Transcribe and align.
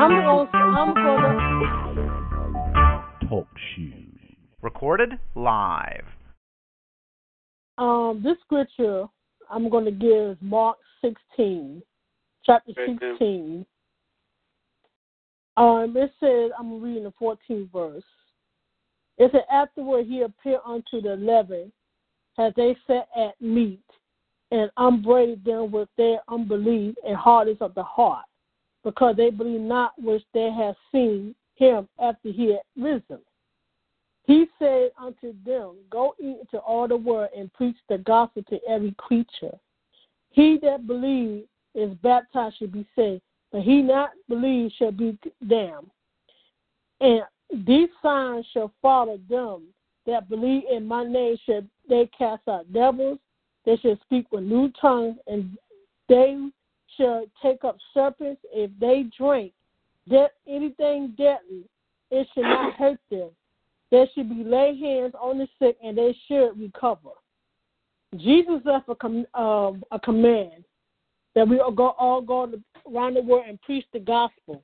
I'm 0.00 0.08
gonna, 0.08 0.48
I'm 0.54 0.94
gonna, 0.94 1.28
Talk 3.28 3.46
shoes. 3.76 4.18
Recorded 4.62 5.10
live. 5.34 6.06
um, 7.76 8.22
this 8.24 8.38
scripture 8.46 9.04
I'm 9.50 9.68
gonna 9.68 9.90
give 9.90 10.30
is 10.30 10.36
Mark 10.40 10.78
16, 11.02 11.82
chapter 12.46 12.72
16. 12.86 13.66
Um, 15.58 15.94
it 15.94 16.10
says, 16.18 16.50
I'm 16.58 16.80
reading 16.80 17.04
the 17.04 17.12
14th 17.20 17.70
verse. 17.70 18.02
It 19.18 19.30
said, 19.32 19.44
Afterward 19.52 20.06
he 20.06 20.22
appeared 20.22 20.60
unto 20.64 21.02
the 21.02 21.12
eleven, 21.12 21.70
as 22.38 22.54
they 22.56 22.74
sat 22.86 23.06
at 23.14 23.38
meat, 23.38 23.84
and 24.50 24.70
upbraided 24.78 25.44
them 25.44 25.70
with 25.70 25.90
their 25.98 26.20
unbelief 26.30 26.94
and 27.06 27.16
hardness 27.18 27.58
of 27.60 27.74
the 27.74 27.82
heart, 27.82 28.24
because 28.84 29.16
they 29.16 29.30
believed 29.30 29.62
not 29.62 29.92
which 30.00 30.22
they 30.32 30.50
had 30.50 30.74
seen 30.92 31.34
him 31.54 31.88
after 32.02 32.30
he 32.30 32.52
had 32.52 32.62
risen. 32.76 33.18
He 34.24 34.46
said 34.58 34.90
unto 34.98 35.34
them, 35.44 35.76
Go 35.90 36.14
into 36.18 36.58
all 36.58 36.86
the 36.86 36.96
world 36.96 37.30
and 37.36 37.52
preach 37.52 37.76
the 37.88 37.98
gospel 37.98 38.42
to 38.50 38.60
every 38.68 38.94
creature. 38.96 39.58
He 40.30 40.58
that 40.62 40.86
believes 40.86 41.46
is 41.74 41.92
baptized 42.02 42.58
shall 42.58 42.68
be 42.68 42.86
saved, 42.96 43.22
but 43.52 43.62
he 43.62 43.82
not 43.82 44.10
believe 44.28 44.72
shall 44.78 44.92
be 44.92 45.18
damned. 45.46 45.90
And 47.00 47.22
these 47.66 47.88
signs 48.02 48.46
shall 48.52 48.72
follow 48.80 49.18
them 49.28 49.64
that 50.06 50.28
believe 50.28 50.62
in 50.70 50.86
my 50.86 51.04
name 51.04 51.36
shall 51.44 51.62
they 51.88 52.08
cast 52.16 52.46
out 52.48 52.72
devils, 52.72 53.18
they 53.64 53.76
shall 53.76 53.98
speak 54.02 54.26
with 54.32 54.44
new 54.44 54.72
tongues, 54.80 55.16
and 55.26 55.56
they 56.08 56.36
take 57.42 57.64
up 57.64 57.76
serpents 57.94 58.40
if 58.52 58.70
they 58.78 59.04
drink 59.16 59.52
de- 60.08 60.30
anything 60.48 61.14
deadly, 61.16 61.64
it 62.10 62.26
should 62.34 62.42
not 62.42 62.74
hurt 62.78 62.98
them. 63.10 63.30
There 63.90 64.06
should 64.14 64.28
be 64.28 64.44
lay 64.44 64.78
hands 64.78 65.14
on 65.20 65.38
the 65.38 65.48
sick 65.58 65.76
and 65.82 65.98
they 65.98 66.16
should 66.28 66.58
recover. 66.58 67.10
Jesus 68.16 68.60
left 68.64 68.88
a, 68.88 68.94
com- 68.94 69.26
um, 69.34 69.84
a 69.90 69.98
command 69.98 70.64
that 71.34 71.48
we 71.48 71.60
all 71.60 71.70
go, 71.70 71.94
all 71.98 72.20
go 72.20 72.52
around 72.92 73.14
the 73.14 73.22
world 73.22 73.44
and 73.48 73.60
preach 73.62 73.84
the 73.92 74.00
gospel. 74.00 74.62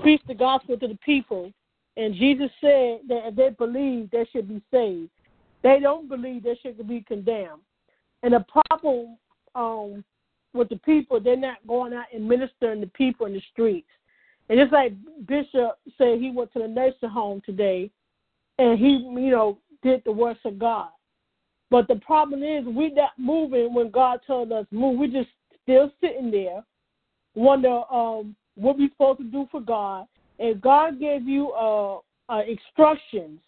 Preach 0.00 0.20
the 0.26 0.34
gospel 0.34 0.76
to 0.76 0.88
the 0.88 0.98
people. 1.04 1.52
And 1.96 2.14
Jesus 2.14 2.50
said 2.60 3.00
that 3.08 3.28
if 3.28 3.36
they 3.36 3.50
believe, 3.50 4.10
they 4.10 4.26
should 4.32 4.48
be 4.48 4.60
saved. 4.70 5.10
They 5.62 5.80
don't 5.80 6.08
believe, 6.08 6.42
they 6.42 6.58
should 6.62 6.86
be 6.86 7.02
condemned. 7.06 7.62
And 8.22 8.34
the 8.34 8.44
problem 8.68 9.16
um, 9.54 10.04
with 10.56 10.68
the 10.68 10.76
people, 10.76 11.20
they're 11.20 11.36
not 11.36 11.66
going 11.66 11.92
out 11.92 12.06
and 12.12 12.28
ministering 12.28 12.80
to 12.80 12.86
people 12.88 13.26
in 13.26 13.34
the 13.34 13.42
streets. 13.52 13.88
And 14.48 14.60
it's 14.60 14.72
like 14.72 14.92
Bishop 15.26 15.78
said 15.98 16.18
he 16.18 16.30
went 16.30 16.52
to 16.52 16.60
the 16.60 16.68
nursing 16.68 17.08
home 17.08 17.42
today 17.44 17.90
and 18.58 18.78
he, 18.78 18.98
you 18.98 19.30
know, 19.30 19.58
did 19.82 20.02
the 20.04 20.12
works 20.12 20.40
of 20.44 20.58
God. 20.58 20.88
But 21.70 21.88
the 21.88 21.96
problem 21.96 22.42
is 22.42 22.64
we're 22.64 22.94
not 22.94 23.10
moving 23.18 23.74
when 23.74 23.90
God 23.90 24.20
told 24.26 24.52
us 24.52 24.66
move. 24.70 24.98
We're 24.98 25.08
just 25.08 25.30
still 25.62 25.90
sitting 26.00 26.30
there, 26.30 26.64
wonder 27.34 27.82
um, 27.90 28.36
what 28.54 28.78
we're 28.78 28.88
supposed 28.90 29.18
to 29.18 29.24
do 29.24 29.48
for 29.50 29.60
God. 29.60 30.06
And 30.38 30.60
God 30.60 31.00
gave 31.00 31.26
you 31.26 31.50
uh, 31.52 31.98
uh, 32.28 32.42
instructions. 32.48 33.40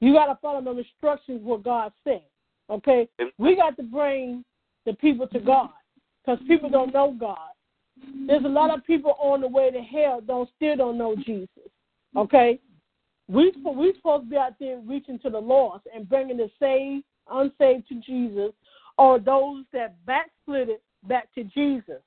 You 0.00 0.12
got 0.12 0.26
to 0.26 0.38
follow 0.42 0.62
the 0.62 0.78
instructions 0.78 1.40
what 1.42 1.62
God 1.62 1.92
said. 2.04 2.22
Okay, 2.68 3.08
we 3.38 3.56
got 3.56 3.76
to 3.78 3.82
bring 3.82 4.44
the 4.86 4.92
people 4.94 5.26
to 5.28 5.40
God 5.40 5.70
because 6.24 6.40
people 6.46 6.70
don't 6.70 6.92
know 6.92 7.16
God. 7.18 7.38
There's 8.26 8.44
a 8.44 8.48
lot 8.48 8.76
of 8.76 8.84
people 8.86 9.14
on 9.18 9.40
the 9.40 9.48
way 9.48 9.70
to 9.70 9.80
hell 9.80 10.20
don't 10.20 10.48
still 10.56 10.76
don't 10.76 10.98
know 10.98 11.16
Jesus. 11.16 11.48
Okay, 12.16 12.58
we 13.28 13.52
we 13.64 13.92
supposed 13.96 14.24
to 14.24 14.30
be 14.30 14.36
out 14.36 14.54
there 14.58 14.78
reaching 14.80 15.18
to 15.20 15.30
the 15.30 15.38
lost 15.38 15.86
and 15.94 16.08
bringing 16.08 16.36
the 16.36 16.50
saved, 16.58 17.04
unsaved 17.30 17.88
to 17.88 18.00
Jesus, 18.00 18.52
or 18.98 19.18
those 19.18 19.64
that 19.72 19.94
backslid 20.06 20.68
it 20.68 20.82
back 21.04 21.32
to 21.34 21.44
Jesus. 21.44 22.00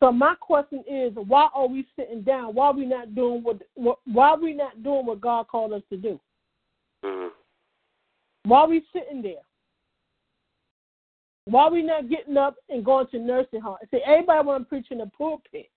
So 0.00 0.12
my 0.12 0.34
question 0.34 0.84
is, 0.86 1.12
why 1.14 1.48
are 1.54 1.66
we 1.66 1.86
sitting 1.96 2.22
down? 2.22 2.54
Why 2.54 2.66
are 2.66 2.74
we 2.74 2.84
not 2.84 3.14
doing 3.14 3.42
what? 3.42 3.62
what 3.74 3.98
why 4.04 4.30
are 4.30 4.38
we 4.38 4.52
not 4.52 4.82
doing 4.82 5.06
what 5.06 5.20
God 5.20 5.48
called 5.48 5.72
us 5.72 5.82
to 5.90 5.96
do? 5.96 6.20
Mhm. 7.04 7.30
Why 8.44 8.60
are 8.60 8.68
we 8.68 8.84
sitting 8.92 9.22
there? 9.22 9.42
Why 11.46 11.62
are 11.62 11.70
we 11.70 11.82
not 11.82 12.10
getting 12.10 12.36
up 12.36 12.56
and 12.68 12.84
going 12.84 13.06
to 13.08 13.18
nursing 13.18 13.60
home? 13.60 13.76
See, 13.90 14.00
everybody 14.04 14.46
want 14.46 14.64
to 14.64 14.68
preach 14.68 14.88
in 14.90 14.98
the 14.98 15.06
pulpit. 15.06 15.70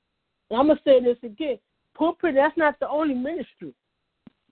And 0.50 0.60
I'm 0.60 0.68
gonna 0.68 0.80
say 0.84 1.02
this 1.02 1.18
again: 1.24 1.60
pulpit. 1.96 2.36
That's 2.36 2.58
not 2.58 2.80
the 2.80 2.90
only 2.90 3.14
ministry. 3.14 3.74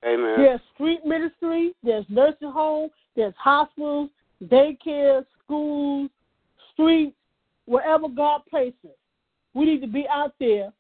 Amen. 0.06 0.36
There's 0.38 0.62
street 0.76 1.06
ministry, 1.06 1.74
there's 1.84 2.06
nursing 2.08 2.52
home, 2.52 2.90
there's 3.16 3.34
hospitals, 3.38 4.12
daycare, 4.44 5.26
schools, 5.44 6.12
streets, 6.74 7.16
wherever 7.66 8.08
God 8.08 8.42
places. 8.48 8.96
We 9.56 9.66
need 9.66 9.82
to 9.82 9.88
be 9.88 10.06
out 10.08 10.36
there 10.40 10.72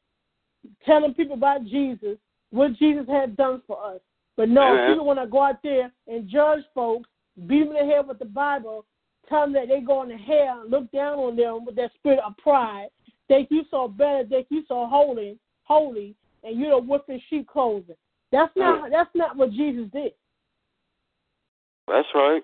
telling 0.86 1.16
people 1.16 1.34
about 1.34 1.66
Jesus, 1.66 2.18
what 2.52 2.78
Jesus 2.78 3.08
had 3.08 3.36
done 3.38 3.64
for 3.66 3.84
us. 3.84 4.00
But 4.36 4.50
no, 4.50 4.62
Amen. 4.62 4.92
people 4.92 5.06
want 5.06 5.20
to 5.20 5.26
go 5.26 5.42
out 5.42 5.64
there 5.64 5.92
and 6.08 6.30
judge 6.30 6.64
folks, 6.76 7.10
beat 7.48 7.68
them 7.68 7.76
in 7.76 7.88
the 7.88 7.92
head 7.92 8.08
with 8.08 8.20
the 8.20 8.26
Bible, 8.26 8.86
tell 9.28 9.42
them 9.42 9.54
that 9.54 9.68
they're 9.68 9.82
going 9.82 10.10
to 10.10 10.18
hell, 10.18 10.64
look 10.68 10.92
down 10.92 11.20
on 11.20 11.36
them 11.36 11.66
with 11.66 11.76
that 11.76 11.92
spirit 11.96 12.20
of 12.26 12.38
pride, 12.38 12.88
think 13.28 13.50
you 13.52 13.64
so 13.70 13.88
better, 13.88 14.26
think 14.28 14.48
you 14.50 14.64
so 14.68 14.88
holy, 14.88 15.38
holy, 15.64 16.16
and 16.44 16.60
you're 16.60 16.82
the 16.82 17.14
in 17.14 17.22
sheep 17.30 17.48
clothing. 17.48 17.96
That's 18.32 18.52
not 18.56 18.90
that's 18.92 19.10
not 19.16 19.38
what 19.38 19.52
Jesus 19.52 19.90
did. 19.94 20.14
That's 21.88 22.08
right. 22.14 22.44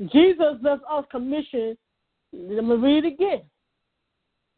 Jesus 0.00 0.56
left 0.62 0.82
us 0.90 1.04
commission. 1.10 1.76
Let 2.32 2.64
me 2.64 2.76
read 2.76 3.04
it 3.04 3.14
again. 3.14 3.42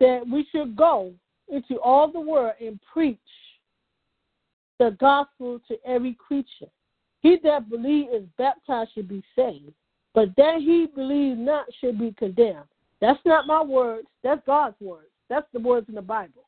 That 0.00 0.22
we 0.30 0.46
should 0.50 0.76
go 0.76 1.12
into 1.48 1.80
all 1.80 2.10
the 2.10 2.20
world 2.20 2.54
and 2.60 2.80
preach 2.92 3.18
the 4.78 4.96
gospel 4.98 5.60
to 5.68 5.76
every 5.86 6.14
creature. 6.14 6.70
He 7.20 7.38
that 7.44 7.70
believes 7.70 8.10
is 8.12 8.24
baptized 8.36 8.90
should 8.94 9.08
be 9.08 9.22
saved, 9.34 9.72
but 10.16 10.34
that 10.38 10.60
he 10.60 10.88
believes 10.94 11.38
not 11.38 11.66
should 11.78 11.98
be 11.98 12.10
condemned. 12.18 12.64
That's 13.02 13.20
not 13.26 13.46
my 13.46 13.62
words. 13.62 14.08
That's 14.24 14.40
God's 14.46 14.74
words. 14.80 15.10
That's 15.28 15.46
the 15.52 15.60
words 15.60 15.90
in 15.90 15.94
the 15.94 16.00
Bible. 16.00 16.44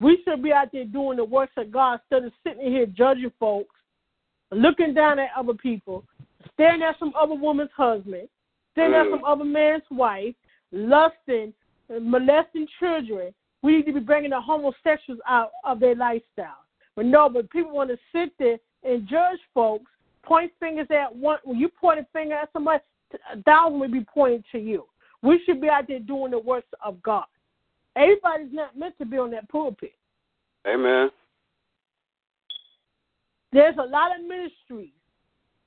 We 0.00 0.18
should 0.24 0.42
be 0.42 0.50
out 0.50 0.68
there 0.72 0.86
doing 0.86 1.18
the 1.18 1.24
works 1.24 1.52
of 1.58 1.70
God 1.70 2.00
instead 2.00 2.26
of 2.26 2.32
sitting 2.42 2.72
here 2.72 2.86
judging 2.86 3.30
folks, 3.38 3.74
looking 4.50 4.94
down 4.94 5.18
at 5.18 5.28
other 5.36 5.52
people, 5.52 6.04
staring 6.54 6.82
at 6.82 6.98
some 6.98 7.12
other 7.20 7.34
woman's 7.34 7.70
husband, 7.76 8.28
staring 8.72 8.94
at 8.94 9.10
some 9.10 9.24
other 9.24 9.44
man's 9.44 9.82
wife, 9.90 10.34
lusting, 10.72 11.52
molesting 12.00 12.66
children. 12.80 13.34
We 13.62 13.76
need 13.76 13.86
to 13.86 13.92
be 13.92 14.00
bringing 14.00 14.30
the 14.30 14.40
homosexuals 14.40 15.20
out 15.28 15.50
of 15.64 15.80
their 15.80 15.94
lifestyle. 15.94 16.64
But 16.96 17.04
no, 17.04 17.28
but 17.28 17.50
people 17.50 17.72
want 17.72 17.90
to 17.90 17.98
sit 18.10 18.32
there 18.38 18.56
and 18.84 19.06
judge 19.06 19.38
folks, 19.52 19.90
point 20.24 20.52
fingers 20.60 20.86
at 20.90 21.14
one. 21.14 21.38
When 21.44 21.58
you 21.58 21.68
point 21.68 22.00
a 22.00 22.06
finger 22.12 22.34
at 22.34 22.52
somebody, 22.52 22.82
a 23.32 23.42
thousand 23.42 23.80
will 23.80 23.90
be 23.90 24.04
pointing 24.12 24.44
to 24.52 24.58
you. 24.58 24.86
We 25.22 25.40
should 25.44 25.60
be 25.60 25.68
out 25.68 25.86
there 25.88 26.00
doing 26.00 26.32
the 26.32 26.38
works 26.38 26.68
of 26.84 27.02
God. 27.02 27.24
Everybody's 27.96 28.52
not 28.52 28.76
meant 28.76 28.96
to 28.98 29.04
be 29.04 29.18
on 29.18 29.30
that 29.32 29.48
pulpit. 29.48 29.92
Amen. 30.66 31.10
There's 33.52 33.76
a 33.76 33.86
lot 33.86 34.18
of 34.18 34.26
ministries 34.26 34.90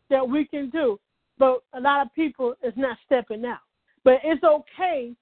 that 0.09 0.27
we 0.27 0.45
can 0.45 0.69
do, 0.69 0.99
but 1.37 1.63
a 1.73 1.79
lot 1.79 2.05
of 2.05 2.13
people 2.13 2.55
is 2.63 2.73
not 2.75 2.97
stepping 3.05 3.45
out. 3.45 3.59
But 4.03 4.19
it's 4.23 4.43
okay 4.43 5.13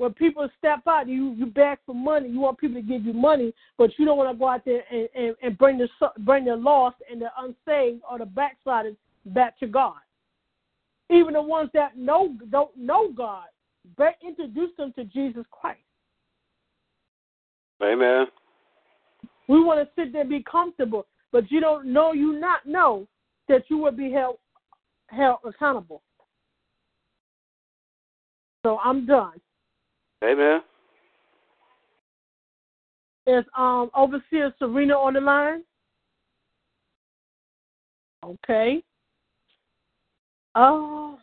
when 0.00 0.14
people 0.14 0.48
step 0.56 0.80
out. 0.88 1.08
You 1.08 1.34
you 1.34 1.44
beg 1.44 1.76
for 1.84 1.94
money. 1.94 2.30
You 2.30 2.40
want 2.40 2.56
people 2.56 2.80
to 2.80 2.86
give 2.86 3.04
you 3.04 3.12
money, 3.12 3.52
but 3.76 3.90
you 3.98 4.06
don't 4.06 4.16
want 4.16 4.34
to 4.34 4.38
go 4.38 4.48
out 4.48 4.64
there 4.64 4.82
and, 4.90 5.08
and, 5.14 5.36
and 5.42 5.58
bring 5.58 5.76
the 5.76 5.88
bring 6.20 6.46
the 6.46 6.56
lost 6.56 6.96
and 7.10 7.20
the 7.20 7.28
unsaved 7.36 8.00
or 8.10 8.18
the 8.18 8.24
backsliders 8.24 8.96
back 9.26 9.58
to 9.60 9.66
God. 9.66 9.98
Even 11.10 11.34
the 11.34 11.42
ones 11.42 11.68
that 11.74 11.98
know 11.98 12.34
don't 12.50 12.74
know 12.78 13.12
God, 13.12 13.44
but 13.98 14.14
introduce 14.26 14.70
them 14.78 14.94
to 14.96 15.04
Jesus 15.04 15.44
Christ. 15.50 15.80
Amen. 17.82 18.24
We 19.48 19.62
want 19.62 19.86
to 19.86 20.02
sit 20.02 20.12
there 20.12 20.22
and 20.22 20.30
be 20.30 20.42
comfortable, 20.50 21.06
but 21.30 21.50
you 21.50 21.60
don't 21.60 21.92
know 21.92 22.14
you 22.14 22.40
not 22.40 22.64
know 22.64 23.06
that 23.48 23.64
you 23.68 23.76
will 23.76 23.92
be 23.92 24.10
held 24.10 24.38
held 25.08 25.40
accountable. 25.44 26.00
So 28.64 28.78
I'm 28.82 29.04
done. 29.04 29.40
Amen. 30.22 30.60
Is 33.26 33.44
um 33.56 33.90
overseer 33.94 34.54
Serena 34.58 34.94
on 34.94 35.14
the 35.14 35.20
line? 35.20 35.62
Okay. 38.24 38.82
Oh, 40.54 41.18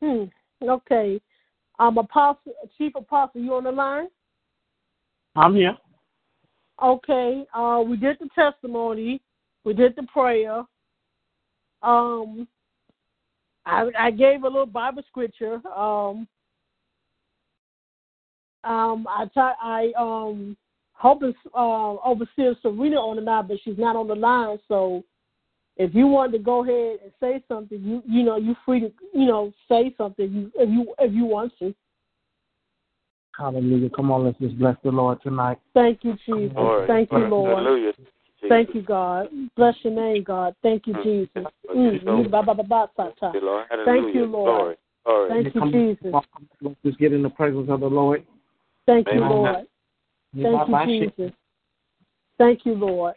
hmm. 0.00 0.24
Okay. 0.62 1.20
Um, 1.78 1.98
Apostle, 1.98 2.52
Chief 2.78 2.92
Apostle, 2.94 3.40
you 3.40 3.54
on 3.54 3.64
the 3.64 3.72
line? 3.72 4.06
I'm 5.34 5.54
here. 5.54 5.76
Okay. 6.82 7.44
Uh, 7.54 7.82
we 7.86 7.96
did 7.96 8.18
the 8.20 8.28
testimony. 8.34 9.20
We 9.64 9.74
did 9.74 9.96
the 9.96 10.04
prayer. 10.04 10.64
Um, 11.82 12.46
I 13.64 13.88
I 13.98 14.10
gave 14.10 14.42
a 14.42 14.48
little 14.48 14.66
Bible 14.66 15.02
scripture. 15.08 15.66
Um, 15.68 16.28
um, 18.64 19.06
I 19.08 19.24
t- 19.26 19.40
I 19.40 19.92
um 19.98 20.56
hope 20.92 21.22
it's 21.22 21.38
uh, 21.54 21.94
overseer 22.04 22.54
Serena 22.62 22.96
on 22.96 23.16
the 23.16 23.22
line, 23.22 23.46
but 23.48 23.58
she's 23.64 23.78
not 23.78 23.96
on 23.96 24.08
the 24.08 24.14
line. 24.14 24.58
So 24.68 25.04
if 25.76 25.94
you 25.94 26.06
want 26.06 26.32
to 26.32 26.38
go 26.38 26.62
ahead 26.62 27.00
and 27.02 27.12
say 27.20 27.42
something, 27.48 27.80
you 27.82 28.02
you 28.06 28.22
know 28.22 28.36
you're 28.36 28.56
free 28.64 28.80
to 28.80 28.92
you 29.12 29.26
know 29.26 29.52
say 29.68 29.94
something 29.98 30.30
you, 30.32 30.52
if 30.54 30.68
you 30.68 30.94
if 30.98 31.12
you 31.12 31.24
want 31.24 31.52
to. 31.58 31.74
Hallelujah. 33.38 33.90
Come 33.90 34.10
on, 34.10 34.24
let's 34.24 34.38
just 34.38 34.58
bless 34.58 34.76
the 34.84 34.90
Lord 34.90 35.22
tonight. 35.22 35.58
Thank 35.72 36.04
you, 36.04 36.16
Jesus. 36.26 36.52
Lord. 36.54 36.86
Thank 36.86 37.10
you, 37.10 37.18
Lord. 37.18 37.64
Hallelujah. 37.64 37.92
Thank 38.48 38.74
you, 38.74 38.82
God. 38.82 39.28
Bless 39.56 39.74
your 39.82 39.94
name, 39.94 40.22
God. 40.24 40.54
Thank 40.62 40.86
you, 40.86 40.94
Jesus. 41.02 41.46
Mm. 41.74 42.30
Ba, 42.30 42.42
ba, 42.42 42.54
ba, 42.54 42.62
ba, 42.62 42.90
sa, 42.96 43.10
ta. 43.18 43.32
Lord. 43.40 43.66
Thank 43.70 44.14
you, 44.14 44.26
Hallelujah. 44.26 44.26
Lord. 44.26 44.44
Glory. 44.44 44.76
Glory. 45.04 45.28
Thank 45.30 45.54
you, 45.54 45.60
Come 45.60 45.68
on, 45.68 45.72
Jesus. 45.72 45.98
come 46.02 46.14
on, 46.14 46.46
Let's 46.60 46.76
just 46.84 46.98
get 46.98 47.12
in 47.12 47.22
the 47.22 47.30
presence 47.30 47.68
of 47.70 47.80
the 47.80 47.86
Lord. 47.86 48.24
Thank 48.86 49.06
you, 49.12 49.20
Lord. 49.20 49.66
Thank 50.34 50.68
you, 50.68 50.86
Jesus. 50.86 51.32
Thank 52.38 52.66
you, 52.66 52.74
Lord. 52.74 53.14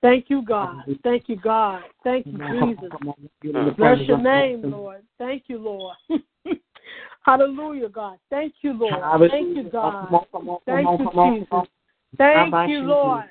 Thank 0.00 0.30
you, 0.30 0.42
God. 0.42 0.84
Thank 1.02 1.28
you, 1.28 1.36
God. 1.36 1.82
Thank 2.02 2.26
you, 2.26 2.32
Jesus. 2.32 2.90
come 2.90 3.08
on, 3.08 3.14
let's 3.20 3.34
get 3.42 3.54
in 3.54 3.66
the 3.66 3.72
Bless 3.72 3.98
your 4.08 4.18
name, 4.18 4.62
Lord. 4.62 5.02
Thank 5.18 5.44
you, 5.48 5.58
Lord. 5.58 5.96
Hallelujah, 7.22 7.88
God. 7.88 8.18
Thank 8.30 8.54
you, 8.62 8.72
Lord. 8.72 9.02
Thank 9.30 9.56
you, 9.56 9.64
Oh, 9.66 9.70
God. 9.70 9.92
Come 9.92 10.14
on, 10.14 10.24
come 10.32 10.48
on, 10.48 10.58
Thank 10.66 10.98
you, 10.98 11.06
Jesus. 11.40 11.68
Thank 12.16 12.68
you, 12.68 12.82
Lord. 12.82 13.24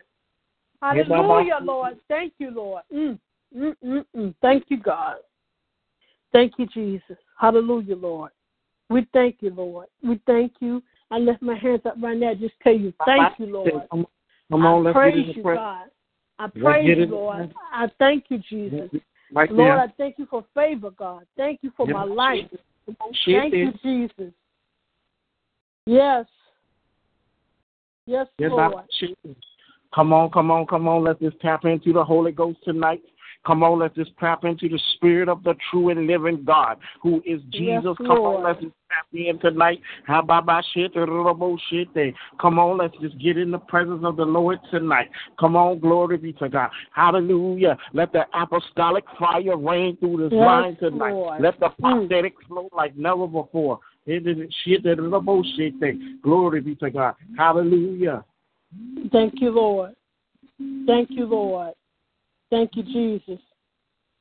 Hallelujah, 0.81 1.59
Lord. 1.61 1.97
Thank 2.07 2.33
you, 2.38 2.51
Lord. 2.51 2.83
Mm, 2.93 3.19
mm, 3.55 3.75
mm, 3.83 4.05
mm. 4.15 4.35
Thank 4.41 4.65
you, 4.69 4.77
God. 4.77 5.17
Thank 6.31 6.53
you, 6.57 6.67
Jesus. 6.67 7.17
Hallelujah, 7.39 7.95
Lord. 7.95 8.31
We 8.89 9.07
thank 9.13 9.38
you, 9.41 9.51
Lord. 9.51 9.88
We 10.03 10.21
thank 10.25 10.53
you. 10.59 10.81
I 11.12 11.18
lift 11.18 11.42
my 11.42 11.56
hands 11.56 11.81
up 11.86 11.96
right 12.02 12.18
now. 12.18 12.34
Just 12.34 12.54
tell 12.63 12.74
you, 12.74 12.94
thank 13.06 13.38
you, 13.38 13.48
Lord. 13.48 13.88
Come 13.92 14.66
on, 14.66 14.88
I 14.88 14.94
praise 14.94 15.13
get 15.13 15.22
in 15.22 15.28
the 15.28 15.34
you. 15.36 15.44
God. 15.44 15.88
I 16.40 16.48
praise 16.48 16.98
you, 16.98 17.06
Lord. 17.06 17.54
I 17.72 17.88
thank 18.00 18.25
you, 18.30 18.40
Jesus. 18.50 18.90
Right 19.34 19.52
Lord. 19.52 19.80
I 19.80 19.88
thank 19.98 20.18
you 20.18 20.25
for 20.30 20.44
favor, 20.54 20.92
God. 20.92 21.25
Thank 21.38 21.60
you 21.62 21.72
for 21.78 21.88
my 21.88 22.04
life. 22.04 22.50
Thank 23.25 23.54
you, 23.54 23.72
Jesus. 23.84 24.34
Yes. 25.86 26.25
Yes, 28.06 28.28
Lord. 28.40 28.74
bye-bye. 28.74 28.86
Shit 29.00 29.18
there. 29.24 29.36
Come 29.94 30.13
on, 30.13 30.31
come 30.31 30.52
on, 30.52 30.66
come 30.66 30.88
on. 30.88 31.04
Let's 31.04 31.19
just 31.19 31.40
tap 31.42 31.66
into 31.66 31.94
the 31.94 32.04
Holy 32.04 32.31
Ghost 32.31 32.60
tonight. 32.63 33.02
Come 33.45 33.63
on, 33.63 33.79
let's 33.79 33.95
just 33.95 34.11
tap 34.19 34.43
into 34.43 34.69
the 34.69 34.79
Spirit 34.95 35.27
of 35.27 35.43
the 35.43 35.55
true 35.69 35.89
and 35.89 36.05
living 36.05 36.43
God, 36.43 36.77
who 37.01 37.17
is 37.25 37.41
Yes, 37.51 37.83
Jesus. 37.83 37.97
Come 37.97 38.17
on, 38.17 38.43
let's 38.43 38.61
just 38.61 38.73
tap 38.89 39.07
in 39.13 39.39
tonight. 39.39 39.81
How 40.05 40.19
about 40.19 40.45
my 40.45 40.61
shit? 40.73 40.93
the 40.93 40.99
little 41.01 41.57
shit 41.69 41.93
there. 41.95 42.11
Come 42.39 42.59
on, 42.59 42.77
let's 42.77 42.95
just 43.01 43.17
get 43.19 43.38
in 43.38 43.49
the 43.49 43.57
presence 43.57 44.01
of 44.03 44.17
the 44.17 44.25
Lord 44.25 44.59
tonight. 44.69 45.09
Come 45.39 45.55
on, 45.55 45.79
glory 45.79 46.17
be 46.17 46.33
to 46.33 46.49
God. 46.49 46.69
Hallelujah. 46.93 47.77
Let 47.93 48.11
the 48.11 48.25
apostolic 48.33 49.05
fire 49.17 49.57
rain 49.57 49.97
through 49.97 50.29
this 50.29 50.33
Yes, 50.33 50.45
line 50.45 50.75
tonight. 50.77 51.13
Lord. 51.13 51.41
Let 51.41 51.59
the 51.59 51.69
Mm. 51.69 52.07
prophetic 52.07 52.39
flow 52.43 52.69
like 52.73 52.95
never 52.95 53.27
before. 53.27 53.79
It 54.05 54.27
is 54.27 54.53
shit, 54.63 54.83
the 54.83 54.95
little 54.95 55.43
shit 55.55 55.79
there. 55.79 55.95
Glory 56.21 56.61
be 56.61 56.75
to 56.75 56.89
God. 56.89 57.15
Hallelujah. 57.38 58.23
Thank 59.11 59.41
you, 59.41 59.51
Lord. 59.51 59.95
Thank 60.85 61.11
you, 61.11 61.25
Lord. 61.25 61.73
Thank 62.51 62.71
you, 62.75 62.83
Jesus. 62.83 63.42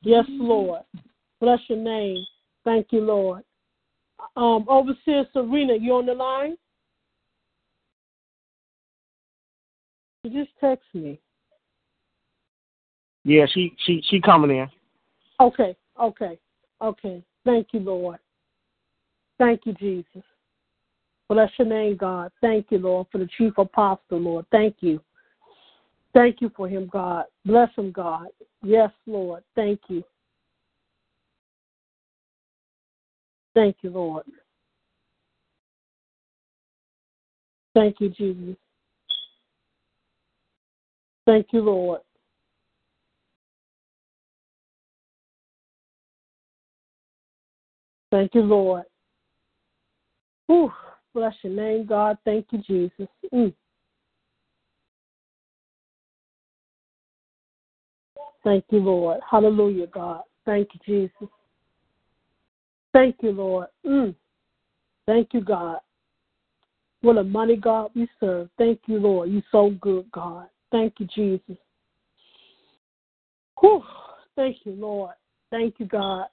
Yes, 0.01 0.25
Lord. 0.29 0.81
Bless 1.39 1.59
your 1.67 1.77
name. 1.77 2.25
Thank 2.63 2.87
you, 2.91 3.01
Lord. 3.01 3.43
Um, 4.35 4.65
Overseer 4.67 5.25
Serena, 5.33 5.75
you 5.75 5.93
on 5.93 6.05
the 6.05 6.13
line? 6.13 6.55
You 10.23 10.31
just 10.31 10.51
text 10.59 10.85
me. 10.93 11.19
Yeah, 13.23 13.45
she 13.51 13.75
she 13.85 14.01
she 14.09 14.19
coming 14.21 14.57
in. 14.57 14.67
Okay, 15.39 15.75
okay, 15.99 16.39
okay. 16.81 17.23
Thank 17.45 17.67
you, 17.73 17.79
Lord. 17.79 18.17
Thank 19.37 19.61
you, 19.65 19.73
Jesus. 19.73 20.23
Bless 21.27 21.49
your 21.57 21.67
name, 21.67 21.97
God. 21.97 22.31
Thank 22.41 22.67
you, 22.69 22.77
Lord, 22.77 23.07
for 23.11 23.17
the 23.17 23.27
chief 23.37 23.53
apostle, 23.57 24.19
Lord. 24.19 24.45
Thank 24.51 24.77
you. 24.81 25.01
Thank 26.13 26.41
you 26.41 26.51
for 26.55 26.67
him, 26.67 26.89
God. 26.91 27.25
Bless 27.45 27.69
him, 27.75 27.91
God. 27.91 28.27
Yes, 28.63 28.91
Lord. 29.05 29.43
Thank 29.55 29.79
you. 29.87 30.03
Thank 33.53 33.77
you, 33.81 33.91
Lord. 33.91 34.23
Thank 37.73 37.97
you, 37.99 38.09
Jesus. 38.09 38.55
Thank 41.25 41.47
you, 41.51 41.61
Lord. 41.61 42.01
Thank 48.11 48.35
you, 48.35 48.41
Lord. 48.41 48.83
Whew. 50.47 50.71
Bless 51.13 51.33
your 51.43 51.53
name, 51.53 51.85
God. 51.85 52.17
Thank 52.25 52.47
you, 52.51 52.59
Jesus. 52.59 53.07
Mm. 53.33 53.53
Thank 58.43 58.65
you, 58.69 58.79
Lord. 58.79 59.19
Hallelujah, 59.29 59.87
God. 59.87 60.21
Thank 60.45 60.69
you, 60.73 60.79
Jesus. 60.85 61.29
Thank 62.93 63.17
you, 63.21 63.31
Lord. 63.31 63.67
Mm. 63.85 64.15
Thank 65.05 65.29
you, 65.33 65.41
God. 65.41 65.77
What 67.01 67.17
a 67.17 67.23
mighty 67.23 67.55
God 67.55 67.91
we 67.95 68.07
serve. 68.19 68.49
Thank 68.57 68.81
you, 68.87 68.99
Lord. 68.99 69.29
You're 69.29 69.41
so 69.51 69.71
good, 69.81 70.09
God. 70.11 70.47
Thank 70.71 70.93
you, 70.99 71.07
Jesus. 71.13 71.57
Whew. 73.59 73.83
Thank 74.35 74.57
you, 74.63 74.73
Lord. 74.73 75.13
Thank 75.51 75.75
you, 75.79 75.85
God. 75.85 76.25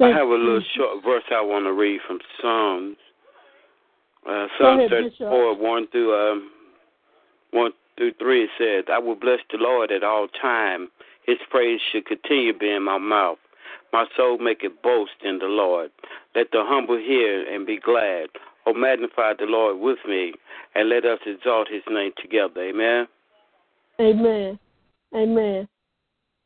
I 0.00 0.08
have 0.08 0.28
a 0.28 0.30
little 0.30 0.60
Jesus. 0.60 0.72
short 0.76 1.04
verse 1.04 1.24
I 1.32 1.40
want 1.40 1.64
to 1.66 1.72
read 1.72 2.00
from 2.06 2.18
Psalms. 2.40 2.96
Uh, 4.28 4.46
Psalm 4.60 4.78
ahead, 4.78 4.90
34, 4.90 5.56
1 5.56 5.86
through, 5.88 6.14
um, 6.14 6.50
1 7.52 7.70
through 7.96 8.12
3 8.18 8.44
it 8.44 8.50
says, 8.58 8.84
I 8.92 8.98
will 8.98 9.16
bless 9.16 9.40
the 9.50 9.58
Lord 9.58 9.90
at 9.90 10.04
all 10.04 10.28
time. 10.28 10.88
His 11.26 11.38
praise 11.50 11.80
should 11.92 12.06
continue 12.06 12.56
be 12.56 12.70
in 12.70 12.84
my 12.84 12.98
mouth. 12.98 13.38
My 13.92 14.06
soul 14.16 14.38
make 14.38 14.62
it 14.62 14.82
boast 14.82 15.12
in 15.22 15.38
the 15.38 15.46
Lord. 15.46 15.90
Let 16.34 16.50
the 16.52 16.62
humble 16.64 16.98
hear 16.98 17.46
and 17.52 17.66
be 17.66 17.78
glad. 17.78 18.28
Oh, 18.66 18.74
magnify 18.74 19.34
the 19.38 19.46
Lord 19.46 19.78
with 19.78 19.98
me, 20.06 20.34
and 20.74 20.90
let 20.90 21.04
us 21.06 21.18
exalt 21.24 21.68
his 21.70 21.82
name 21.90 22.12
together. 22.20 22.62
Amen. 22.62 23.08
Amen. 24.00 24.58
Amen. 25.14 25.68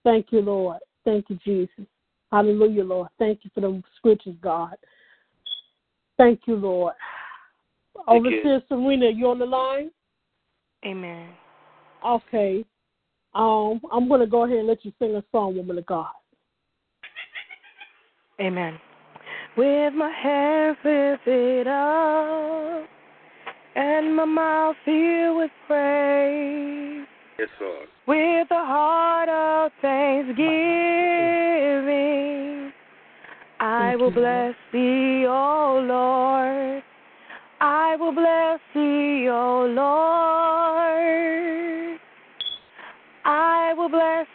Thank 0.05 0.27
you, 0.31 0.41
Lord. 0.41 0.79
Thank 1.05 1.27
you, 1.31 1.39
Jesus. 1.45 1.87
Hallelujah, 2.31 2.85
Lord. 2.85 3.09
Thank 3.19 3.41
you 3.43 3.51
for 3.55 3.61
the 3.61 3.83
scriptures, 3.97 4.37
God. 4.41 4.77
Thank 6.17 6.43
you, 6.47 6.57
Lord. 6.57 6.95
Overseer 8.07 8.63
Serena, 8.69 9.11
you 9.11 9.29
on 9.29 9.39
the 9.39 9.47
line? 9.47 9.91
Amen. 10.85 11.29
Okay. 12.05 12.65
Um, 13.35 13.81
I'm 13.91 14.09
going 14.09 14.21
to 14.21 14.27
go 14.27 14.45
ahead 14.45 14.59
and 14.59 14.67
let 14.67 14.85
you 14.85 14.93
sing 14.99 15.15
a 15.15 15.25
song, 15.33 15.57
woman 15.57 15.79
of 15.79 15.87
God. 15.87 16.11
Amen. 18.41 18.79
With 19.57 19.95
my 19.95 20.11
hands 20.11 20.77
lifted 20.85 21.67
up 21.69 22.87
and 23.77 24.17
my 24.17 24.25
mouth 24.25 24.75
filled 24.85 25.37
with 25.37 25.53
praise, 25.67 27.07
Yes, 27.39 27.49
Lord. 27.61 27.89
with 28.07 28.51
a 28.51 28.65
heart 28.65 29.29
of 29.29 29.71
thanksgiving, 29.81 32.73
I 33.61 33.95
will 33.97 34.11
bless 34.11 34.55
thee, 34.73 35.27
O 35.29 35.81
Lord. 35.87 36.83
I 37.61 37.93
I 37.93 37.97
will 37.97 38.13
bless 38.13 38.59
thee, 38.75 39.29
O 39.31 39.67
Lord. 39.67 40.62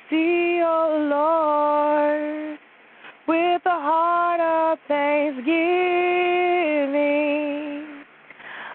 Thee, 0.10 0.62
O 0.64 1.08
Lord, 1.10 2.60
with 3.28 3.62
a 3.66 3.70
heart 3.70 4.40
of 4.40 4.80
thanksgiving. 4.88 5.48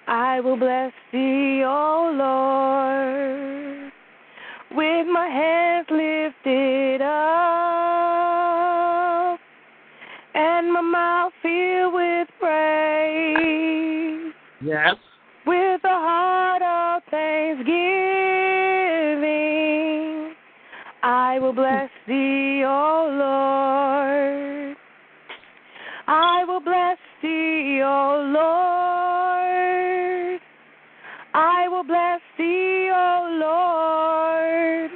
I 0.07 0.41
will 0.41 0.57
bless 0.57 0.93
thee, 1.13 1.63
O 1.65 2.13
Lord, 2.15 3.93
with 4.77 5.07
my 5.07 5.29
hands 5.29 5.87
lifted 5.91 7.03
up 7.03 7.42
thee, 22.07 22.63
O 22.65 23.09
Lord. 23.13 24.77
I 26.07 26.45
will 26.47 26.61
bless 26.61 26.99
thee, 27.23 27.83
O 27.85 28.23
Lord. 28.33 28.63
I 31.35 31.67
will 31.69 31.85
bless 31.85 32.21
thee, 32.37 32.91
O 32.93 33.27
Lord, 33.41 34.91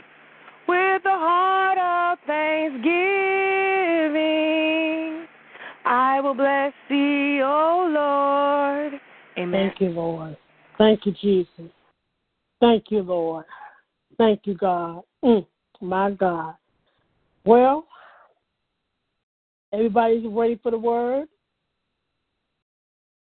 with 0.69 1.03
a 1.07 1.19
heart 1.19 1.79
of 1.79 2.19
thanksgiving. 2.27 5.27
I 5.85 6.21
will 6.21 6.35
bless 6.35 6.75
thee, 6.91 7.41
O 7.43 7.89
Lord. 7.91 9.01
Amen. 9.39 9.71
Thank 9.71 9.81
you, 9.81 9.89
Lord. 9.91 10.37
Thank 10.77 11.07
you, 11.07 11.13
Jesus. 11.13 11.73
Thank 12.61 12.91
you, 12.91 13.03
Lord. 13.03 13.47
Thank 14.19 14.41
you, 14.45 14.55
God. 14.55 15.05
Mm, 15.25 15.47
my 15.81 16.11
God. 16.11 16.57
Well, 17.47 17.87
everybody's 19.73 20.27
ready 20.27 20.59
for 20.61 20.73
the 20.73 20.79
word. 20.79 21.29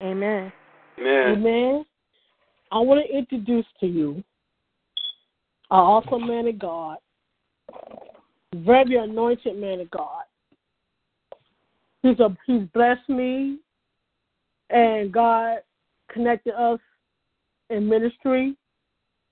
Amen. 0.02 0.52
Amen. 0.98 1.34
Amen. 1.34 1.86
I 2.72 2.80
want 2.80 3.06
to 3.06 3.18
introduce 3.18 3.66
to 3.82 3.86
you 3.86 4.24
our 5.72 5.84
awesome 5.84 6.26
man 6.26 6.48
of 6.48 6.58
God, 6.58 6.98
very 8.56 8.96
anointed 8.96 9.58
man 9.58 9.82
of 9.82 9.92
God. 9.92 10.24
He's 12.02 12.20
a 12.20 12.36
he's 12.48 12.64
blessed 12.74 13.10
me, 13.10 13.60
and 14.70 15.12
God 15.12 15.58
connected 16.10 16.54
us 16.54 16.80
in 17.70 17.90
ministry, 17.90 18.56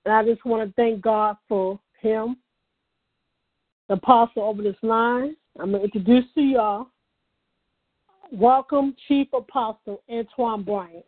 and 0.04 0.14
I 0.14 0.22
just 0.22 0.44
want 0.44 0.68
to 0.68 0.74
thank 0.74 1.00
God 1.00 1.36
for 1.48 1.80
him, 1.98 2.36
the 3.92 3.98
apostle 3.98 4.42
over 4.44 4.62
this 4.62 4.76
line. 4.82 5.36
I'm 5.60 5.72
gonna 5.72 5.84
introduce 5.84 6.24
to 6.34 6.40
y'all. 6.40 6.86
Welcome, 8.32 8.96
Chief 9.06 9.28
Apostle 9.34 10.02
Antoine 10.10 10.62
Bryant. 10.62 11.04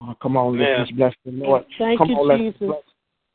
Oh, 0.00 0.14
come 0.22 0.38
on, 0.38 0.58
let's 0.58 0.88
just 0.88 0.96
bless 0.96 1.14
the 1.26 1.32
Lord. 1.32 1.66
Thank 1.78 1.98
come 1.98 2.08
you, 2.08 2.16
on, 2.16 2.28
let's 2.28 2.40
Jesus. 2.40 2.58
bless. 2.60 2.82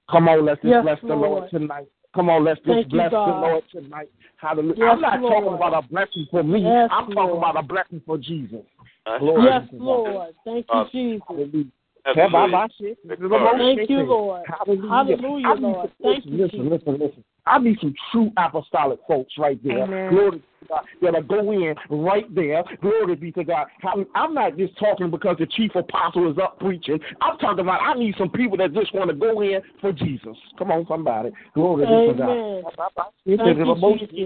Come 0.09 0.27
on, 0.27 0.43
let's 0.45 0.59
just 0.63 0.71
Yes, 0.71 0.83
bless 0.83 1.01
the 1.01 1.07
Lord 1.09 1.21
Lord. 1.21 1.49
tonight. 1.51 1.87
Come 2.15 2.29
on, 2.31 2.43
let's 2.43 2.59
just 2.61 2.67
Thank 2.67 2.85
you, 2.85 2.97
bless 2.97 3.11
the 3.11 3.17
Lord 3.17 3.63
tonight. 3.71 4.09
Hallelujah. 4.37 4.73
Yes, 4.77 4.89
I'm 4.91 5.01
not 5.01 5.19
Lord. 5.21 5.33
talking 5.33 5.53
about 5.53 5.83
a 5.83 5.87
blessing 5.87 6.27
for 6.31 6.43
me. 6.43 6.61
Yes, 6.61 6.89
I'm 6.91 7.05
talking 7.05 7.15
Lord. 7.15 7.37
about 7.37 7.63
a 7.63 7.67
blessing 7.67 8.01
for 8.07 8.17
Jesus. 8.17 8.65
That's 9.05 9.19
Glory 9.19 9.45
Yes. 9.45 9.69
Lord. 9.73 10.35
Thank 10.43 10.65
you, 10.73 10.85
Jesus. 10.91 11.21
Hallelujah. 11.27 11.65
Absolutely. 12.07 13.75
Thank 13.75 13.89
you, 13.89 14.03
Lord. 14.03 14.45
Hallelujah. 14.47 15.17
Hallelujah, 15.17 15.53
Lord. 15.59 15.91
some- 16.01 16.11
Thank 16.11 16.25
you, 16.25 16.37
listen, 16.37 16.63
Jesus. 16.63 16.71
listen, 16.71 16.97
listen. 16.97 17.23
I 17.47 17.59
need 17.59 17.77
some 17.79 17.93
true 18.11 18.31
apostolic 18.37 18.99
folks 19.07 19.33
right 19.37 19.61
there. 19.63 19.83
Amen. 19.83 20.09
Glory 20.09 20.39
to 20.39 20.67
God. 20.67 20.83
That'll 21.01 21.21
go 21.21 21.51
in 21.51 21.75
right 21.89 22.33
there. 22.33 22.63
Glory 22.81 23.15
be 23.15 23.31
to 23.33 23.43
God. 23.43 23.67
I'm- 24.15 24.33
not 24.33 24.57
just 24.57 24.77
talking 24.77 25.09
because 25.11 25.37
the 25.37 25.45
chief 25.45 25.75
apostle 25.75 26.29
is 26.31 26.37
up 26.37 26.59
preaching. 26.59 26.99
I'm 27.21 27.37
talking 27.37 27.59
about 27.59 27.81
I 27.81 27.93
need 27.93 28.15
some 28.17 28.29
people 28.29 28.57
that 28.57 28.73
just 28.73 28.93
want 28.93 29.09
to 29.09 29.15
go 29.15 29.41
in 29.41 29.61
for 29.79 29.93
Jesus. 29.93 30.35
Come 30.57 30.71
on, 30.71 30.85
somebody. 30.87 31.31
Glory 31.53 31.85
be 31.85 32.13
to 32.13 32.17
God. 32.17 32.37
Thank 33.25 33.57
you, 33.59 33.75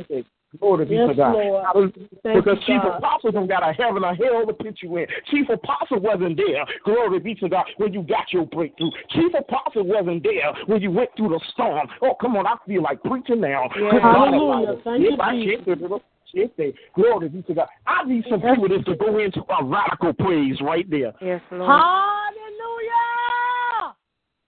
Jesus. 0.08 0.26
Glory 0.58 0.86
be 0.86 0.96
Yes, 0.96 1.10
to 1.10 1.14
God. 1.14 1.34
Lord. 1.34 1.94
Because 2.24 2.58
you, 2.62 2.66
Chief 2.66 2.82
God. 2.82 2.98
Apostle 2.98 3.32
don't 3.32 3.48
got 3.48 3.62
a 3.68 3.72
heaven 3.72 4.04
or 4.04 4.16
hell 4.16 4.48
to 4.48 4.54
put 4.54 4.82
you 4.82 4.98
in. 4.98 5.06
Chief 5.30 5.48
Apostle 5.48 6.00
wasn't 6.00 6.38
there. 6.38 6.66
Glory 6.84 7.20
be 7.20 7.36
to 7.36 7.50
God 7.50 7.66
when 7.78 7.94
you 7.94 8.02
got 8.02 8.34
your 8.34 8.48
breakthrough. 8.48 8.90
Chief 9.12 9.32
Apostle 9.38 9.84
wasn't 9.84 10.24
there 10.24 10.52
when 10.66 10.82
you 10.82 10.90
went 10.90 11.12
through 11.16 11.30
the 11.30 11.40
storm. 11.54 11.88
Oh, 12.02 12.16
come 12.20 12.36
on, 12.36 12.48
I 12.48 12.56
feel 12.66 12.82
like 12.82 13.04
preaching 13.04 13.42
now. 13.42 13.70
Yeah. 13.80 14.00
Hallelujah. 14.00 14.82
Thank 14.84 15.04
you, 15.04 15.14
If 15.14 15.20
I 15.20 15.36
Jesus. 15.36 15.66
can't 15.66 15.80
do 15.88 15.96
it, 15.96 16.02
shit, 16.34 16.58
they- 16.58 16.74
Glory 16.96 17.30
be 17.30 17.44
to 17.44 17.54
God. 17.54 17.68
I 17.86 18.04
need 18.06 18.26
some 18.28 18.42
Yes. 18.42 18.56
people 18.56 18.70
that 18.70 18.86
to 18.86 18.96
go 18.96 19.20
into 19.20 19.46
a 19.54 19.64
radical 19.64 20.14
praise 20.14 20.60
right 20.62 20.90
there. 20.90 21.14
Yes, 21.22 21.42
Lord. 21.52 21.70
Hallelujah. 21.70 22.96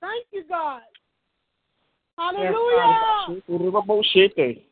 Thank 0.01 0.25
you, 0.31 0.43
God. 0.49 0.81
Hallelujah. 2.17 3.43
They- 4.35 4.65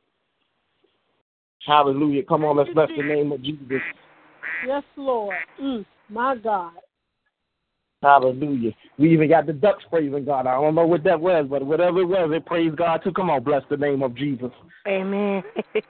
Hallelujah. 1.65 2.23
Come 2.23 2.45
on, 2.45 2.57
let's 2.57 2.69
bless 2.73 2.89
the 2.95 3.03
name 3.03 3.31
of 3.31 3.41
Jesus. 3.41 3.81
Yes, 4.65 4.83
Lord. 4.95 5.35
Mm, 5.61 5.85
my 6.09 6.35
God. 6.35 6.73
Hallelujah. 8.01 8.71
We 8.97 9.11
even 9.11 9.29
got 9.29 9.45
the 9.45 9.53
ducks 9.53 9.83
praising 9.89 10.23
God. 10.23 10.47
I 10.47 10.53
don't 10.53 10.75
know 10.75 10.87
what 10.87 11.03
that 11.03 11.19
was, 11.19 11.47
but 11.49 11.65
whatever 11.65 11.99
it 11.99 12.05
was, 12.05 12.31
it 12.33 12.45
praised 12.45 12.77
God 12.77 13.01
too. 13.03 13.11
Come 13.11 13.29
on, 13.29 13.43
bless 13.43 13.63
the 13.69 13.77
name 13.77 14.01
of 14.03 14.15
Jesus. 14.15 14.51
Amen. 14.87 15.43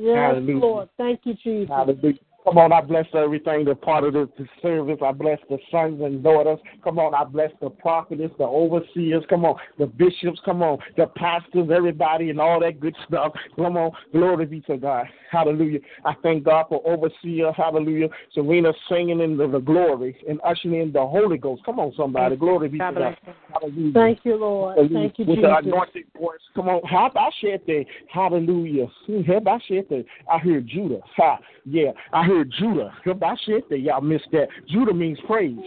Yes, 0.00 0.14
Hallelujah. 0.14 0.60
Lord. 0.60 0.88
Thank 0.96 1.20
you, 1.24 1.34
Jesus. 1.34 1.68
Hallelujah. 1.68 2.18
Come 2.48 2.56
on, 2.56 2.72
I 2.72 2.80
bless 2.80 3.04
everything 3.12 3.66
that's 3.66 3.78
part 3.82 4.04
of 4.04 4.14
the, 4.14 4.26
the 4.38 4.46
service. 4.62 4.96
I 5.04 5.12
bless 5.12 5.38
the 5.50 5.58
sons 5.70 6.00
and 6.00 6.22
daughters. 6.22 6.58
Come 6.82 6.98
on, 6.98 7.14
I 7.14 7.24
bless 7.24 7.50
the 7.60 7.68
prophets, 7.68 8.32
the 8.38 8.44
overseers. 8.44 9.22
Come 9.28 9.44
on, 9.44 9.56
the 9.78 9.84
bishops. 9.84 10.40
Come 10.46 10.62
on, 10.62 10.78
the 10.96 11.08
pastors, 11.08 11.68
everybody, 11.70 12.30
and 12.30 12.40
all 12.40 12.58
that 12.60 12.80
good 12.80 12.96
stuff. 13.06 13.34
Come 13.54 13.76
on, 13.76 13.90
glory 14.12 14.46
be 14.46 14.62
to 14.62 14.78
God. 14.78 15.04
Hallelujah. 15.30 15.80
I 16.06 16.14
thank 16.22 16.44
God 16.44 16.66
for 16.70 16.80
overseer. 16.86 17.52
Hallelujah. 17.52 18.08
Serena 18.32 18.72
singing 18.88 19.20
in 19.20 19.36
the, 19.36 19.46
the 19.46 19.58
glory 19.58 20.16
and 20.26 20.40
ushering 20.42 20.80
in 20.80 20.92
the 20.92 21.06
Holy 21.06 21.36
Ghost. 21.36 21.62
Come 21.66 21.78
on, 21.78 21.92
somebody. 21.98 22.36
Glory 22.36 22.68
be 22.68 22.78
God 22.78 22.92
to 22.92 23.00
God. 23.00 23.16
bless. 23.24 23.36
Hallelujah. 23.52 23.92
Thank 23.92 24.20
you, 24.24 24.36
Lord. 24.36 24.78
Hallelujah. 24.78 24.98
Thank 24.98 25.18
you, 25.18 25.26
With 25.26 25.42
the 25.42 25.48
Jesus. 25.48 25.64
anointed 25.64 26.04
voice. 26.18 26.38
Come 26.54 26.68
on. 26.70 26.80
How 26.84 27.10
about 27.10 27.32
shit 27.42 27.66
there? 27.66 27.84
Hallelujah. 28.10 28.86
How 29.26 29.36
about 29.36 29.60
shit? 29.68 29.90
I 30.32 30.38
heard 30.38 30.66
Judah. 30.66 31.00
Ha. 31.18 31.38
Yeah. 31.68 31.92
I 32.12 32.24
heard 32.24 32.52
Judah. 32.58 32.92
How 33.04 33.10
about 33.12 33.38
shit 33.44 33.68
there? 33.68 33.78
Y'all 33.78 34.00
missed 34.00 34.28
that. 34.32 34.48
Judah 34.68 34.94
means 34.94 35.18
praise. 35.26 35.58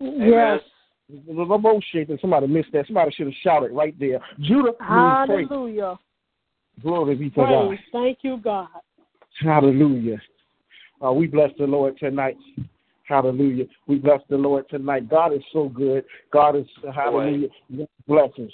Yes. 0.00 0.60
Bullshit. 1.08 2.10
Somebody 2.20 2.46
missed 2.46 2.72
that. 2.72 2.86
Somebody 2.86 3.12
should 3.12 3.26
have 3.26 3.34
shouted 3.42 3.72
right 3.72 3.98
there. 3.98 4.20
Judah 4.40 4.72
means 4.72 5.26
praise. 5.26 5.48
Hallelujah. 5.48 5.98
Glory 6.82 7.14
be 7.16 7.30
to 7.30 7.36
God. 7.36 7.78
Thank 7.92 8.18
you, 8.22 8.38
God. 8.42 8.68
Hallelujah. 9.40 10.20
Uh, 11.04 11.12
we 11.12 11.26
bless 11.26 11.50
the 11.58 11.66
Lord 11.66 11.98
tonight. 11.98 12.36
Hallelujah. 13.04 13.64
We 13.86 13.96
bless 13.96 14.20
the 14.28 14.36
Lord 14.36 14.68
tonight. 14.68 15.08
God 15.08 15.32
is 15.32 15.42
so 15.52 15.68
good. 15.68 16.04
God 16.32 16.56
is, 16.56 16.66
hallelujah, 16.94 17.48
blessings. 18.06 18.52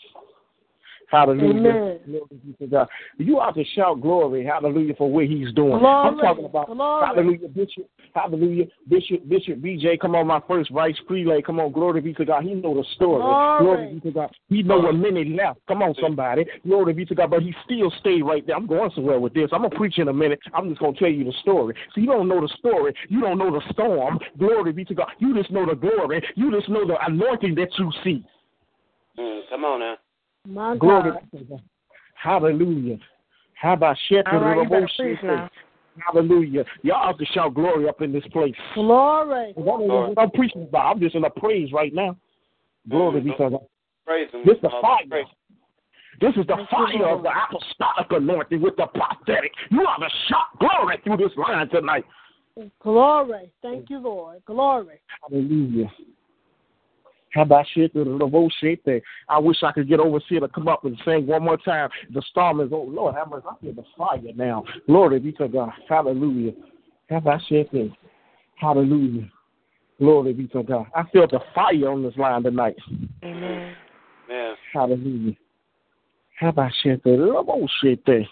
Hallelujah. 1.11 1.51
Amen. 1.51 1.99
Glory 2.07 2.41
be 2.45 2.53
to 2.61 2.67
God. 2.67 2.89
You 3.19 3.39
ought 3.39 3.55
to 3.55 3.65
shout 3.65 4.01
glory, 4.01 4.45
hallelujah, 4.45 4.95
for 4.97 5.11
what 5.11 5.27
he's 5.27 5.53
doing. 5.53 5.85
I'm 5.85 6.17
talking 6.19 6.45
about 6.45 6.67
Glory. 6.67 7.07
hallelujah, 7.07 7.49
Bishop, 7.49 7.89
hallelujah, 8.15 8.65
Bishop, 8.89 9.29
Bishop 9.29 9.59
BJ, 9.59 9.99
come 10.01 10.15
on, 10.15 10.27
my 10.27 10.41
first 10.49 10.71
vice 10.73 10.97
prelate, 11.07 11.47
come 11.47 11.61
on, 11.61 11.73
glory 11.73 12.01
be 12.01 12.13
to 12.15 12.25
God. 12.25 12.43
He 12.43 12.55
know 12.55 12.75
the 12.75 12.85
story. 12.95 13.23
Glory. 13.63 13.95
be 13.95 14.01
to 14.01 14.11
God. 14.11 14.37
He 14.49 14.63
know 14.63 14.79
what 14.79 14.95
minute 14.95 15.29
left. 15.29 15.61
Come 15.69 15.83
on, 15.83 15.95
somebody. 16.01 16.45
Glory 16.67 16.93
be 16.93 17.05
to 17.07 17.15
God. 17.15 17.31
But 17.31 17.43
he 17.43 17.55
still 17.65 17.93
stayed 18.01 18.23
right 18.23 18.47
there. 18.47 18.57
I'm 18.57 18.67
going 18.67 18.91
somewhere 18.95 19.21
with 19.21 19.35
this. 19.35 19.49
I'm 19.53 19.63
gonna 19.63 19.75
preach 19.75 19.99
in 19.99 20.09
a 20.09 20.13
minute. 20.13 20.41
I'm 20.55 20.69
just 20.69 20.81
gonna 20.81 20.97
tell 20.97 21.09
you 21.09 21.25
the 21.25 21.33
story. 21.43 21.75
So 21.95 22.01
you 22.01 22.07
don't 22.07 22.29
know 22.29 22.41
the 22.41 22.53
story. 22.59 22.95
You 23.09 23.21
don't 23.21 23.39
know 23.39 23.51
the 23.51 23.63
storm. 23.73 24.19
Glory 24.39 24.73
be 24.73 24.85
to 24.87 24.95
God. 24.95 25.09
You 25.19 25.35
just 25.35 25.51
know 25.51 25.67
the 25.67 25.75
glory. 25.75 26.23
You 26.35 26.51
just 26.53 26.69
know 26.69 26.87
the 26.87 26.97
anointing 27.05 27.55
that 27.57 27.69
you 27.79 27.91
see. 28.05 28.25
Mm, 29.19 29.41
come 29.49 29.65
on 29.65 29.81
now. 29.81 29.97
My 30.47 30.77
Glory 30.77 31.11
God. 31.11 31.21
to 31.39 31.45
God. 31.45 31.63
Hallelujah. 32.15 32.99
How 33.55 33.73
about 33.73 33.97
shit? 34.09 34.27
All 34.27 34.41
right, 34.41 34.63
you 34.63 34.69
better 34.69 34.89
preach 34.99 35.19
now. 35.23 35.49
Hallelujah. 35.99 36.65
Y'all 36.83 37.07
have 37.07 37.19
to 37.19 37.25
shout 37.27 37.55
glory 37.55 37.89
up 37.89 38.03
in 38.03 38.13
this 38.13 38.27
place. 38.33 38.55
Glory. 38.75 39.55
I 39.57 39.61
don't 39.61 39.89
know 39.89 40.13
what 40.15 40.19
I'm 40.19 40.31
preaching 40.31 40.65
about. 40.65 40.93
I'm 40.93 41.01
just 41.01 41.15
in 41.15 41.25
a 41.25 41.31
praise 41.31 41.73
right 41.73 41.93
now. 41.93 42.17
Glory 42.89 43.21
be 43.21 43.31
to 43.33 43.51
God. 43.51 43.67
Praise 44.05 44.31
him. 44.31 44.45
This 44.45 44.59
the 44.61 44.69
Uh, 44.69 44.81
fire. 44.81 45.07
praise- 45.09 45.27
This 46.21 46.37
is 46.37 46.47
the 46.47 46.57
Thank 46.57 46.71
fire 46.71 47.07
of 47.09 47.23
the 47.23 47.31
apostolic 47.31 48.11
anointing 48.11 48.61
with 48.61 48.77
the 48.77 48.87
prophetic. 48.87 49.53
You 49.71 49.87
ought 49.87 49.99
to 49.99 50.09
shout 50.29 50.59
glory 50.59 50.97
through 50.99 51.19
this 51.19 51.37
line 51.37 51.69
tonight. 51.69 52.07
Glory. 52.81 53.51
Thank 53.61 53.91
you, 53.91 53.99
Lord. 53.99 54.43
Glory. 54.47 55.01
Hallelujah. 55.23 55.89
How 55.89 55.93
about 55.93 55.95
shit? 55.95 55.95
The 55.95 55.95
shit 55.95 57.13
there. 57.13 57.16
I 57.35 57.43
wish 59.39 59.63
I 59.63 59.73
could 59.73 59.89
get 59.89 60.01
overseer 60.01 60.41
to 60.41 60.49
come 60.49 60.69
up 60.69 60.85
and 60.85 60.99
sing 61.05 61.27
one 61.27 61.45
more 61.45 61.59
time. 61.59 61.91
The 62.13 62.23
storm 62.31 62.61
is 62.61 62.69
oh 62.73 62.87
Lord, 62.89 63.15
have 63.15 63.31
mercy. 63.31 63.47
I 63.51 63.55
feel 63.61 63.75
the 63.75 63.85
fire 63.97 64.21
now. 64.35 64.65
Glory 64.87 65.19
be 65.19 65.33
to 65.33 65.49
God. 65.49 65.71
Hallelujah. 65.89 66.53
How 67.11 67.19
about 67.19 67.41
shit 67.49 67.71
there? 67.73 67.89
Hallelujah. 68.57 69.29
Glory 69.99 70.33
be 70.33 70.47
to 70.49 70.63
God. 70.63 70.87
I 70.95 71.05
feel 71.11 71.27
the 71.27 71.41
fire 71.55 71.91
on 71.91 72.03
this 72.03 72.17
line 72.17 72.43
tonight. 72.43 72.77
Amen. 73.23 73.75
Yeah. 74.29 74.55
Hallelujah. 74.73 75.35
How 76.39 76.49
about 76.49 76.73
shit 76.83 77.03
there? 77.05 77.21
Oh, 77.21 77.69
shit 77.81 78.05
there. 78.07 78.27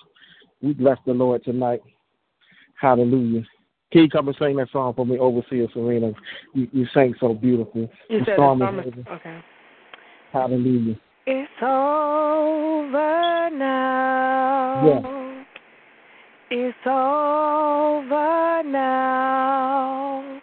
We 0.60 0.74
bless 0.74 0.98
the 1.06 1.12
Lord 1.12 1.44
tonight. 1.44 1.82
Hallelujah. 2.80 3.44
Can 3.94 4.02
you 4.02 4.08
come 4.08 4.26
and 4.26 4.36
sing 4.40 4.56
that 4.56 4.70
song 4.72 4.92
for 4.94 5.06
me, 5.06 5.18
Overseer 5.20 5.68
Serena? 5.72 6.12
You, 6.52 6.66
you 6.72 6.84
sang 6.92 7.14
so 7.20 7.32
beautiful. 7.32 7.88
You 8.10 8.18
the 8.18 8.24
said 8.24 8.34
storm 8.34 8.58
the 8.58 8.64
is 8.64 8.86
over. 8.86 9.10
Okay. 9.14 9.38
Hallelujah. 10.32 10.96
It's 11.28 11.62
over 11.62 13.50
now. 13.52 14.84
Yeah. 14.84 15.00
It's 16.50 16.76
over 16.84 18.62
now. 18.68 20.40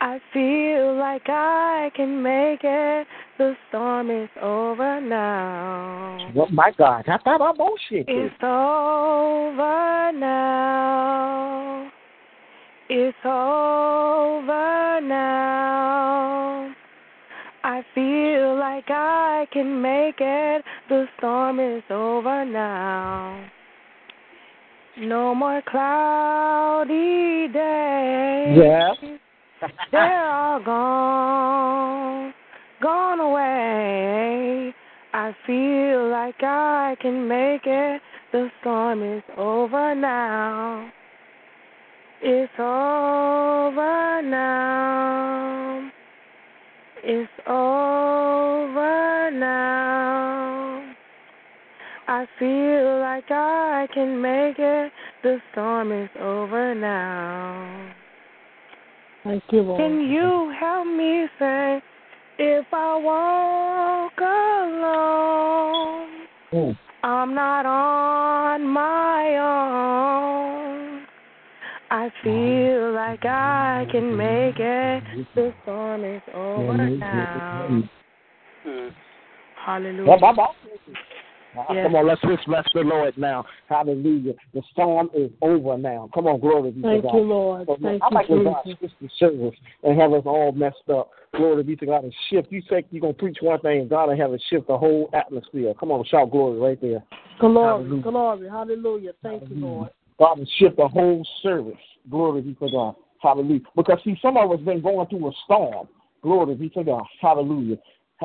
I 0.00 0.18
feel 0.32 0.96
like 0.96 1.28
I 1.28 1.92
can 1.94 2.20
make 2.20 2.64
it. 2.64 3.06
The 3.38 3.54
storm 3.68 4.10
is 4.10 4.30
over 4.42 5.00
now. 5.00 6.32
Oh 6.36 6.48
my 6.48 6.72
God. 6.76 7.04
How 7.06 7.18
about 7.20 7.40
our 7.40 7.54
bullshit? 7.54 8.08
It's 8.08 8.34
over 8.42 10.10
now. 10.12 11.87
It's 12.90 13.18
over 13.22 15.00
now. 15.02 16.74
I 17.62 17.82
feel 17.94 18.58
like 18.58 18.88
I 18.88 19.46
can 19.52 19.82
make 19.82 20.14
it. 20.20 20.64
The 20.88 21.06
storm 21.18 21.60
is 21.60 21.82
over 21.90 22.46
now. 22.46 23.46
No 24.96 25.34
more 25.34 25.60
cloudy 25.68 27.48
days. 27.52 28.56
Yeah. 28.56 28.94
They're 29.92 30.30
all 30.30 30.64
gone, 30.64 32.32
gone 32.80 33.20
away. 33.20 34.74
I 35.12 35.36
feel 35.46 36.08
like 36.08 36.42
I 36.42 36.96
can 37.02 37.28
make 37.28 37.66
it. 37.66 38.00
The 38.32 38.48
storm 38.62 39.02
is 39.02 39.22
over 39.36 39.94
now. 39.94 40.90
It's 42.20 42.52
over 42.58 44.22
now. 44.22 45.90
It's 47.04 47.30
over 47.46 49.30
now. 49.32 50.94
I 52.08 52.26
feel 52.38 53.00
like 53.00 53.30
I 53.30 53.86
can 53.94 54.20
make 54.20 54.58
it. 54.58 54.92
The 55.22 55.38
storm 55.52 55.92
is 55.92 56.10
over 56.20 56.74
now. 56.74 57.94
Thank 59.24 59.44
you, 59.50 59.62
Lord. 59.62 59.80
Can 59.80 60.00
you 60.00 60.52
help 60.58 60.86
me 60.86 61.26
say, 61.38 61.80
if 62.38 62.66
I 62.72 62.96
walk 62.96 64.18
alone, 64.18 65.48
Mm. 66.50 66.76
I'm 67.02 67.34
not 67.34 67.66
on 67.66 68.66
my 68.66 69.36
own. 69.36 70.27
I 71.90 72.10
feel 72.22 72.92
like 72.92 73.24
I 73.24 73.86
can 73.90 74.16
make 74.16 74.56
it. 74.58 75.02
The 75.34 75.54
storm 75.62 76.04
is 76.04 76.22
over 76.34 76.76
now. 76.98 77.82
Mm. 78.66 78.90
Hallelujah. 79.64 80.18
Uh, 81.56 81.64
Yes. 81.72 81.86
Come 81.86 81.94
on, 81.96 82.06
let's 82.06 82.20
just 82.20 82.46
bless 82.46 82.64
the 82.74 82.82
Lord 82.82 83.16
now. 83.16 83.44
Hallelujah. 83.68 84.34
The 84.54 84.62
storm 84.70 85.10
is 85.14 85.30
over 85.42 85.76
now. 85.76 86.08
Come 86.14 86.26
on, 86.26 86.40
glory 86.40 86.70
be 86.70 86.82
Thank 86.82 87.02
to 87.02 87.08
God. 87.08 87.16
you, 87.16 87.22
Lord. 87.22 87.66
So, 87.66 87.78
Thank 87.82 88.02
I 88.02 88.08
like 88.14 88.28
when 88.28 88.40
you, 88.40 88.44
God 88.44 88.62
Jesus. 88.64 88.78
switch 88.78 88.92
the 89.00 89.08
service 89.18 89.58
and 89.82 90.00
have 90.00 90.12
us 90.12 90.22
all 90.24 90.52
messed 90.52 90.88
up. 90.92 91.10
Glory 91.34 91.62
be 91.64 91.74
to 91.76 91.86
God 91.86 92.04
and 92.04 92.14
shift. 92.30 92.52
You 92.52 92.62
say 92.68 92.84
you're 92.90 93.00
going 93.00 93.14
to 93.14 93.18
preach 93.18 93.38
one 93.40 93.58
thing, 93.60 93.80
and 93.80 93.90
God 93.90 94.08
will 94.08 94.16
have 94.16 94.32
it 94.32 94.42
shift 94.50 94.68
the 94.68 94.78
whole 94.78 95.10
atmosphere. 95.14 95.72
Come 95.80 95.90
on, 95.90 96.04
shout 96.04 96.30
glory 96.30 96.60
right 96.60 96.80
there. 96.80 97.02
Glory, 97.40 97.82
Hallelujah. 97.82 98.02
glory. 98.02 98.48
Hallelujah. 98.48 99.12
Thank 99.22 99.42
you, 99.50 99.56
Lord. 99.56 99.90
God 100.18 100.38
shift 100.58 100.76
the 100.76 100.88
whole 100.88 101.26
service. 101.42 101.74
Glory 102.10 102.42
be 102.42 102.54
to 102.54 102.70
God. 102.70 102.96
Hallelujah. 103.20 103.60
Because 103.76 103.98
see, 104.04 104.18
some 104.20 104.36
of 104.36 104.50
us 104.50 104.60
been 104.60 104.80
going 104.80 105.06
through 105.08 105.28
a 105.28 105.32
storm. 105.44 105.88
Glory 106.22 106.54
be 106.54 106.68
to 106.70 106.84
God. 106.84 107.04
Hallelujah. 107.20 107.76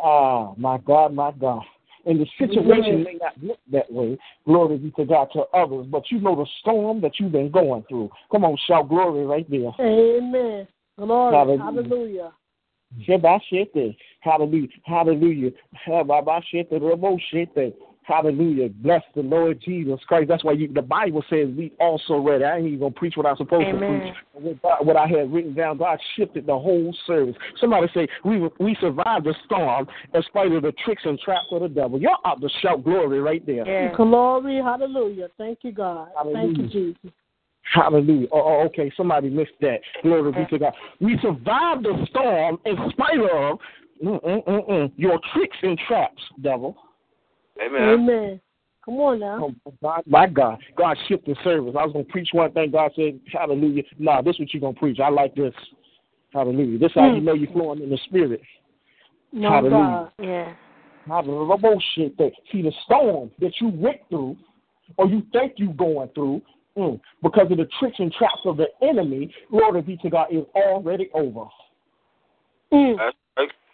Ah, 0.02 0.54
my 0.58 0.78
God, 0.80 1.14
my 1.14 1.32
God. 1.32 1.62
And 2.06 2.20
the 2.20 2.28
situation 2.38 3.04
may 3.04 3.14
not 3.14 3.42
look 3.42 3.60
that 3.72 3.92
way, 3.92 4.18
glory 4.46 4.78
be 4.78 4.92
to 4.92 5.06
God, 5.06 5.30
to 5.34 5.44
others, 5.54 5.88
but 5.90 6.04
you 6.12 6.20
know 6.20 6.36
the 6.36 6.46
storm 6.60 7.00
that 7.02 7.18
you've 7.18 7.32
been 7.32 7.50
going 7.50 7.84
through. 7.88 8.10
Come 8.30 8.44
on, 8.44 8.58
shout 8.68 8.90
glory 8.90 9.26
right 9.26 9.50
there. 9.50 9.72
Amen. 9.80 10.68
Glory. 10.98 11.34
Hallelujah. 11.34 11.64
Hallelujah. 11.64 12.34
Shebashete. 13.08 13.96
Hallelujah. 14.20 14.68
Hallelujah. 14.84 15.52
Hababashete, 18.08 18.24
Roboshete. 18.24 18.24
Hallelujah. 18.24 18.70
Bless 18.70 19.02
the 19.16 19.22
Lord 19.22 19.62
Jesus 19.64 20.00
Christ. 20.08 20.28
That's 20.30 20.44
why 20.44 20.54
you, 20.54 20.72
the 20.72 20.82
Bible 20.82 21.24
says 21.30 21.48
we 21.58 21.72
also 21.80 22.18
read. 22.18 22.42
I 22.44 22.58
ain't 22.58 22.68
even 22.68 22.80
going 22.80 22.94
to 22.94 23.00
preach 23.00 23.16
what 23.18 23.26
I'm 23.26 23.38
supposed 23.38 23.68
Amen. 23.68 23.82
to 23.82 24.14
preach. 24.42 24.60
What, 24.62 24.86
what 24.86 24.96
I 24.96 25.08
had 25.08 25.34
written 25.34 25.54
down, 25.54 25.78
God 25.78 26.00
shifted 26.16 26.46
the 26.46 26.58
whole 26.58 26.96
service. 27.08 27.36
Somebody 27.60 27.88
say, 27.94 28.08
we 28.26 28.50
we 28.60 28.76
survived 28.80 29.26
the 29.26 29.36
storm 29.46 29.88
in 30.14 30.24
spite 30.24 30.52
of 30.52 30.64
the 30.64 30.74
tricks 30.84 31.04
and 31.06 31.20
traps 31.20 31.48
of 31.52 31.62
the 31.62 31.70
devil. 31.70 32.00
Y'all 32.00 32.18
ought 32.26 32.42
to 32.42 32.50
shout 32.62 32.84
glory 32.84 33.20
right 33.20 33.46
there. 33.46 33.68
Yeah. 33.68 33.96
Glory. 33.96 34.58
Hallelujah. 34.58 35.28
Thank 35.38 35.60
you, 35.62 35.72
God. 35.72 36.10
Thank 36.34 36.58
you, 36.58 36.68
Jesus. 36.68 37.12
Hallelujah. 37.74 38.28
Oh, 38.32 38.42
oh, 38.42 38.66
okay. 38.66 38.92
Somebody 38.96 39.30
missed 39.30 39.52
that. 39.62 39.80
Glory 40.02 40.32
be 40.32 40.46
to 40.50 40.60
God. 40.60 40.74
We 41.00 41.18
survived 41.22 41.86
the 41.86 42.06
storm 42.10 42.58
in 42.66 42.76
spite 42.92 43.20
of 43.20 43.60
mm, 44.04 44.24
mm, 44.24 44.48
mm, 44.48 44.70
mm, 44.70 44.92
your 44.98 45.20
tricks 45.34 45.58
and 45.64 45.80
traps, 45.88 46.22
devil. 46.42 46.76
Amen. 47.64 47.82
Amen. 47.82 48.42
Come 48.84 48.96
on 48.96 49.20
now. 49.20 49.54
Oh, 49.66 49.72
God, 49.82 50.04
my 50.06 50.28
God. 50.28 50.60
God 50.78 50.98
shifted 51.08 51.38
service. 51.44 51.74
I 51.78 51.86
was 51.86 51.94
going 51.94 52.06
to 52.06 52.12
preach 52.12 52.30
one 52.34 52.52
thing. 52.52 52.72
God 52.72 52.92
said, 52.96 53.20
Hallelujah. 53.32 53.84
Nah, 53.98 54.22
this 54.22 54.36
is 54.36 54.40
what 54.42 54.54
you're 54.54 54.62
going 54.62 54.74
to 54.74 54.80
preach. 54.80 55.00
I 55.00 55.10
like 55.10 55.36
this. 55.36 55.54
Hallelujah. 56.34 56.80
This 56.80 56.92
is 56.92 56.96
how 56.96 57.06
you 57.06 57.22
Mm. 57.22 57.24
know 57.24 57.34
you're 57.34 57.52
flowing 57.52 57.82
in 57.82 57.90
the 57.90 57.98
spirit. 58.06 58.42
No 59.32 59.50
Hallelujah. 59.50 59.72
God. 59.72 60.12
Yeah. 60.20 60.54
Hallelujah. 61.08 61.58
Bullshit 61.58 62.18
thing. 62.18 62.32
See, 62.52 62.62
the 62.62 62.72
storm 62.86 63.32
that 63.40 63.54
you 63.62 63.70
went 63.70 64.02
through 64.10 64.36
or 64.98 65.08
you 65.08 65.24
think 65.32 65.54
you're 65.58 65.74
going 65.74 66.10
through 66.10 66.42
mm, 66.78 67.00
because 67.22 67.52
of 67.52 67.58
the 67.58 67.68
tricks 67.80 68.00
and 68.00 68.12
traps 68.14 68.42
of 68.46 68.58
the 68.58 68.68
enemy, 68.82 69.34
glory 69.50 69.82
be 69.82 69.98
to 69.98 70.10
God, 70.10 70.28
is 70.32 70.44
already 70.56 71.10
over. 71.14 71.46
Mm. 72.72 72.98
That's 72.98 73.06
right. 73.06 73.16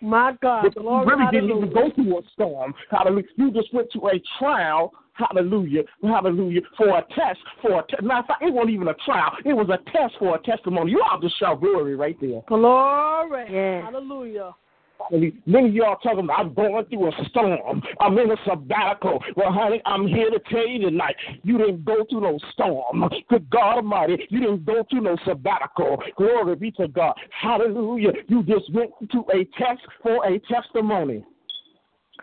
My 0.02 0.34
God. 0.42 0.64
But 0.64 0.76
you 0.76 0.82
Glory. 0.82 1.06
really 1.08 1.26
Hallelujah. 1.26 1.48
didn't 1.48 1.58
even 1.58 1.74
go 1.74 1.92
through 1.94 2.20
a 2.20 2.22
storm. 2.34 2.74
Hallelujah. 2.90 3.26
You 3.36 3.52
just 3.52 3.74
went 3.74 3.92
to 3.92 4.08
a 4.08 4.22
trial. 4.38 4.94
Hallelujah. 5.14 5.84
Hallelujah. 6.02 6.62
For 6.78 6.98
a 6.98 7.02
test. 7.14 7.40
For 7.62 7.80
a 7.80 7.84
test. 7.90 8.02
Matter 8.04 8.22
of 8.22 8.26
fact, 8.28 8.42
it 8.42 8.54
wasn't 8.54 8.72
even 8.72 8.88
a 8.88 8.94
trial. 9.06 9.34
It 9.44 9.54
was 9.54 9.68
a 9.70 9.78
test 9.92 10.16
for 10.18 10.36
a 10.36 10.40
testimony. 10.40 10.92
You 10.92 11.00
ought 11.00 11.22
to 11.22 11.30
shout 11.38 11.60
glory 11.60 11.96
right 11.96 12.18
there. 12.22 12.42
Glory. 12.48 13.46
Yeah. 13.52 13.82
Hallelujah. 13.84 14.56
Hallelujah. 15.00 15.32
Many 15.46 15.70
of 15.70 15.76
y'all 15.76 15.96
talking 15.98 16.26
about 16.26 16.40
I'm 16.40 16.54
going 16.54 16.86
through 16.86 17.08
a 17.08 17.12
storm. 17.30 17.82
I'm 18.00 18.18
in 18.18 18.32
a 18.32 18.36
sabbatical. 18.46 19.24
Well, 19.36 19.52
honey, 19.52 19.82
I'm 19.86 20.08
here 20.08 20.30
to 20.30 20.40
tell 20.52 20.68
you 20.68 20.90
tonight, 20.90 21.16
you 21.44 21.58
didn't 21.58 21.86
go 21.86 22.06
through 22.10 22.22
no 22.22 22.38
storm. 22.54 23.10
Good 23.30 23.50
God 23.50 23.78
Almighty, 23.78 24.26
you 24.30 24.40
didn't 24.42 24.66
go 24.66 24.84
through 24.90 25.02
no 25.02 25.18
sabbatical. 25.26 26.02
Glory 26.18 26.56
be 26.56 26.72
to 26.72 26.88
God. 26.88 27.14
Hallelujah. 27.32 28.12
You 28.28 28.44
just 28.44 28.72
went 28.74 28.92
to 29.12 29.26
a 29.34 29.46
test 29.58 29.82
for 30.04 30.26
a 30.26 30.40
testimony. 30.52 31.24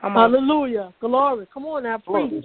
Come 0.01 0.17
on. 0.17 0.33
Hallelujah. 0.33 0.93
Glory. 1.01 1.47
Come 1.53 1.65
on 1.67 1.85
now, 1.85 1.99
preach. 1.99 2.45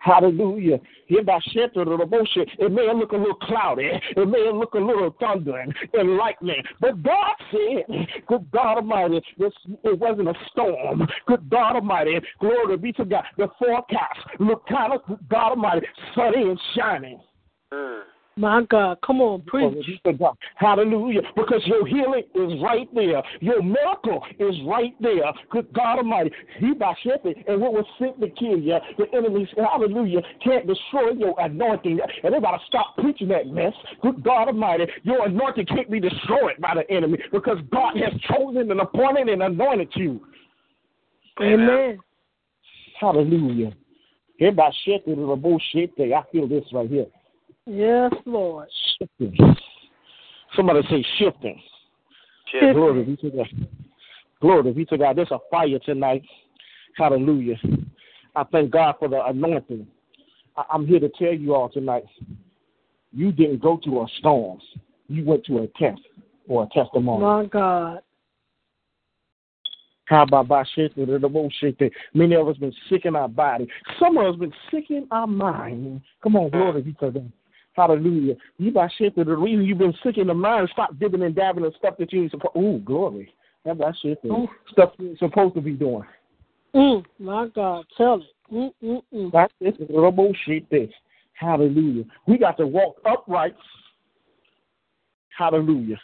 Hallelujah. 0.00 0.78
It 1.10 2.72
may 2.72 2.94
look 2.94 3.12
a 3.12 3.16
little 3.16 3.34
cloudy, 3.34 3.90
it 4.16 4.28
may 4.28 4.52
look 4.52 4.74
a 4.74 4.78
little 4.78 5.14
thundering 5.18 5.72
and 5.94 6.16
lightning, 6.16 6.62
but 6.80 7.02
God 7.02 7.34
said, 7.50 8.06
Good 8.26 8.50
God 8.52 8.76
Almighty, 8.76 9.22
this 9.38 9.52
it 9.84 9.98
wasn't 9.98 10.28
a 10.28 10.34
storm. 10.50 11.06
Good 11.26 11.48
God 11.50 11.76
Almighty, 11.76 12.20
glory 12.40 12.76
be 12.76 12.92
to 12.92 13.04
God. 13.04 13.24
The 13.36 13.48
forecast 13.58 14.20
looked 14.38 14.68
kind 14.68 14.92
of, 14.92 15.00
God 15.28 15.50
Almighty, 15.50 15.86
sunny 16.14 16.42
and 16.42 16.60
shining. 16.76 17.20
Mm. 17.72 18.02
My 18.38 18.62
God, 18.70 18.98
come 19.04 19.20
on, 19.20 19.42
oh, 19.42 19.50
preach. 19.50 19.84
Hallelujah. 20.54 21.22
Because 21.34 21.60
your 21.66 21.84
healing 21.84 22.22
is 22.36 22.62
right 22.62 22.88
there. 22.94 23.20
Your 23.40 23.60
miracle 23.60 24.24
is 24.38 24.54
right 24.64 24.94
there. 25.00 25.32
Good 25.50 25.72
God 25.72 25.98
Almighty. 25.98 26.30
He 26.58 26.72
by 26.72 26.94
shepherd, 27.02 27.34
and 27.48 27.60
what 27.60 27.72
was 27.72 27.84
sent 27.98 28.20
to 28.20 28.28
kill 28.30 28.56
you, 28.56 28.78
the 28.96 29.06
enemies, 29.12 29.48
hallelujah, 29.56 30.20
can't 30.44 30.68
destroy 30.68 31.10
your 31.18 31.34
anointing. 31.40 31.98
And 32.22 32.32
they 32.32 32.38
gotta 32.38 32.62
stop 32.68 32.96
preaching 32.96 33.26
that 33.28 33.48
mess. 33.48 33.72
Good 34.02 34.22
God 34.22 34.46
Almighty. 34.46 34.86
Your 35.02 35.26
anointing 35.26 35.66
can't 35.66 35.90
be 35.90 35.98
destroyed 35.98 36.60
by 36.60 36.74
the 36.76 36.88
enemy 36.94 37.18
because 37.32 37.58
God 37.72 37.96
has 37.96 38.12
chosen 38.30 38.70
and 38.70 38.80
appointed 38.80 39.28
and 39.28 39.42
anointed 39.42 39.88
you. 39.96 40.20
Amen. 41.40 41.98
Hallelujah. 43.00 43.72
Everybody 44.40 44.76
shifting 44.84 45.26
the 45.26 45.34
bullshit 45.34 45.96
thing. 45.96 46.12
I 46.14 46.22
feel 46.30 46.46
this 46.46 46.64
right 46.72 46.88
here. 46.88 47.06
Yes, 47.68 48.12
Lord. 48.24 48.68
Shifting. 48.98 49.36
Somebody 50.56 50.80
say 50.88 51.04
shifting. 51.18 51.60
Shifting. 52.50 52.72
Glory 52.72 53.04
be 53.04 53.16
to 53.16 53.30
God. 53.30 53.68
Glory 54.40 54.72
be 54.72 54.84
to 54.86 54.96
God. 54.96 55.16
There's 55.16 55.30
a 55.30 55.38
fire 55.50 55.78
tonight. 55.84 56.22
Hallelujah. 56.96 57.56
I 58.34 58.44
thank 58.44 58.70
God 58.70 58.94
for 58.98 59.08
the 59.08 59.22
anointing. 59.22 59.86
I- 60.56 60.64
I'm 60.70 60.86
here 60.86 60.98
to 60.98 61.10
tell 61.10 61.34
you 61.34 61.54
all 61.54 61.68
tonight. 61.68 62.06
You 63.12 63.32
didn't 63.32 63.60
go 63.60 63.76
to 63.84 64.00
a 64.00 64.06
storm. 64.18 64.60
You 65.08 65.24
went 65.24 65.44
to 65.46 65.58
a 65.58 65.66
test 65.78 66.00
or 66.48 66.64
a 66.64 66.66
testimony. 66.68 67.22
My 67.22 67.44
God. 67.46 68.00
How 70.06 70.22
about 70.22 70.48
by 70.48 70.64
shit, 70.74 70.96
the 70.96 71.28
bullshit 71.30 71.78
that 71.80 71.90
many 72.14 72.34
of 72.34 72.48
us 72.48 72.56
been 72.56 72.72
sick 72.88 73.04
in 73.04 73.14
our 73.14 73.28
body. 73.28 73.68
Some 73.98 74.16
of 74.16 74.34
us 74.34 74.40
been 74.40 74.54
sick 74.70 74.90
in 74.90 75.06
our 75.10 75.26
mind. 75.26 76.00
Come 76.22 76.36
on, 76.36 76.48
mm. 76.48 76.52
glory 76.52 76.80
be 76.80 76.92
to 76.94 77.10
God. 77.10 77.32
Hallelujah. 77.78 78.34
You 78.56 78.72
by 78.72 78.88
shit 78.98 79.14
the 79.14 79.24
reason 79.24 79.64
you've 79.64 79.78
been 79.78 79.94
sick 80.02 80.18
in 80.18 80.26
the 80.26 80.34
mind, 80.34 80.68
stop 80.72 80.98
dipping 80.98 81.22
and 81.22 81.32
dabbing 81.32 81.64
and 81.64 81.72
stuff 81.78 81.94
that 82.00 82.12
you 82.12 82.22
ain't 82.22 82.32
supposed 82.32 82.56
Ooh, 82.56 82.80
glory. 82.84 83.32
About 83.64 83.94
shit 84.02 84.18
Ooh. 84.24 84.48
stuff 84.72 84.94
you're 84.98 85.16
supposed 85.16 85.54
to 85.54 85.60
be 85.60 85.74
doing. 85.74 86.02
Mm, 86.74 87.04
my 87.20 87.46
God, 87.54 87.84
tell 87.96 88.16
it. 88.16 88.52
Mm, 88.52 88.72
mm, 88.82 89.02
mm. 89.14 89.32
That's 89.32 89.52
this 89.60 89.74
is 89.74 89.86
the 89.86 90.10
bullshit 90.12 90.68
this. 90.70 90.90
Hallelujah. 91.34 92.02
We 92.26 92.36
got 92.36 92.56
to 92.56 92.66
walk 92.66 92.96
upright. 93.08 93.54
Hallelujah. 95.36 96.00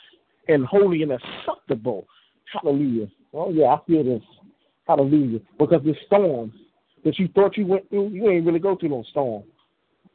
And 0.47 0.65
holy 0.65 1.03
and 1.03 1.11
acceptable. 1.11 2.07
Hallelujah. 2.53 3.09
Oh 3.33 3.51
yeah, 3.51 3.75
I 3.75 3.79
feel 3.85 4.05
this. 4.05 4.23
Hallelujah. 4.87 5.41
Because 5.59 5.83
this 5.85 5.97
storm 6.07 6.53
that 7.05 7.19
you 7.19 7.27
thought 7.35 7.57
you 7.57 7.67
went 7.67 7.91
through, 7.91 8.11
you 8.11 8.31
ain't 8.31 8.47
really 8.47 8.61
go 8.61 8.77
through 8.77 8.91
no 8.91 9.03
storm. 9.11 9.43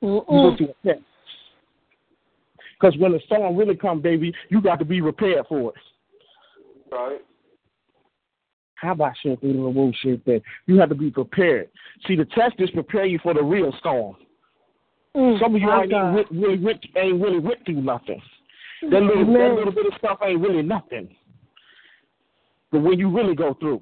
You 0.02 0.24
go 0.30 0.56
through 0.56 0.70
a 0.70 0.88
test. 0.88 1.04
Because 2.80 2.98
when 2.98 3.12
the 3.12 3.20
storm 3.26 3.58
really 3.58 3.76
come, 3.76 4.02
baby, 4.02 4.34
you 4.50 4.62
got 4.62 4.80
to 4.80 4.86
be 4.86 5.02
prepared 5.02 5.46
for 5.48 5.72
it. 5.72 5.82
Right. 6.92 7.20
How 8.76 8.94
about 8.94 9.14
shit 9.22 9.40
through 9.42 9.54
the 9.54 9.72
bullshit 9.74 10.24
that 10.26 10.42
you 10.66 10.80
have 10.80 10.90
to 10.90 10.96
be 10.96 11.12
prepared. 11.12 11.68
See, 12.08 12.16
the 12.16 12.26
test 12.26 12.56
is 12.60 12.70
prepare 12.70 13.06
you 13.06 13.20
for 13.22 13.34
the 13.34 13.44
real 13.44 13.74
storm. 13.80 14.16
Mm, 15.16 15.40
Some 15.40 15.56
of 15.56 15.62
you 15.62 15.68
my 15.68 15.82
ain't 15.82 15.92
God. 15.92 16.16
really, 16.32 16.58
really 16.58 16.80
ain't 16.96 17.22
really 17.22 17.40
went 17.40 17.66
through 17.66 17.82
nothing. 17.82 18.22
That 18.84 19.02
little, 19.02 19.26
that 19.26 19.56
little 19.56 19.74
bit 19.74 19.88
of 19.88 19.94
stuff 19.98 20.20
ain't 20.24 20.40
really 20.40 20.62
nothing. 20.62 21.10
But 22.72 22.82
when 22.82 22.98
you 22.98 23.14
really 23.14 23.36
go 23.36 23.56
through, 23.60 23.82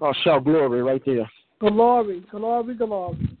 oh, 0.00 0.12
shout 0.22 0.44
glory 0.44 0.82
right 0.82 1.02
there. 1.04 1.28
Glory, 1.58 2.22
glory, 2.30 2.74
glory. 2.74 3.38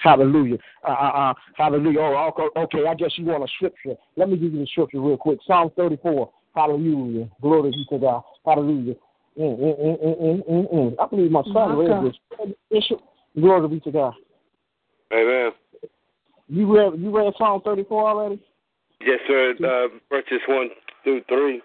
Hallelujah. 0.00 0.58
Uh, 0.86 0.90
uh, 0.90 0.92
uh, 0.92 1.34
hallelujah. 1.56 2.00
Oh, 2.00 2.32
okay, 2.32 2.60
okay, 2.60 2.88
I 2.88 2.94
guess 2.94 3.10
you 3.16 3.24
want 3.24 3.44
a 3.44 3.48
scripture. 3.56 3.94
Let 4.16 4.28
me 4.28 4.36
give 4.36 4.52
you 4.52 4.60
the 4.60 4.66
scripture 4.66 5.00
real 5.00 5.16
quick. 5.16 5.38
Psalm 5.46 5.70
34. 5.76 6.30
Hallelujah. 6.54 7.28
Glory 7.42 7.70
be 7.70 7.84
to 7.90 7.98
God. 7.98 8.22
Hallelujah. 8.44 8.94
Mm, 9.38 9.58
mm, 9.58 9.80
mm, 9.80 10.02
mm, 10.02 10.20
mm, 10.20 10.50
mm, 10.50 10.74
mm. 10.74 10.94
I 10.98 11.06
believe 11.06 11.30
my 11.30 11.42
son 11.44 11.52
My 11.54 11.74
read 11.74 11.88
God. 11.88 12.04
this. 12.06 12.54
Bishop, 12.70 13.00
glory 13.38 13.68
be 13.68 13.80
to 13.80 13.92
God. 13.92 14.14
Amen. 15.12 15.52
You 16.48 16.74
read 16.74 16.98
you 16.98 17.16
read 17.16 17.32
Psalm 17.38 17.60
34 17.64 18.08
already? 18.08 18.42
Yes, 19.00 19.20
sir. 19.28 19.54
Uh, 19.62 19.88
verses 20.10 20.40
1 20.48 20.68
through 21.04 21.22
3. 21.28 21.62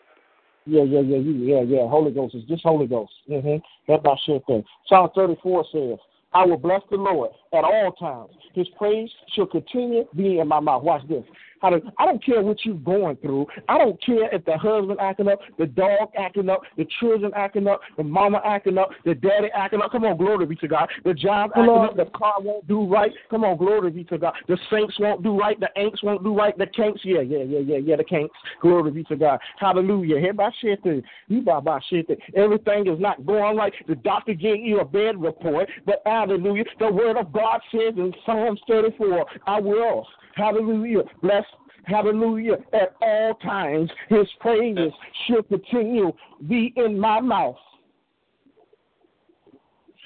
Yeah, 0.65 0.83
yeah, 0.83 0.99
yeah, 0.99 1.17
you, 1.17 1.31
yeah, 1.31 1.61
yeah. 1.61 1.89
Holy 1.89 2.11
Ghost 2.11 2.35
is 2.35 2.43
just 2.45 2.63
Holy 2.63 2.87
Ghost. 2.87 3.11
Mm-hmm. 3.29 3.57
That's 3.87 4.03
my 4.03 4.15
shit 4.25 4.45
thing. 4.45 4.63
Psalm 4.87 5.09
34 5.15 5.65
says, 5.71 5.97
I 6.33 6.45
will 6.45 6.57
bless 6.57 6.81
the 6.89 6.97
Lord 6.97 7.31
at 7.53 7.63
all 7.63 7.91
times. 7.93 8.31
His 8.53 8.67
praise 8.77 9.09
shall 9.35 9.45
continue 9.45 10.05
being 10.15 10.39
in 10.39 10.47
my 10.47 10.59
mouth. 10.59 10.83
Watch 10.83 11.07
this. 11.07 11.23
I 11.63 11.69
don't, 11.69 11.83
I 11.97 12.05
don't 12.05 12.23
care 12.23 12.41
what 12.41 12.57
you're 12.65 12.75
going 12.75 13.15
through. 13.17 13.47
I 13.69 13.77
don't 13.77 14.01
care 14.03 14.33
if 14.33 14.43
the 14.45 14.57
husband 14.57 14.99
acting 14.99 15.29
up, 15.29 15.39
the 15.57 15.65
dog 15.65 16.09
acting 16.17 16.49
up, 16.49 16.61
the 16.77 16.85
children 16.99 17.31
acting 17.35 17.67
up, 17.67 17.81
the 17.97 18.03
mama 18.03 18.41
acting 18.45 18.77
up, 18.77 18.89
the 19.05 19.15
daddy 19.15 19.47
acting 19.55 19.81
up. 19.81 19.91
Come 19.91 20.03
on, 20.03 20.17
glory 20.17 20.45
be 20.45 20.55
to 20.57 20.67
God. 20.67 20.89
The 21.05 21.13
job 21.13 21.51
acting 21.51 21.65
Glory. 21.65 21.89
up, 21.89 21.95
the 21.95 22.05
car 22.17 22.35
won't 22.39 22.67
do 22.67 22.85
right. 22.85 23.11
Come 23.29 23.45
on, 23.45 23.57
glory 23.57 23.91
be 23.91 24.03
to 24.05 24.17
God. 24.17 24.33
The 24.47 24.57
saints 24.69 24.99
won't 24.99 25.23
do 25.23 25.39
right. 25.39 25.59
The 25.59 25.69
ain'ts 25.77 26.03
won't 26.03 26.23
do 26.23 26.35
right. 26.35 26.57
The 26.57 26.67
can'ts, 26.67 27.01
yeah, 27.03 27.21
yeah, 27.21 27.43
yeah, 27.43 27.59
yeah, 27.59 27.77
yeah, 27.77 27.95
the 27.95 28.03
can'ts. 28.03 28.33
Glory 28.61 28.91
be 28.91 29.03
to 29.05 29.15
God. 29.15 29.39
Hallelujah. 29.57 30.29
About 30.29 30.53
shit 30.61 30.81
thing. 30.83 31.03
You 31.27 31.41
by 31.41 31.59
about 31.59 31.83
shit 31.89 32.07
thing. 32.07 32.17
Everything 32.35 32.87
is 32.87 32.99
not 32.99 33.25
going 33.25 33.55
right. 33.55 33.73
The 33.87 33.95
doctor 33.95 34.33
gave 34.33 34.59
you 34.59 34.79
a 34.79 34.85
bad 34.85 35.21
report, 35.21 35.69
but 35.85 36.01
hallelujah. 36.05 36.65
The 36.79 36.91
word 36.91 37.17
of 37.17 37.31
God 37.31 37.61
says 37.71 37.93
in 37.97 38.13
Psalms 38.25 38.59
34, 38.67 39.25
I 39.47 39.59
will, 39.59 40.07
hallelujah, 40.35 41.03
bless 41.21 41.45
Hallelujah. 41.85 42.57
At 42.73 42.95
all 43.01 43.35
times, 43.35 43.89
his 44.09 44.27
praises 44.39 44.91
should 45.27 45.47
continue 45.49 46.13
be 46.47 46.73
in 46.77 46.99
my 46.99 47.19
mouth. 47.19 47.57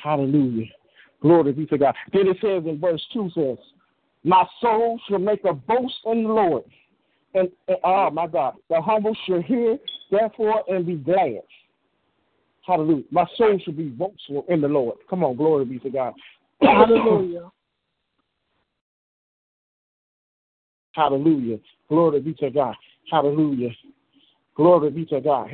Hallelujah. 0.03 0.65
Glory 1.21 1.51
be 1.51 1.65
to 1.67 1.77
God. 1.77 1.95
Then 2.13 2.27
it 2.27 2.37
says 2.41 2.63
in 2.65 2.79
verse 2.79 3.03
2 3.13 3.31
says, 3.33 3.57
My 4.23 4.45
soul 4.61 4.99
shall 5.07 5.19
make 5.19 5.43
a 5.45 5.53
boast 5.53 5.95
in 6.05 6.23
the 6.23 6.29
Lord. 6.29 6.63
And, 7.33 7.49
and 7.67 7.77
oh 7.83 8.09
my 8.09 8.27
God, 8.27 8.55
the 8.69 8.81
humble 8.81 9.15
shall 9.27 9.41
hear, 9.41 9.77
therefore, 10.09 10.63
and 10.67 10.85
be 10.85 10.95
glad. 10.95 11.41
Hallelujah. 12.65 13.03
My 13.11 13.25
soul 13.37 13.59
shall 13.63 13.73
be 13.73 13.89
boastful 13.89 14.45
in 14.49 14.61
the 14.61 14.67
Lord. 14.67 14.97
Come 15.09 15.23
on, 15.23 15.35
glory 15.35 15.65
be 15.65 15.79
to 15.79 15.89
God. 15.89 16.13
Hallelujah. 16.61 17.51
Hallelujah. 20.97 21.59
Glory 21.89 22.19
be 22.21 22.33
to 22.33 22.49
God. 22.49 22.75
Hallelujah. 23.11 23.69
Glory 24.55 24.89
be 24.89 25.05
to 25.05 25.21
God. 25.21 25.47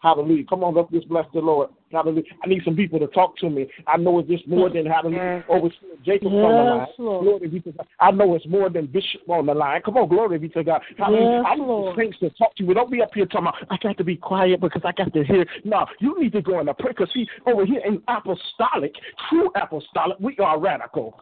Hallelujah. 0.00 0.44
Come 0.48 0.62
on, 0.62 0.74
let's 0.74 0.90
just 0.92 1.08
bless 1.08 1.26
the 1.34 1.40
Lord. 1.40 1.70
Hallelujah. 1.92 2.24
I 2.42 2.48
need 2.48 2.62
some 2.64 2.74
people 2.74 2.98
to 2.98 3.06
talk 3.08 3.36
to 3.38 3.48
me. 3.48 3.68
I 3.86 3.96
know 3.96 4.18
it's 4.18 4.28
just 4.28 4.48
more 4.48 4.68
than 4.68 4.86
having 4.86 5.12
hallelujah. 5.12 5.44
Overseer 5.48 5.96
Jacob 6.04 6.32
on 6.32 6.56
the 6.56 6.62
line. 6.62 6.88
Lord. 6.98 7.24
Glory 7.24 7.48
be 7.48 7.60
to 7.60 7.72
God. 7.72 7.86
I 8.00 8.10
know 8.10 8.34
it's 8.34 8.46
more 8.46 8.68
than 8.68 8.86
Bishop 8.86 9.28
on 9.28 9.46
the 9.46 9.54
line. 9.54 9.82
Come 9.82 9.96
on, 9.96 10.08
glory 10.08 10.38
be 10.38 10.48
to 10.50 10.64
God. 10.64 10.82
Hallelujah. 10.98 11.42
Yes, 11.42 11.44
I 11.46 11.54
need 11.54 11.62
Lord. 11.62 11.96
saints 11.96 12.18
to 12.20 12.30
talk 12.30 12.56
to 12.56 12.64
you. 12.64 12.74
Don't 12.74 12.90
be 12.90 13.02
up 13.02 13.10
here 13.14 13.26
talking 13.26 13.48
about, 13.48 13.54
I 13.70 13.76
got 13.80 13.96
to 13.98 14.04
be 14.04 14.16
quiet 14.16 14.60
because 14.60 14.82
I 14.84 14.92
got 14.92 15.12
to 15.14 15.24
hear. 15.24 15.46
No, 15.64 15.86
you 16.00 16.20
need 16.20 16.32
to 16.32 16.42
go 16.42 16.58
in 16.58 16.66
the 16.66 16.74
prayer 16.74 16.92
because 16.92 17.12
see, 17.14 17.26
over 17.46 17.64
here 17.64 17.80
in 17.84 18.02
apostolic, 18.08 18.92
true 19.30 19.50
apostolic, 19.54 20.18
we 20.18 20.36
are 20.38 20.58
radical. 20.58 21.20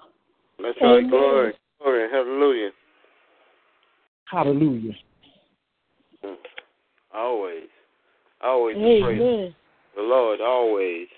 That's 0.63 0.79
right. 0.81 0.99
Amen. 0.99 1.11
Glory. 1.11 1.53
Glory. 1.81 2.09
Hallelujah. 2.11 2.71
Hallelujah. 4.31 4.93
Mm. 6.25 6.35
Always. 7.15 7.65
Always 8.43 8.77
the 8.77 9.01
praise 9.03 9.21
Amen. 9.21 9.55
The 9.97 10.03
Lord. 10.03 10.41
Always. 10.41 11.09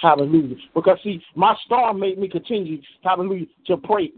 Hallelujah. 0.00 0.56
Because 0.74 0.98
see, 1.02 1.22
my 1.34 1.54
storm 1.64 2.00
made 2.00 2.18
me 2.18 2.28
continue, 2.28 2.80
hallelujah, 3.02 3.46
to 3.66 3.76
praise. 3.78 4.10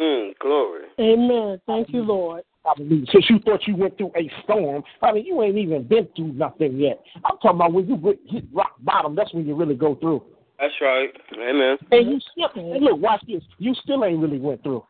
Mm, 0.00 0.32
glory. 0.40 0.86
Amen. 0.98 1.60
Thank 1.66 1.90
you, 1.90 2.02
Lord. 2.02 2.42
Hallelujah. 2.64 3.06
Since 3.12 3.26
you 3.28 3.38
thought 3.40 3.66
you 3.66 3.76
went 3.76 3.96
through 3.96 4.12
a 4.16 4.30
storm, 4.42 4.82
I 5.00 5.12
mean, 5.12 5.26
you 5.26 5.42
ain't 5.42 5.58
even 5.58 5.84
been 5.86 6.08
through 6.16 6.32
nothing 6.32 6.78
yet. 6.78 7.00
I'm 7.16 7.36
talking 7.38 7.56
about 7.56 7.72
when 7.72 7.88
you 7.88 7.96
hit- 7.96 8.20
hit 8.26 8.44
rock 8.52 8.74
bottom, 8.80 9.14
that's 9.14 9.32
when 9.32 9.46
you 9.46 9.54
really 9.54 9.74
go 9.74 9.94
through. 9.96 10.22
That's 10.58 10.74
right. 10.80 11.10
Amen. 11.34 11.76
And 11.90 12.10
you 12.10 12.20
still, 12.20 12.48
hey, 12.54 12.78
look, 12.80 13.00
watch 13.00 13.22
this. 13.26 13.42
You 13.58 13.74
still 13.74 14.04
ain't 14.04 14.20
really 14.20 14.38
went 14.38 14.62
through. 14.62 14.84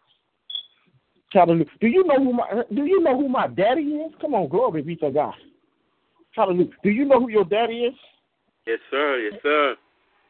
Hallelujah. 1.32 1.64
Do 1.80 1.86
you 1.86 2.04
know 2.04 2.22
who 2.22 2.32
my 2.34 2.62
Do 2.74 2.84
you 2.84 3.00
know 3.00 3.16
who 3.16 3.28
my 3.28 3.46
daddy 3.46 3.82
is? 3.82 4.12
Come 4.20 4.34
on, 4.34 4.48
glory 4.48 4.82
be 4.82 4.96
to 4.96 5.10
God. 5.10 5.34
Hallelujah. 6.34 6.70
Do 6.82 6.90
you 6.90 7.04
know 7.04 7.20
who 7.20 7.28
your 7.28 7.44
daddy 7.44 7.84
is? 7.84 7.94
Yes, 8.66 8.78
sir. 8.90 9.30
Yes, 9.30 9.40
sir. 9.42 9.76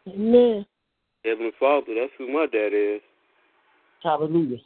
Amen. 0.08 0.66
Heavenly 1.24 1.52
Father. 1.60 1.94
That's 1.94 2.12
who 2.18 2.32
my 2.32 2.46
dad 2.46 2.72
is. 2.72 3.00
Hallelujah. 4.02 4.58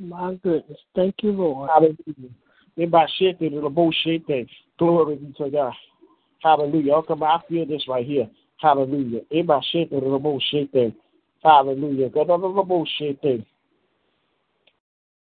My 0.00 0.34
goodness. 0.42 0.78
Thank 0.94 1.16
you, 1.22 1.32
Lord. 1.32 1.70
Hallelujah. 1.70 2.30
Everybody 2.76 3.12
shit 3.18 3.38
that 3.38 3.52
little 3.52 3.70
bullshit 3.70 4.26
that 4.28 4.46
glory 4.78 5.16
be 5.16 5.32
to 5.38 5.50
God. 5.50 5.72
Hallelujah. 6.42 6.94
Oh, 6.94 7.02
come 7.02 7.22
on, 7.22 7.40
I 7.40 7.48
feel 7.48 7.66
this 7.66 7.86
right 7.88 8.06
here. 8.06 8.28
Hallelujah. 8.56 9.20
In 9.30 9.46
my 9.46 9.60
shit, 9.70 9.92
little 9.92 10.18
bullshit 10.18 10.72
thing. 10.72 10.94
Hallelujah. 11.42 12.10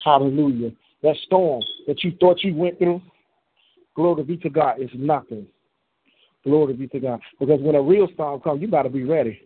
Hallelujah. 0.03 0.73
That 1.03 1.17
storm 1.27 1.63
that 1.87 2.03
you 2.05 2.13
thought 2.21 2.43
you 2.43 2.55
went 2.55 2.79
through, 2.79 3.01
glory 3.95 4.25
be 4.25 4.37
to 4.39 4.51
God, 4.51 4.81
is 4.81 4.91
nothing. 4.95 5.47
Glory 6.45 6.75
be 6.75 6.89
to 6.89 7.01
God. 7.01 7.21
Because 7.39 7.61
when 7.61 7.75
a 7.75 7.83
real 7.83 8.09
storm 8.15 8.41
comes, 8.41 8.63
you 8.63 8.69
got 8.69 8.83
to 8.83 8.91
be 8.91 9.05
ready. 9.05 9.41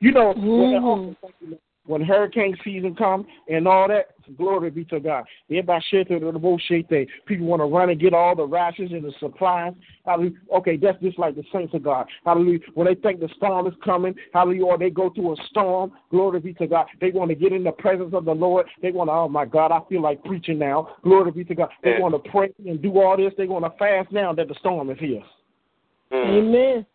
You 0.00 0.12
know, 0.12 0.34
mm-hmm 0.34 1.14
when 1.42 1.58
hurricane 1.88 2.56
season 2.64 2.94
comes 2.94 3.26
and 3.48 3.66
all 3.66 3.88
that, 3.88 4.06
glory 4.36 4.70
be 4.70 4.84
to 4.86 5.00
God. 5.00 5.24
Everybody 5.50 5.84
shit 5.90 6.08
to 6.08 6.18
the 6.18 6.38
bullshit 6.38 6.88
thing. 6.88 7.06
People 7.26 7.46
want 7.46 7.60
to 7.60 7.66
run 7.66 7.90
and 7.90 8.00
get 8.00 8.14
all 8.14 8.34
the 8.34 8.44
rations 8.46 8.92
and 8.92 9.04
the 9.04 9.12
supplies. 9.20 9.74
Hallelujah. 10.04 10.32
Okay, 10.56 10.76
that's 10.76 11.00
just 11.00 11.18
like 11.18 11.36
the 11.36 11.44
saints 11.52 11.74
of 11.74 11.82
God. 11.82 12.06
Hallelujah. 12.24 12.60
When 12.74 12.86
they 12.86 12.94
think 12.94 13.20
the 13.20 13.28
storm 13.36 13.66
is 13.66 13.74
coming, 13.84 14.14
hallelujah, 14.32 14.64
or 14.64 14.78
they 14.78 14.90
go 14.90 15.10
through 15.10 15.32
a 15.32 15.36
storm, 15.50 15.92
glory 16.10 16.40
be 16.40 16.54
to 16.54 16.66
God. 16.66 16.86
They 17.00 17.10
want 17.10 17.30
to 17.30 17.34
get 17.34 17.52
in 17.52 17.64
the 17.64 17.72
presence 17.72 18.14
of 18.14 18.24
the 18.24 18.34
Lord. 18.34 18.66
They 18.82 18.90
want 18.90 19.08
to, 19.08 19.12
oh 19.12 19.28
my 19.28 19.44
God, 19.44 19.72
I 19.72 19.80
feel 19.88 20.02
like 20.02 20.22
preaching 20.24 20.58
now. 20.58 20.96
Glory 21.02 21.30
be 21.30 21.44
to 21.44 21.54
God. 21.54 21.68
They 21.82 21.98
want 21.98 22.14
to 22.14 22.30
pray 22.30 22.52
and 22.66 22.82
do 22.82 23.00
all 23.00 23.16
this. 23.16 23.32
They 23.36 23.46
want 23.46 23.64
to 23.64 23.78
fast 23.78 24.12
now 24.12 24.32
that 24.32 24.48
the 24.48 24.54
storm 24.58 24.90
is 24.90 24.98
here. 24.98 25.22
Mm. 26.12 26.38
Amen. 26.38 26.86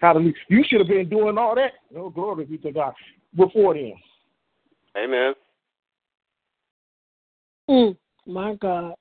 Hallelujah. 0.00 0.34
You 0.48 0.62
should 0.68 0.80
have 0.80 0.88
been 0.88 1.08
doing 1.08 1.38
all 1.38 1.54
that. 1.54 1.72
Oh, 1.96 2.10
glory 2.10 2.44
be 2.44 2.58
to 2.58 2.72
God 2.72 2.92
before 3.36 3.74
then. 3.74 3.94
Amen. 4.96 5.34
Mm, 7.68 7.96
my 8.26 8.54
God. 8.54 8.94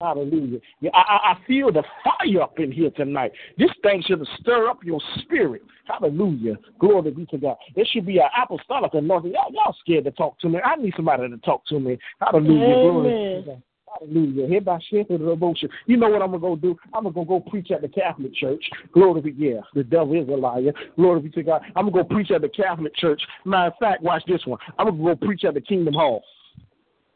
Hallelujah. 0.00 0.58
Yeah, 0.80 0.90
I, 0.92 1.32
I 1.32 1.46
feel 1.46 1.72
the 1.72 1.82
fire 2.02 2.42
up 2.42 2.58
in 2.58 2.70
here 2.70 2.90
tonight. 2.90 3.32
This 3.56 3.70
thing 3.82 4.02
should 4.04 4.26
stir 4.40 4.68
up 4.68 4.84
your 4.84 5.00
spirit. 5.20 5.62
Hallelujah. 5.86 6.56
Glory 6.78 7.12
be 7.12 7.26
to 7.26 7.38
God. 7.38 7.56
It 7.74 7.88
should 7.90 8.04
be 8.04 8.18
an 8.18 8.28
apostolic 8.40 8.92
anointing. 8.92 9.32
Y'all, 9.32 9.52
y'all 9.52 9.74
scared 9.80 10.04
to 10.04 10.10
talk 10.10 10.38
to 10.40 10.48
me. 10.48 10.58
I 10.62 10.76
need 10.76 10.92
somebody 10.96 11.28
to 11.28 11.36
talk 11.38 11.64
to 11.66 11.78
me. 11.80 11.98
Hallelujah. 12.20 12.74
Amen. 12.74 12.80
Glory 12.80 13.62
to 14.00 14.06
God. 14.06 14.10
Hallelujah. 14.10 14.46
Hereby 14.46 14.78
the 14.92 15.18
devotion. 15.18 15.68
You 15.86 15.96
know 15.96 16.08
what 16.08 16.22
I'm 16.22 16.30
gonna 16.30 16.40
go 16.40 16.56
do? 16.56 16.76
I'm 16.92 17.04
gonna 17.04 17.26
go 17.26 17.40
preach 17.40 17.70
at 17.70 17.82
the 17.82 17.88
Catholic 17.88 18.34
Church. 18.34 18.64
Glory 18.92 19.20
be 19.20 19.32
yeah. 19.32 19.60
The 19.74 19.84
devil 19.84 20.20
is 20.20 20.28
a 20.28 20.32
liar. 20.32 20.72
Glory 20.96 21.20
be 21.20 21.30
to 21.30 21.42
God. 21.42 21.62
I'm 21.76 21.90
gonna 21.90 22.02
go 22.02 22.04
preach 22.04 22.30
at 22.30 22.42
the 22.42 22.48
Catholic 22.48 22.94
Church. 22.96 23.22
Matter 23.44 23.68
of 23.68 23.74
fact, 23.78 24.02
watch 24.02 24.22
this 24.26 24.44
one. 24.46 24.58
I'm 24.78 24.86
gonna 24.88 25.16
go 25.16 25.26
preach 25.26 25.44
at 25.44 25.54
the 25.54 25.60
Kingdom 25.60 25.94
Hall. 25.94 26.22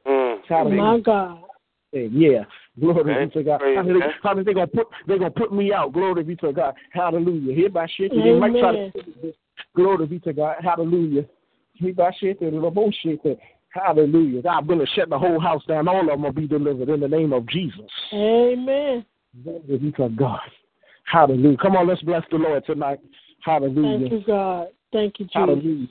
Mm. 0.07 0.39
Hallelujah. 0.49 0.83
My 0.83 1.01
God. 1.01 1.43
Yeah, 1.91 2.45
glory 2.79 3.01
Amen. 3.01 3.29
be 3.29 3.35
to 3.35 3.43
God. 3.45 3.61
Praise 3.61 3.77
How 3.77 3.83
many, 3.83 4.01
God. 4.01 4.11
how 4.23 4.35
they 4.35 4.53
gonna 4.53 4.67
put 4.67 4.89
they 5.07 5.19
gonna 5.19 5.31
put 5.31 5.55
me 5.55 5.73
out? 5.73 5.93
Glory 5.95 6.23
be 6.23 6.37
to 6.37 6.53
God. 6.53 6.75
Hallelujah. 6.93 7.55
Hereby 7.55 7.87
shit. 7.97 8.11
They 8.11 8.19
Amen. 8.19 8.39
might 8.39 8.61
try 8.61 8.73
to 8.73 9.33
glory 9.75 10.07
be 10.07 10.19
to 10.21 10.35
God. 10.35 10.57
Hallelujah. 10.63 11.25
Hereby 11.75 12.13
shit. 12.21 12.41
The 12.41 12.51
bullshit. 12.51 13.21
Hallelujah. 13.71 14.43
God 14.43 14.67
willing, 14.67 14.87
shut 14.95 15.11
the 15.11 15.19
whole 15.19 15.41
house 15.41 15.63
down. 15.67 15.89
All 15.89 16.01
of 16.01 16.07
them 16.07 16.23
will 16.23 16.33
be 16.33 16.47
delivered 16.47 16.89
in 16.89 17.01
the 17.01 17.09
name 17.09 17.33
of 17.33 17.47
Jesus. 17.49 17.91
Amen. 18.13 19.05
Glory 19.45 19.79
be 19.79 19.93
to 19.93 20.09
God. 20.09 20.41
Hallelujah. 21.05 21.57
Come 21.59 21.77
on, 21.77 21.87
let's 21.87 22.03
bless 22.03 22.23
the 22.31 22.39
Lord 22.39 22.65
tonight. 22.67 23.01
Hallelujah. 23.45 24.09
Thank 24.09 24.13
you, 24.13 24.27
God. 24.27 24.69
Thank 24.93 25.21
you, 25.21 25.27
Jesus. 25.27 25.35
Hallelujah. 25.35 25.87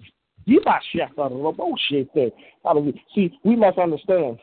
You 0.45 0.61
might 0.65 0.81
chef 0.93 1.09
out 1.19 1.31
of 1.31 1.57
bullshit 1.57 2.13
there. 2.15 2.29
Hallelujah. 2.63 2.93
See, 3.13 3.37
we 3.43 3.55
must 3.55 3.77
understand. 3.77 4.39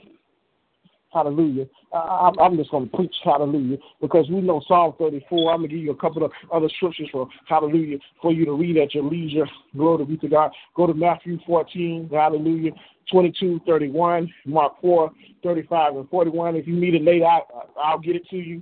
Hallelujah. 1.15 1.67
I, 1.93 1.99
I'm- 1.99 2.39
I'm 2.41 2.57
just 2.57 2.73
going 2.73 2.91
to 2.91 2.97
preach 2.97 3.15
hallelujah 3.23 3.79
because 4.01 4.29
we 4.29 4.41
know 4.41 4.61
Psalm 4.67 4.95
34. 4.99 5.53
I'm 5.53 5.61
going 5.61 5.71
to 5.71 5.77
give 5.77 5.85
you 5.85 5.93
a 5.93 5.97
couple 5.97 6.25
of 6.25 6.33
other 6.53 6.69
scriptures 6.77 7.09
for 7.13 7.29
hallelujah 7.47 7.99
for 8.21 8.33
you 8.33 8.45
to 8.45 8.53
read 8.53 8.77
at 8.79 8.95
your 8.95 9.05
leisure. 9.05 9.47
Glory 9.77 10.05
be 10.05 10.17
to 10.19 10.29
God. 10.29 10.51
Go 10.75 10.89
to 10.89 10.95
Matthew 10.95 11.39
14, 11.47 12.11
hallelujah, 12.13 12.73
22, 13.13 13.61
31, 13.65 14.33
Mark 14.45 14.73
4, 14.81 15.11
35, 15.45 15.97
and 15.97 16.11
41. 16.11 16.57
If 16.57 16.67
you 16.67 16.75
need 16.75 16.97
it 16.97 17.05
later, 17.05 17.27
I, 17.27 17.41
I'll 17.81 18.01
get 18.01 18.17
it 18.17 18.29
to 18.31 18.37
you. 18.37 18.61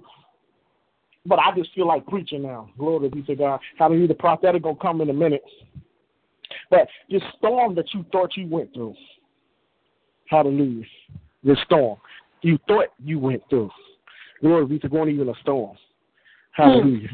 But 1.24 1.38
I 1.38 1.56
just 1.56 1.72
feel 1.74 1.86
like 1.86 2.04
preaching 2.06 2.42
now. 2.42 2.68
Glory 2.76 3.08
be 3.08 3.22
to 3.22 3.34
God. 3.34 3.60
Hallelujah. 3.78 4.08
The 4.08 4.14
prophetic 4.14 4.62
going 4.64 4.76
to 4.76 4.82
come 4.82 5.00
in 5.00 5.08
a 5.08 5.14
minute. 5.14 5.44
But 6.68 6.86
this 7.08 7.22
storm 7.38 7.74
that 7.76 7.94
you 7.94 8.04
thought 8.12 8.36
you 8.36 8.46
went 8.46 8.74
through, 8.74 8.94
hallelujah, 10.28 10.84
this 11.44 11.58
storm 11.64 11.96
you 12.42 12.58
thought 12.68 12.86
you 13.02 13.18
went 13.18 13.42
through, 13.48 13.70
glory 14.40 14.66
be 14.66 14.78
to 14.80 14.88
God, 14.88 15.08
even 15.08 15.28
a 15.28 15.34
storm. 15.40 15.76
Hallelujah. 16.52 17.08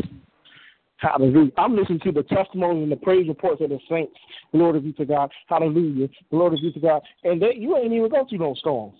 Hallelujah. 0.98 1.52
I'm 1.56 1.76
listening 1.76 2.00
to 2.00 2.12
the 2.12 2.24
testimony 2.24 2.82
and 2.82 2.90
the 2.90 2.96
praise 2.96 3.28
reports 3.28 3.62
of 3.62 3.70
the 3.70 3.78
saints. 3.88 4.16
Glory 4.52 4.80
be 4.80 4.92
to 4.94 5.04
God. 5.04 5.30
Hallelujah. 5.46 6.08
Glory 6.30 6.58
be 6.60 6.72
to 6.72 6.80
God. 6.80 7.02
And 7.22 7.40
they, 7.40 7.54
you 7.56 7.76
ain't 7.76 7.92
even 7.92 8.08
go 8.08 8.26
through 8.28 8.38
no 8.38 8.54
storms. 8.54 8.98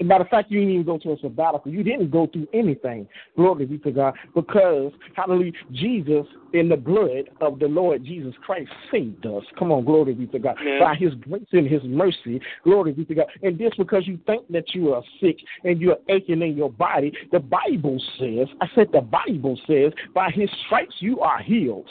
As 0.00 0.04
a 0.04 0.06
matter 0.06 0.24
of 0.24 0.30
fact, 0.30 0.50
you 0.50 0.60
didn't 0.60 0.72
even 0.72 0.86
go 0.86 0.96
to 0.96 1.12
a 1.12 1.18
sabbatical. 1.18 1.70
You 1.70 1.82
didn't 1.82 2.10
go 2.10 2.26
through 2.26 2.48
anything. 2.54 3.06
Glory 3.36 3.66
be 3.66 3.76
to 3.78 3.90
God. 3.90 4.14
Because, 4.34 4.92
hallelujah, 5.14 5.52
Jesus, 5.72 6.24
in 6.54 6.70
the 6.70 6.76
blood 6.76 7.28
of 7.42 7.58
the 7.58 7.66
Lord 7.66 8.02
Jesus 8.02 8.32
Christ, 8.46 8.70
saved 8.90 9.26
us. 9.26 9.44
Come 9.58 9.70
on, 9.70 9.84
glory 9.84 10.14
be 10.14 10.26
to 10.28 10.38
God. 10.38 10.56
Yeah. 10.64 10.78
By 10.80 10.94
his 10.94 11.12
grace 11.16 11.44
and 11.52 11.66
his 11.66 11.82
mercy, 11.84 12.40
glory 12.64 12.92
be 12.92 13.04
to 13.04 13.14
God. 13.14 13.26
And 13.42 13.58
this 13.58 13.72
because 13.76 14.06
you 14.06 14.18
think 14.24 14.48
that 14.48 14.74
you 14.74 14.94
are 14.94 15.02
sick 15.20 15.36
and 15.64 15.78
you're 15.78 15.98
aching 16.08 16.40
in 16.40 16.56
your 16.56 16.70
body. 16.70 17.12
The 17.30 17.40
Bible 17.40 18.02
says, 18.18 18.48
I 18.62 18.68
said 18.74 18.86
the 18.94 19.02
Bible 19.02 19.60
says, 19.66 19.92
by 20.14 20.30
his 20.30 20.48
stripes 20.64 20.94
you 21.00 21.20
are 21.20 21.42
healed. 21.42 21.90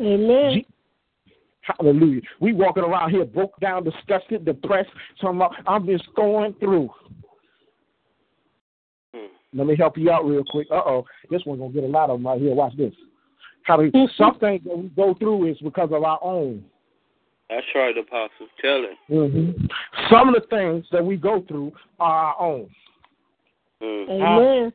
Amen. 0.00 0.64
Hallelujah. 1.62 2.20
We 2.40 2.52
walking 2.52 2.84
around 2.84 3.10
here 3.10 3.24
broke 3.24 3.58
down, 3.58 3.82
disgusted, 3.82 4.44
depressed, 4.44 4.90
talking 5.20 5.36
about 5.36 5.56
I'm 5.66 5.86
just 5.86 6.04
going 6.14 6.54
through. 6.60 6.90
Let 9.54 9.66
me 9.66 9.76
help 9.76 9.96
you 9.96 10.10
out 10.10 10.26
real 10.26 10.44
quick. 10.48 10.68
Uh 10.70 10.82
oh, 10.84 11.06
this 11.30 11.42
one's 11.46 11.60
gonna 11.60 11.72
get 11.72 11.84
a 11.84 11.86
lot 11.86 12.10
of 12.10 12.18
them 12.18 12.26
right 12.26 12.40
here. 12.40 12.54
Watch 12.54 12.76
this. 12.76 12.92
Hallelujah. 13.64 14.06
Some 14.16 14.38
things 14.38 14.62
that 14.64 14.76
we 14.76 14.88
go 14.90 15.14
through 15.14 15.50
is 15.50 15.58
because 15.58 15.90
of 15.92 16.02
our 16.04 16.18
own. 16.22 16.64
That's 17.50 17.66
right, 17.74 17.96
Apostle. 17.96 18.48
Tell 18.60 18.84
it. 18.84 18.96
hmm 19.08 19.66
Some 20.10 20.28
of 20.28 20.34
the 20.34 20.46
things 20.48 20.84
that 20.92 21.04
we 21.04 21.16
go 21.16 21.44
through 21.46 21.72
are 22.00 22.34
our 22.34 22.40
own. 22.40 22.68
Mm. 23.82 24.10
Amen. 24.10 24.72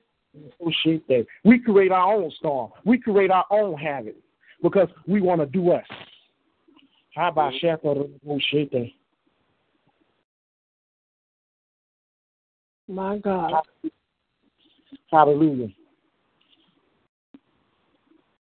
Oh, 0.62 0.72
shit, 0.84 1.06
that 1.10 1.26
we 1.44 1.60
create 1.60 1.92
our 1.92 2.14
own 2.14 2.32
storm. 2.38 2.72
We 2.86 2.98
create 2.98 3.32
our 3.32 3.46
own 3.52 3.78
habit 3.78 4.16
because 4.64 4.88
we 5.06 5.22
want 5.22 5.42
to 5.42 5.48
do 5.48 5.72
us. 5.72 5.84
How 7.16 7.30
about. 7.30 7.54
Shepherd? 7.60 8.10
Oh, 8.28 8.40
shit, 8.50 8.72
that. 8.72 8.90
My 12.88 13.18
God. 13.18 13.64
Hallelujah. 15.12 15.68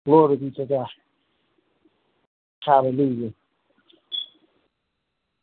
Glory 0.04 0.36
be 0.36 0.50
to 0.52 0.66
God. 0.66 0.86
Hallelujah. 2.64 3.32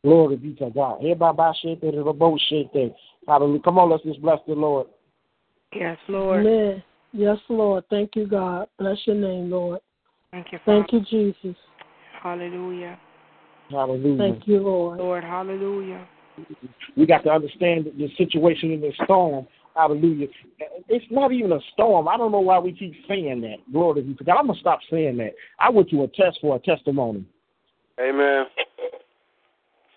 Glory 0.03 0.35
be 0.35 0.53
to 0.55 0.69
God. 0.69 0.99
Everybody 0.99 1.57
shit 1.61 1.81
there, 1.81 1.91
the 1.91 2.13
boat 2.13 2.39
shit 2.49 2.67
there. 2.73 2.89
Hallelujah. 3.27 3.61
Come 3.61 3.79
on, 3.79 3.89
let's 3.89 4.03
just 4.03 4.21
bless 4.21 4.39
the 4.47 4.53
Lord. 4.53 4.87
Yes, 5.73 5.97
Lord. 6.07 6.45
Amen. 6.45 6.83
Yes, 7.11 7.37
Lord. 7.49 7.83
Thank 7.89 8.15
you, 8.15 8.27
God. 8.27 8.67
Bless 8.77 8.97
your 9.05 9.15
name, 9.15 9.49
Lord. 9.49 9.79
Thank 10.31 10.51
you, 10.51 10.59
Father. 10.65 10.85
Thank 10.89 11.11
you, 11.11 11.33
Jesus. 11.43 11.57
Hallelujah. 12.21 12.99
Hallelujah. 13.69 14.17
Thank 14.17 14.47
you, 14.47 14.59
Lord. 14.59 14.99
Lord, 14.99 15.23
hallelujah. 15.23 16.07
We 16.97 17.05
got 17.05 17.23
to 17.23 17.29
understand 17.29 17.85
the 17.97 18.09
situation 18.17 18.71
in 18.71 18.81
this 18.81 18.93
storm. 19.03 19.47
Hallelujah. 19.75 20.27
It's 20.87 21.05
not 21.11 21.33
even 21.33 21.51
a 21.51 21.59
storm. 21.73 22.07
I 22.07 22.17
don't 22.17 22.31
know 22.31 22.39
why 22.39 22.59
we 22.59 22.71
keep 22.71 22.93
saying 23.07 23.41
that. 23.41 23.57
Glory 23.73 24.03
be 24.03 24.13
to 24.13 24.23
God. 24.23 24.37
I'm 24.37 24.45
going 24.47 24.55
to 24.55 24.61
stop 24.61 24.79
saying 24.89 25.17
that. 25.17 25.33
I 25.59 25.69
went 25.69 25.89
to 25.89 26.03
a 26.03 26.07
test 26.07 26.39
for 26.41 26.55
a 26.55 26.59
testimony. 26.59 27.25
Amen. 27.99 28.45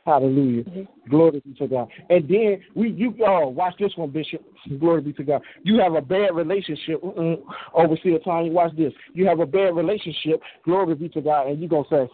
Hallelujah. 0.04 0.64
Mhm. 0.64 0.88
Glory 1.10 1.42
be 1.44 1.52
to 1.54 1.68
God. 1.68 1.88
And 2.08 2.26
then 2.26 2.64
we 2.74 2.90
you 2.92 3.14
oh 3.26 3.48
watch 3.48 3.74
this 3.78 3.94
one, 3.94 4.08
Bishop. 4.08 4.42
Glory 4.80 5.02
be 5.02 5.12
to 5.12 5.22
God. 5.22 5.42
You 5.64 5.78
have 5.80 5.96
a 5.96 6.00
bad 6.00 6.34
relationship. 6.34 7.02
Mm-mm. 7.02 7.42
Overseer 7.74 8.18
Tanya, 8.20 8.50
watch 8.50 8.74
this. 8.74 8.94
You 9.12 9.26
have 9.26 9.40
a 9.40 9.46
bad 9.46 9.76
relationship. 9.76 10.40
Glory 10.64 10.94
be 10.94 11.10
to 11.10 11.20
God. 11.20 11.48
And 11.48 11.60
you're 11.60 11.68
gonna 11.68 11.84
say, 11.90 12.08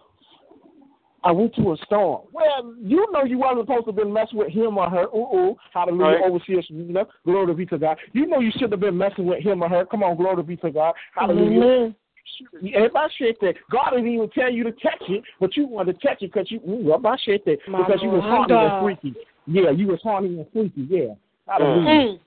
I 1.24 1.32
went 1.32 1.54
to 1.56 1.72
a 1.72 1.76
storm. 1.87 2.22
Well, 2.32 2.74
you 2.78 3.06
know 3.10 3.24
you 3.24 3.38
wasn't 3.38 3.66
supposed 3.66 3.87
to 3.87 3.92
have 3.92 3.96
been 3.96 4.12
messing 4.12 4.38
with 4.38 4.52
him 4.52 4.76
or 4.76 4.90
her. 4.90 5.04
Ooh, 5.04 5.37
ooh. 5.37 5.56
Hallelujah. 5.72 6.04
Right. 6.04 6.22
Overseer 6.22 6.62
Serena. 6.62 7.06
Glory 7.24 7.54
be 7.54 7.66
to 7.66 7.78
God. 7.78 7.96
You 8.12 8.26
know 8.26 8.40
you 8.40 8.50
shouldn't 8.52 8.72
have 8.72 8.80
been 8.80 8.98
messing 8.98 9.24
with 9.24 9.42
him 9.42 9.62
or 9.62 9.68
her. 9.68 9.87
Come 9.87 10.02
on, 10.02 10.16
glory 10.16 10.42
be 10.42 10.56
to 10.58 10.70
God. 10.70 10.94
Hallelujah. 11.14 11.62
Amen. 11.62 11.96
If 12.62 12.96
I 12.96 13.08
said 13.18 13.34
that, 13.40 13.54
God 13.70 13.90
didn't 13.90 14.12
even 14.12 14.28
tell 14.30 14.50
you 14.50 14.64
to 14.64 14.72
catch 14.72 15.02
it, 15.08 15.22
but 15.40 15.56
you 15.56 15.66
wanted 15.66 15.94
to 15.94 16.06
catch 16.06 16.22
it 16.22 16.32
because 16.32 16.50
you, 16.50 16.58
ooh, 16.68 16.94
if 16.94 17.04
I 17.04 17.16
said 17.24 17.40
that, 17.46 17.58
My 17.68 17.87
because 17.87 18.02
you 18.02 18.10
was 18.10 18.22
Lord. 18.24 18.50
horny 18.50 18.64
and 18.64 18.82
freaky. 18.82 19.18
Yeah, 19.46 19.70
you 19.70 19.88
was 19.88 20.00
horny 20.02 20.38
and 20.38 20.46
freaky. 20.52 20.87
Yeah. 20.88 21.14
Hallelujah. 21.46 21.88
Mm. 21.88 22.20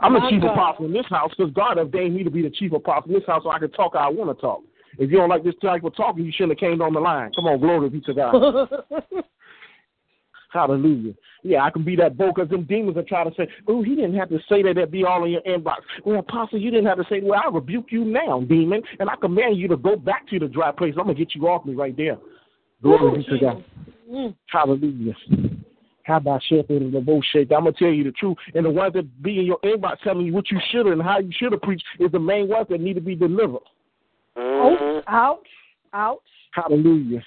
I'm 0.00 0.14
the 0.14 0.20
chief 0.30 0.42
God. 0.42 0.52
apostle 0.52 0.86
in 0.86 0.92
this 0.92 1.06
house 1.08 1.30
because 1.36 1.52
God 1.52 1.78
ordained 1.78 2.14
me 2.14 2.24
to 2.24 2.30
be 2.30 2.42
the 2.42 2.50
chief 2.50 2.72
apostle 2.72 3.12
in 3.12 3.18
this 3.18 3.26
house 3.26 3.42
so 3.44 3.50
I 3.50 3.58
can 3.58 3.70
talk 3.70 3.92
how 3.94 4.08
I 4.08 4.08
want 4.08 4.36
to 4.36 4.40
talk. 4.40 4.62
If 4.98 5.10
you 5.10 5.18
don't 5.18 5.28
like 5.28 5.44
this 5.44 5.54
type 5.62 5.84
of 5.84 5.96
talking, 5.96 6.24
you 6.24 6.32
shouldn't 6.32 6.60
have 6.60 6.70
came 6.70 6.82
on 6.82 6.92
the 6.92 7.00
line. 7.00 7.32
Come 7.34 7.46
on, 7.46 7.60
glory 7.60 7.88
be 7.88 8.00
to 8.02 8.14
God. 8.14 8.34
Hallelujah. 10.52 11.14
Yeah, 11.42 11.64
I 11.64 11.70
can 11.70 11.82
be 11.82 11.96
that 11.96 12.16
bold 12.16 12.34
because 12.34 12.50
them 12.50 12.64
demons 12.64 12.96
are 12.98 13.02
trying 13.02 13.28
to 13.28 13.34
say, 13.34 13.48
oh, 13.66 13.82
he 13.82 13.94
didn't 13.94 14.14
have 14.16 14.28
to 14.28 14.38
say 14.48 14.62
that. 14.62 14.74
That 14.76 14.90
be 14.90 15.04
all 15.04 15.24
in 15.24 15.32
your 15.32 15.40
inbox. 15.42 15.78
Well, 16.04 16.18
Apostle, 16.18 16.60
you 16.60 16.70
didn't 16.70 16.86
have 16.86 16.98
to 16.98 17.04
say, 17.08 17.20
well, 17.22 17.40
I 17.42 17.48
rebuke 17.48 17.86
you 17.88 18.04
now, 18.04 18.40
demon, 18.42 18.82
and 19.00 19.08
I 19.08 19.16
command 19.16 19.56
you 19.56 19.66
to 19.68 19.76
go 19.76 19.96
back 19.96 20.28
to 20.28 20.38
the 20.38 20.48
dry 20.48 20.70
place. 20.70 20.94
I'm 20.98 21.04
going 21.04 21.16
to 21.16 21.24
get 21.24 21.34
you 21.34 21.48
off 21.48 21.64
me 21.64 21.74
right 21.74 21.96
there. 21.96 22.18
Glory 22.82 23.18
be 23.18 23.24
to 23.24 23.38
God. 23.38 23.64
Mm. 24.10 24.34
Hallelujah. 24.46 25.14
How 26.04 26.16
about 26.16 26.42
shepherd 26.48 26.82
and 26.82 26.92
the 26.92 27.00
bullshit? 27.00 27.52
I'm 27.52 27.64
gonna 27.64 27.72
tell 27.72 27.88
you 27.88 28.02
the 28.04 28.10
truth. 28.12 28.36
And 28.54 28.66
the 28.66 28.70
ones 28.70 28.92
that 28.94 29.22
be 29.22 29.38
in 29.38 29.46
your 29.46 29.58
inbox 29.60 30.00
telling 30.00 30.26
you 30.26 30.32
what 30.32 30.50
you 30.50 30.58
should 30.70 30.86
and 30.86 31.00
how 31.00 31.20
you 31.20 31.30
should 31.32 31.52
have 31.52 31.62
preached 31.62 31.84
is 32.00 32.10
the 32.10 32.18
main 32.18 32.48
ones 32.48 32.66
that 32.70 32.80
need 32.80 32.94
to 32.94 33.00
be 33.00 33.14
delivered. 33.14 33.62
Oh, 34.36 34.76
Mhm. 34.80 35.02
ouch, 35.06 35.48
ouch. 35.92 36.20
Hallelujah. 36.52 37.24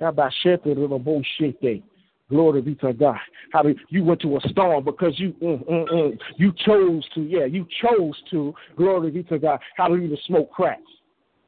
How 0.00 0.08
about 0.08 0.32
shepherd 0.42 0.76
and 0.76 0.90
the 0.90 0.98
bullshit 0.98 1.60
day? 1.60 1.82
Glory 2.30 2.62
be 2.62 2.74
to 2.76 2.92
God. 2.92 3.20
How 3.52 3.64
you 3.90 4.02
went 4.02 4.20
to 4.22 4.36
a 4.36 4.40
storm 4.48 4.84
because 4.84 5.18
you 5.20 5.32
mm, 5.34 5.62
mm, 5.68 5.88
mm, 5.88 6.20
you 6.36 6.52
chose 6.52 7.06
to, 7.14 7.22
yeah, 7.22 7.44
you 7.44 7.66
chose 7.82 8.20
to. 8.30 8.54
Glory 8.76 9.10
be 9.10 9.22
to 9.24 9.38
God. 9.38 9.60
You 9.78 10.16
smoke 10.26 10.50
crack? 10.50 10.80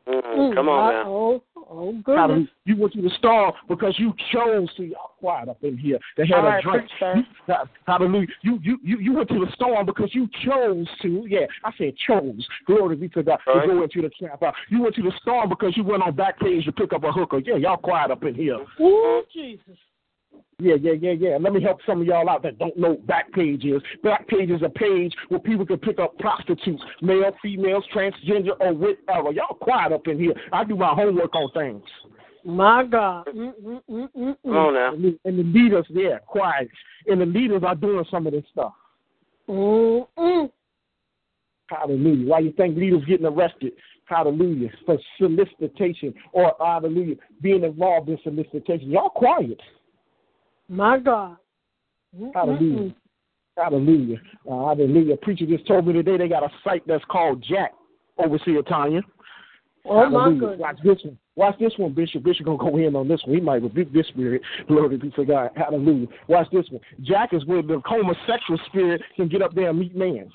Mhm. 0.08 0.54
Come 0.54 0.68
on 0.68 0.92
now. 0.94 1.02
Oh, 1.06 1.42
oh 1.68 1.92
How 2.06 2.26
do 2.28 2.34
goodness. 2.34 2.50
you 2.64 2.76
went 2.76 2.92
to 2.92 3.02
the 3.02 3.10
storm 3.18 3.52
because 3.68 3.98
you 3.98 4.14
chose 4.32 4.72
to. 4.76 4.84
Y'all 4.84 5.10
quiet 5.18 5.48
up 5.48 5.62
in 5.64 5.76
here. 5.76 5.98
They 6.16 6.26
had 6.26 6.36
All 6.38 6.46
a 6.46 6.48
right, 6.50 6.62
drink. 6.62 6.88
preach. 7.00 7.26
You- 7.48 7.54
Hallelujah. 7.86 8.26
You, 8.42 8.58
you 8.62 8.78
you 8.82 8.98
you 8.98 9.12
went 9.14 9.28
to 9.30 9.44
the 9.44 9.50
storm 9.52 9.84
because 9.86 10.14
you 10.14 10.28
chose 10.44 10.86
to. 11.02 11.26
Yeah, 11.28 11.46
I 11.64 11.72
said 11.76 11.94
chose. 12.06 12.46
Glory 12.66 12.96
be 12.96 13.08
to 13.10 13.22
God. 13.22 13.40
Right. 13.46 13.62
To 13.62 13.66
go 13.66 13.82
into 13.82 14.02
the 14.02 14.10
trap 14.10 14.40
house. 14.40 14.54
You 14.68 14.82
went 14.82 14.94
to 14.96 15.02
the 15.02 15.12
storm 15.22 15.48
because 15.48 15.76
you 15.76 15.82
went 15.82 16.02
on 16.02 16.12
Backpage 16.12 16.64
to 16.66 16.72
pick 16.72 16.92
up 16.92 17.02
a 17.04 17.10
hooker. 17.10 17.38
Yeah, 17.38 17.56
y'all 17.56 17.76
quiet 17.76 18.10
up 18.10 18.22
in 18.24 18.34
here. 18.34 18.58
Oh, 18.78 19.22
Jesus. 19.32 19.76
Yeah, 20.58 20.76
yeah, 20.80 20.92
yeah, 20.92 21.12
yeah. 21.12 21.36
Let 21.38 21.52
me 21.52 21.62
help 21.62 21.80
some 21.84 22.00
of 22.00 22.06
y'all 22.06 22.30
out 22.30 22.42
that 22.44 22.58
don't 22.58 22.76
know 22.78 22.92
what 22.92 23.06
Backpage 23.06 23.66
is. 23.66 23.82
Backpage 24.02 24.54
is 24.54 24.62
a 24.62 24.70
page 24.70 25.12
where 25.28 25.38
people 25.38 25.66
can 25.66 25.76
pick 25.76 25.98
up 25.98 26.18
prostitutes, 26.18 26.82
male, 27.02 27.30
females, 27.42 27.84
transgender, 27.94 28.52
or 28.60 28.72
whatever. 28.72 29.32
Y'all 29.32 29.54
quiet 29.60 29.92
up 29.92 30.06
in 30.06 30.18
here. 30.18 30.32
I 30.54 30.64
do 30.64 30.74
my 30.74 30.94
homework 30.94 31.34
on 31.34 31.50
things. 31.52 31.82
My 32.42 32.84
God. 32.84 33.26
Mm, 33.36 33.52
mm, 33.62 33.80
mm, 33.90 34.08
mm, 34.16 34.36
Come 34.44 34.56
on 34.56 34.72
mm. 34.72 34.74
now. 34.74 34.94
And 34.94 35.04
the, 35.04 35.18
and 35.26 35.38
the 35.38 35.42
leaders, 35.42 35.84
yeah, 35.90 36.18
quiet. 36.26 36.70
And 37.06 37.20
the 37.20 37.26
leaders 37.26 37.62
are 37.62 37.74
doing 37.74 38.06
some 38.10 38.26
of 38.26 38.32
this 38.32 38.44
stuff. 38.50 38.72
Mm, 39.50 40.06
mm. 40.18 40.50
Hallelujah. 41.68 42.28
Why 42.28 42.38
you 42.38 42.52
think 42.52 42.78
leaders 42.78 43.04
getting 43.06 43.26
arrested? 43.26 43.72
Hallelujah. 44.06 44.70
For 44.86 44.96
solicitation 45.18 46.14
or 46.32 46.54
hallelujah, 46.58 47.16
being 47.42 47.62
involved 47.62 48.08
in 48.08 48.18
solicitation. 48.22 48.90
Y'all 48.90 49.10
quiet. 49.10 49.60
My 50.68 50.98
God. 50.98 51.36
Hallelujah. 52.34 52.94
Hallelujah. 53.56 54.18
Uh, 54.50 54.66
hallelujah. 54.66 55.16
Preacher 55.16 55.46
just 55.46 55.66
told 55.66 55.86
me 55.86 55.92
today 55.92 56.18
they 56.18 56.28
got 56.28 56.42
a 56.42 56.50
site 56.62 56.82
that's 56.86 57.04
called 57.10 57.44
Jack, 57.48 57.72
Overseer 58.18 58.62
Tanya. 58.62 59.00
Oh, 59.84 60.08
my 60.10 60.24
Hallelujah. 60.24 60.40
goodness. 60.40 60.60
Watch 60.60 60.78
this 60.82 61.04
one. 61.04 61.18
Watch 61.36 61.58
this 61.58 61.72
one, 61.76 61.92
Bishop. 61.92 62.22
Bishop 62.24 62.46
gonna 62.46 62.58
go 62.58 62.76
in 62.78 62.96
on 62.96 63.08
this 63.08 63.20
one. 63.24 63.34
He 63.34 63.40
might 63.40 63.62
rebuke 63.62 63.92
this 63.92 64.06
spirit. 64.08 64.42
Glory 64.68 64.96
be 64.96 65.10
to 65.10 65.24
God. 65.24 65.50
Hallelujah. 65.54 66.06
Watch 66.28 66.48
this 66.50 66.66
one. 66.70 66.80
Jack 67.02 67.32
is 67.32 67.44
where 67.46 67.62
the 67.62 67.80
homosexual 67.84 68.58
spirit 68.66 69.02
can 69.16 69.28
get 69.28 69.42
up 69.42 69.54
there 69.54 69.70
and 69.70 69.78
meet 69.78 69.94
man. 69.94 70.30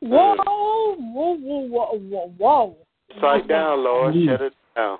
Whoa, 0.00 0.34
whoa, 0.36 0.96
whoa, 0.98 1.68
whoa, 1.68 1.98
whoa, 1.98 2.34
whoa. 2.36 2.76
Sight 3.20 3.48
down, 3.48 3.84
Lord. 3.84 4.14
Hallelujah. 4.14 4.32
Shut 4.32 4.42
it 4.42 4.54
down. 4.74 4.98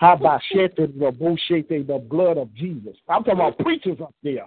How 0.00 0.14
about 0.14 0.40
shedding 0.50 0.98
the 0.98 1.10
bullshit, 1.10 1.68
the 1.68 2.02
blood 2.08 2.38
of 2.38 2.52
Jesus? 2.54 2.96
I'm 3.06 3.22
talking 3.22 3.34
about 3.34 3.58
preachers 3.58 3.98
up 4.00 4.14
there. 4.22 4.46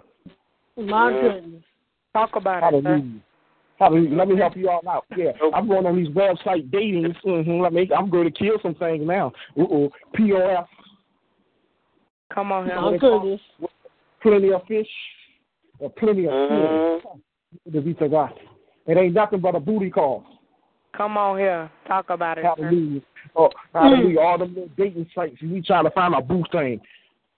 My 0.76 1.12
Yeah. 1.12 1.22
goodness. 1.22 1.63
Talk 2.12 2.36
about 2.36 2.74
it, 2.74 2.84
sir. 2.84 2.89
Hallelujah. 2.89 3.20
Hallelujah. 3.78 4.16
Let 4.16 4.28
me 4.30 4.36
help 4.38 4.58
you 4.58 4.70
all 4.70 4.82
out. 4.89 5.06
Yeah, 5.16 5.34
I'm 5.54 5.68
going 5.68 5.86
on 5.86 5.96
these 5.96 6.08
website 6.10 6.72
datings. 6.72 7.16
Mm-hmm. 7.22 7.60
Let 7.62 7.72
me. 7.72 7.88
I'm 7.96 8.10
going 8.10 8.26
to 8.26 8.32
kill 8.32 8.58
some 8.63 8.74
things 8.74 9.06
now. 9.06 9.32
Uh-oh. 9.56 9.92
POF, 10.16 10.68
Come 12.34 12.52
on 12.52 12.66
here. 12.66 12.82
My 12.82 12.98
goodness. 12.98 13.42
plenty 14.22 14.54
of 14.54 14.66
fish, 14.66 14.89
or 15.78 15.92
plenty 15.92 16.26
of 16.26 16.34
Mhm. 16.34 17.02
fish. 17.02 17.22
To 17.74 17.82
be 17.82 17.94
to 17.96 18.10
God. 18.10 18.34
It 18.88 18.98
ain't 18.98 19.13
nothing 19.13 19.39
but 19.39 19.54
a 19.54 19.60
booty 19.60 19.92
call. 19.92 20.26
Come 20.95 21.17
on 21.17 21.38
here. 21.38 21.71
Talk 21.88 22.10
about 22.10 22.38
it. 22.38 22.45
Hallelujah. 22.45 23.01
Oh, 23.36 23.49
hallelujah. 23.73 24.19
All 24.19 24.38
them 24.38 24.53
little 24.53 24.69
dating 24.77 25.10
sites, 25.15 25.41
we 25.41 25.62
trying 25.62 25.86
to 25.86 25.91
find 25.91 26.13
a 26.13 26.21
boo 26.21 26.43
thing. 26.51 26.79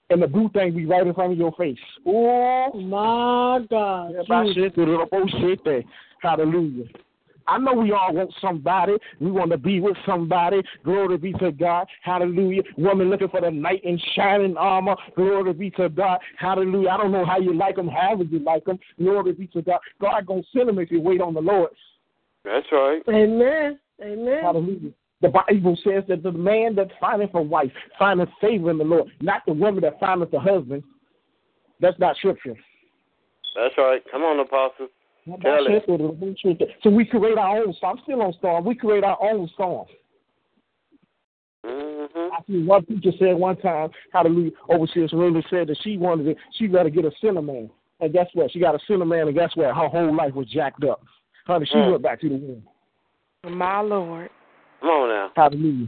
And 0.09 0.21
the 0.21 0.27
boo 0.27 0.49
thing 0.53 0.75
be 0.75 0.85
right 0.85 1.05
in 1.05 1.13
front 1.13 1.31
of 1.31 1.37
your 1.37 1.53
face. 1.53 1.77
Oh, 2.05 2.71
My 2.73 3.65
God. 3.69 4.13
yeah, 4.13 4.21
my 4.27 4.43
Jesus. 4.43 4.73
shit, 4.75 4.77
little 4.77 5.07
bullshit 5.07 5.63
there. 5.63 5.83
Hallelujah. 6.21 6.85
I 7.47 7.59
know 7.59 7.73
we 7.73 7.91
all 7.91 8.13
want 8.13 8.33
somebody. 8.41 8.93
We 9.19 9.31
want 9.31 9.51
to 9.51 9.57
be 9.57 9.79
with 9.79 9.97
somebody. 10.05 10.61
Glory 10.83 11.17
be 11.17 11.31
to 11.33 11.51
God. 11.51 11.87
Hallelujah. 12.01 12.63
Woman 12.77 13.09
looking 13.09 13.29
for 13.29 13.41
the 13.41 13.51
knight 13.51 13.83
in 13.83 13.99
shining 14.15 14.57
armor. 14.57 14.95
Glory 15.15 15.53
be 15.53 15.69
to 15.71 15.89
God. 15.89 16.19
Hallelujah. 16.39 16.89
I 16.89 16.97
don't 16.97 17.11
know 17.11 17.25
how 17.25 17.37
you 17.37 17.53
like 17.53 17.75
them, 17.75 17.87
however 17.87 18.23
you 18.23 18.39
like 18.39 18.65
them. 18.65 18.79
Glory 18.97 19.33
be 19.33 19.47
to 19.47 19.61
God. 19.61 19.79
God 20.01 20.25
going 20.25 20.41
to 20.41 20.49
send 20.55 20.69
them 20.69 20.79
if 20.79 20.89
you 20.89 21.01
wait 21.01 21.21
on 21.21 21.35
the 21.35 21.41
Lord. 21.41 21.69
That's 22.45 22.65
right. 22.71 23.01
Amen. 23.09 23.79
Amen. 24.01 24.39
Hallelujah. 24.41 24.91
The 25.21 25.29
Bible 25.29 25.77
says 25.83 26.03
that 26.07 26.23
the 26.23 26.31
man 26.31 26.75
that 26.75 26.89
findeth 26.99 27.33
a 27.33 27.41
wife 27.41 27.71
findeth 27.97 28.29
favor 28.39 28.69
in 28.69 28.77
the 28.77 28.83
Lord, 28.83 29.09
not 29.21 29.41
the 29.47 29.53
woman 29.53 29.81
that 29.81 29.99
findeth 29.99 30.33
a 30.33 30.39
husband. 30.39 30.83
That's 31.79 31.97
not 31.99 32.15
scripture. 32.17 32.55
That's 33.55 33.75
right. 33.77 34.01
Come 34.11 34.23
on, 34.23 34.39
Apostle. 34.39 34.87
Tell 35.41 35.65
it. 35.67 36.69
So 36.83 36.89
we 36.89 37.05
create 37.05 37.37
our 37.37 37.57
own 37.57 37.73
storm. 37.73 37.97
I'm 37.97 38.03
still 38.03 38.21
on 38.21 38.33
storm. 38.33 38.65
We 38.65 38.75
create 38.75 39.03
our 39.03 39.17
own 39.21 39.49
storm. 39.55 39.87
Mm-hmm. 41.65 42.33
I 42.33 42.39
see 42.45 42.63
one 42.63 42.85
teacher 42.85 43.11
said 43.17 43.33
one 43.33 43.57
time, 43.57 43.89
hallelujah, 44.13 44.51
overseer 44.69 45.07
Serena 45.07 45.41
said 45.49 45.67
that 45.67 45.77
she 45.81 45.97
wanted 45.97 46.27
it, 46.27 46.37
she 46.57 46.67
rather 46.67 46.91
get 46.91 47.05
a 47.05 47.11
sinner 47.21 47.41
man. 47.41 47.71
And 47.99 48.13
guess 48.13 48.27
what? 48.33 48.51
She 48.51 48.59
got 48.59 48.75
a 48.75 48.79
sinner 48.87 49.05
man, 49.05 49.27
and 49.27 49.35
guess 49.35 49.49
what? 49.55 49.75
Her 49.75 49.87
whole 49.87 50.15
life 50.15 50.35
was 50.35 50.47
jacked 50.47 50.83
up. 50.83 51.01
Honey, 51.47 51.65
she 51.65 51.75
Mm. 51.75 51.91
went 51.91 52.03
back 52.03 52.19
to 52.21 52.29
the 52.29 52.35
womb. 52.35 52.63
My 53.57 53.81
Lord. 53.81 54.29
Come 54.81 54.89
on 54.89 55.09
now. 55.09 55.31
Hallelujah. 55.35 55.87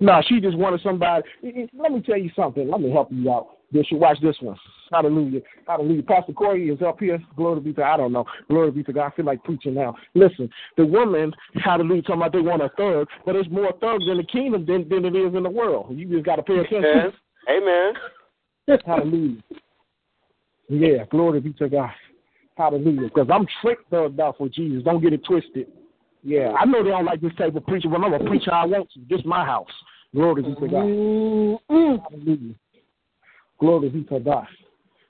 No, 0.00 0.20
she 0.22 0.40
just 0.40 0.56
wanted 0.56 0.80
somebody. 0.80 1.26
Let 1.42 1.92
me 1.92 2.00
tell 2.02 2.18
you 2.18 2.30
something. 2.36 2.68
Let 2.68 2.80
me 2.80 2.90
help 2.90 3.08
you 3.10 3.32
out. 3.32 3.58
Bishop, 3.72 3.98
watch 3.98 4.18
this 4.20 4.36
one. 4.40 4.56
Hallelujah. 4.90 5.40
Hallelujah. 5.66 6.02
Pastor 6.02 6.32
Corey 6.32 6.70
is 6.70 6.80
up 6.80 7.00
here. 7.00 7.22
Glory 7.36 7.60
be 7.60 7.72
to 7.74 7.84
I 7.84 7.96
don't 7.96 8.12
know. 8.12 8.24
Glory 8.48 8.70
be 8.70 8.82
to 8.84 8.92
God. 8.92 9.12
I 9.12 9.16
feel 9.16 9.26
like 9.26 9.42
preaching 9.44 9.74
now. 9.74 9.94
Listen, 10.14 10.48
the 10.76 10.86
women, 10.86 11.32
hallelujah, 11.62 12.02
talking 12.02 12.22
about 12.22 12.32
they 12.32 12.40
want 12.40 12.62
a 12.62 12.70
thug, 12.70 13.08
but 13.26 13.36
it's 13.36 13.50
more 13.50 13.72
thugs 13.80 14.04
in 14.08 14.16
the 14.16 14.24
kingdom 14.24 14.64
than, 14.64 14.88
than 14.88 15.04
it 15.04 15.14
is 15.14 15.34
in 15.34 15.42
the 15.42 15.50
world. 15.50 15.86
You 15.90 16.06
just 16.06 16.24
got 16.24 16.36
to 16.36 16.42
pay 16.42 16.58
attention. 16.58 17.12
Amen. 17.50 17.92
Amen. 18.68 18.78
Hallelujah. 18.86 19.42
Yeah, 20.68 21.04
glory 21.10 21.40
be 21.40 21.52
to 21.54 21.68
God. 21.68 21.90
Hallelujah. 22.58 23.02
Because 23.02 23.28
I'm 23.32 23.46
tricked 23.62 23.92
enough 23.92 24.36
for 24.36 24.48
Jesus. 24.48 24.82
Don't 24.82 25.00
get 25.00 25.12
it 25.12 25.24
twisted. 25.24 25.68
Yeah, 26.24 26.52
I 26.58 26.64
know 26.64 26.82
they 26.82 26.90
don't 26.90 27.04
like 27.04 27.20
this 27.20 27.32
type 27.38 27.54
of 27.54 27.64
preacher, 27.64 27.88
but 27.88 28.02
I'm 28.02 28.12
a 28.12 28.18
preacher 28.18 28.52
I 28.52 28.66
want 28.66 28.90
to. 28.92 29.00
This 29.08 29.24
my 29.24 29.44
house. 29.44 29.70
Glory 30.12 30.42
be 30.42 30.54
to 30.56 30.68
God. 30.68 30.84
Mm-mm. 30.84 32.02
Hallelujah. 32.10 32.54
Glory 33.60 33.88
be 33.90 34.02
to 34.04 34.18
God. 34.18 34.46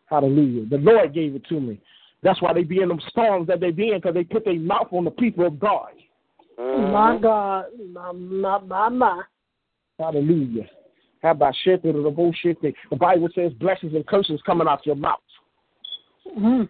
Hallelujah. 0.07 0.67
The 0.67 0.77
Lord 0.77 1.15
gave 1.15 1.35
it 1.35 1.47
to 1.47 1.59
me. 1.59 1.81
That's 2.23 2.43
why 2.43 2.53
they 2.53 2.65
be 2.65 2.83
in 2.83 2.89
them 2.89 3.01
storms 3.09 3.47
that 3.47 3.61
they 3.61 3.71
be 3.71 3.93
in, 3.93 3.99
because 3.99 4.15
they 4.15 4.25
put 4.25 4.45
their 4.45 4.59
mouth 4.59 4.89
on 4.93 5.05
the 5.05 5.11
people 5.11 5.47
of 5.47 5.59
God. 5.59 5.93
Mhm. 6.59 6.93
My 6.93 7.17
God. 7.17 7.67
My, 7.93 8.13
my, 8.13 8.59
my, 8.59 8.89
my. 8.91 9.23
Hallelujah. 9.99 10.69
How 11.23 11.31
about 11.31 11.55
shit 11.65 11.83
to 11.83 11.93
the 11.93 12.11
bullshit 12.11 12.61
thing? 12.61 12.75
The 12.91 12.97
Bible 12.97 13.29
says 13.35 13.53
blessings 13.55 13.95
and 13.95 14.07
curses 14.07 14.41
coming 14.45 14.69
out 14.69 14.85
your 14.85 14.97
mouth. 14.97 15.19
Mm. 16.37 16.69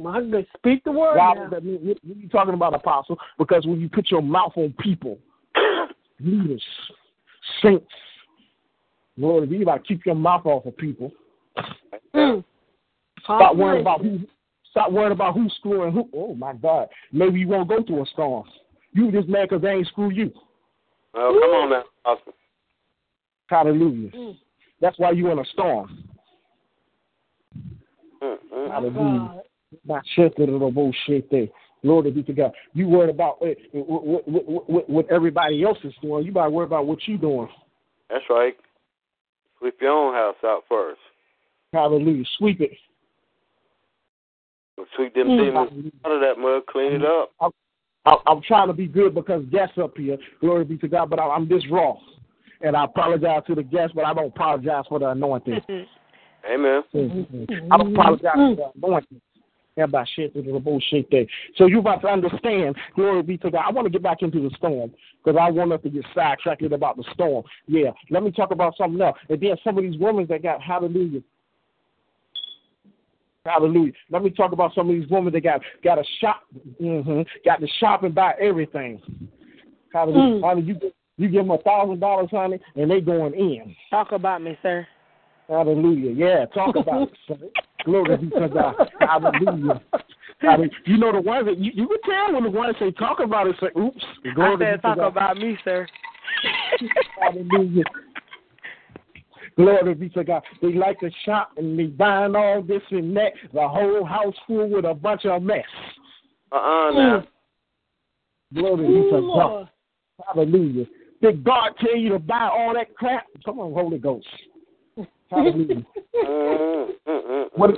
My 0.00 0.20
God. 0.22 0.46
Speak 0.56 0.84
the 0.84 0.92
word 0.92 1.16
Why 1.16 1.34
now. 1.34 1.42
does 1.42 1.50
that 1.50 1.64
mean? 1.64 1.78
What 1.82 1.98
what 2.02 2.16
are 2.16 2.20
you 2.20 2.28
talking 2.28 2.54
about, 2.54 2.74
Apostle? 2.74 3.18
Because 3.38 3.66
when 3.66 3.80
you 3.80 3.88
put 3.88 4.10
your 4.10 4.22
mouth 4.22 4.52
on 4.56 4.74
people, 4.80 5.18
leaders, 6.20 6.62
saints, 7.62 7.86
Lord, 9.16 9.50
you 9.50 9.64
got 9.64 9.76
to 9.76 9.82
keep 9.82 10.06
your 10.06 10.14
mouth 10.14 10.46
off 10.46 10.64
of 10.66 10.76
people. 10.76 11.12
Mm. 12.14 12.42
Stop 13.24 13.56
worrying 13.56 13.82
about 13.82 14.00
who. 14.02 14.20
Stop 14.70 14.90
worrying 14.90 15.12
about 15.12 15.34
who's 15.34 15.54
screwing 15.58 15.92
who. 15.92 16.08
Oh 16.14 16.34
my 16.34 16.54
God! 16.54 16.88
Maybe 17.12 17.40
you 17.40 17.48
won't 17.48 17.68
go 17.68 17.82
through 17.82 18.02
a 18.02 18.06
storm. 18.06 18.44
You 18.94 19.12
just 19.12 19.28
mad 19.28 19.48
because 19.48 19.62
they 19.62 19.70
ain't 19.70 19.86
screw 19.88 20.10
you. 20.10 20.32
Oh, 21.14 21.38
come 21.40 21.50
on 21.50 21.70
now, 21.70 21.84
Apostle. 22.04 22.32
Hallelujah. 23.48 24.10
Mm. 24.10 24.36
That's 24.80 24.98
why 24.98 25.10
you 25.10 25.30
in 25.30 25.38
a 25.38 25.44
storm. 25.52 26.04
Mm-hmm. 28.22 28.70
Hallelujah. 28.70 29.42
God. 29.86 30.02
Not 30.16 30.36
to 30.36 30.70
bullshit 30.70 31.30
there. 31.30 31.48
Glory 31.82 32.12
be 32.12 32.22
to 32.22 32.32
God. 32.32 32.52
You 32.74 32.86
worried 32.88 33.10
about 33.10 33.38
eh, 33.42 33.54
eh, 33.74 33.78
what, 33.78 34.26
what, 34.26 34.68
what, 34.68 34.90
what 34.90 35.10
everybody 35.10 35.64
else 35.64 35.78
is 35.82 35.92
doing. 36.00 36.24
You 36.24 36.32
better 36.32 36.48
worry 36.48 36.66
about 36.66 36.86
what 36.86 37.00
you're 37.06 37.18
doing. 37.18 37.48
That's 38.08 38.24
right. 38.30 38.56
Sweep 39.58 39.74
your 39.80 39.90
own 39.90 40.14
house 40.14 40.36
out 40.44 40.62
first. 40.68 41.00
Hallelujah. 41.72 42.24
Sweep 42.38 42.60
it. 42.60 42.70
Sweep 44.96 45.14
them 45.14 45.28
hmm. 45.28 45.38
demons 45.38 45.92
out 46.04 46.12
of 46.12 46.20
that 46.20 46.38
mud. 46.38 46.62
Clean 46.66 46.92
it 46.92 47.04
up. 47.04 47.32
I'm, 47.40 48.18
I'm 48.26 48.42
trying 48.42 48.68
to 48.68 48.72
be 48.72 48.86
good 48.86 49.14
because 49.14 49.44
guests 49.46 49.78
up 49.78 49.96
here. 49.96 50.18
Glory 50.40 50.64
be 50.64 50.78
to 50.78 50.88
God. 50.88 51.10
But 51.10 51.20
I'm 51.20 51.48
this 51.48 51.64
raw. 51.70 51.94
And 52.60 52.76
I 52.76 52.84
apologize 52.84 53.42
to 53.48 53.56
the 53.56 53.62
guests, 53.62 53.92
but 53.94 54.04
I 54.04 54.14
don't 54.14 54.28
apologize 54.28 54.84
for 54.88 55.00
the 55.00 55.08
anointing. 55.08 55.60
Amen. 56.52 56.82
I 57.70 57.76
don't 57.76 57.94
apologize 57.94 58.32
for 58.34 58.56
the 58.56 58.86
anointing. 58.86 59.20
So 59.76 61.66
you 61.66 61.78
about 61.78 62.02
to 62.02 62.08
understand, 62.08 62.76
glory 62.94 63.22
be 63.22 63.38
to 63.38 63.50
God. 63.50 63.64
I 63.66 63.70
want 63.70 63.86
to 63.86 63.90
get 63.90 64.02
back 64.02 64.22
into 64.22 64.40
the 64.40 64.54
storm 64.56 64.92
because 65.24 65.38
I 65.40 65.50
want 65.50 65.72
us 65.72 65.80
to 65.82 65.90
get 65.90 66.04
sidetracked 66.14 66.62
about 66.62 66.96
the 66.96 67.04
storm. 67.14 67.44
Yeah, 67.66 67.90
let 68.10 68.22
me 68.22 68.30
talk 68.30 68.50
about 68.50 68.74
something 68.76 69.00
else. 69.00 69.16
And 69.28 69.40
then 69.40 69.56
some 69.64 69.78
of 69.78 69.84
these 69.84 69.98
women 69.98 70.26
that 70.28 70.42
got 70.42 70.60
hallelujah. 70.60 71.22
Hallelujah. 73.44 73.92
Let 74.10 74.22
me 74.22 74.30
talk 74.30 74.52
about 74.52 74.72
some 74.74 74.88
of 74.88 74.94
these 74.94 75.08
women 75.10 75.32
that 75.32 75.42
got 75.42 75.62
got 75.82 75.98
a 75.98 76.04
shop, 76.20 76.42
mm-hmm, 76.80 77.22
got 77.44 77.60
to 77.60 77.66
shop 77.80 78.04
and 78.04 78.14
buy 78.14 78.34
everything. 78.40 79.00
Hallelujah. 79.92 80.40
Mm. 80.40 80.44
Honey, 80.44 80.62
you 80.62 80.92
you 81.16 81.28
give 81.28 81.42
them 81.42 81.50
a 81.50 81.58
thousand 81.58 82.00
dollars, 82.00 82.28
honey, 82.30 82.60
and 82.76 82.90
they 82.90 83.00
going 83.00 83.34
in. 83.34 83.74
Talk 83.90 84.12
about 84.12 84.42
me, 84.42 84.56
sir. 84.62 84.86
Hallelujah. 85.52 86.12
Yeah, 86.12 86.46
talk 86.46 86.76
about 86.76 87.08
it, 87.08 87.18
sir. 87.28 87.36
Glory 87.84 88.16
be 88.16 88.30
to 88.30 88.48
God. 88.48 88.74
Hallelujah. 89.00 89.82
you 90.86 90.96
know 90.96 91.12
the 91.12 91.20
ones 91.20 91.46
that 91.46 91.58
you, 91.58 91.72
you 91.74 91.86
can 91.86 91.98
tell 92.10 92.32
when 92.32 92.44
the 92.44 92.50
ones 92.50 92.74
say 92.78 92.90
talk 92.92 93.20
about 93.20 93.48
it 93.48 93.56
say 93.60 93.66
oops. 93.78 94.02
Glory 94.34 94.66
I 94.66 94.72
said 94.72 94.82
talk 94.82 94.98
about 94.98 95.36
me, 95.36 95.58
sir. 95.62 95.86
Hallelujah. 97.20 97.84
Glory 99.56 99.92
be 99.92 100.08
to 100.10 100.24
God. 100.24 100.42
They 100.62 100.72
like 100.72 100.98
to 101.00 101.10
shop 101.26 101.50
and 101.58 101.76
be 101.76 101.86
buying 101.88 102.34
all 102.34 102.62
this 102.62 102.80
and 102.90 103.14
that. 103.18 103.32
The 103.52 103.68
whole 103.68 104.06
house 104.06 104.34
full 104.46 104.70
with 104.70 104.86
a 104.86 104.94
bunch 104.94 105.26
of 105.26 105.42
mess. 105.42 105.64
Uh 106.50 106.56
uh-uh, 106.56 106.88
uh 106.88 106.92
now. 106.92 107.26
Glory 108.54 108.86
be 108.86 109.10
to 109.10 109.32
God. 109.34 109.68
Hallelujah. 110.26 110.86
Did 111.20 111.44
God 111.44 111.72
tell 111.78 111.96
you 111.96 112.08
to 112.08 112.18
buy 112.18 112.48
all 112.50 112.72
that 112.72 112.94
crap? 112.96 113.26
Come 113.44 113.60
on, 113.60 113.74
Holy 113.74 113.98
Ghost. 113.98 114.26
Hallelujah. 115.32 115.84
what 117.54 117.70
is 117.70 117.76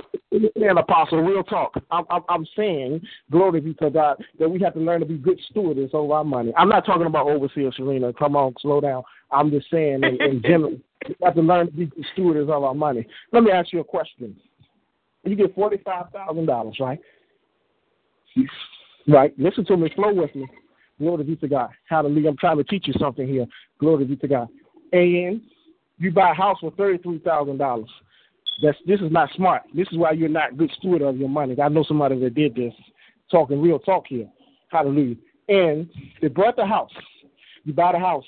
saying, 0.57 0.77
Apostle? 0.77 1.21
Real 1.21 1.43
talk. 1.43 1.73
I'm, 1.91 2.05
I'm, 2.09 2.21
I'm, 2.29 2.45
saying, 2.55 3.01
glory 3.31 3.61
be 3.61 3.73
to 3.75 3.89
God, 3.89 4.23
that 4.39 4.49
we 4.49 4.59
have 4.61 4.73
to 4.73 4.79
learn 4.79 4.99
to 4.99 5.05
be 5.05 5.17
good 5.17 5.39
stewards 5.49 5.91
over 5.93 6.13
our 6.13 6.23
money. 6.23 6.53
I'm 6.57 6.69
not 6.69 6.85
talking 6.85 7.05
about 7.07 7.27
overseer 7.27 7.71
Serena. 7.75 8.13
Come 8.13 8.35
on, 8.35 8.53
slow 8.61 8.81
down. 8.81 9.03
I'm 9.31 9.51
just 9.51 9.69
saying, 9.71 10.03
in, 10.03 10.21
in 10.21 10.41
general, 10.41 10.77
we 11.07 11.15
have 11.23 11.35
to 11.35 11.41
learn 11.41 11.67
to 11.67 11.71
be 11.71 11.85
good 11.85 12.05
stewards 12.13 12.49
of 12.49 12.63
our 12.63 12.73
money. 12.73 13.07
Let 13.31 13.43
me 13.43 13.51
ask 13.51 13.71
you 13.71 13.79
a 13.79 13.83
question. 13.83 14.35
You 15.23 15.35
get 15.35 15.55
forty-five 15.55 16.11
thousand 16.11 16.45
dollars, 16.45 16.77
right? 16.79 16.99
Right. 19.07 19.33
Listen 19.39 19.65
to 19.65 19.77
me. 19.77 19.89
Flow 19.95 20.13
with 20.13 20.35
me. 20.35 20.45
Glory 20.99 21.23
be 21.23 21.35
to 21.37 21.47
God. 21.47 21.69
Hallelujah. 21.89 22.29
I'm 22.29 22.37
trying 22.37 22.57
to 22.57 22.63
teach 22.63 22.87
you 22.87 22.93
something 22.99 23.27
here. 23.27 23.45
Glory 23.79 24.05
be 24.05 24.15
to 24.17 24.27
God. 24.27 24.47
And 24.93 25.41
you 25.97 26.11
buy 26.11 26.31
a 26.31 26.33
house 26.33 26.57
for 26.59 26.71
thirty-three 26.71 27.19
thousand 27.19 27.57
dollars. 27.57 27.89
That's 28.61 28.77
this 28.85 29.01
is 29.01 29.11
not 29.11 29.29
smart. 29.35 29.63
This 29.73 29.87
is 29.91 29.97
why 29.97 30.11
you're 30.11 30.29
not 30.29 30.57
good 30.57 30.71
steward 30.77 31.01
of 31.01 31.17
your 31.17 31.29
money. 31.29 31.59
I 31.61 31.69
know 31.69 31.83
somebody 31.83 32.19
that 32.19 32.35
did 32.35 32.55
this. 32.55 32.73
Talking 33.31 33.61
real 33.61 33.79
talk 33.79 34.05
here. 34.07 34.29
Hallelujah. 34.69 35.15
And 35.49 35.89
they 36.21 36.27
bought 36.27 36.55
the 36.55 36.65
house. 36.65 36.91
You 37.63 37.73
buy 37.73 37.91
the 37.91 37.99
house. 37.99 38.25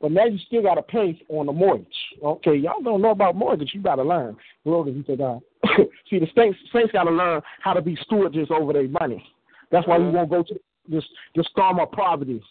But 0.00 0.12
now 0.12 0.26
you 0.26 0.38
still 0.46 0.62
got 0.62 0.74
to 0.74 0.82
pay 0.82 1.18
on 1.28 1.46
the 1.46 1.52
mortgage. 1.52 1.86
Okay, 2.22 2.56
y'all 2.56 2.82
don't 2.82 3.00
know 3.00 3.10
about 3.10 3.36
mortgage. 3.36 3.70
You 3.72 3.80
got 3.80 3.94
to 3.96 4.02
learn. 4.02 4.36
Glory 4.64 4.92
be 4.92 5.02
to 5.04 5.16
God. 5.16 5.40
See, 6.10 6.18
the 6.18 6.26
saints, 6.36 6.58
saints 6.72 6.92
got 6.92 7.04
to 7.04 7.10
learn 7.10 7.40
how 7.60 7.72
to 7.72 7.80
be 7.80 7.96
stewards 8.02 8.36
over 8.50 8.72
their 8.72 8.88
money. 8.88 9.24
That's 9.70 9.86
why 9.86 9.98
we 9.98 10.10
won't 10.10 10.30
go 10.30 10.42
to 10.42 10.60
this 10.88 11.04
the 11.34 11.44
storm 11.50 11.80
of 11.80 11.90
poverty. 11.92 12.42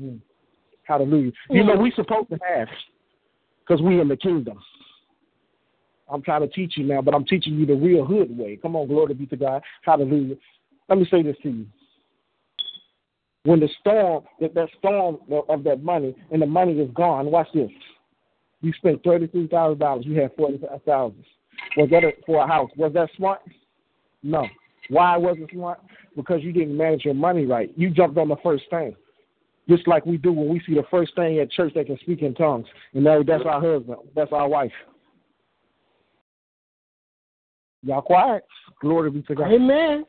Mm. 0.00 0.20
Hallelujah. 0.84 1.32
You 1.50 1.64
know 1.64 1.76
we 1.76 1.90
supposed 1.96 2.28
to 2.28 2.38
have 2.46 2.68
because 3.66 3.82
we 3.82 4.00
in 4.00 4.08
the 4.08 4.16
kingdom. 4.16 4.58
I'm 6.08 6.22
trying 6.22 6.42
to 6.42 6.48
teach 6.48 6.74
you 6.76 6.84
now, 6.84 7.00
but 7.00 7.14
I'm 7.14 7.24
teaching 7.24 7.54
you 7.54 7.66
the 7.66 7.74
real 7.74 8.04
hood 8.04 8.36
way. 8.36 8.58
Come 8.60 8.76
on, 8.76 8.86
glory 8.86 9.14
be 9.14 9.26
to 9.26 9.36
God. 9.36 9.62
Hallelujah. 9.82 10.36
Let 10.88 10.98
me 10.98 11.06
say 11.10 11.22
this 11.22 11.36
to 11.42 11.50
you. 11.50 11.66
When 13.44 13.60
the 13.60 13.68
storm, 13.80 14.24
that, 14.40 14.54
that 14.54 14.68
storm 14.78 15.18
of 15.48 15.64
that 15.64 15.82
money, 15.82 16.14
and 16.30 16.40
the 16.40 16.46
money 16.46 16.72
is 16.78 16.90
gone, 16.94 17.26
watch 17.26 17.48
this. 17.54 17.70
You 18.60 18.72
spent 18.72 19.02
thirty-three 19.02 19.48
thousand 19.48 19.78
dollars. 19.78 20.04
You 20.06 20.20
had 20.20 20.34
forty-five 20.36 20.82
thousand. 20.84 21.24
Was 21.76 21.90
that 21.90 22.04
a, 22.04 22.12
for 22.24 22.42
a 22.42 22.46
house? 22.46 22.70
Was 22.76 22.92
that 22.94 23.10
smart? 23.16 23.40
No. 24.22 24.46
Why 24.88 25.16
was 25.16 25.36
it 25.38 25.50
smart? 25.52 25.80
Because 26.16 26.42
you 26.42 26.52
didn't 26.52 26.76
manage 26.76 27.04
your 27.04 27.14
money 27.14 27.44
right. 27.46 27.70
You 27.76 27.90
jumped 27.90 28.18
on 28.18 28.28
the 28.28 28.36
first 28.42 28.64
thing 28.70 28.94
just 29.68 29.86
like 29.88 30.04
we 30.06 30.16
do 30.16 30.32
when 30.32 30.48
we 30.48 30.60
see 30.66 30.74
the 30.74 30.84
first 30.90 31.14
thing 31.14 31.38
at 31.38 31.50
church 31.50 31.72
that 31.74 31.86
can 31.86 31.98
speak 31.98 32.22
in 32.22 32.34
tongues. 32.34 32.66
And 32.92 33.04
now 33.04 33.22
that's 33.22 33.44
our 33.46 33.60
husband, 33.60 33.98
that's 34.14 34.32
our 34.32 34.48
wife. 34.48 34.72
Y'all 37.82 38.02
quiet? 38.02 38.44
Glory 38.80 39.10
be 39.10 39.22
to 39.22 39.34
God. 39.34 39.52
Amen. 39.52 40.06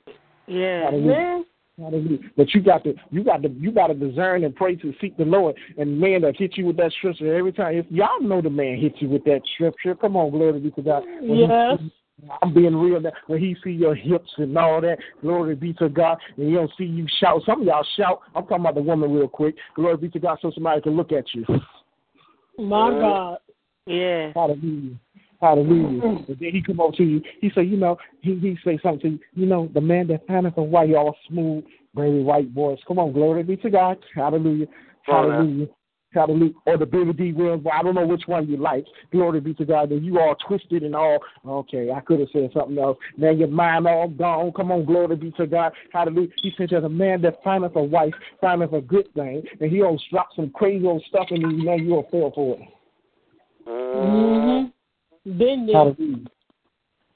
Yeah. 0.47 0.89
Amen. 0.93 1.45
Hallelujah. 1.77 2.19
But 2.37 2.53
you 2.53 2.61
got 2.61 2.85
to 2.85 2.93
you 3.11 3.23
got 3.23 3.41
to 3.43 3.49
you 3.49 3.71
got 3.71 3.87
to 3.87 3.93
discern 3.93 4.45
and 4.45 4.55
pray 4.55 4.75
to 4.77 4.93
seek 5.01 5.17
the 5.17 5.25
Lord. 5.25 5.55
And 5.77 5.99
man 5.99 6.21
that 6.21 6.37
hit 6.37 6.55
you 6.55 6.65
with 6.67 6.77
that 6.77 6.93
scripture 6.93 7.35
every 7.35 7.51
time. 7.51 7.75
If 7.75 7.85
y'all 7.89 8.21
know 8.21 8.41
the 8.41 8.49
man 8.49 8.77
hits 8.79 8.95
you 8.99 9.09
with 9.09 9.25
that 9.25 9.41
scripture, 9.55 9.93
come 9.93 10.15
on, 10.15 10.31
glory 10.31 10.59
be 10.59 10.71
to 10.71 10.81
God. 10.81 11.03
Yes. 11.21 11.79
I'm 12.41 12.53
being 12.53 12.75
real 12.75 12.99
now. 13.01 13.11
When 13.27 13.39
he 13.39 13.55
see 13.63 13.71
your 13.71 13.93
hips 13.93 14.31
and 14.37 14.57
all 14.57 14.81
that, 14.81 14.97
glory 15.21 15.55
be 15.55 15.73
to 15.73 15.89
God, 15.89 16.17
and 16.37 16.47
he 16.47 16.53
don't 16.53 16.71
see 16.77 16.85
you 16.85 17.05
shout. 17.19 17.41
Some 17.45 17.61
of 17.61 17.67
y'all 17.67 17.85
shout. 17.97 18.21
I'm 18.33 18.43
talking 18.43 18.61
about 18.61 18.75
the 18.75 18.81
woman 18.81 19.13
real 19.13 19.27
quick. 19.27 19.55
Glory 19.75 19.97
be 19.97 20.09
to 20.09 20.19
God, 20.19 20.37
so 20.41 20.51
somebody 20.51 20.81
can 20.81 20.95
look 20.95 21.11
at 21.11 21.25
you. 21.33 21.45
My 22.57 22.91
God. 22.91 23.37
Yeah. 23.85 24.31
Hallelujah. 24.33 24.95
Hallelujah. 25.41 26.01
And 26.27 26.37
then 26.39 26.51
he 26.51 26.63
come 26.65 26.79
over 26.79 26.95
to 26.95 27.03
you. 27.03 27.21
He 27.41 27.51
say, 27.53 27.63
you 27.63 27.77
know, 27.77 27.97
he 28.21 28.35
he 28.35 28.57
say 28.63 28.79
something 28.81 28.99
to 29.01 29.09
you. 29.09 29.19
You 29.33 29.45
know, 29.45 29.69
the 29.73 29.81
man 29.81 30.07
that 30.07 30.25
findeth 30.25 30.57
a 30.57 30.63
white, 30.63 30.95
all 30.95 31.15
smooth, 31.27 31.65
very 31.93 32.23
white 32.23 32.49
voice. 32.51 32.79
Come 32.87 32.99
on, 32.99 33.11
glory 33.11 33.43
be 33.43 33.57
to 33.57 33.69
God. 33.69 33.97
Hallelujah. 34.15 34.67
Hallelujah. 35.03 35.67
Hallelujah. 36.15 36.53
Or 36.65 36.77
the 36.77 36.85
Billy 36.85 37.13
Dee 37.13 37.33
Williams. 37.33 37.63
Well, 37.63 37.75
I 37.77 37.83
don't 37.83 37.95
know 37.95 38.07
which 38.07 38.23
one 38.25 38.47
you 38.47 38.57
like. 38.57 38.85
Glory 39.11 39.41
be 39.41 39.53
to 39.55 39.65
God. 39.65 39.91
And 39.91 40.03
you 40.03 40.19
all 40.19 40.35
twisted 40.47 40.83
and 40.83 40.95
all. 40.95 41.19
Okay, 41.45 41.91
I 41.91 41.99
could 41.99 42.21
have 42.21 42.29
said 42.31 42.49
something 42.53 42.77
else. 42.79 42.97
Now 43.17 43.31
your 43.31 43.49
mind 43.49 43.85
all 43.85 44.07
gone. 44.07 44.53
Come 44.53 44.71
on, 44.71 44.85
glory 44.85 45.17
be 45.17 45.31
to 45.31 45.45
God. 45.45 45.73
Hallelujah. 45.91 46.29
He 46.41 46.53
says, 46.57 46.69
as 46.75 46.83
a 46.83 46.89
man 46.89 47.21
that 47.21 47.43
findeth 47.43 47.75
a 47.75 47.83
wife, 47.83 48.13
findeth 48.39 48.73
a 48.73 48.81
good 48.81 49.13
thing, 49.13 49.43
and 49.59 49.71
he 49.71 49.81
will 49.81 49.99
drop 50.09 50.29
some 50.35 50.49
crazy 50.51 50.85
old 50.85 51.03
stuff 51.09 51.27
in 51.31 51.41
you, 51.41 51.63
now 51.65 51.75
you'll 51.75 52.07
fall 52.09 52.31
for 52.33 52.57
it. 52.57 52.69
Mm-hmm. 53.67 55.37
Been 55.37 55.65
there. 55.65 55.75
Hallelujah. 55.75 56.25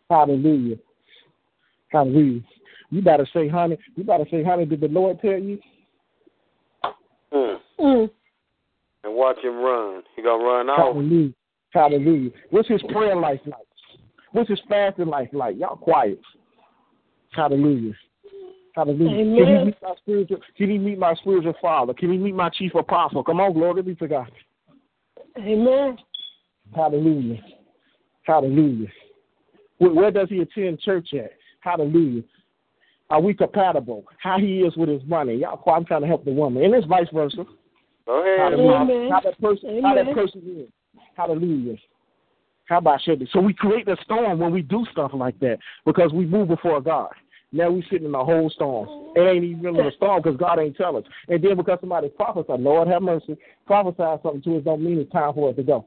Hallelujah. 0.09 0.75
Hallelujah. 1.89 2.41
You 2.91 3.01
better 3.01 3.27
say, 3.33 3.47
honey, 3.47 3.77
you 3.95 4.03
better 4.03 4.25
say, 4.29 4.43
honey, 4.43 4.65
did 4.65 4.81
the 4.81 4.87
Lord 4.87 5.19
tell 5.21 5.37
you? 5.37 5.59
Mm. 7.31 7.57
Mm 7.79 8.09
and 9.03 9.13
watch 9.13 9.37
him 9.43 9.57
run. 9.57 10.03
He 10.15 10.21
gonna 10.21 10.43
run 10.43 10.69
off. 10.69 10.93
Hallelujah. 10.95 11.33
Hallelujah. 11.71 12.31
What's 12.49 12.67
his 12.67 12.81
prayer 12.89 13.15
life 13.15 13.39
like? 13.45 13.59
What's 14.31 14.49
his 14.49 14.59
fasting 14.67 15.07
life 15.07 15.29
like? 15.33 15.57
Y'all 15.57 15.75
quiet. 15.75 16.19
Hallelujah. 17.31 17.93
Hallelujah. 18.75 19.09
Amen. 19.09 19.37
Can 19.37 19.57
he 19.57 19.65
meet 19.65 19.77
my 19.81 19.95
spiritual 19.97 20.37
can 20.57 20.69
he 20.69 20.77
meet 20.77 20.99
my 20.99 21.13
spiritual 21.15 21.55
father? 21.61 21.93
Can 21.93 22.11
he 22.11 22.17
meet 22.17 22.35
my 22.35 22.49
chief 22.49 22.75
apostle? 22.75 23.23
Come 23.23 23.39
on, 23.39 23.53
glory 23.53 23.81
be 23.81 23.95
to 23.95 24.07
God. 24.07 24.31
Amen. 25.37 25.97
Hallelujah. 26.75 27.41
Hallelujah. 28.23 28.87
Where, 29.79 29.91
where 29.91 30.11
does 30.11 30.29
he 30.29 30.39
attend 30.39 30.79
church 30.81 31.13
at? 31.13 31.31
Hallelujah. 31.61 32.23
Are 33.09 33.21
we 33.21 33.33
compatible? 33.33 34.05
How 34.21 34.37
he 34.37 34.59
is 34.59 34.75
with 34.77 34.89
his 34.89 35.01
money. 35.05 35.35
Y'all 35.35 35.61
I'm 35.73 35.85
trying 35.85 36.01
to 36.01 36.07
help 36.07 36.25
the 36.25 36.31
woman. 36.31 36.63
And 36.63 36.73
it's 36.75 36.85
vice 36.85 37.07
versa. 37.11 37.45
Go 38.09 38.23
ahead. 38.23 38.59
Amen. 38.59 39.11
How 39.11 39.21
that 39.21 39.39
person, 39.39 39.69
Amen. 39.69 39.83
how 39.83 39.93
that 39.93 40.13
person 40.15 40.41
is. 40.43 41.01
Hallelujah. 41.15 41.77
How 42.65 42.79
about 42.79 43.01
should 43.03 43.27
So 43.31 43.39
we 43.39 43.53
create 43.53 43.87
a 43.87 43.97
storm 44.03 44.39
when 44.39 44.51
we 44.51 44.63
do 44.63 44.83
stuff 44.91 45.11
like 45.13 45.39
that 45.41 45.59
because 45.85 46.11
we 46.11 46.25
move 46.25 46.47
before 46.47 46.81
God. 46.81 47.11
Now 47.51 47.69
we 47.69 47.83
sitting 47.83 48.07
in 48.07 48.15
a 48.15 48.25
whole 48.25 48.49
storm. 48.49 49.13
It 49.15 49.21
ain't 49.21 49.43
even 49.43 49.61
really 49.61 49.87
a 49.87 49.91
storm 49.91 50.23
because 50.23 50.39
God 50.39 50.57
ain't 50.59 50.75
tell 50.75 50.97
us. 50.97 51.03
And 51.27 51.43
then 51.43 51.55
because 51.55 51.77
somebody 51.81 52.09
prophesied, 52.09 52.59
Lord 52.59 52.87
have 52.87 53.03
mercy, 53.03 53.37
prophesy 53.67 54.21
something 54.23 54.41
to 54.41 54.57
us 54.57 54.63
don't 54.63 54.83
mean 54.83 54.97
it's 54.97 55.11
time 55.11 55.35
for 55.35 55.51
it 55.51 55.57
to 55.57 55.63
go. 55.63 55.85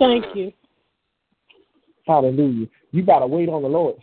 Thank 0.00 0.24
you. 0.34 0.52
Hallelujah. 2.04 2.66
You 2.90 3.02
gotta 3.04 3.28
wait 3.28 3.48
on 3.48 3.62
the 3.62 3.68
Lord. 3.68 3.94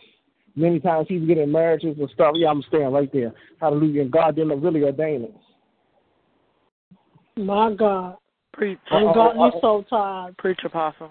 Many 0.54 0.80
times 0.80 1.08
people 1.08 1.26
get 1.26 1.36
in 1.36 1.52
marriages 1.52 1.98
and 1.98 2.08
stuff. 2.14 2.32
Yeah, 2.34 2.48
I'm 2.48 2.62
staying 2.62 2.92
right 2.92 3.12
there. 3.12 3.34
Hallelujah. 3.60 4.02
And 4.02 4.10
God 4.10 4.36
didn't 4.36 4.62
really 4.62 4.84
ordain 4.84 5.24
it. 5.24 5.34
My 7.36 7.74
God. 7.74 8.16
Preach. 8.52 8.78
Ungodly 8.90 9.50
uh, 9.52 9.56
uh, 9.56 9.60
soul 9.60 9.82
ties. 9.84 10.32
Preach, 10.38 10.58
Apostle. 10.64 11.10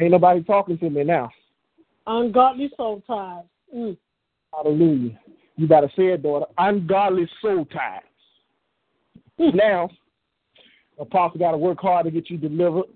Ain't 0.00 0.10
nobody 0.10 0.42
talking 0.42 0.76
to 0.78 0.90
me 0.90 1.04
now. 1.04 1.30
Ungodly 2.06 2.70
soul 2.76 3.02
ties. 3.06 3.44
Mm. 3.74 3.96
Hallelujah. 4.52 5.18
You 5.56 5.68
better 5.68 5.90
say 5.96 6.08
it, 6.08 6.22
daughter. 6.22 6.46
Ungodly 6.58 7.26
soul 7.40 7.64
ties. 7.66 8.02
now, 9.38 9.88
apostle 10.98 11.38
got 11.38 11.52
to 11.52 11.56
work 11.56 11.80
hard 11.80 12.04
to 12.06 12.10
get 12.10 12.28
you 12.28 12.36
delivered. 12.36 12.86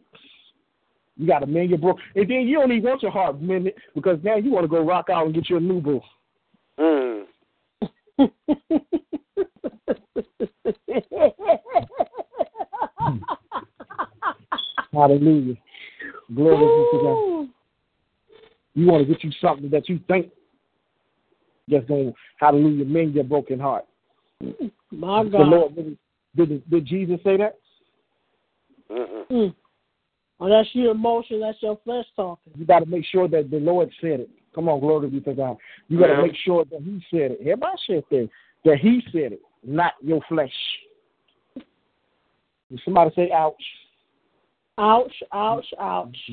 You 1.16 1.26
got 1.26 1.38
to 1.40 1.46
mend 1.46 1.70
your 1.70 1.78
broke. 1.78 1.98
And 2.14 2.28
then 2.28 2.48
you 2.48 2.58
don't 2.58 2.72
even 2.72 2.90
want 2.90 3.02
your 3.02 3.12
heart 3.12 3.40
mended 3.40 3.74
because 3.94 4.18
now 4.22 4.36
you 4.36 4.50
want 4.50 4.64
to 4.64 4.68
go 4.68 4.82
rock 4.82 5.08
out 5.08 5.26
and 5.26 5.34
get 5.34 5.48
your 5.48 5.60
new 5.60 5.80
boo. 5.80 6.00
Mm. 6.78 7.24
Hallelujah. 14.96 15.56
Glory 16.34 16.56
be 16.56 16.98
to 16.98 17.04
God. 17.04 17.48
You 18.74 18.86
want 18.86 19.06
to 19.06 19.12
get 19.12 19.22
you 19.22 19.30
something 19.40 19.70
that 19.70 19.88
you 19.88 20.00
think 20.08 20.30
just 21.68 21.86
going, 21.88 22.12
to, 22.12 22.14
hallelujah, 22.38 22.84
mend 22.84 23.14
your 23.14 23.24
broken 23.24 23.58
heart. 23.58 23.84
My 24.90 25.22
The 25.24 25.30
God. 25.30 25.48
Lord, 25.48 25.74
did, 25.74 25.98
did, 26.36 26.70
did 26.70 26.86
Jesus 26.86 27.18
say 27.24 27.36
that? 27.36 27.56
Mm. 28.90 29.54
Oh, 30.38 30.48
that's 30.48 30.68
your 30.72 30.92
emotion. 30.92 31.40
That's 31.40 31.58
your 31.60 31.78
flesh 31.84 32.04
talking. 32.14 32.52
You 32.56 32.64
got 32.64 32.80
to 32.80 32.86
make 32.86 33.04
sure 33.06 33.28
that 33.28 33.50
the 33.50 33.58
Lord 33.58 33.90
said 34.00 34.20
it. 34.20 34.30
Come 34.54 34.68
on, 34.68 34.80
glory 34.80 35.08
be 35.10 35.20
to 35.20 35.34
God. 35.34 35.56
You 35.88 35.98
got 35.98 36.06
to 36.06 36.12
Yeah. 36.14 36.22
make 36.22 36.36
sure 36.36 36.64
that 36.64 36.80
He 36.82 37.04
said 37.10 37.32
it. 37.32 37.40
Everybody 37.40 37.76
said 37.86 38.04
that, 38.10 38.28
that 38.64 38.78
He 38.78 39.02
said 39.12 39.32
it, 39.32 39.40
not 39.62 39.94
your 40.02 40.20
flesh. 40.28 40.52
Did 42.70 42.80
somebody 42.84 43.10
say, 43.14 43.30
ouch? 43.32 43.54
Ouch, 44.78 45.22
ouch, 45.32 45.66
ouch. 45.80 46.30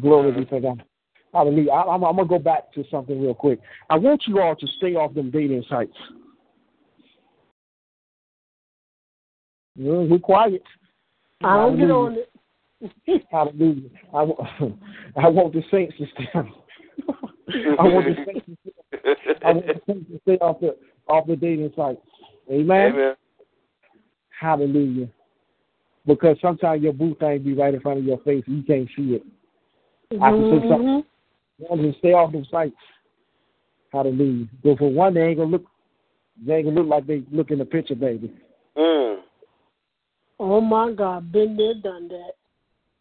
Glory 0.00 0.32
be 0.32 0.44
to 0.46 0.60
God. 0.60 0.84
Hallelujah. 1.32 1.70
I, 1.70 1.94
I'm, 1.94 2.04
I'm 2.04 2.16
going 2.16 2.28
to 2.28 2.34
go 2.34 2.38
back 2.38 2.72
to 2.74 2.84
something 2.90 3.20
real 3.20 3.34
quick. 3.34 3.60
I 3.88 3.96
want 3.96 4.22
you 4.26 4.40
all 4.40 4.56
to 4.56 4.66
stay 4.78 4.94
off 4.94 5.14
them 5.14 5.30
dating 5.30 5.64
sites. 5.68 5.96
Mm, 9.78 10.08
yeah, 10.08 10.12
we're 10.12 10.18
quiet. 10.18 10.62
I 11.42 11.56
don't 11.56 11.78
get 11.78 11.90
on 11.90 12.16
it. 12.16 13.26
Hallelujah. 13.30 13.88
I, 14.14 14.18
I 15.16 15.28
want 15.28 15.52
the 15.52 15.62
saints 15.70 15.94
to 15.98 16.06
stay. 16.14 16.28
I 16.34 17.82
want 17.82 18.06
the 18.06 18.24
saints 18.26 18.46
to 18.46 18.56
stay. 18.62 19.36
I 19.44 19.52
want 19.52 19.66
the 19.66 19.80
saints 19.86 20.10
to 20.10 20.20
stay 20.22 20.38
off 20.38 20.60
the 20.60 20.76
off 21.08 21.26
the 21.26 21.36
dating 21.36 21.72
sites. 21.76 22.00
Amen. 22.50 22.92
Amen. 22.92 23.14
Hallelujah. 24.38 25.08
Because 26.06 26.36
sometimes 26.40 26.82
your 26.82 26.92
boo 26.92 27.14
thing 27.20 27.42
be 27.42 27.54
right 27.54 27.74
in 27.74 27.80
front 27.80 27.98
of 27.98 28.04
your 28.04 28.18
face 28.18 28.44
and 28.46 28.58
you 28.58 28.62
can't 28.62 28.88
see 28.96 29.14
it. 29.14 29.22
I 30.20 30.30
can 30.30 30.50
say 30.50 30.68
something. 30.68 30.86
Mhm. 30.86 31.04
You 31.58 31.66
want 31.68 31.82
to 31.82 31.98
stay 31.98 32.12
off 32.12 32.32
them 32.32 32.44
sites. 32.46 32.74
Hallelujah. 33.92 34.46
But 34.64 34.78
for 34.78 34.90
one, 34.90 35.14
they 35.14 35.22
ain't 35.22 35.38
gonna 35.38 35.50
look. 35.50 35.66
They 36.44 36.56
ain't 36.56 36.66
gonna 36.66 36.80
look 36.80 36.88
like 36.88 37.06
they 37.06 37.22
look 37.30 37.50
in 37.50 37.58
the 37.58 37.64
picture, 37.64 37.94
baby. 37.94 38.32
Mm. 38.76 39.20
Oh 40.38 40.60
my 40.60 40.92
God, 40.92 41.30
been 41.30 41.56
there, 41.56 41.74
done 41.74 42.08
that. 42.08 42.32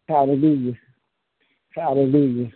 Hallelujah. 0.07 0.77
Hallelujah. 1.75 2.51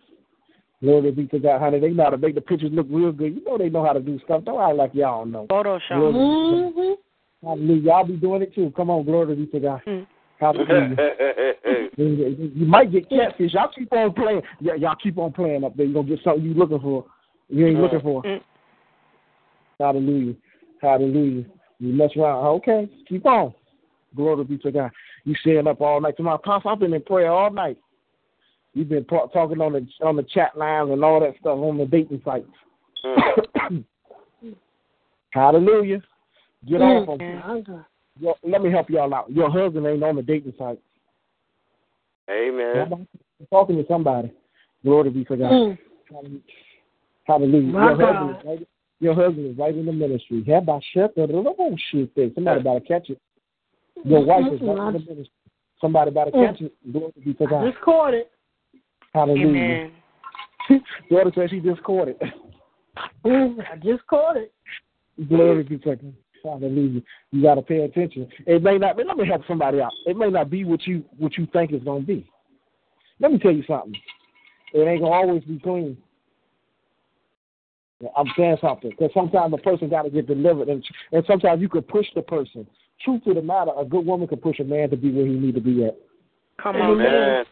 Glory 0.82 1.12
be 1.12 1.28
to 1.28 1.40
God, 1.40 1.62
honey. 1.62 1.80
They 1.80 1.92
know 1.92 2.04
how 2.04 2.10
to 2.10 2.18
make 2.18 2.36
the 2.36 2.42
pictures 2.42 2.72
look 2.74 2.88
real 2.90 3.14
good. 3.14 3.34
You 3.36 3.44
know 3.46 3.58
they 3.58 3.70
know 3.70 3.86
how 3.86 3.94
to 3.94 4.02
do 4.02 4.20
stuff. 4.26 4.44
Don't 4.44 4.60
act 4.60 4.76
like 4.76 4.94
y'all 4.94 5.20
don't 5.20 5.32
know. 5.32 5.48
Photoshop. 5.48 5.94
Glory. 5.94 6.14
Mhm. 6.14 6.98
Hallelujah. 7.42 7.82
Y'all 7.82 8.06
be 8.06 8.18
doing 8.18 8.42
it 8.42 8.54
too. 8.54 8.74
Come 8.76 8.90
on, 8.90 9.06
glory 9.06 9.36
be 9.36 9.46
to 9.48 9.60
God. 9.60 9.82
Mm. 9.88 10.06
Hallelujah. 10.44 10.98
you 11.98 12.52
you 12.54 12.66
might 12.66 12.92
get 12.92 13.08
catfish. 13.08 13.54
Y'all 13.54 13.70
keep 13.74 13.94
on 13.94 14.14
playing. 14.14 14.42
Yeah, 14.60 14.76
y'all 14.76 14.96
keep 15.02 15.18
on 15.18 15.32
playing 15.32 15.64
up 15.64 15.78
there. 15.78 15.86
You're 15.86 16.04
gonna 16.04 16.16
get 16.16 16.24
something 16.24 16.44
you 16.44 16.54
looking 16.54 16.82
for. 16.82 17.06
You 17.48 17.68
ain't 17.68 17.80
looking 17.80 18.02
for. 18.02 18.24
Mm. 18.24 18.42
Hallelujah. 19.80 20.34
Hallelujah. 20.82 21.46
You 21.80 21.94
mess 21.94 22.10
around. 22.18 22.46
Okay, 22.58 22.90
keep 23.08 23.26
on. 23.26 23.54
Glory 24.18 24.44
be 24.44 24.58
to 24.60 24.72
God. 24.72 24.92
You 25.24 25.34
staying 25.36 25.68
up 25.68 25.80
all 25.80 26.02
night. 26.02 26.18
To 26.18 26.24
my 26.24 26.36
apostle, 26.36 26.72
I've 26.72 26.80
been 26.80 26.94
in 26.94 27.02
prayer 27.02 27.32
all 27.32 27.50
night. 27.50 27.78
You've 28.74 28.90
been 28.90 29.06
ta- 29.06 29.28
talking 29.28 29.62
on 29.62 29.74
the 29.74 29.88
on 30.06 30.18
the 30.18 30.24
chat 30.24 30.58
lines 30.58 30.90
and 30.92 31.06
all 31.06 31.22
that 31.22 31.36
stuff 31.40 31.58
on 31.58 31.78
the 31.78 31.86
dating 31.86 32.22
sites. 32.26 32.48
Mm. 33.06 33.86
Hallelujah. 35.30 36.02
Get 36.68 36.82
off 36.82 37.08
them. 37.08 37.20
Mm. 37.20 37.48
My 37.48 37.62
God. 37.62 37.86
Your, 38.20 38.36
let 38.44 38.62
me 38.62 38.72
help 38.72 38.90
y'all 38.90 39.14
out. 39.14 39.32
Your 39.32 39.50
husband 39.50 39.86
ain't 39.86 40.04
on 40.04 40.16
the 40.16 40.22
dating 40.22 40.54
site. 40.58 40.80
Amen. 42.30 42.94
I'm 42.94 43.08
talking 43.50 43.78
to 43.78 43.86
somebody. 43.88 44.32
Glory 44.84 45.10
be 45.10 45.26
to 45.26 45.38
God. 45.38 45.52
Mm. 45.52 45.78
Hallelujah. 47.26 47.62
My 47.74 47.86
your, 47.86 47.96
husband 47.96 48.20
God. 48.20 48.40
is 48.40 48.46
right, 48.46 48.68
your 49.00 49.16
husband 49.16 49.52
is 49.52 49.58
right 49.58 49.76
in 49.76 49.86
the 49.86 49.92
ministry. 49.92 50.44
How 50.48 50.58
about 50.58 50.84
shut 50.94 51.16
the 51.16 51.26
little 51.26 51.78
shit 51.92 52.16
there? 52.16 52.30
Somebody 52.36 52.64
better 52.64 52.80
catch 52.82 53.10
it. 53.10 53.20
Your 54.04 54.26
wife 54.26 54.52
is 54.52 54.62
right 54.62 54.78
in 54.78 54.94
the 54.94 55.00
ministry. 55.00 55.32
Somebody 55.80 56.12
better 56.12 56.32
catch 56.32 56.62
it. 56.62 56.74
Glory 56.92 57.14
be 57.24 57.34
to 57.34 57.48
God. 57.48 57.66
Just 57.66 57.82
caught 57.84 58.14
it. 58.14 58.32
Hallelujah. 59.14 59.48
Amen. 59.50 59.92
Daughter 61.10 61.32
says 61.36 61.50
she 61.50 61.60
just 61.60 61.84
caught 61.84 62.08
it. 62.08 62.20
Mm, 63.26 63.58
I 63.72 63.76
just 63.78 64.06
caught 64.08 64.38
it. 64.38 64.54
Glory 65.28 65.64
be 65.64 65.78
to 65.80 65.96
God. 65.96 66.14
Hallelujah. 66.44 67.02
You 67.32 67.42
got 67.42 67.56
to 67.56 67.62
pay 67.62 67.84
attention. 67.84 68.28
It 68.46 68.62
may 68.62 68.78
not. 68.78 68.98
Let 68.98 69.18
me 69.18 69.26
help 69.26 69.44
somebody 69.48 69.80
out. 69.80 69.94
It 70.06 70.18
may 70.18 70.30
not 70.30 70.50
be 70.50 70.66
what 70.66 70.86
you 70.86 71.04
what 71.18 71.38
you 71.38 71.48
think 71.54 71.72
it's 71.72 71.86
gonna 71.86 72.02
be. 72.02 72.30
Let 73.20 73.32
me 73.32 73.40
tell 73.40 73.54
you 73.54 73.64
something. 73.66 73.96
It 74.74 74.80
ain't 74.80 75.02
gonna 75.02 75.14
always 75.14 75.44
be 75.44 75.60
clean. 75.60 75.98
I'm 78.18 78.28
saying 78.38 78.58
something 78.60 78.90
because 78.90 79.12
sometimes 79.14 79.54
a 79.54 79.58
person 79.58 79.90
got 79.90 80.02
to 80.02 80.10
get 80.10 80.28
delivered, 80.28 80.68
and 80.68 80.84
and 81.14 81.24
sometimes 81.28 81.62
you 81.62 81.70
could 81.70 81.88
push 81.88 82.08
the 82.14 82.22
person. 82.22 82.68
Truth 83.06 83.24
to 83.26 83.34
the 83.34 83.42
matter, 83.42 83.72
a 83.78 83.86
good 83.86 84.06
woman 84.06 84.28
can 84.28 84.40
push 84.40 84.60
a 84.60 84.64
man 84.64 84.90
to 84.90 84.98
be 84.98 85.12
where 85.12 85.26
he 85.26 85.34
need 85.34 85.56
to 85.56 85.62
be 85.62 85.86
at. 85.86 85.98
Come 86.62 86.76
on. 86.76 87.02
Amen. 87.02 87.46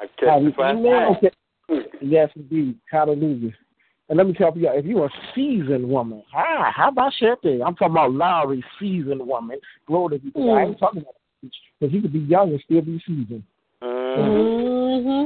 I 0.00 0.06
testify. 0.18 0.74
Hallelujah. 0.74 1.16
Okay. 1.16 1.30
Yes, 2.00 2.30
indeed. 2.36 2.78
Hallelujah. 2.90 3.52
And 4.08 4.18
let 4.18 4.26
me 4.26 4.34
tell 4.34 4.56
you, 4.56 4.70
if 4.72 4.84
you're 4.84 5.06
a 5.06 5.10
seasoned 5.34 5.88
woman, 5.88 6.22
ah, 6.34 6.72
how 6.74 6.88
about 6.88 7.12
that? 7.20 7.62
I'm 7.66 7.74
talking 7.74 7.90
about 7.90 8.12
Lowry, 8.12 8.64
seasoned 8.78 9.26
woman. 9.26 9.58
Glory 9.86 10.20
to 10.20 10.30
God. 10.30 10.54
I 10.54 10.62
ain't 10.62 10.78
talking 10.78 11.02
about 11.02 11.14
because 11.42 11.92
you 11.92 12.00
could 12.00 12.12
be 12.12 12.20
young 12.20 12.50
and 12.50 12.62
still 12.64 12.82
be 12.82 13.02
seasoned. 13.06 13.42
Mm. 13.82 14.16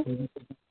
Mm-hmm. 0.07 0.25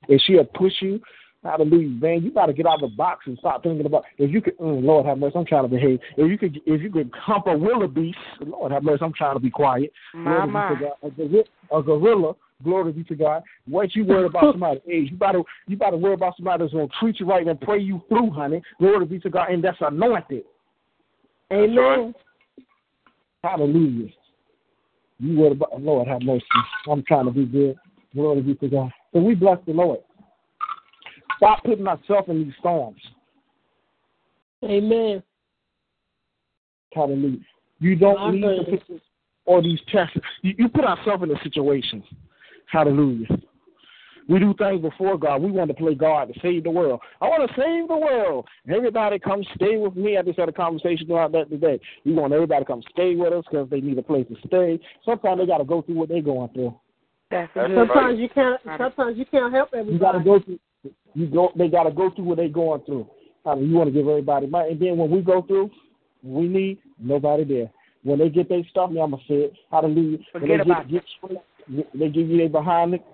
And 0.08 0.22
she'll 0.26 0.44
push 0.44 0.74
you. 0.80 1.00
Hallelujah, 1.42 1.88
man. 1.88 2.22
You 2.22 2.32
got 2.32 2.46
to 2.46 2.52
get 2.52 2.66
out 2.66 2.82
of 2.82 2.90
the 2.90 2.96
box 2.96 3.24
and 3.26 3.38
start 3.38 3.62
thinking 3.62 3.86
about 3.86 4.04
if 4.18 4.30
you 4.30 4.42
could. 4.42 4.58
Mm, 4.58 4.84
Lord 4.84 5.06
have 5.06 5.16
mercy, 5.16 5.38
I'm 5.38 5.46
trying 5.46 5.62
to 5.62 5.68
behave. 5.68 5.98
If 6.18 6.30
you 6.30 6.36
could, 6.36 6.60
if 6.66 6.82
you 6.82 6.90
could 6.90 7.10
hump 7.14 7.46
a 7.46 7.56
wildebeest, 7.56 8.18
Lord 8.40 8.72
have 8.72 8.82
mercy, 8.82 9.02
I'm 9.02 9.14
trying 9.14 9.36
to 9.36 9.40
be 9.40 9.50
quiet. 9.50 9.90
My, 10.12 10.34
Glory 10.34 10.48
my. 10.48 10.68
be 10.68 10.74
to 10.74 10.80
God. 10.82 10.92
A 11.02 11.10
gorilla, 11.10 11.44
a 11.72 11.82
gorilla, 11.82 12.32
glory 12.62 12.92
be 12.92 13.04
to 13.04 13.14
God. 13.14 13.42
What 13.66 13.94
you 13.94 14.04
worried 14.04 14.26
about 14.26 14.42
somebody's 14.52 14.82
age? 14.88 15.10
You 15.10 15.16
better, 15.16 15.42
you 15.66 15.76
better 15.76 15.96
worry 15.96 16.14
about 16.14 16.36
somebody 16.36 16.64
that's 16.64 16.72
gonna 16.72 16.88
treat 16.98 17.20
you 17.20 17.26
right 17.26 17.46
and 17.46 17.60
pray 17.60 17.78
you 17.78 18.02
through, 18.08 18.30
honey. 18.30 18.62
Glory 18.78 19.06
be 19.06 19.18
to 19.20 19.30
God, 19.30 19.50
and 19.50 19.62
that's 19.62 19.78
anointed. 19.80 20.44
Amen. 21.52 22.14
Hallelujah. 23.42 24.08
You 25.18 25.38
worried 25.38 25.52
about 25.52 25.80
Lord 25.80 26.08
have 26.08 26.22
mercy. 26.22 26.44
I'm 26.88 27.02
trying 27.04 27.26
to 27.26 27.32
be 27.32 27.44
good. 27.44 27.76
Glory 28.14 28.40
be 28.42 28.54
to 28.56 28.68
God. 28.68 28.90
So 29.12 29.20
we 29.20 29.34
bless 29.34 29.58
the 29.66 29.72
Lord. 29.72 30.00
Stop 31.36 31.64
putting 31.64 31.86
ourselves 31.86 32.28
in 32.28 32.44
these 32.44 32.52
storms. 32.58 33.00
Amen. 34.64 35.22
Hallelujah. 36.92 37.38
You 37.78 37.96
don't 37.96 38.18
My 38.18 38.30
need 38.30 38.42
to 38.42 38.76
put 38.76 39.02
all 39.46 39.62
these 39.62 39.80
tests. 39.90 40.16
You, 40.42 40.54
you 40.58 40.68
put 40.68 40.84
ourselves 40.84 41.22
in 41.22 41.30
a 41.30 41.42
situation. 41.42 42.02
Hallelujah. 42.70 43.26
We 44.28 44.38
do 44.38 44.54
things 44.54 44.80
before 44.80 45.18
God. 45.18 45.42
We 45.42 45.50
want 45.50 45.68
to 45.70 45.74
play 45.74 45.94
God 45.94 46.32
to 46.32 46.40
save 46.40 46.62
the 46.62 46.70
world. 46.70 47.00
I 47.20 47.26
want 47.26 47.50
to 47.50 47.60
save 47.60 47.88
the 47.88 47.96
world. 47.96 48.46
Everybody 48.72 49.18
come 49.18 49.42
stay 49.56 49.76
with 49.76 49.96
me. 49.96 50.16
I 50.16 50.22
just 50.22 50.38
had 50.38 50.48
a 50.48 50.52
conversation 50.52 51.10
about 51.10 51.32
that 51.32 51.50
today. 51.50 51.80
We 52.04 52.12
want 52.12 52.32
everybody 52.32 52.64
to 52.64 52.66
come 52.66 52.82
stay 52.92 53.16
with 53.16 53.32
us 53.32 53.44
because 53.50 53.68
they 53.70 53.80
need 53.80 53.98
a 53.98 54.02
place 54.02 54.26
to 54.28 54.36
stay. 54.46 54.78
Sometimes 55.04 55.40
they 55.40 55.46
got 55.46 55.58
to 55.58 55.64
go 55.64 55.82
through 55.82 55.96
what 55.96 56.10
they're 56.10 56.22
going 56.22 56.48
through. 56.50 56.78
That's 57.30 57.50
That's 57.56 57.68
good. 57.68 57.76
right. 57.76 57.88
Sometimes 57.88 58.20
you 58.20 58.28
can't. 58.28 58.60
Sometimes 58.78 59.18
you 59.18 59.26
can't 59.26 59.52
help 59.52 59.70
everybody. 59.72 59.94
You 59.94 59.98
got 59.98 60.12
to 60.12 60.20
go 60.20 60.38
through. 60.38 60.58
You 61.14 61.26
go. 61.26 61.52
They 61.56 61.68
got 61.68 61.84
to 61.84 61.90
go 61.90 62.10
through 62.14 62.26
what 62.26 62.36
they're 62.36 62.48
going 62.48 62.82
through. 62.82 63.08
I 63.44 63.56
mean, 63.56 63.70
you 63.70 63.74
want 63.74 63.88
to 63.88 63.92
give 63.92 64.06
everybody 64.06 64.46
money, 64.46 64.72
and 64.72 64.80
then 64.80 64.96
when 64.96 65.10
we 65.10 65.22
go 65.22 65.42
through, 65.42 65.70
we 66.22 66.46
need 66.46 66.78
nobody 67.00 67.44
there. 67.44 67.70
When 68.02 68.18
they 68.18 68.28
get 68.28 68.48
their 68.48 68.62
stuff, 68.70 68.90
now 68.90 69.02
I'm 69.02 69.10
gonna 69.10 69.22
say 69.28 69.34
it. 69.34 69.54
Hallelujah. 69.70 70.18
when 70.32 70.42
Forget 70.42 70.58
they 70.58 70.70
about 70.70 70.88
get, 70.88 71.02
get, 71.28 71.42
they 71.94 72.08
give 72.08 72.28
you 72.28 72.36
their 72.38 72.48
behind 72.48 72.94
it. 72.94 73.04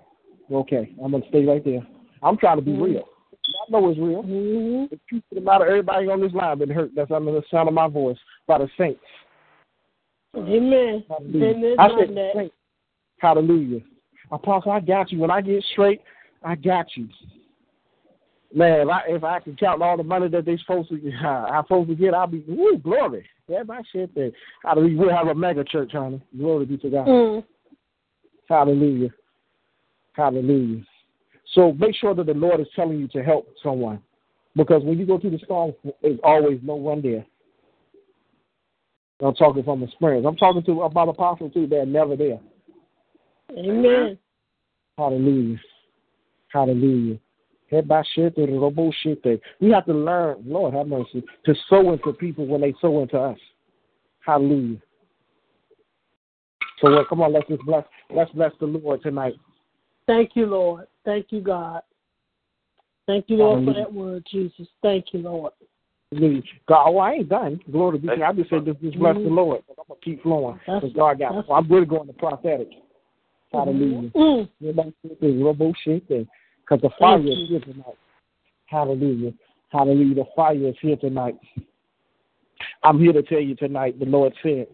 Okay, 0.51 0.93
I'm 1.03 1.11
gonna 1.11 1.27
stay 1.29 1.45
right 1.45 1.63
there. 1.63 1.85
I'm 2.23 2.37
trying 2.37 2.57
to 2.57 2.61
be 2.61 2.71
Mhm. 2.71 2.81
real. 2.81 3.09
Y'all 3.47 3.81
know 3.81 3.89
it's 3.89 3.99
real. 3.99 4.23
Mm-hmm. 4.23 4.85
The 4.89 4.99
truth 5.07 5.23
of 5.31 5.35
the 5.35 5.41
matter, 5.41 5.65
everybody 5.65 6.09
on 6.09 6.21
this 6.21 6.33
line 6.33 6.57
been 6.57 6.69
hurt. 6.69 6.91
That's 6.95 7.11
under 7.11 7.31
the 7.31 7.43
sound 7.49 7.67
of 7.67 7.73
my 7.73 7.87
voice 7.87 8.17
by 8.45 8.57
the 8.57 8.69
saints. 8.77 9.01
Amen. 10.35 11.03
Hallelujah. 11.07 11.75
I 11.79 11.89
said 11.89 12.15
that. 12.15 12.31
saints. 12.35 12.55
Hallelujah. 13.19 13.81
Apostle, 14.31 14.71
I 14.71 14.79
got 14.79 15.11
you. 15.11 15.19
When 15.19 15.31
I 15.31 15.41
get 15.41 15.63
straight, 15.71 16.01
I 16.43 16.55
got 16.55 16.85
you. 16.95 17.07
Man, 18.53 18.81
if 18.81 18.89
I 18.89 19.01
if 19.07 19.23
I 19.23 19.39
can 19.39 19.55
count 19.55 19.81
all 19.81 19.97
the 19.97 20.03
money 20.03 20.29
that 20.29 20.45
they 20.45 20.57
supposed 20.57 20.89
to 20.89 21.11
I'm 21.25 21.63
supposed 21.63 21.89
to 21.89 21.95
get, 21.95 22.13
I'll 22.13 22.27
be 22.27 22.43
woo, 22.47 22.77
glory. 22.77 23.25
Yeah, 23.47 23.63
my 23.63 23.81
shit 23.91 24.13
there. 24.15 24.31
Hallelujah. 24.63 24.97
We'll 24.97 25.15
have 25.15 25.27
a 25.27 25.35
mega 25.35 25.63
church, 25.63 25.91
honey. 25.93 26.21
Glory 26.37 26.65
be 26.65 26.77
to 26.77 26.89
God. 26.89 27.07
Mm. 27.07 27.43
Hallelujah. 28.49 29.09
Hallelujah. 30.13 30.83
So 31.53 31.73
make 31.73 31.95
sure 31.95 32.13
that 32.15 32.25
the 32.25 32.33
Lord 32.33 32.59
is 32.59 32.67
telling 32.75 32.99
you 32.99 33.07
to 33.09 33.23
help 33.23 33.47
someone. 33.63 34.01
Because 34.55 34.83
when 34.83 34.97
you 34.97 35.05
go 35.05 35.19
through 35.19 35.31
the 35.31 35.39
storm, 35.39 35.73
there's 36.01 36.19
always 36.23 36.59
no 36.63 36.75
one 36.75 37.01
there. 37.01 37.25
I'm 39.21 39.33
talking 39.35 39.63
from 39.63 39.83
experience. 39.83 40.25
I'm 40.27 40.35
talking 40.35 40.63
to 40.63 40.81
about 40.83 41.09
apostles 41.09 41.53
too. 41.53 41.67
They're 41.67 41.85
never 41.85 42.15
there. 42.15 42.39
Amen. 43.57 44.17
Hallelujah. 44.97 45.59
Hallelujah. 46.49 47.19
Head 47.69 47.87
by 47.87 48.03
shit, 48.13 48.35
the 48.35 48.45
robo 48.45 48.91
shit 49.03 49.21
thing. 49.23 49.39
We 49.59 49.71
have 49.71 49.85
to 49.85 49.93
learn, 49.93 50.43
Lord 50.45 50.73
have 50.73 50.87
mercy, 50.87 51.23
to 51.45 51.55
sow 51.69 51.91
into 51.91 52.13
people 52.13 52.45
when 52.47 52.61
they 52.61 52.73
sow 52.79 53.01
into 53.01 53.17
us. 53.17 53.37
Hallelujah. 54.25 54.77
So 56.79 56.91
well, 56.91 57.05
come 57.05 57.21
on, 57.21 57.33
let's 57.33 57.47
just 57.47 57.63
bless 57.63 57.83
let's 58.13 58.31
bless 58.31 58.51
the 58.59 58.67
Lord 58.67 59.01
tonight. 59.01 59.35
Thank 60.05 60.35
you, 60.35 60.45
Lord. 60.45 60.85
Thank 61.05 61.27
you, 61.29 61.41
God. 61.41 61.81
Thank 63.07 63.29
you, 63.29 63.37
Lord, 63.37 63.65
for 63.65 63.73
that 63.73 63.91
word, 63.91 64.27
Jesus. 64.29 64.67
Thank 64.81 65.05
you, 65.13 65.21
Lord. 65.21 65.53
God, 66.67 66.87
oh, 66.87 66.97
I 66.99 67.13
ain't 67.13 67.29
done. 67.29 67.59
Glory 67.71 67.99
be 67.99 68.07
to 68.07 68.17
God. 68.17 68.29
I 68.29 68.33
just 68.33 68.49
said 68.49 68.65
just, 68.65 68.81
just 68.81 68.97
bless 68.97 69.15
the 69.15 69.21
Lord. 69.21 69.61
I'm 69.69 69.75
gonna 69.87 69.99
keep 70.01 70.23
flowing. 70.23 70.59
That's- 70.65 70.83
Because 70.83 70.95
God 70.95 71.19
got. 71.19 71.29
that's- 71.29 71.47
Well, 71.47 71.57
I'm 71.57 71.69
really 71.69 71.85
going 71.85 72.07
to 72.07 72.13
prophetic. 72.13 72.69
Hallelujah. 73.51 74.09
Mm. 74.09 74.49
Because 74.59 74.93
the 76.81 76.89
fire 76.99 77.17
Thank 77.17 77.29
is 77.29 77.37
you. 77.37 77.47
here 77.47 77.59
tonight. 77.59 77.97
Hallelujah. 78.67 79.33
Hallelujah. 79.69 80.15
The 80.15 80.25
fire 80.35 80.55
is 80.55 80.75
here 80.81 80.97
tonight. 80.97 81.37
I'm 82.83 82.99
here 82.99 83.13
to 83.13 83.23
tell 83.23 83.39
you 83.39 83.55
tonight, 83.55 83.97
the 83.99 84.05
Lord 84.05 84.33
said, 84.43 84.67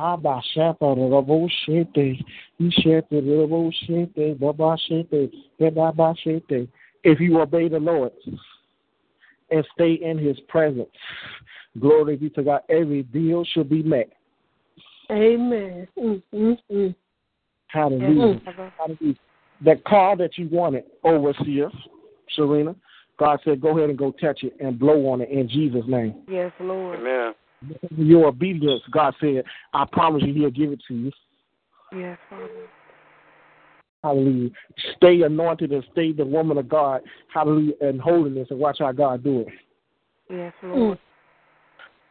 Haba 0.00 0.40
shapa 0.54 0.86
rabo 0.86 1.46
shete, 1.66 2.24
ishete 2.58 3.20
rabo 3.20 3.70
shete, 3.84 4.38
baba 4.40 4.74
shete, 4.88 5.30
baba 5.74 6.14
shete. 6.24 6.66
If 7.04 7.20
you 7.20 7.38
obey 7.40 7.68
the 7.68 7.78
Lord 7.78 8.12
and 9.50 9.66
stay 9.74 9.94
in 9.94 10.16
his 10.16 10.40
presence, 10.48 10.88
glory 11.78 12.16
be 12.16 12.30
to 12.30 12.42
God, 12.42 12.62
every 12.70 13.02
deal 13.02 13.44
should 13.44 13.68
be 13.68 13.82
met. 13.82 14.08
Amen. 15.10 15.86
Mm, 15.98 16.22
mm, 16.34 16.58
mm. 16.72 16.94
Hallelujah. 17.66 18.34
Yes, 18.34 18.42
Father. 18.44 18.72
Hallelujah. 18.78 19.14
That 19.62 19.84
car 19.84 20.16
that 20.16 20.38
you 20.38 20.48
wanted, 20.50 20.84
overseer, 21.04 21.68
Serena, 22.34 22.74
God 23.18 23.40
said, 23.44 23.60
go 23.60 23.76
ahead 23.76 23.90
and 23.90 23.98
go 23.98 24.12
touch 24.12 24.44
it 24.44 24.56
and 24.60 24.78
blow 24.78 25.08
on 25.08 25.20
it 25.20 25.28
in 25.28 25.46
Jesus' 25.46 25.84
name. 25.86 26.22
Yes, 26.26 26.52
Lord. 26.58 27.00
Amen. 27.00 27.34
Because 27.66 27.90
of 27.90 27.98
Your 27.98 28.28
obedience, 28.28 28.82
God 28.90 29.14
said, 29.20 29.44
I 29.74 29.84
promise 29.92 30.22
you, 30.26 30.34
He'll 30.34 30.50
give 30.50 30.72
it 30.72 30.80
to 30.88 30.94
you. 30.94 31.12
Yes, 31.92 32.18
Father. 32.28 32.48
Hallelujah. 34.02 34.50
Stay 34.96 35.20
anointed 35.22 35.72
and 35.72 35.84
stay 35.92 36.12
the 36.12 36.24
woman 36.24 36.56
of 36.56 36.68
God. 36.68 37.02
Hallelujah. 37.32 37.74
And 37.80 38.00
holiness 38.00 38.48
and 38.50 38.58
watch 38.58 38.78
how 38.80 38.92
God 38.92 39.22
do 39.22 39.40
it. 39.40 39.48
Yes, 40.30 40.54
Lord. 40.62 40.98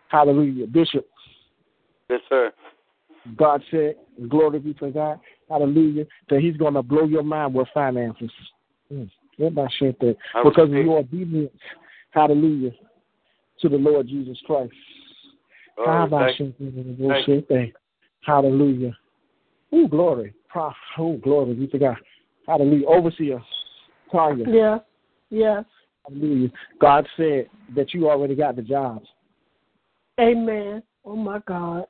Hallelujah. 0.09 0.67
Bishop, 0.67 1.07
Yes, 2.09 2.21
sir. 2.27 2.51
God 3.35 3.61
said, 3.69 3.95
glory 4.27 4.59
be 4.59 4.73
to 4.75 4.89
God. 4.89 5.19
Hallelujah. 5.49 6.05
That 6.29 6.39
He's 6.41 6.57
going 6.57 6.73
to 6.73 6.81
blow 6.81 7.05
your 7.05 7.23
mind 7.23 7.53
with 7.53 7.67
finances. 7.73 8.31
Mm. 8.91 9.09
Everybody 9.39 9.73
said 9.79 9.95
that. 10.01 10.15
Because 10.43 10.69
of 10.69 10.73
your 10.73 10.99
obedience. 10.99 11.51
Hallelujah. 12.11 12.71
To 13.61 13.69
the 13.69 13.77
Lord 13.77 14.07
Jesus 14.07 14.37
Christ. 14.45 14.73
Oh, 15.79 16.07
thank, 16.09 16.55
Hallelujah. 16.57 17.71
Hallelujah. 18.21 18.97
Ooh, 19.73 19.87
glory. 19.87 20.33
Pro- 20.49 20.73
Oh, 20.97 21.17
glory 21.17 21.53
be 21.53 21.67
to 21.67 21.79
God. 21.79 21.97
Hallelujah. 22.47 22.87
Overseer, 22.87 23.41
Tanya. 24.11 24.45
Yes. 24.47 24.81
Yes. 25.29 25.65
Hallelujah. 26.07 26.49
God 26.81 27.07
said 27.15 27.49
that 27.75 27.93
you 27.93 28.09
already 28.09 28.35
got 28.35 28.55
the 28.55 28.61
jobs 28.61 29.07
Amen. 30.19 30.83
Oh 31.05 31.15
my 31.15 31.39
God. 31.47 31.85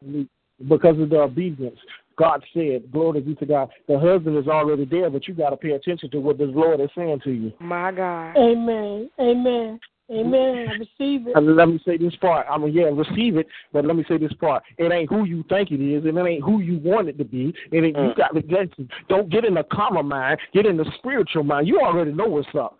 because 0.67 0.99
of 0.99 1.09
the 1.09 1.19
obedience. 1.19 1.77
God 2.17 2.43
said, 2.53 2.91
glory 2.91 3.21
be 3.21 3.33
to 3.35 3.45
God. 3.45 3.69
The 3.87 3.97
husband 3.97 4.37
is 4.37 4.47
already 4.47 4.85
there, 4.85 5.09
but 5.09 5.27
you 5.27 5.33
got 5.33 5.51
to 5.51 5.57
pay 5.57 5.71
attention 5.71 6.11
to 6.11 6.19
what 6.19 6.37
this 6.37 6.49
Lord 6.51 6.81
is 6.81 6.89
saying 6.95 7.21
to 7.23 7.31
you. 7.31 7.53
My 7.59 7.91
God. 7.91 8.35
Amen. 8.35 9.09
Amen. 9.19 9.79
Amen. 10.11 10.67
I 10.69 10.71
receive 10.73 11.27
it. 11.27 11.35
And 11.35 11.55
let 11.55 11.67
me 11.67 11.79
say 11.85 11.97
this 11.97 12.15
part. 12.15 12.47
I'm 12.49 12.63
mean, 12.63 12.73
yeah, 12.73 12.85
receive 12.85 13.37
it, 13.37 13.47
but 13.71 13.85
let 13.85 13.95
me 13.95 14.03
say 14.07 14.17
this 14.17 14.33
part. 14.33 14.63
It 14.77 14.91
ain't 14.91 15.09
who 15.09 15.25
you 15.25 15.43
think 15.49 15.71
it 15.71 15.81
is, 15.81 16.03
and 16.05 16.17
it 16.17 16.25
ain't 16.25 16.43
who 16.43 16.61
you 16.61 16.79
want 16.79 17.09
it 17.09 17.17
to 17.19 17.25
be. 17.25 17.53
And 17.71 17.85
it, 17.85 17.95
you 17.95 18.09
Mm. 18.09 18.17
got 18.17 18.33
to 18.33 18.41
get. 18.41 18.69
Don't 19.07 19.29
get 19.29 19.45
in 19.45 19.53
the 19.53 19.63
common 19.63 20.07
mind. 20.07 20.39
Get 20.51 20.65
in 20.65 20.77
the 20.77 20.91
spiritual 20.97 21.43
mind. 21.43 21.67
You 21.67 21.79
already 21.79 22.11
know 22.11 22.27
what's 22.27 22.47
up. 22.55 22.77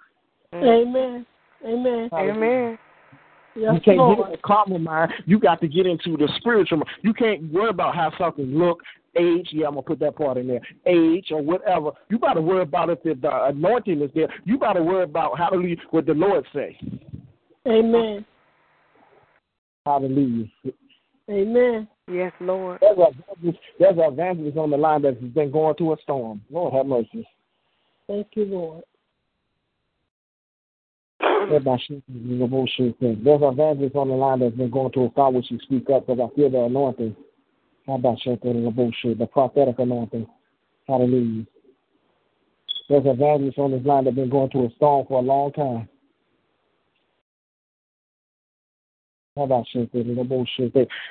Amen. 0.54 1.26
Amen. 1.64 2.10
Amen. 2.14 2.80
Yes, 3.56 3.74
you 3.74 3.82
can't 3.82 4.18
get 4.18 4.26
in 4.26 4.32
the 4.32 4.38
common 4.44 4.84
mind. 4.84 5.12
You 5.26 5.40
got 5.40 5.62
to 5.62 5.68
get 5.68 5.86
into 5.86 6.18
the 6.18 6.28
spiritual 6.38 6.80
mind. 6.80 6.90
You 7.02 7.14
can't 7.14 7.52
worry 7.52 7.70
about 7.70 7.96
how 7.96 8.12
something 8.18 8.46
look, 8.46 8.82
age. 9.16 9.50
Yeah, 9.52 9.68
I'm 9.68 9.74
gonna 9.74 9.84
put 9.84 10.00
that 10.00 10.16
part 10.16 10.38
in 10.38 10.48
there. 10.48 10.62
Age 10.86 11.28
or 11.32 11.42
whatever. 11.42 11.92
You 12.10 12.18
got 12.18 12.34
to 12.34 12.42
worry 12.42 12.62
about 12.62 12.90
if 12.90 13.04
the, 13.04 13.16
the 13.16 13.46
anointing 13.46 14.02
is 14.02 14.12
there. 14.16 14.34
You 14.46 14.58
got 14.58 14.74
to 14.74 14.84
worry 14.84 15.04
about 15.04 15.38
how 15.38 15.50
hallelujah 15.50 15.78
what 15.92 16.06
the 16.06 16.14
Lord 16.14 16.46
say. 16.54 16.80
Amen. 17.70 18.26
Hallelujah. 19.86 20.48
Amen. 21.30 21.88
Yes, 22.12 22.34
Lord. 22.40 22.80
There's 22.82 22.98
a 22.98 23.10
evangelist, 23.10 23.60
there's 23.80 23.98
an 23.98 24.14
evangelist 24.14 24.58
on 24.58 24.72
the 24.72 24.78
line 24.78 25.04
that's 25.04 25.18
been 25.20 25.52
going 25.52 25.76
through 25.76 25.94
a 25.94 25.98
storm. 26.02 26.42
Lord 26.50 26.74
have 26.74 26.88
mercy. 26.88 27.28
Thank 28.08 28.28
you, 28.34 28.46
Lord. 28.46 28.84
There's 31.20 31.66
an 31.66 31.80
evangelist 33.54 33.96
on 33.96 34.08
the 34.08 34.16
line 34.16 34.40
that's 34.40 34.56
been 34.56 34.72
going 34.72 34.92
through 34.92 35.08
a 35.08 35.12
storm. 35.12 35.36
Would 35.36 35.46
you 35.50 35.60
speak 35.64 35.90
up? 35.92 36.08
Because 36.08 36.32
I 36.32 36.36
feel 36.36 36.50
the 36.50 36.64
anointing. 36.64 37.16
How 37.86 37.96
about 37.96 38.20
shit? 38.22 38.42
The 38.42 38.72
bullshit, 38.76 39.20
the 39.20 39.28
prophetic 39.28 39.78
anointing. 39.80 40.28
Hallelujah. 40.88 41.46
There's 42.88 43.06
an 43.06 43.12
evangelist 43.12 43.60
on 43.60 43.72
this 43.72 43.86
line 43.86 44.06
that's 44.06 44.16
been 44.16 44.30
going 44.30 44.50
through 44.50 44.68
a 44.68 44.72
storm 44.76 45.06
for 45.08 45.20
a 45.20 45.22
long 45.24 45.52
time. 45.52 45.88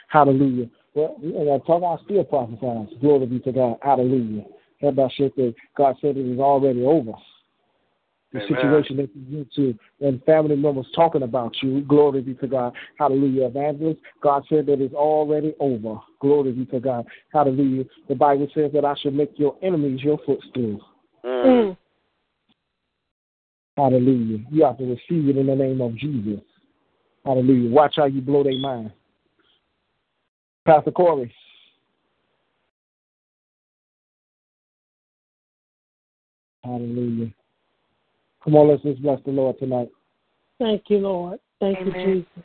Hallelujah. 0.08 0.70
Well, 0.94 1.16
we 1.22 1.36
ain't 1.36 1.46
got 1.46 1.58
to 1.58 1.66
talk. 1.66 2.00
I 2.00 2.04
still 2.04 2.24
prophesy. 2.24 2.98
Glory 3.00 3.26
be 3.26 3.38
to 3.40 3.52
God. 3.52 3.76
Hallelujah. 3.82 4.44
How 4.80 4.88
about 4.88 5.12
shit? 5.12 5.34
That 5.36 5.54
God 5.76 5.96
said 6.00 6.16
it 6.16 6.26
is 6.26 6.38
already 6.38 6.82
over. 6.84 7.12
The 8.32 8.40
Amen. 8.40 8.58
situation 8.58 8.96
that 8.98 9.10
you 9.14 9.38
get 9.38 9.52
to 9.54 9.78
and 10.06 10.22
family 10.24 10.54
members 10.54 10.86
talking 10.94 11.22
about 11.22 11.54
you. 11.62 11.80
Glory 11.82 12.20
be 12.20 12.34
to 12.34 12.46
God. 12.46 12.74
Hallelujah. 12.98 13.46
Evangelist, 13.46 14.00
God 14.22 14.44
said 14.50 14.66
that 14.66 14.82
it's 14.82 14.94
already 14.94 15.54
over. 15.60 15.98
Glory 16.20 16.52
be 16.52 16.66
to 16.66 16.78
God. 16.78 17.06
Hallelujah. 17.32 17.84
The 18.08 18.14
Bible 18.14 18.48
says 18.54 18.70
that 18.74 18.84
I 18.84 18.94
should 19.00 19.14
make 19.14 19.32
your 19.36 19.56
enemies 19.62 20.02
your 20.02 20.18
footstool. 20.26 20.80
Mm. 21.24 21.44
Mm. 21.44 21.76
Hallelujah. 23.78 24.44
You 24.50 24.64
have 24.64 24.76
to 24.78 24.84
receive 24.84 25.28
it 25.28 25.38
in 25.38 25.46
the 25.46 25.54
name 25.56 25.80
of 25.80 25.96
Jesus. 25.96 26.42
Hallelujah. 27.28 27.68
Watch 27.68 27.96
how 27.96 28.06
you 28.06 28.22
blow 28.22 28.42
their 28.42 28.58
mind. 28.58 28.90
Pastor 30.64 30.90
Corey. 30.90 31.30
Hallelujah. 36.64 37.30
Come 38.42 38.54
on, 38.56 38.68
let's 38.68 38.82
just 38.82 39.02
bless 39.02 39.20
the 39.26 39.32
Lord 39.32 39.58
tonight. 39.58 39.90
Thank 40.58 40.84
you, 40.88 40.98
Lord. 41.00 41.38
Thank 41.60 41.80
you, 41.80 41.92
Jesus. 41.92 42.44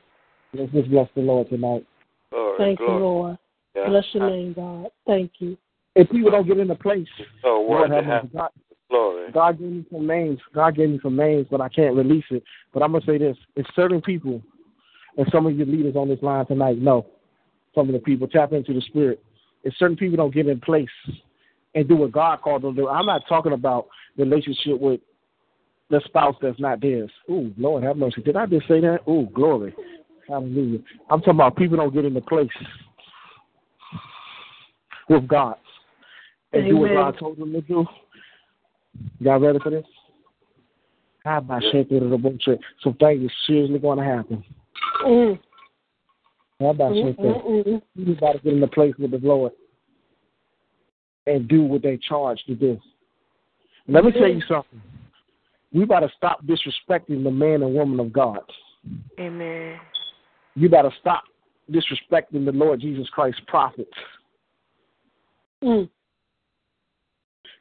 Let's 0.53 0.71
just 0.73 0.89
bless 0.91 1.07
the 1.15 1.21
Lord 1.21 1.47
tonight. 1.47 1.85
Glory, 2.31 2.57
Thank 2.57 2.79
you. 2.81 2.87
Lord. 2.87 3.37
Yeah. 3.73 3.87
Bless 3.87 4.03
your 4.11 4.29
name, 4.29 4.51
God. 4.53 4.87
Thank 5.07 5.31
you. 5.39 5.57
If 5.95 6.09
people 6.09 6.29
don't 6.29 6.45
get 6.45 6.59
in 6.59 6.67
the 6.67 6.75
place, 6.75 7.07
So 7.41 7.47
Lord 7.47 7.89
worthy 7.89 8.05
have 8.05 8.23
have. 8.23 8.33
God, 8.33 8.49
glory. 8.89 9.31
God 9.31 9.59
gave 9.59 9.69
me 9.69 9.85
some 9.89 10.05
names. 10.05 10.39
God 10.53 10.75
gave 10.75 10.89
me 10.89 10.99
some 11.01 11.15
names, 11.15 11.47
but 11.49 11.61
I 11.61 11.69
can't 11.69 11.95
release 11.95 12.25
it. 12.31 12.43
But 12.73 12.83
I'm 12.83 12.91
gonna 12.91 13.05
say 13.05 13.17
this: 13.17 13.37
it's 13.55 13.69
certain 13.75 14.01
people, 14.01 14.41
and 15.17 15.27
some 15.31 15.45
of 15.45 15.55
your 15.55 15.67
leaders 15.67 15.95
on 15.95 16.09
this 16.09 16.21
line 16.21 16.45
tonight 16.45 16.77
know. 16.77 17.05
Some 17.75 17.87
of 17.87 17.93
the 17.93 17.99
people 17.99 18.27
tap 18.27 18.53
into 18.53 18.73
the 18.73 18.81
spirit. 18.81 19.23
If 19.63 19.73
certain 19.77 19.97
people 19.97 20.17
don't 20.17 20.33
get 20.33 20.47
in 20.47 20.59
place 20.59 20.89
and 21.75 21.87
do 21.87 21.95
what 21.95 22.11
God 22.11 22.41
called 22.41 22.63
them 22.63 22.75
to 22.75 22.81
do, 22.81 22.89
I'm 22.89 23.05
not 23.05 23.23
talking 23.27 23.53
about 23.53 23.87
relationship 24.17 24.79
with 24.79 24.99
the 25.89 26.01
spouse 26.05 26.35
that's 26.41 26.59
not 26.59 26.81
theirs. 26.81 27.11
Ooh, 27.29 27.53
Lord 27.57 27.83
have 27.83 27.97
mercy. 27.97 28.21
Did 28.21 28.35
I 28.35 28.45
just 28.45 28.67
say 28.67 28.79
that? 28.81 28.99
Ooh, 29.07 29.27
glory. 29.33 29.75
Hallelujah. 30.27 30.79
I'm 31.09 31.19
talking 31.19 31.35
about 31.35 31.55
people 31.55 31.77
don't 31.77 31.93
get 31.93 32.05
into 32.05 32.21
place 32.21 32.49
with 35.09 35.27
God 35.27 35.55
and 36.53 36.67
do 36.67 36.77
what 36.77 36.91
Amen. 36.91 37.03
God 37.03 37.19
told 37.19 37.37
them 37.37 37.51
to 37.53 37.61
do. 37.61 37.85
Y'all 39.19 39.39
ready 39.39 39.59
for 39.59 39.69
this? 39.69 39.85
How 41.23 41.37
about 41.37 41.61
through 41.71 42.09
the 42.09 42.17
bullshit? 42.17 42.59
Some 42.83 42.93
things 42.95 43.23
is 43.23 43.31
seriously 43.47 43.79
going 43.79 43.97
to 43.97 44.03
happen. 44.03 44.43
Mm. 45.05 45.39
How 46.59 46.67
about 46.67 46.93
shit 46.93 47.17
mm, 47.17 47.81
You 47.95 48.15
got 48.15 48.33
to 48.33 48.39
get 48.39 48.53
in 48.53 48.59
the 48.59 48.67
place 48.67 48.93
with 48.97 49.11
the 49.11 49.19
Lord 49.21 49.51
and 51.25 51.47
do 51.47 51.63
what 51.63 51.81
they 51.81 51.97
charged 51.97 52.45
to 52.47 52.55
do. 52.55 52.79
Let 53.87 54.05
me 54.05 54.11
tell 54.11 54.27
you 54.27 54.41
something. 54.47 54.81
We 55.73 55.85
got 55.85 56.01
to 56.01 56.09
stop 56.15 56.45
disrespecting 56.45 57.23
the 57.23 57.31
man 57.31 57.63
and 57.63 57.73
woman 57.73 57.99
of 57.99 58.13
God. 58.13 58.41
Amen. 59.19 59.79
You 60.55 60.69
got 60.69 60.83
to 60.83 60.91
stop 60.99 61.23
disrespecting 61.71 62.45
the 62.45 62.51
Lord 62.51 62.81
Jesus 62.81 63.09
Christ 63.09 63.41
prophets. 63.47 63.89
mm. 65.63 65.89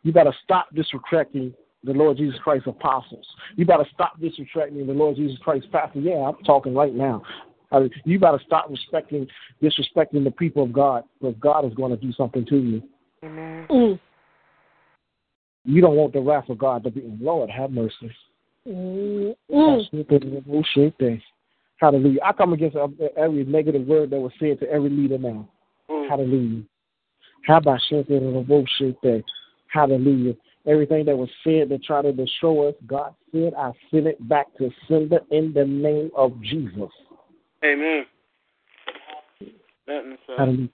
You 0.02 0.12
got 0.12 0.24
to 0.24 0.32
stop 0.42 0.68
disrespecting 0.74 1.54
the 1.84 1.92
Lord 1.92 2.16
Jesus 2.16 2.38
Christ 2.42 2.66
apostles. 2.66 3.26
You 3.56 3.64
got 3.64 3.78
to 3.78 3.86
stop 3.92 4.20
disrespecting 4.20 4.86
the 4.86 4.92
Lord 4.92 5.16
Jesus 5.16 5.38
Christ 5.42 5.66
pastor. 5.72 6.00
Yeah, 6.00 6.28
I'm 6.28 6.36
talking 6.44 6.74
right 6.74 6.94
now. 6.94 7.22
You 8.04 8.18
got 8.18 8.38
to 8.38 8.44
stop 8.44 8.66
respecting, 8.68 9.26
disrespecting 9.62 10.24
the 10.24 10.30
people 10.30 10.62
of 10.62 10.72
God, 10.72 11.04
because 11.20 11.34
God 11.40 11.64
is 11.64 11.74
going 11.74 11.90
to 11.90 11.96
do 11.96 12.12
something 12.12 12.44
to 12.46 12.56
you. 12.56 12.82
Amen. 13.24 13.66
Mm. 13.70 14.00
You 15.64 15.80
don't 15.80 15.96
want 15.96 16.12
the 16.12 16.20
wrath 16.20 16.48
of 16.48 16.58
God 16.58 16.84
to 16.84 16.90
be. 16.90 17.02
Lord, 17.20 17.48
have 17.50 17.70
mercy. 17.70 18.10
Mm. 18.68 19.34
Mm. 19.50 21.10
Hallelujah. 21.78 22.20
I 22.24 22.32
come 22.32 22.52
against 22.52 22.76
every 23.16 23.44
negative 23.44 23.86
word 23.86 24.10
that 24.10 24.20
was 24.20 24.32
said 24.38 24.60
to 24.60 24.70
every 24.70 24.90
leader 24.90 25.18
now. 25.18 25.48
Hallelujah. 25.88 26.62
How 27.46 27.56
about 27.56 27.80
shit 27.88 28.06
that 28.08 28.44
bullshit 28.46 29.00
thing? 29.00 29.22
Hallelujah. 29.72 30.34
Everything 30.66 31.04
that 31.06 31.16
was 31.16 31.28
said 31.42 31.68
to 31.70 31.78
try 31.78 32.02
to 32.02 32.12
destroy 32.12 32.68
us, 32.68 32.74
God 32.86 33.14
said, 33.32 33.52
I 33.58 33.72
send 33.90 34.06
it 34.06 34.28
back 34.28 34.46
to 34.58 34.70
sender 34.88 35.20
in 35.30 35.52
the 35.52 35.64
name 35.64 36.10
of 36.16 36.40
Jesus. 36.40 36.90
Amen. 37.64 38.04
Nothing 39.88 40.18
so. 40.26 40.34
Hallelujah. 40.36 40.68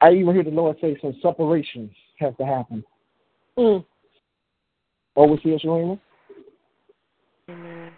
I 0.00 0.12
even 0.12 0.34
hear 0.34 0.44
the 0.44 0.50
Lord 0.50 0.76
say 0.80 0.96
some 1.02 1.16
separations 1.20 1.90
has 2.18 2.34
to 2.38 2.46
happen. 2.46 2.84
Mm. 3.58 3.84
Overseer 5.16 5.58
Sharina, 5.58 5.98
Amen. 7.48 7.92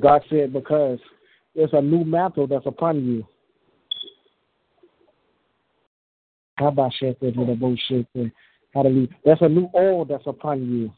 God 0.00 0.22
said 0.28 0.52
because 0.52 0.98
there's 1.54 1.72
a 1.72 1.80
new 1.80 2.04
mantle 2.04 2.46
that's 2.46 2.66
upon 2.66 3.04
you. 3.04 3.26
How 6.56 6.68
about 6.68 6.92
shit 6.98 7.18
that 7.20 7.34
the 7.34 7.54
bullshit 7.54 8.06
that 8.14 8.30
hallelujah. 8.74 9.08
That's 9.24 9.42
a 9.42 9.48
new 9.48 9.70
oil 9.74 10.04
that's 10.04 10.26
upon 10.26 10.60
you. 10.70 10.92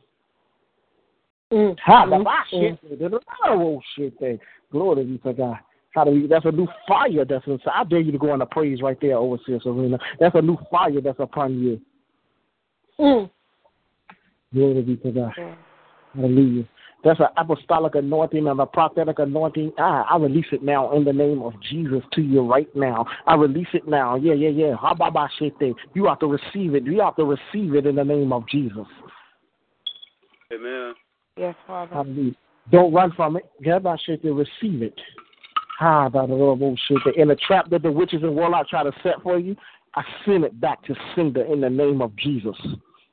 Mm. 1.52 1.78
How 1.78 2.06
Mm. 2.06 2.20
about 2.20 2.46
shit 2.48 2.78
that 2.82 2.98
the 2.98 3.20
bullshit 3.46 4.18
that 4.20 4.40
glory 4.70 5.04
be 5.04 5.18
to 5.18 5.32
God. 5.32 5.58
Hallelujah. 5.94 6.28
That's 6.28 6.44
a 6.44 6.50
new 6.50 6.66
fire 6.88 7.24
that's 7.24 7.46
inside. 7.46 7.72
I 7.72 7.84
dare 7.84 8.00
you 8.00 8.10
to 8.10 8.18
go 8.18 8.32
on 8.32 8.40
the 8.40 8.46
praise 8.46 8.82
right 8.82 9.00
there, 9.00 9.16
overseer 9.16 9.60
Serena. 9.60 9.98
That's 10.18 10.34
a 10.34 10.42
new 10.42 10.58
fire 10.70 11.00
that's 11.00 11.20
upon 11.20 11.60
you. 11.60 11.80
Mm. 12.98 13.30
Glory 14.52 14.82
be 14.82 14.96
to 14.96 15.12
God. 15.12 15.32
Hallelujah. 16.14 16.64
That's 17.04 17.20
an 17.20 17.26
apostolic 17.36 17.94
anointing 17.96 18.46
and 18.46 18.58
a 18.60 18.66
prophetic 18.66 19.18
anointing. 19.18 19.72
Ah, 19.78 20.06
I 20.10 20.16
release 20.16 20.46
it 20.52 20.62
now 20.62 20.92
in 20.92 21.04
the 21.04 21.12
name 21.12 21.42
of 21.42 21.52
Jesus 21.60 22.02
to 22.12 22.22
you 22.22 22.42
right 22.42 22.68
now. 22.74 23.04
I 23.26 23.34
release 23.34 23.68
it 23.74 23.86
now. 23.86 24.16
Yeah, 24.16 24.32
yeah, 24.32 24.48
yeah. 24.48 24.74
Hababashete. 24.76 25.74
You 25.92 26.06
have 26.06 26.18
to 26.20 26.26
receive 26.26 26.74
it. 26.74 26.84
You 26.84 27.00
have 27.00 27.16
to 27.16 27.24
receive 27.24 27.74
it 27.74 27.86
in 27.86 27.96
the 27.96 28.04
name 28.04 28.32
of 28.32 28.48
Jesus. 28.48 28.86
Amen. 30.52 30.94
Yes, 31.36 31.54
Father. 31.66 31.94
Hallelujah. 31.94 32.32
Don't 32.72 32.94
run 32.94 33.12
from 33.12 33.36
it. 33.36 33.50
Habashete. 33.64 34.24
Receive 34.24 34.82
it. 34.82 34.98
Bullshit. 35.78 37.16
In 37.16 37.28
the 37.28 37.36
trap 37.46 37.68
that 37.68 37.82
the 37.82 37.92
witches 37.92 38.22
and 38.22 38.34
warlocks 38.34 38.70
try 38.70 38.82
to 38.82 38.92
set 39.02 39.20
for 39.22 39.38
you, 39.38 39.56
I 39.94 40.02
send 40.24 40.44
it 40.44 40.58
back 40.58 40.82
to 40.84 40.94
sender 41.14 41.44
in 41.44 41.60
the 41.60 41.68
name 41.68 42.00
of 42.00 42.16
Jesus. 42.16 42.56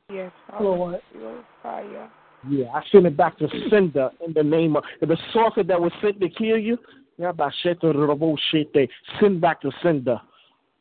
Yes, 0.10 0.32
Father. 0.50 0.64
Lord. 0.64 1.02
Your 1.14 1.44
fire. 1.62 2.10
Yeah, 2.50 2.68
I 2.74 2.82
send 2.92 3.06
it 3.06 3.16
back 3.16 3.38
to 3.38 3.48
sender 3.70 4.10
in 4.26 4.34
the 4.34 4.44
name 4.44 4.76
of 4.76 4.84
the 5.00 5.18
sorcerer 5.32 5.64
that 5.64 5.80
was 5.80 5.92
sent 6.02 6.20
to 6.22 6.30
kill 6.30 6.58
you. 6.58 6.78
Yeah, 7.18 7.32
by 7.32 7.52
shit 7.62 7.80
to 7.82 7.94
the 7.94 8.16
bullshit 8.16 8.74
they 8.74 8.90
send 9.20 9.42
back 9.42 9.62
to 9.62 9.72
sender 9.84 10.20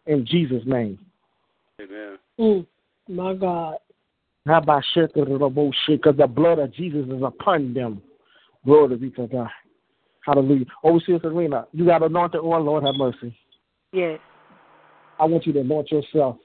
in 0.07 0.25
Jesus' 0.27 0.63
name. 0.65 0.99
Amen. 1.81 2.19
Mm. 2.39 2.67
My 3.09 3.35
God. 3.35 3.77
How 4.47 4.59
about 4.59 4.83
shit 4.95 5.13
to 5.15 5.25
the 5.25 5.49
bullshit? 5.49 6.03
Because 6.03 6.17
the 6.17 6.27
blood 6.27 6.59
of 6.59 6.73
Jesus 6.73 7.07
is 7.09 7.23
upon 7.23 7.75
them. 7.75 8.01
Glory 8.65 8.97
be 8.97 9.11
to 9.11 9.27
God. 9.27 9.51
Hallelujah. 10.25 10.67
Overseer 10.83 11.19
Serena, 11.21 11.67
you 11.73 11.87
got 11.87 12.03
anointed 12.03 12.41
oil, 12.41 12.63
Lord 12.63 12.85
have 12.85 12.95
mercy. 12.95 13.37
Yes. 13.93 14.19
I 15.19 15.25
want 15.25 15.47
you 15.47 15.53
to 15.55 15.61
anoint 15.61 15.91
yourself 15.91 16.37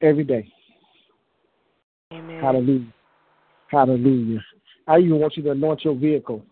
every 0.00 0.24
day. 0.24 0.52
Amen. 2.12 2.40
Hallelujah. 2.40 2.92
Hallelujah. 3.72 4.44
I 4.86 4.98
even 4.98 5.18
want 5.18 5.36
you 5.36 5.42
to 5.44 5.52
anoint 5.52 5.84
your 5.84 5.94
vehicle. 5.94 6.44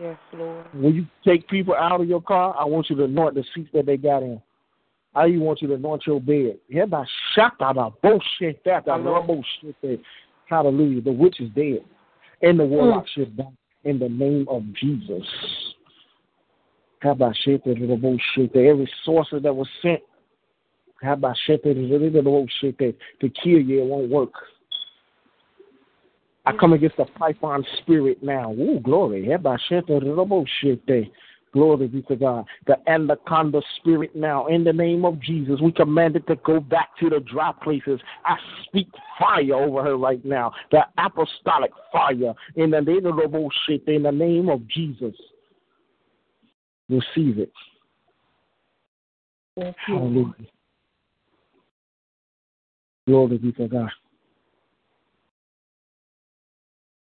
Yes, 0.00 0.18
Lord. 0.32 0.66
When 0.74 0.94
you 0.94 1.06
take 1.24 1.48
people 1.48 1.74
out 1.74 2.00
of 2.00 2.08
your 2.08 2.20
car, 2.20 2.54
I 2.58 2.64
want 2.64 2.90
you 2.90 2.96
to 2.96 3.04
anoint 3.04 3.36
the 3.36 3.44
seats 3.54 3.70
that 3.72 3.86
they 3.86 3.96
got 3.96 4.24
in. 4.24 4.42
I 5.14 5.28
even 5.28 5.42
want 5.42 5.62
you 5.62 5.68
to 5.68 5.74
anoint 5.74 6.02
your 6.06 6.20
bed. 6.20 6.58
Yeah, 6.68 6.86
by 6.86 7.04
shot 7.34 7.52
out 7.60 7.78
of 7.78 8.00
bullshit 8.02 8.64
that 8.64 8.86
the 8.86 9.22
bullshit 9.26 9.76
that 9.82 10.00
hallelujah. 10.46 11.02
The 11.02 11.12
witch 11.12 11.40
is 11.40 11.50
dead. 11.50 11.84
And 12.40 12.58
the 12.58 12.64
mm. 12.64 12.70
warlock 12.70 13.06
should 13.14 13.36
die 13.36 13.44
in 13.84 14.00
the 14.00 14.08
name 14.08 14.46
of 14.48 14.64
Jesus. 14.74 15.22
How 17.00 17.10
about 17.10 17.36
shit 17.44 17.62
that 17.64 17.78
the 17.78 17.96
bullshit 17.96 18.52
that 18.54 18.64
every 18.64 18.90
sorcerer 19.04 19.40
that 19.40 19.54
was 19.54 19.68
sent 19.80 20.00
how 21.02 21.14
about 21.14 21.36
shit 21.46 21.62
that 21.64 21.76
is 21.76 22.12
the 22.12 22.22
bullshit 22.22 22.78
that 22.78 22.94
to 23.20 23.28
kill 23.28 23.60
you 23.60 23.82
it 23.82 23.86
won't 23.86 24.08
work. 24.10 24.32
I 26.44 26.52
come 26.52 26.72
against 26.72 26.96
the 26.96 27.04
python 27.04 27.64
spirit 27.78 28.22
now. 28.22 28.52
Ooh, 28.52 28.80
glory. 28.80 29.28
How 29.28 29.34
about 29.34 29.60
the 29.68 30.24
bullshit 30.28 31.12
Glory 31.52 31.86
be 31.86 32.00
to 32.02 32.16
God. 32.16 32.46
The 32.66 32.78
anaconda 32.88 33.60
spirit 33.76 34.16
now, 34.16 34.46
in 34.46 34.64
the 34.64 34.72
name 34.72 35.04
of 35.04 35.20
Jesus, 35.20 35.60
we 35.60 35.70
command 35.70 36.16
it 36.16 36.26
to 36.28 36.36
go 36.36 36.60
back 36.60 36.96
to 36.98 37.10
the 37.10 37.20
dry 37.20 37.52
places. 37.62 38.00
I 38.24 38.36
speak 38.64 38.88
fire 39.18 39.54
over 39.54 39.82
her 39.82 39.98
right 39.98 40.24
now. 40.24 40.52
The 40.70 40.80
apostolic 40.96 41.70
fire 41.92 42.32
in 42.56 42.70
the 42.70 42.80
name 42.80 43.04
of 43.04 43.16
the 43.16 43.28
bullshit, 43.28 43.86
in 43.86 44.04
the 44.04 44.12
name 44.12 44.48
of 44.48 44.66
Jesus. 44.66 45.14
Receive 46.88 47.38
it. 47.38 47.52
Hallelujah. 49.86 50.32
Glory 53.06 53.38
be 53.38 53.52
to 53.52 53.68
God. 53.68 53.90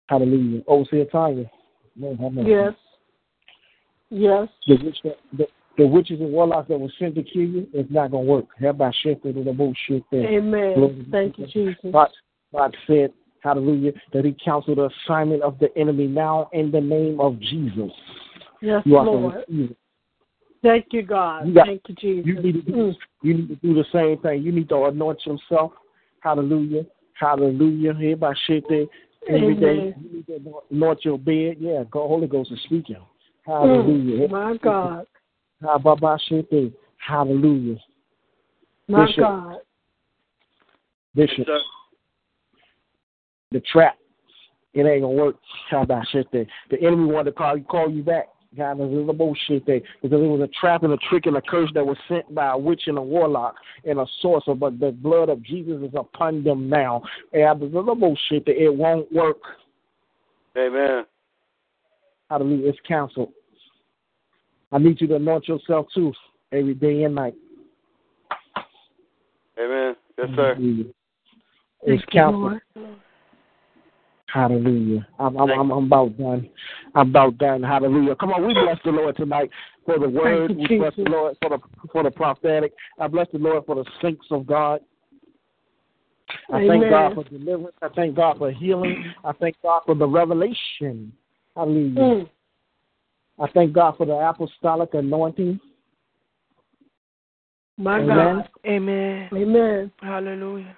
Hallelujah. 0.10 0.64
Overseer 0.68 1.06
have. 1.06 1.46
Yes. 2.48 2.74
Yes. 4.10 4.50
the, 4.68 4.76
witch 4.84 4.98
that, 5.04 5.18
the, 5.38 5.48
the 5.78 5.86
witches 5.86 6.20
and 6.20 6.32
warlocks 6.32 6.68
that 6.70 6.80
were 6.80 6.90
sent 6.98 7.14
to 7.14 7.22
kill 7.22 7.44
you, 7.44 7.68
it's 7.74 7.92
not 7.92 8.10
going 8.10 8.26
to 8.26 8.32
work. 8.32 8.46
About 8.66 8.96
shit 9.04 9.22
to 9.22 9.32
the 9.32 9.54
bullshit 9.54 10.04
there? 10.12 10.28
Amen. 10.28 10.74
Glory 10.74 11.08
Thank 11.12 11.38
you, 11.38 11.46
Jesus. 11.46 11.76
God, 11.92 12.10
God 12.52 12.76
said, 12.88 13.14
hallelujah, 13.44 13.92
that 14.12 14.26
he 14.26 14.36
counseled 14.44 14.80
the 14.80 14.90
assignment 15.06 15.44
of 15.44 15.60
the 15.60 15.70
enemy 15.78 16.08
now 16.08 16.50
in 16.54 16.72
the 16.72 16.82
name 16.82 17.20
of 17.20 17.40
Jesus. 17.40 17.92
Yes, 18.62 18.82
You 18.86 18.98
are 18.98 19.06
Lord. 19.06 19.46
Thank 20.64 20.88
you, 20.92 21.04
God. 21.04 21.48
You 21.48 21.54
got- 21.54 21.68
Thank 21.68 21.82
you, 21.88 21.96
Jesus. 21.96 22.26
You 22.26 22.42
need 22.42 22.54
to 22.54 22.62
do 22.64 22.72
Mm. 22.72 22.98
you 23.22 23.34
need 23.36 23.48
to 23.50 23.56
do 23.58 23.74
the 23.76 23.86
same 23.92 24.18
thing. 24.18 24.42
You 24.42 24.52
need 24.52 24.70
to 24.70 24.86
anoint 24.86 25.24
yourself. 25.26 25.72
Hallelujah. 26.22 26.86
Hallelujah. 27.14 28.14
About 28.14 28.38
shit 28.40 28.68
there 28.68 28.88
every 29.30 29.56
day. 29.56 29.68
Amen. 29.68 29.96
You 30.04 30.18
need 30.18 30.28
to 30.28 30.62
anoint 30.72 31.06
your 31.06 31.18
bed. 31.18 31.58
Yeah, 31.60 31.84
go 31.90 32.08
Holy 32.08 32.28
Ghost 32.28 32.52
is 32.52 32.60
speaking. 32.66 32.98
Hallelujah. 33.46 34.28
Mm. 34.28 34.32
My 34.32 34.58
God. 34.58 35.06
Hallelujah. 35.62 36.72
Hallelujah. 36.98 37.78
My 38.88 39.06
Bishop. 39.06 39.20
God. 39.20 39.58
Bishop, 41.16 41.48
Sir. 41.48 41.60
the 43.52 43.60
trap, 43.62 43.98
it 44.74 44.86
ain't 44.86 45.02
gonna 45.02 45.14
work. 45.14 45.36
How 45.70 45.82
about 45.82 46.08
shit? 46.12 46.32
The 46.32 46.48
enemy 46.82 47.12
wanted 47.12 47.32
to 47.32 47.38
call 47.38 47.58
you 47.58 47.64
call 47.64 47.90
you 47.90 48.04
back. 48.04 48.30
God, 48.58 48.80
there's 48.80 49.10
a 49.10 49.14
bullshit 49.14 49.66
there 49.68 49.82
because 50.02 50.22
it 50.22 50.26
was 50.26 50.42
a 50.42 50.60
trap 50.60 50.84
and 50.84 50.94
a 50.94 50.98
trick 51.10 51.28
and 51.28 51.38
a 51.38 51.42
curse 51.42 51.70
that 51.76 51.86
was 51.86 51.98
sent 52.08 52.34
by 52.34 52.48
a 52.52 52.58
witch 52.58 52.84
and 52.88 52.98
a 52.98 53.02
warlock 53.02 53.56
and 53.86 54.00
a 54.00 54.06
sorcerer. 54.22 54.56
But 54.56 54.80
the 54.80 54.92
blood 54.92 55.30
of 55.30 55.44
Jesus 55.44 55.82
is 55.84 55.94
upon 55.96 56.44
them 56.44 56.68
now. 56.68 57.04
And 57.32 57.62
there's 57.62 57.74
a 57.74 57.96
bullshit 57.96 58.46
that 58.46 58.62
it 58.62 58.74
won't 58.74 59.12
work. 59.14 59.38
Amen. 60.58 61.06
Hallelujah. 62.30 62.70
It's 62.70 62.80
canceled. 62.88 63.34
I 64.72 64.80
need 64.80 65.00
you 65.00 65.08
to 65.08 65.16
anoint 65.16 65.48
yourself 65.48 65.88
too 65.94 66.12
every 66.52 66.74
day 66.74 67.04
and 67.04 67.16
night. 67.16 67.36
Amen. 69.60 69.96
Yes, 70.18 70.28
sir. 70.36 70.54
Hallelujah. 70.56 70.84
Thank 70.84 70.94
It's 71.86 72.02
you, 72.02 72.08
canceled. 72.14 72.62
Lord. 74.36 74.52
Hallelujah. 74.52 75.08
I'm, 75.20 75.38
I'm, 75.38 75.50
I'm, 75.50 75.72
I'm 75.72 75.86
about 75.86 76.18
done. 76.18 76.50
I'm 76.96 77.10
about 77.10 77.38
done. 77.38 77.64
Hallelujah. 77.64 78.16
Come 78.16 78.32
on, 78.32 78.48
we 78.48 78.54
bless 78.54 78.78
the 78.84 78.92
Lord 78.92 79.16
tonight 79.16 79.50
for 79.86 80.00
the 80.00 80.10
word. 80.10 80.56
we 80.56 80.78
bless 80.78 80.96
the 80.96 81.04
Lord 81.04 81.38
for 81.42 81.50
the 81.50 81.60
for 81.92 82.04
the 82.04 82.12
prophetic. 82.12 82.74
I 83.00 83.08
bless 83.08 83.28
the 83.32 83.40
Lord 83.40 83.66
for 83.66 83.76
the 83.76 83.86
saints 84.02 84.26
of 84.32 84.46
God. 84.46 84.82
I 86.52 86.68
thank 86.68 86.90
God 86.90 87.14
for 87.16 87.24
deliverance. 87.24 87.76
I 87.82 87.90
thank 87.90 88.16
God 88.16 88.38
for 88.38 88.52
healing. 88.52 89.14
I 89.24 89.32
thank 89.34 89.56
God 89.64 89.82
for 89.86 89.96
the 89.96 90.08
revelation. 90.08 91.12
Hallelujah. 91.56 91.96
Mm. 92.00 92.30
I 93.40 93.48
thank 93.52 93.74
God 93.74 93.96
for 93.98 94.06
the 94.06 94.14
apostolic 94.14 94.94
anointing. 94.94 95.60
My 97.78 98.00
Amen. 98.02 98.08
God. 98.08 98.50
Amen. 98.66 99.30
Amen. 99.34 99.92
Hallelujah. 100.02 100.78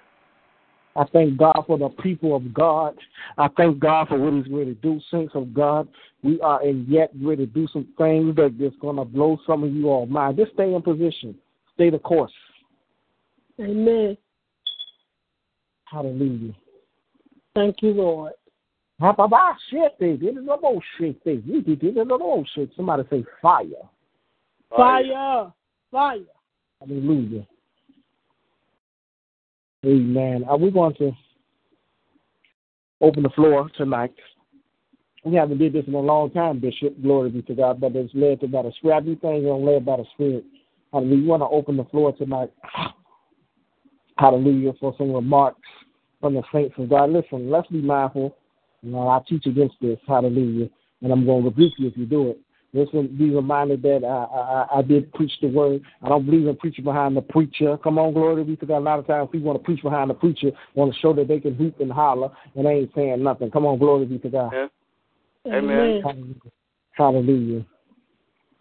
I 0.94 1.04
thank 1.12 1.38
God 1.38 1.64
for 1.66 1.78
the 1.78 1.88
people 1.88 2.36
of 2.36 2.52
God. 2.52 2.96
I 3.38 3.48
thank 3.56 3.78
God 3.78 4.08
for 4.08 4.18
what 4.18 4.34
He's 4.34 4.46
going 4.46 4.66
to 4.66 4.74
do, 4.74 5.00
saints 5.10 5.32
of 5.34 5.54
God. 5.54 5.88
We 6.22 6.40
are 6.40 6.62
in 6.62 6.86
yet 6.88 7.10
ready 7.20 7.46
to 7.46 7.52
do 7.52 7.66
some 7.72 7.88
things 7.96 8.36
that 8.36 8.56
is 8.60 8.74
going 8.80 8.96
to 8.96 9.04
blow 9.04 9.38
some 9.46 9.64
of 9.64 9.72
you 9.72 9.88
all 9.88 10.06
mind. 10.06 10.36
Just 10.36 10.52
stay 10.52 10.72
in 10.72 10.82
position. 10.82 11.34
Stay 11.74 11.90
the 11.90 11.98
course. 11.98 12.32
Amen. 13.60 14.16
Hallelujah. 15.84 16.54
Thank 17.54 17.76
you, 17.82 17.90
Lord. 17.90 18.32
Ha, 19.00 19.12
ba, 19.12 19.26
ba, 19.26 19.56
shit, 19.68 19.96
they 19.98 20.12
did 20.12 20.36
it, 20.36 20.44
no 20.44 20.80
shit, 20.96 21.22
they 21.24 21.36
did 21.36 21.68
it, 21.68 21.80
did 21.80 21.96
it, 21.96 22.06
no 22.06 22.44
shit. 22.54 22.70
Somebody 22.76 23.02
say 23.10 23.24
fire. 23.40 23.66
Fire. 24.70 25.52
Fire. 25.90 26.20
Hallelujah. 26.80 27.46
Amen. 29.84 30.44
Uh, 30.46 30.52
are 30.52 30.58
we 30.58 30.70
going 30.70 30.94
to 30.96 31.12
open 33.00 33.24
the 33.24 33.30
floor 33.30 33.68
tonight? 33.76 34.14
We 35.24 35.36
haven't 35.36 35.58
did 35.58 35.72
this 35.72 35.84
in 35.86 35.94
a 35.94 36.00
long 36.00 36.30
time, 36.30 36.60
Bishop. 36.60 37.00
Glory 37.02 37.30
be 37.30 37.42
to 37.42 37.54
God. 37.54 37.80
But 37.80 37.94
it's 37.96 38.12
led 38.14 38.40
to 38.40 38.48
by 38.48 38.62
the 38.62 38.72
Spirit. 38.78 38.96
I 38.96 39.00
do 39.00 39.16
things 39.16 39.44
on 39.44 39.64
led 39.64 39.84
by 39.84 39.96
the 39.96 40.04
Spirit. 40.14 40.44
Hallelujah. 40.92 41.16
We 41.16 41.26
want 41.26 41.42
to 41.42 41.46
open 41.46 41.76
the 41.76 41.84
floor 41.84 42.12
tonight. 42.12 42.52
Hallelujah. 44.18 44.72
For 44.78 44.94
some 44.98 45.12
remarks 45.12 45.60
from 46.20 46.34
the 46.34 46.42
saints 46.52 46.74
of 46.78 46.88
God. 46.88 47.10
Listen, 47.10 47.50
let's 47.50 47.68
be 47.68 47.80
mindful. 47.80 48.36
You 48.82 48.92
know, 48.92 49.08
I 49.08 49.20
teach 49.28 49.46
against 49.46 49.76
this. 49.80 49.98
Hallelujah. 50.06 50.68
And 51.02 51.12
I'm 51.12 51.26
going 51.26 51.42
to 51.42 51.48
rebuke 51.48 51.72
you 51.78 51.88
if 51.88 51.96
you 51.96 52.06
do 52.06 52.30
it. 52.30 52.40
Listen, 52.74 53.14
be 53.18 53.28
reminded 53.28 53.82
that 53.82 54.02
I, 54.02 54.76
I, 54.76 54.78
I 54.78 54.82
did 54.82 55.12
preach 55.12 55.32
the 55.42 55.48
word. 55.48 55.82
I 56.02 56.08
don't 56.08 56.24
believe 56.24 56.46
in 56.46 56.56
preaching 56.56 56.84
behind 56.84 57.14
the 57.14 57.20
preacher. 57.20 57.76
Come 57.76 57.98
on, 57.98 58.14
glory 58.14 58.44
be 58.44 58.56
to 58.56 58.66
God. 58.66 58.78
A 58.78 58.80
lot 58.80 58.98
of 58.98 59.06
times 59.06 59.28
people 59.30 59.48
want 59.48 59.60
to 59.60 59.64
preach 59.64 59.82
behind 59.82 60.08
the 60.08 60.14
preacher, 60.14 60.52
want 60.74 60.92
to 60.92 60.98
show 61.00 61.12
that 61.12 61.28
they 61.28 61.38
can 61.38 61.54
hoop 61.54 61.80
and 61.80 61.92
holler, 61.92 62.30
and 62.54 62.64
they 62.64 62.70
ain't 62.70 62.90
saying 62.94 63.22
nothing. 63.22 63.50
Come 63.50 63.66
on, 63.66 63.78
glory 63.78 64.06
be 64.06 64.18
to 64.20 64.28
God. 64.30 64.52
Yeah. 64.54 64.68
Amen. 65.52 66.00
Hallelujah. 66.02 66.34
Hallelujah. 66.92 67.66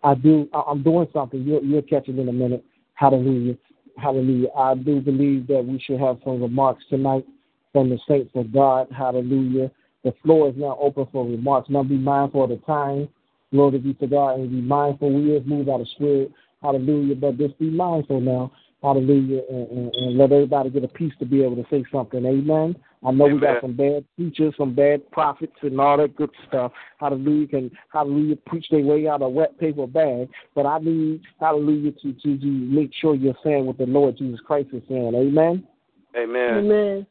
I 0.03 0.15
do. 0.15 0.49
I- 0.53 0.63
I'm 0.67 0.83
doing 0.83 1.07
something. 1.13 1.41
You'll, 1.41 1.63
you'll 1.63 1.81
catch 1.83 2.09
it 2.09 2.19
in 2.19 2.27
a 2.27 2.33
minute. 2.33 2.65
Hallelujah. 2.95 3.55
Hallelujah. 3.97 4.49
I 4.57 4.75
do 4.75 4.99
believe 4.99 5.47
that 5.47 5.65
we 5.65 5.79
should 5.79 5.99
have 5.99 6.17
some 6.25 6.41
remarks 6.41 6.83
tonight 6.89 7.25
from 7.71 7.89
the 7.89 7.99
saints 8.09 8.31
of 8.35 8.51
God. 8.51 8.87
Hallelujah. 8.95 9.71
The 10.03 10.13
floor 10.21 10.49
is 10.49 10.55
now 10.57 10.77
open 10.81 11.07
for 11.13 11.25
remarks. 11.25 11.69
Now 11.69 11.83
be 11.83 11.97
mindful 11.97 12.43
of 12.43 12.49
the 12.49 12.57
time. 12.57 13.07
Glory 13.51 13.79
be 13.79 13.93
to 13.95 14.07
God 14.07 14.39
and 14.39 14.49
be 14.49 14.61
mindful. 14.61 15.11
We 15.11 15.35
is 15.35 15.45
moved 15.45 15.69
out 15.69 15.81
of 15.81 15.87
spirit. 15.89 16.31
Hallelujah. 16.61 17.15
But 17.15 17.37
just 17.37 17.57
be 17.59 17.69
mindful 17.69 18.21
now. 18.21 18.51
Hallelujah. 18.81 19.41
And, 19.49 19.67
and, 19.69 19.93
and 19.93 20.17
let 20.17 20.31
everybody 20.31 20.69
get 20.69 20.83
a 20.83 20.87
piece 20.87 21.13
to 21.19 21.25
be 21.25 21.43
able 21.43 21.57
to 21.57 21.65
say 21.69 21.83
something. 21.91 22.25
Amen. 22.25 22.75
I 23.03 23.11
know 23.11 23.25
we 23.25 23.39
got 23.39 23.61
some 23.61 23.75
bad 23.75 24.05
teachers, 24.15 24.53
some 24.57 24.75
bad 24.75 25.09
prophets, 25.11 25.55
and 25.61 25.81
all 25.81 25.97
that 25.97 26.15
good 26.15 26.29
stuff. 26.47 26.71
Hallelujah. 26.99 27.47
Can 27.47 27.71
hallelujah 27.91 28.35
preach 28.35 28.67
their 28.69 28.81
way 28.81 29.07
out 29.07 29.23
of 29.23 29.33
wet 29.33 29.59
paper 29.59 29.87
bag. 29.87 30.29
But 30.55 30.65
I 30.65 30.79
need 30.79 31.21
hallelujah 31.39 31.91
to, 31.91 32.13
to, 32.13 32.37
to 32.37 32.45
make 32.45 32.91
sure 32.99 33.15
you're 33.15 33.33
saying 33.43 33.65
what 33.65 33.77
the 33.77 33.85
Lord 33.85 34.17
Jesus 34.17 34.39
Christ 34.45 34.69
is 34.73 34.83
saying. 34.87 35.15
Amen. 35.15 35.67
Amen. 36.15 36.57
Amen. 36.57 37.07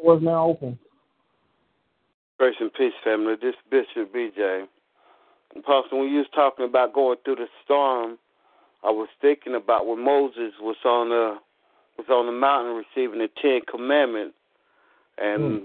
Floor 0.00 0.16
is 0.16 0.22
now 0.22 0.44
open. 0.46 0.78
Grace 2.38 2.56
and 2.60 2.72
peace, 2.74 2.92
family. 3.02 3.34
This 3.40 3.54
Bishop 3.70 4.14
BJ. 4.14 4.66
Apostle, 5.56 6.00
when 6.00 6.08
you 6.08 6.18
was 6.18 6.26
talking 6.34 6.64
about 6.64 6.92
going 6.92 7.18
through 7.24 7.36
the 7.36 7.46
storm, 7.64 8.18
I 8.82 8.90
was 8.90 9.08
thinking 9.20 9.54
about 9.54 9.86
when 9.86 10.04
Moses 10.04 10.52
was 10.60 10.76
on 10.84 11.08
the 11.08 11.38
was 11.96 12.08
on 12.10 12.26
the 12.26 12.32
mountain 12.32 12.74
receiving 12.74 13.20
the 13.20 13.28
Ten 13.40 13.60
Commandments, 13.70 14.34
and 15.16 15.42
hmm. 15.42 15.64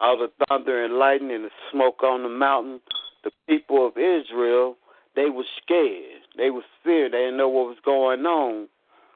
all 0.00 0.18
the 0.18 0.30
thunder 0.46 0.84
and 0.84 0.94
lightning 0.94 1.32
and 1.32 1.44
the 1.44 1.50
smoke 1.72 2.02
on 2.02 2.22
the 2.22 2.28
mountain. 2.28 2.80
The 3.24 3.30
people 3.48 3.86
of 3.86 3.92
Israel, 3.96 4.76
they 5.16 5.30
were 5.30 5.46
scared. 5.62 6.20
They 6.36 6.50
were 6.50 6.64
feared. 6.82 7.12
They 7.12 7.18
didn't 7.18 7.38
know 7.38 7.48
what 7.48 7.66
was 7.68 7.78
going 7.82 8.26
on. 8.26 8.68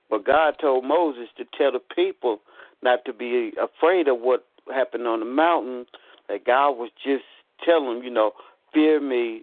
But 0.09 0.25
God 0.25 0.55
told 0.59 0.87
Moses 0.87 1.29
to 1.37 1.45
tell 1.57 1.73
the 1.73 1.81
people 1.95 2.41
not 2.83 3.05
to 3.05 3.13
be 3.13 3.53
afraid 3.61 4.09
of 4.09 4.21
what 4.21 4.47
happened 4.73 5.07
on 5.07 5.21
the 5.21 5.27
mountain. 5.27 5.85
That 6.31 6.47
God 6.47 6.73
was 6.73 6.91
just 7.05 7.25
telling 7.63 7.97
them, 7.97 8.03
you 8.03 8.11
know, 8.11 8.33
fear 8.73 9.01
me 9.01 9.43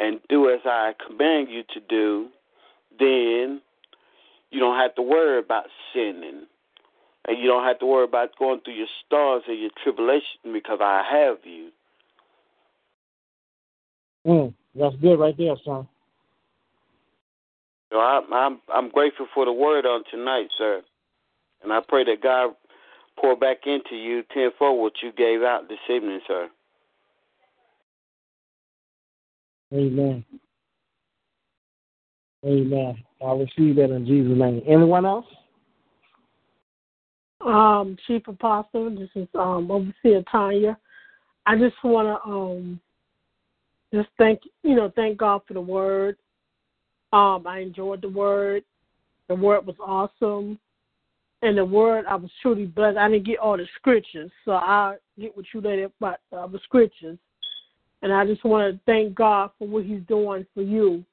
and 0.00 0.20
do 0.28 0.50
as 0.50 0.60
I 0.64 0.94
command 1.06 1.48
you 1.50 1.62
to 1.74 1.80
do. 1.88 2.28
Then 2.98 3.60
you 4.50 4.58
don't 4.58 4.78
have 4.78 4.94
to 4.96 5.02
worry 5.02 5.38
about 5.38 5.66
sinning. 5.94 6.46
And 7.28 7.38
you 7.38 7.46
don't 7.46 7.64
have 7.64 7.78
to 7.80 7.86
worry 7.86 8.04
about 8.04 8.30
going 8.38 8.60
through 8.64 8.74
your 8.74 8.88
storms 9.06 9.44
and 9.46 9.60
your 9.60 9.70
tribulation 9.84 10.52
because 10.52 10.78
I 10.80 11.02
have 11.10 11.36
you. 11.44 11.68
Mm, 14.26 14.54
that's 14.74 14.96
good 14.96 15.18
right 15.18 15.36
there, 15.36 15.54
son. 15.64 15.86
So 17.90 17.98
I'm 17.98 18.32
I'm 18.32 18.60
I'm 18.72 18.88
grateful 18.88 19.26
for 19.34 19.44
the 19.44 19.52
word 19.52 19.84
on 19.84 20.04
tonight, 20.10 20.48
sir. 20.56 20.82
And 21.62 21.72
I 21.72 21.80
pray 21.86 22.04
that 22.04 22.22
God 22.22 22.54
pour 23.20 23.36
back 23.36 23.66
into 23.66 23.96
you 23.96 24.22
tenfold 24.32 24.80
what 24.80 24.94
you 25.02 25.12
gave 25.12 25.42
out 25.42 25.68
this 25.68 25.78
evening, 25.94 26.20
sir. 26.26 26.48
Amen. 29.72 30.24
Amen. 32.44 33.04
I 33.24 33.32
receive 33.32 33.76
that 33.76 33.94
in 33.94 34.06
Jesus' 34.06 34.36
name. 34.36 34.62
Anyone 34.66 35.06
else? 35.06 35.26
Um, 37.44 37.96
Chief 38.06 38.26
Apostle, 38.28 38.90
this 38.90 39.08
is 39.14 39.28
um 39.34 39.70
Overseer 39.70 40.22
Tanya. 40.30 40.78
I 41.46 41.56
just 41.56 41.76
wanna 41.84 42.18
um 42.24 42.80
just 43.92 44.08
thank 44.18 44.40
you 44.62 44.74
know, 44.74 44.92
thank 44.94 45.18
God 45.18 45.42
for 45.46 45.54
the 45.54 45.60
word. 45.60 46.16
Um, 47.12 47.46
I 47.46 47.60
enjoyed 47.60 48.02
the 48.02 48.08
word. 48.08 48.64
The 49.28 49.34
word 49.34 49.66
was 49.66 49.76
awesome. 49.80 50.58
And 51.42 51.56
the 51.56 51.64
word 51.64 52.04
I 52.06 52.16
was 52.16 52.30
truly 52.42 52.66
blessed. 52.66 52.98
I 52.98 53.08
didn't 53.08 53.26
get 53.26 53.38
all 53.38 53.56
the 53.56 53.66
scriptures, 53.76 54.30
so 54.44 54.52
I 54.52 54.96
get 55.18 55.36
what 55.36 55.46
you 55.54 55.60
laid 55.60 55.80
about 55.80 56.18
uh, 56.36 56.46
the 56.46 56.60
scriptures. 56.64 57.18
And 58.02 58.12
I 58.12 58.24
just 58.26 58.44
want 58.44 58.72
to 58.72 58.80
thank 58.86 59.14
God 59.14 59.50
for 59.58 59.68
what 59.68 59.84
He's 59.84 60.02
doing 60.08 60.46
for 60.54 60.62
you. 60.62 61.04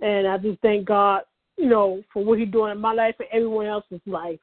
And 0.00 0.26
I 0.26 0.38
just 0.38 0.60
thank 0.60 0.86
God, 0.86 1.22
you 1.56 1.68
know, 1.68 2.02
for 2.12 2.24
what 2.24 2.38
He's 2.38 2.50
doing 2.50 2.72
in 2.72 2.80
my 2.80 2.92
life 2.92 3.14
and 3.18 3.28
everyone 3.32 3.66
else's 3.66 4.00
life. 4.06 4.40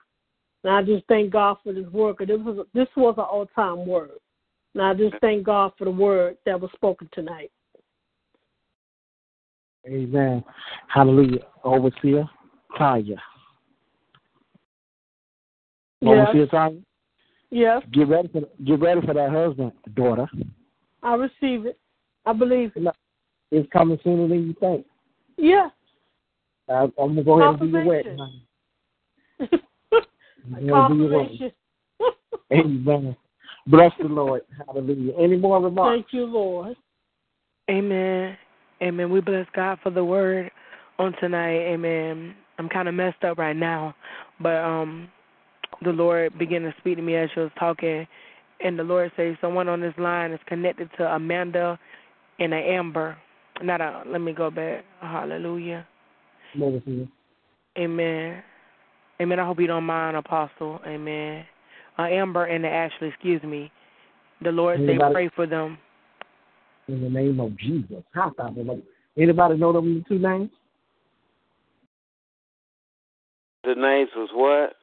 And 0.63 0.73
I 0.73 0.83
just 0.83 1.05
thank 1.07 1.31
God 1.31 1.57
for 1.63 1.73
this 1.73 1.87
word. 1.87 2.17
'cause 2.17 2.27
This 2.27 2.39
was 2.39 2.67
this 2.73 2.87
was 2.95 3.15
an 3.17 3.23
all 3.23 3.47
time 3.47 3.85
word. 3.85 4.19
And 4.73 4.83
I 4.83 4.93
just 4.93 5.15
thank 5.21 5.43
God 5.43 5.73
for 5.77 5.85
the 5.85 5.91
word 5.91 6.37
that 6.45 6.59
was 6.59 6.71
spoken 6.73 7.09
tonight. 7.11 7.51
Amen. 9.87 10.43
Hallelujah. 10.87 11.45
Overseer 11.63 12.29
Tanya. 12.77 13.21
Yes. 16.01 16.27
Overseer 16.29 16.47
Tanya. 16.47 16.81
Yes, 17.49 17.83
Get 17.91 18.07
ready 18.07 18.29
for 18.29 18.41
get 18.63 18.79
ready 18.79 19.01
for 19.05 19.13
that 19.13 19.29
husband, 19.29 19.73
daughter. 19.93 20.27
I 21.03 21.15
receive 21.15 21.65
it. 21.65 21.77
I 22.25 22.33
believe 22.33 22.71
it. 22.75 22.95
It's 23.51 23.71
coming 23.71 23.99
sooner 24.03 24.27
than 24.27 24.47
you 24.47 24.55
think. 24.59 24.85
Yeah. 25.37 25.69
I, 26.69 26.83
I'm 26.83 26.91
gonna 26.97 27.23
go 27.23 27.41
ahead 27.41 27.59
and 27.61 27.71
do 27.71 27.77
your 27.77 27.85
wedding. 27.85 28.17
Confirmation. 29.39 29.61
honey. 30.53 30.65
Do 30.65 31.01
your 31.01 31.09
wedding. 31.09 31.37
Confirmation. 31.39 31.51
Amen. 32.53 33.15
Bless 33.67 33.91
the 34.01 34.07
Lord. 34.07 34.41
Hallelujah. 34.65 35.13
Any 35.17 35.37
more 35.37 35.61
remarks? 35.61 35.95
Thank 35.95 36.07
you, 36.11 36.25
Lord. 36.25 36.75
Amen. 37.69 38.37
Amen. 38.81 39.09
We 39.11 39.21
bless 39.21 39.45
God 39.55 39.79
for 39.83 39.91
the 39.91 40.03
word 40.03 40.51
on 40.97 41.13
tonight. 41.19 41.59
Amen. 41.73 42.35
I'm 42.57 42.69
kind 42.69 42.87
of 42.87 42.95
messed 42.95 43.23
up 43.23 43.37
right 43.37 43.55
now, 43.55 43.95
but 44.39 44.57
um, 44.57 45.09
the 45.83 45.91
Lord 45.91 46.37
began 46.37 46.61
to 46.63 46.73
speak 46.79 46.97
to 46.97 47.01
me 47.01 47.15
as 47.15 47.29
she 47.33 47.39
was 47.39 47.51
talking, 47.57 48.07
and 48.63 48.77
the 48.77 48.83
Lord 48.83 49.11
says 49.15 49.35
someone 49.41 49.67
on 49.67 49.81
this 49.81 49.93
line 49.97 50.31
is 50.31 50.39
connected 50.47 50.89
to 50.97 51.05
Amanda 51.05 51.79
and 52.39 52.53
an 52.53 52.63
Amber. 52.63 53.17
Not 53.61 53.81
a. 53.81 54.03
Let 54.07 54.21
me 54.21 54.33
go 54.33 54.49
back. 54.49 54.83
Hallelujah. 55.01 55.85
Amen. 57.77 58.43
Amen. 59.21 59.39
I 59.39 59.45
hope 59.45 59.59
you 59.59 59.67
don't 59.67 59.83
mind, 59.83 60.17
Apostle. 60.17 60.79
Amen. 60.85 61.45
Uh, 61.97 62.03
Amber 62.03 62.45
and 62.45 62.65
Ashley, 62.65 63.09
excuse 63.09 63.43
me. 63.43 63.71
The 64.41 64.51
Lord 64.51 64.79
say 64.79 64.97
pray 65.11 65.29
for 65.35 65.45
them. 65.45 65.77
In 66.87 67.01
the 67.01 67.09
name 67.09 67.39
of 67.39 67.55
Jesus. 67.57 68.03
Anybody 69.17 69.57
know 69.57 69.73
them 69.73 70.03
two 70.07 70.17
names? 70.17 70.49
The 73.63 73.75
names 73.75 74.09
was 74.15 74.29
what? 74.33 74.75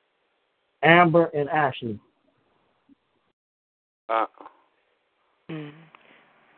Amber 0.82 1.26
and 1.34 1.48
Ashley. 1.48 1.98
Uh. 4.08 4.26
Mm. 5.50 5.72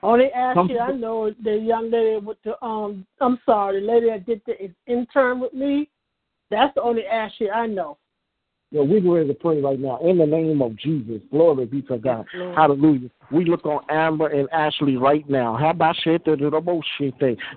Only 0.02 0.32
Ashley 0.32 0.78
I 0.78 0.92
know 0.92 1.32
the 1.44 1.56
young 1.56 1.90
lady 1.90 2.24
with 2.24 2.38
the 2.44 2.62
um. 2.64 3.06
I'm 3.20 3.38
sorry, 3.44 3.80
the 3.80 3.86
lady 3.86 4.06
that 4.06 4.26
did 4.26 4.42
the 4.46 4.70
intern 4.86 5.40
with 5.40 5.52
me. 5.52 5.88
That's 6.50 6.74
the 6.74 6.82
only 6.82 7.04
Ashley 7.06 7.50
I 7.50 7.66
know. 7.66 7.98
Yeah, 8.72 8.82
we're 8.82 9.02
ready 9.16 9.26
to 9.26 9.34
pray 9.34 9.60
right 9.60 9.80
now 9.80 9.98
in 9.98 10.16
the 10.18 10.26
name 10.26 10.62
of 10.62 10.76
Jesus. 10.76 11.20
Glory 11.32 11.66
be 11.66 11.82
to 11.82 11.98
God. 11.98 12.24
Hallelujah. 12.54 13.10
We 13.32 13.44
look 13.44 13.64
on 13.64 13.80
Amber 13.88 14.28
and 14.28 14.48
Ashley 14.50 14.96
right 14.96 15.28
now. 15.28 15.56
How 15.56 15.70
about 15.70 15.96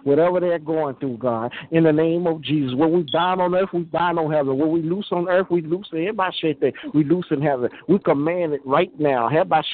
Whatever 0.03 0.39
they're 0.39 0.59
going 0.59 0.95
through, 0.95 1.17
God, 1.17 1.51
in 1.71 1.83
the 1.83 1.91
name 1.91 2.25
of 2.27 2.41
Jesus. 2.41 2.75
What 2.75 2.91
we 2.91 3.05
bind 3.11 3.41
on 3.41 3.53
earth, 3.55 3.69
we 3.73 3.81
bind 3.81 4.17
on 4.19 4.31
heaven. 4.31 4.57
What 4.57 4.69
we 4.69 4.81
loose 4.81 5.07
on 5.11 5.27
earth, 5.29 5.47
we 5.49 5.61
loose 5.61 5.87
in 5.91 6.15
We 6.93 7.03
loose 7.03 7.25
in 7.31 7.41
heaven. 7.41 7.69
We 7.87 7.99
command 7.99 8.53
it 8.53 8.61
right 8.65 8.91
now. 8.99 9.29
How 9.29 9.41
about 9.41 9.65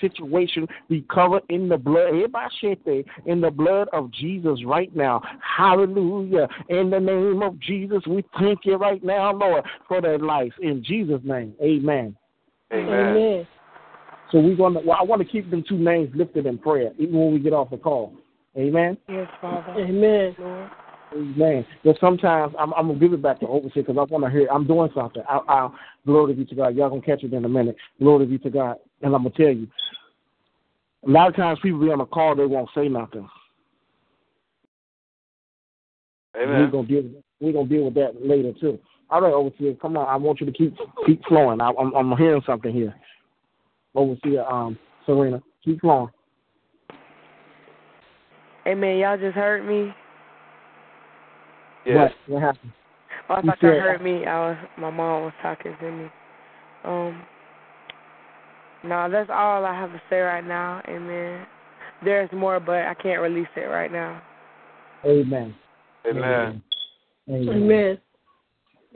situation 0.00 0.66
be 0.88 1.04
covered 1.12 1.42
in 1.48 1.68
the 1.68 1.78
blood. 1.78 2.14
In 3.26 3.40
the 3.40 3.50
blood 3.50 3.88
of 3.92 4.10
Jesus 4.12 4.64
right 4.64 4.94
now. 4.94 5.22
Hallelujah. 5.56 6.48
In 6.68 6.90
the 6.90 7.00
name 7.00 7.42
of 7.42 7.58
Jesus, 7.60 8.02
we 8.08 8.24
thank 8.38 8.60
you 8.64 8.76
right 8.76 9.02
now, 9.02 9.32
Lord, 9.32 9.64
for 9.88 10.00
their 10.00 10.18
life. 10.18 10.52
In 10.60 10.79
Jesus' 10.82 11.20
name. 11.24 11.54
Amen. 11.62 12.16
Amen. 12.72 13.46
So 14.32 14.38
we're 14.38 14.56
gonna 14.56 14.80
well, 14.80 14.98
I 15.00 15.04
want 15.04 15.22
to 15.22 15.28
keep 15.28 15.50
them 15.50 15.64
two 15.68 15.78
names 15.78 16.10
lifted 16.14 16.46
in 16.46 16.58
prayer, 16.58 16.92
even 16.98 17.18
when 17.18 17.32
we 17.32 17.40
get 17.40 17.52
off 17.52 17.70
the 17.70 17.76
call. 17.76 18.14
Amen. 18.56 18.96
Yes, 19.08 19.28
Father. 19.40 19.72
Amen. 19.80 20.36
Lord. 20.38 20.70
Amen. 21.12 21.66
But 21.84 21.96
sometimes 22.00 22.54
I'm, 22.58 22.72
I'm 22.74 22.86
gonna 22.86 22.98
give 22.98 23.12
it 23.12 23.22
back 23.22 23.40
to 23.40 23.46
Overseer 23.46 23.82
because 23.82 23.96
I 23.98 24.12
want 24.12 24.24
to 24.24 24.30
hear. 24.30 24.48
I'm 24.50 24.66
doing 24.66 24.90
something. 24.94 25.22
I, 25.28 25.40
I, 25.48 25.68
glory 26.06 26.34
be 26.34 26.44
to 26.44 26.54
God. 26.54 26.76
Y'all 26.76 26.88
gonna 26.88 27.02
catch 27.02 27.24
it 27.24 27.32
in 27.32 27.44
a 27.44 27.48
minute. 27.48 27.76
Glory 27.98 28.26
be 28.26 28.38
to 28.38 28.50
God. 28.50 28.76
And 29.02 29.14
I'm 29.14 29.24
gonna 29.24 29.34
tell 29.36 29.48
you. 29.48 29.66
A 31.06 31.10
lot 31.10 31.28
of 31.28 31.36
times 31.36 31.58
people 31.62 31.80
be 31.80 31.90
on 31.90 32.00
a 32.00 32.06
call, 32.06 32.36
they 32.36 32.44
won't 32.44 32.68
say 32.74 32.86
nothing. 32.88 33.28
Amen. 36.36 36.60
We're 36.60 36.70
gonna 36.70 36.86
deal. 36.86 37.04
We're 37.40 37.52
gonna 37.52 37.68
deal 37.68 37.84
with 37.84 37.94
that 37.94 38.24
later 38.24 38.52
too. 38.60 38.78
All 39.10 39.20
right, 39.20 39.32
overseer, 39.32 39.74
come 39.74 39.96
on. 39.96 40.08
I 40.08 40.16
want 40.16 40.40
you 40.40 40.46
to 40.46 40.52
keep 40.52 40.76
keep 41.06 41.24
flowing. 41.24 41.60
I, 41.60 41.70
am 41.70 41.94
I'm, 41.94 42.12
I'm 42.12 42.18
hearing 42.18 42.42
something 42.46 42.72
here. 42.72 42.94
Overseer, 43.94 44.44
um, 44.44 44.78
Serena, 45.04 45.42
keep 45.64 45.80
flowing. 45.80 46.10
Hey 48.64 48.74
man, 48.74 48.98
y'all 48.98 49.18
just 49.18 49.34
heard 49.34 49.66
me. 49.66 49.92
Yes. 51.84 52.12
What, 52.26 52.34
what 52.34 52.42
happened? 52.42 52.72
Oh, 53.28 53.34
I 53.34 53.42
thought 53.42 53.62
you 53.62 53.68
heard 53.68 54.02
me. 54.02 54.26
I 54.26 54.50
was 54.50 54.56
my 54.78 54.90
mom 54.90 55.24
was 55.24 55.32
talking 55.42 55.74
to 55.80 55.90
me. 55.90 56.06
Um. 56.84 57.22
No, 58.82 59.10
that's 59.10 59.28
all 59.30 59.64
I 59.66 59.74
have 59.74 59.90
to 59.92 60.00
say 60.08 60.20
right 60.20 60.46
now. 60.46 60.80
Amen. 60.88 61.46
There's 62.02 62.30
more, 62.32 62.60
but 62.60 62.86
I 62.86 62.94
can't 62.94 63.20
release 63.20 63.48
it 63.56 63.60
right 63.60 63.92
now. 63.92 64.22
Amen. 65.04 65.54
Amen. 66.06 66.62
Amen. 67.28 67.48
Amen. 67.48 67.98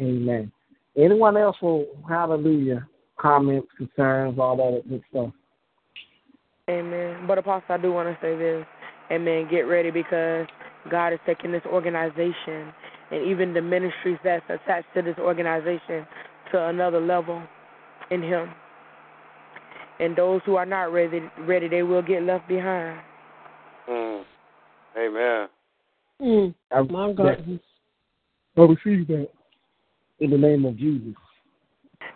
Amen. 0.01 0.51
Anyone 0.97 1.37
else 1.37 1.57
for 1.61 1.85
hallelujah? 2.09 2.87
Comments, 3.17 3.67
concerns, 3.77 4.39
all 4.39 4.57
that 4.57 4.89
good 4.89 5.03
stuff. 5.11 5.31
Amen. 6.69 7.27
But 7.27 7.39
Apostle, 7.39 7.75
I 7.75 7.79
do 7.79 7.93
want 7.93 8.09
to 8.09 8.19
say 8.21 8.37
this. 8.37 8.65
Amen. 9.11 9.49
Get 9.51 9.63
ready 9.63 9.91
because 9.91 10.47
God 10.91 11.13
is 11.13 11.19
taking 11.27 11.53
this 11.53 11.65
organization 11.67 12.73
and 13.11 13.27
even 13.27 13.53
the 13.53 13.63
ministries 13.63 14.19
that's 14.25 14.45
attached 14.49 14.89
to 14.95 15.03
this 15.03 15.17
organization 15.19 16.07
to 16.53 16.69
another 16.69 17.01
level 17.01 17.43
in 18.11 18.23
Him. 18.23 18.51
And 20.01 20.17
those 20.17 20.41
who 20.45 20.57
are 20.57 20.67
not 20.67 20.93
ready, 20.93 21.21
ready, 21.41 21.69
they 21.69 21.83
will 21.83 22.03
get 22.03 22.23
left 22.23 22.49
behind. 22.49 23.01
Mm. 23.89 24.25
Amen. 24.97 25.49
Mm. 26.21 26.55
My 26.91 27.13
God. 27.13 27.61
I 28.57 28.61
receive 28.61 29.07
that 29.09 29.29
in 30.21 30.31
the 30.31 30.39
name 30.39 30.65
of 30.65 30.77
Jesus. 30.77 31.15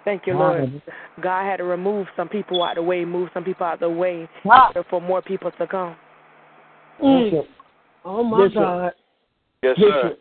Thank 0.04 0.26
you, 0.26 0.34
Lord. 0.34 0.82
God 1.22 1.44
had 1.44 1.56
to 1.58 1.64
remove 1.64 2.06
some 2.16 2.28
people 2.28 2.62
out 2.62 2.78
of 2.78 2.84
the 2.84 2.88
way, 2.88 3.04
move 3.04 3.28
some 3.34 3.44
people 3.44 3.66
out 3.66 3.74
of 3.74 3.80
the 3.80 3.90
way 3.90 4.28
for 4.88 5.00
more 5.00 5.20
people 5.22 5.50
to 5.52 5.66
come. 5.66 5.96
Mm. 7.02 7.44
Oh 8.04 8.24
my 8.24 8.48
Bishop. 8.48 8.62
God. 8.62 8.92
Yes, 9.62 9.76
sir. 9.78 10.16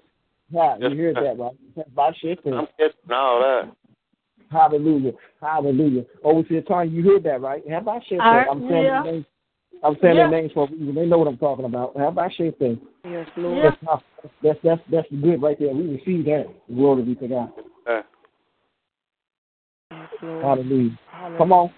Yeah, 0.49 0.77
yes, 0.79 0.91
you 0.91 0.97
hear 0.97 1.13
that, 1.13 1.37
right? 1.37 1.95
By 1.95 2.11
shifting. 2.21 2.53
I'm 2.53 2.67
getting 2.79 2.95
all 3.11 3.39
that. 3.39 3.71
Hallelujah. 4.49 5.11
Hallelujah. 5.41 6.05
Overseer 6.23 6.61
Tony, 6.61 6.89
you 6.89 7.03
hear 7.03 7.19
that, 7.19 7.41
right? 7.41 7.61
How 7.69 7.79
about 7.79 8.01
shifting? 8.03 8.21
I, 8.21 8.45
I'm 8.49 8.61
saying 8.69 8.83
yeah. 8.83 9.03
the 9.03 9.11
names. 9.11 9.25
I'm 9.83 9.97
saying 10.01 10.15
Yeah. 10.15 10.29
their 10.29 10.41
names 10.41 10.51
for 10.53 10.67
a 10.67 10.71
reason. 10.71 10.95
They 10.95 11.05
know 11.05 11.17
what 11.17 11.27
I'm 11.27 11.37
talking 11.37 11.65
about. 11.65 11.97
How 11.97 12.07
about 12.07 12.31
shifting? 12.33 12.79
Yes, 13.09 13.27
Lord. 13.37 13.63
That's, 13.63 13.83
not- 13.83 14.03
that's 14.43 14.59
that's 14.63 14.81
that's 14.91 15.07
good 15.21 15.41
right 15.41 15.57
there. 15.59 15.73
We 15.73 15.95
receive 15.97 16.25
that. 16.25 16.47
Glory 16.73 17.03
be 17.03 17.15
to 17.15 17.27
God. 17.27 17.51
Uh, 17.89 18.01
Yes, 19.91 20.09
Lord. 20.21 20.43
Hallelujah. 20.43 20.99
Hallelujah. 21.11 21.37
Come 21.37 21.53
on. 21.53 21.71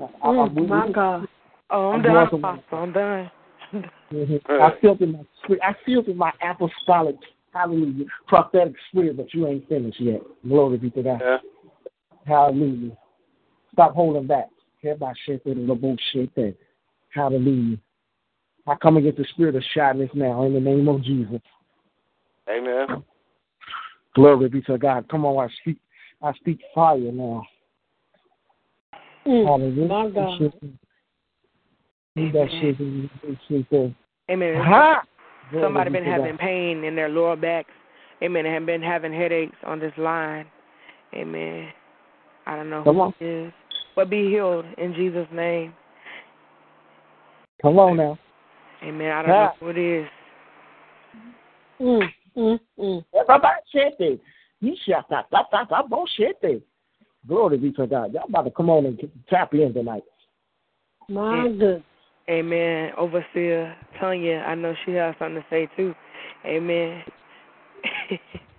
I, 0.00 0.04
I, 0.04 0.30
Mm, 0.30 0.54
we- 0.54 0.66
my 0.66 0.86
we- 0.86 0.92
God. 0.92 1.28
Oh, 1.70 1.88
I'm 1.90 1.94
I'm 1.96 2.02
done, 2.02 2.26
Apostle. 2.26 2.62
I'm 2.72 2.92
done. 2.92 3.30
Mhm. 4.12 4.40
I 4.48 4.80
feel 4.80 4.96
in 5.00 5.12
my 5.12 5.24
spirit. 5.42 5.62
I 5.62 5.74
feel 5.84 6.02
in 6.04 6.16
my 6.16 6.32
apostolic, 6.42 7.16
hallelujah, 7.52 8.06
prophetic 8.26 8.74
spirit, 8.88 9.16
but 9.18 9.32
you 9.34 9.46
ain't 9.46 9.68
finished 9.68 10.00
yet. 10.00 10.22
Glory 10.46 10.78
be 10.78 10.90
to 10.90 11.02
God. 11.02 11.20
yeah. 11.20 11.38
Hallelujah. 12.26 12.96
Stop 13.72 13.94
holding 13.94 14.26
back. 14.26 14.48
Everybody 14.82 15.18
shake 15.26 15.42
it 15.44 15.56
and 15.56 15.68
the 15.68 15.74
bullshit 15.74 16.34
there. 16.34 16.54
Hallelujah. 17.10 17.78
I 18.68 18.74
come 18.76 18.98
against 18.98 19.18
the 19.18 19.24
spirit 19.30 19.56
of 19.56 19.62
shyness 19.74 20.10
now 20.14 20.44
in 20.44 20.52
the 20.52 20.60
name 20.60 20.88
of 20.88 21.02
Jesus. 21.02 21.40
Amen. 22.50 23.02
Glory 24.14 24.48
be 24.48 24.60
to 24.62 24.76
God. 24.76 25.08
Come 25.08 25.24
on, 25.24 25.48
I 25.48 25.52
speak. 25.60 25.78
I 26.22 26.32
speak 26.34 26.58
fire 26.74 26.98
now. 26.98 27.46
Mm, 29.26 29.46
Hallelujah. 29.46 29.88
my 29.88 30.08
God. 30.10 30.52
Leave 32.16 32.32
that 32.32 32.48
shit 32.60 32.80
in 32.80 33.10
that 33.22 33.36
shit 33.46 33.70
there. 33.70 33.94
Amen. 34.30 34.62
Ha! 34.64 35.02
Somebody 35.62 35.90
been 35.90 36.04
having 36.04 36.32
God. 36.32 36.40
pain 36.40 36.84
in 36.84 36.96
their 36.96 37.08
lower 37.08 37.36
backs. 37.36 37.70
Amen. 38.22 38.44
And 38.44 38.54
have 38.54 38.66
been 38.66 38.82
having 38.82 39.12
headaches 39.12 39.56
on 39.64 39.78
this 39.78 39.92
line. 39.96 40.46
Amen. 41.14 41.68
I 42.46 42.56
don't 42.56 42.68
know 42.68 42.82
Come 42.82 42.96
who 42.96 43.02
on. 43.02 43.14
it 43.20 43.46
is. 43.46 43.52
But 43.94 44.10
be 44.10 44.28
healed 44.28 44.64
in 44.76 44.94
Jesus' 44.94 45.28
name. 45.32 45.72
Come 47.62 47.78
on 47.78 47.96
now. 47.96 48.18
Amen. 48.82 49.12
I 49.12 49.22
don't 49.22 49.30
Yeah. 49.30 49.44
know 49.44 49.52
who 49.60 49.68
it 49.68 49.78
is. 49.78 50.08
Mm, 51.80 52.12
mm, 52.36 52.60
mm. 52.78 53.04
Everybody 53.14 53.60
shit 53.72 53.94
there. 53.98 54.16
You 54.60 54.76
shut 54.86 55.06
that. 55.10 55.26
That, 55.30 55.46
that, 55.52 55.68
that 55.70 55.88
bullshit 55.88 56.40
there. 56.42 56.58
Glory 57.26 57.58
be 57.58 57.72
to 57.72 57.86
God. 57.86 58.12
Y'all 58.14 58.24
about 58.28 58.42
to 58.42 58.50
come 58.50 58.70
on 58.70 58.86
and 58.86 59.00
tap 59.28 59.54
in 59.54 59.72
tonight. 59.74 60.02
My 61.08 61.36
Yeah. 61.36 61.42
goodness. 61.48 61.82
Amen. 62.28 62.92
Overseer 62.98 63.74
Tanya, 63.98 64.44
I 64.46 64.54
know 64.54 64.74
she 64.84 64.92
has 64.92 65.14
something 65.18 65.42
to 65.42 65.48
say 65.48 65.66
too. 65.76 65.94
Amen. 66.44 67.02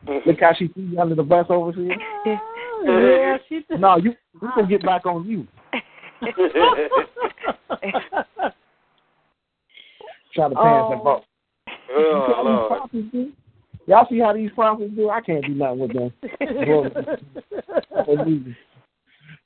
Look 0.26 0.40
how 0.40 0.54
she 0.54 0.68
threw 0.70 0.84
you 0.84 1.00
under 1.00 1.16
the 1.16 1.24
bus 1.24 1.46
Overseer. 1.50 1.96
here. 2.24 2.26
yeah, 2.84 3.38
she 3.48 3.64
did. 3.70 3.80
No, 3.80 3.98
you 3.98 4.16
we 4.42 4.48
gonna 4.56 4.68
get 4.68 4.84
back 4.84 5.06
on 5.06 5.26
you. 5.26 5.48
Try 10.34 10.50
to 10.50 10.56
pass 10.56 10.86
that 10.90 11.00
Oh. 11.00 11.04
ball. 11.04 11.26
Oh, 11.92 12.70
Lord. 12.72 13.34
Y'all 13.88 14.08
see 14.10 14.20
how 14.20 14.34
these 14.34 14.52
prophets 14.52 14.94
do? 14.96 15.10
I 15.10 15.22
can't 15.22 15.44
do 15.46 15.56
nothing 15.56 15.80
with 15.80 15.94
them. 15.94 16.14
Glory. 16.66 16.92
Hallelujah. 17.96 18.56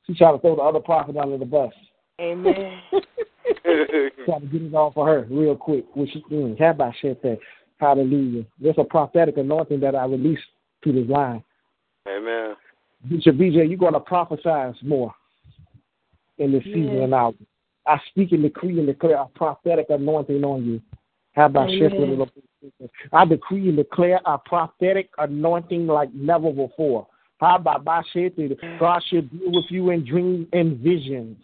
She 0.05 0.13
tried 0.13 0.33
to 0.33 0.39
throw 0.39 0.57
the 0.57 0.61
other 0.61 0.81
prophet 0.81 1.15
under 1.15 1.37
the 1.37 1.45
bus. 1.45 1.71
Amen. 2.19 2.81
Try 4.25 4.39
to 4.39 4.45
get 4.51 4.61
it 4.61 4.75
all 4.75 4.91
for 4.91 5.07
her 5.07 5.27
real 5.29 5.55
quick. 5.55 5.85
Which 5.95 6.11
she 6.11 6.21
mm, 6.29 6.59
how 6.59 6.71
about 6.71 6.93
shit 7.01 7.23
there? 7.23 7.37
Hallelujah. 7.77 8.45
There's 8.59 8.75
a 8.77 8.83
prophetic 8.83 9.37
anointing 9.37 9.79
that 9.79 9.95
I 9.95 10.05
release 10.05 10.39
to 10.83 10.91
this 10.91 11.09
line. 11.09 11.43
Amen. 12.07 12.55
Bishop 13.09 13.35
BJ, 13.35 13.69
you're 13.69 13.77
going 13.77 13.93
to 13.93 13.99
prophesy 13.99 14.77
more 14.85 15.13
in 16.37 16.51
this 16.51 16.63
season 16.65 17.01
and 17.01 17.13
hour. 17.13 17.33
I 17.85 17.99
speak 18.09 18.31
and 18.31 18.43
decree 18.43 18.77
and 18.77 18.87
declare 18.87 19.17
a 19.17 19.27
prophetic 19.27 19.87
anointing 19.89 20.43
on 20.43 20.65
you. 20.65 20.81
How 21.33 21.45
about 21.45 21.69
Amen. 21.69 22.25
I 23.11 23.25
decree 23.25 23.67
and 23.67 23.77
declare 23.77 24.21
a 24.25 24.37
prophetic 24.37 25.09
anointing 25.17 25.87
like 25.87 26.13
never 26.13 26.51
before. 26.51 27.07
How 27.39 27.55
about 27.57 27.83
God 27.83 28.03
should 28.11 28.35
deal 28.37 29.51
with 29.51 29.65
you 29.69 29.89
in 29.89 30.05
dreams 30.05 30.47
and 30.53 30.77
visions. 30.77 31.37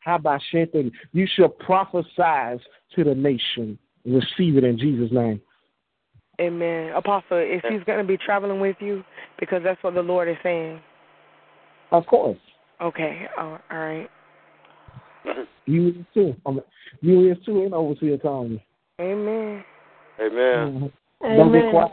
How 0.00 0.16
about 0.16 0.40
You 0.52 1.26
shall 1.34 1.48
prophesy 1.48 2.62
to 2.94 3.04
the 3.04 3.14
nation. 3.14 3.78
Receive 4.04 4.56
it 4.56 4.64
in 4.64 4.78
Jesus' 4.78 5.12
name. 5.12 5.40
Amen. 6.40 6.92
Apostle, 6.92 7.38
if 7.38 7.62
he's 7.68 7.84
going 7.84 7.98
to 7.98 8.04
be 8.04 8.16
traveling 8.16 8.60
with 8.60 8.76
you, 8.80 9.04
because 9.38 9.62
that's 9.62 9.82
what 9.82 9.94
the 9.94 10.02
Lord 10.02 10.28
is 10.28 10.36
saying. 10.42 10.80
Of 11.90 12.06
course. 12.06 12.38
Okay. 12.80 13.26
all 13.38 13.78
right. 13.78 14.08
You 15.66 15.88
is 15.88 15.94
too. 16.12 16.34
You 17.00 17.30
is 17.30 17.38
too 17.46 17.62
in 17.62 17.72
overseer 17.72 18.18
Tony. 18.18 18.64
Amen. 19.00 19.64
Amen. 20.20 20.92
Amen. 21.24 21.36
Don't 21.36 21.52
get 21.52 21.70
quiet. 21.70 21.92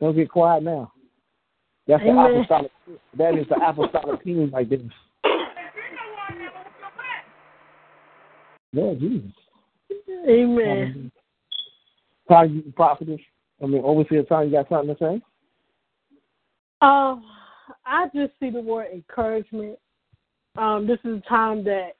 Don't 0.00 0.16
get 0.16 0.30
quiet 0.30 0.62
now. 0.62 0.92
That's 1.86 2.02
Amen. 2.02 2.16
the 2.16 2.38
apostolic. 2.40 2.70
That 3.16 3.38
is 3.38 3.46
the 3.48 3.56
apostolic 3.56 4.22
team 4.22 4.50
like 4.52 4.68
this. 4.68 4.80
Lord 8.74 9.00
Jesus. 9.00 9.32
Amen. 10.28 11.10
Time 12.28 12.62
you 12.66 12.72
prophetess. 12.72 13.20
I 13.62 13.66
mean, 13.66 13.82
overseer 13.82 14.22
Tanya 14.24 14.50
you 14.50 14.56
got 14.56 14.68
something 14.68 14.94
to 14.94 15.00
say? 15.00 15.22
Um, 16.80 17.24
I 17.84 18.06
just 18.14 18.32
see 18.38 18.50
the 18.50 18.60
word 18.60 18.88
encouragement. 18.92 19.78
Um, 20.56 20.86
this 20.86 20.98
is 21.04 21.22
a 21.24 21.28
time 21.28 21.64
that 21.64 21.96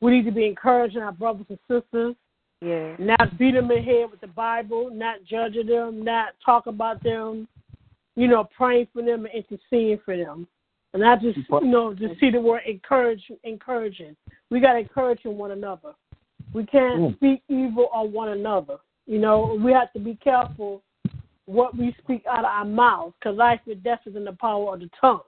we 0.00 0.10
need 0.10 0.24
to 0.24 0.32
be 0.32 0.46
encouraging 0.46 1.02
our 1.02 1.12
brothers 1.12 1.46
and 1.48 1.58
sisters. 1.68 2.16
Yeah. 2.62 2.96
Not 2.98 3.38
beat 3.38 3.54
them 3.54 3.70
in 3.70 3.82
head 3.82 4.10
with 4.10 4.20
the 4.20 4.26
Bible, 4.26 4.90
not 4.92 5.24
judging 5.24 5.66
them, 5.66 6.04
not 6.04 6.34
talk 6.44 6.66
about 6.66 7.02
them, 7.02 7.48
you 8.16 8.28
know, 8.28 8.44
praying 8.56 8.88
for 8.92 9.02
them 9.02 9.26
and 9.26 9.34
interceding 9.34 9.98
for 10.04 10.16
them. 10.16 10.46
And 10.92 11.04
I 11.04 11.16
just, 11.16 11.38
you 11.48 11.66
know, 11.66 11.94
just 11.94 12.18
see 12.20 12.30
the 12.30 12.40
word 12.40 12.62
encourage, 12.66 13.30
encouraging. 13.44 14.16
We 14.50 14.60
got 14.60 14.72
to 14.74 14.80
encourage 14.80 15.20
one 15.24 15.52
another. 15.52 15.94
We 16.52 16.66
can't 16.66 17.00
Mm. 17.00 17.16
speak 17.16 17.42
evil 17.48 17.88
on 17.92 18.12
one 18.12 18.30
another. 18.30 18.78
You 19.06 19.20
know, 19.20 19.54
we 19.62 19.72
have 19.72 19.92
to 19.92 20.00
be 20.00 20.16
careful 20.16 20.82
what 21.46 21.76
we 21.76 21.94
speak 22.02 22.26
out 22.26 22.40
of 22.40 22.44
our 22.46 22.64
mouths 22.64 23.14
because 23.18 23.36
life 23.36 23.60
and 23.66 23.82
death 23.82 24.00
is 24.06 24.16
in 24.16 24.24
the 24.24 24.32
power 24.32 24.74
of 24.74 24.80
the 24.80 24.90
tongue. 25.00 25.22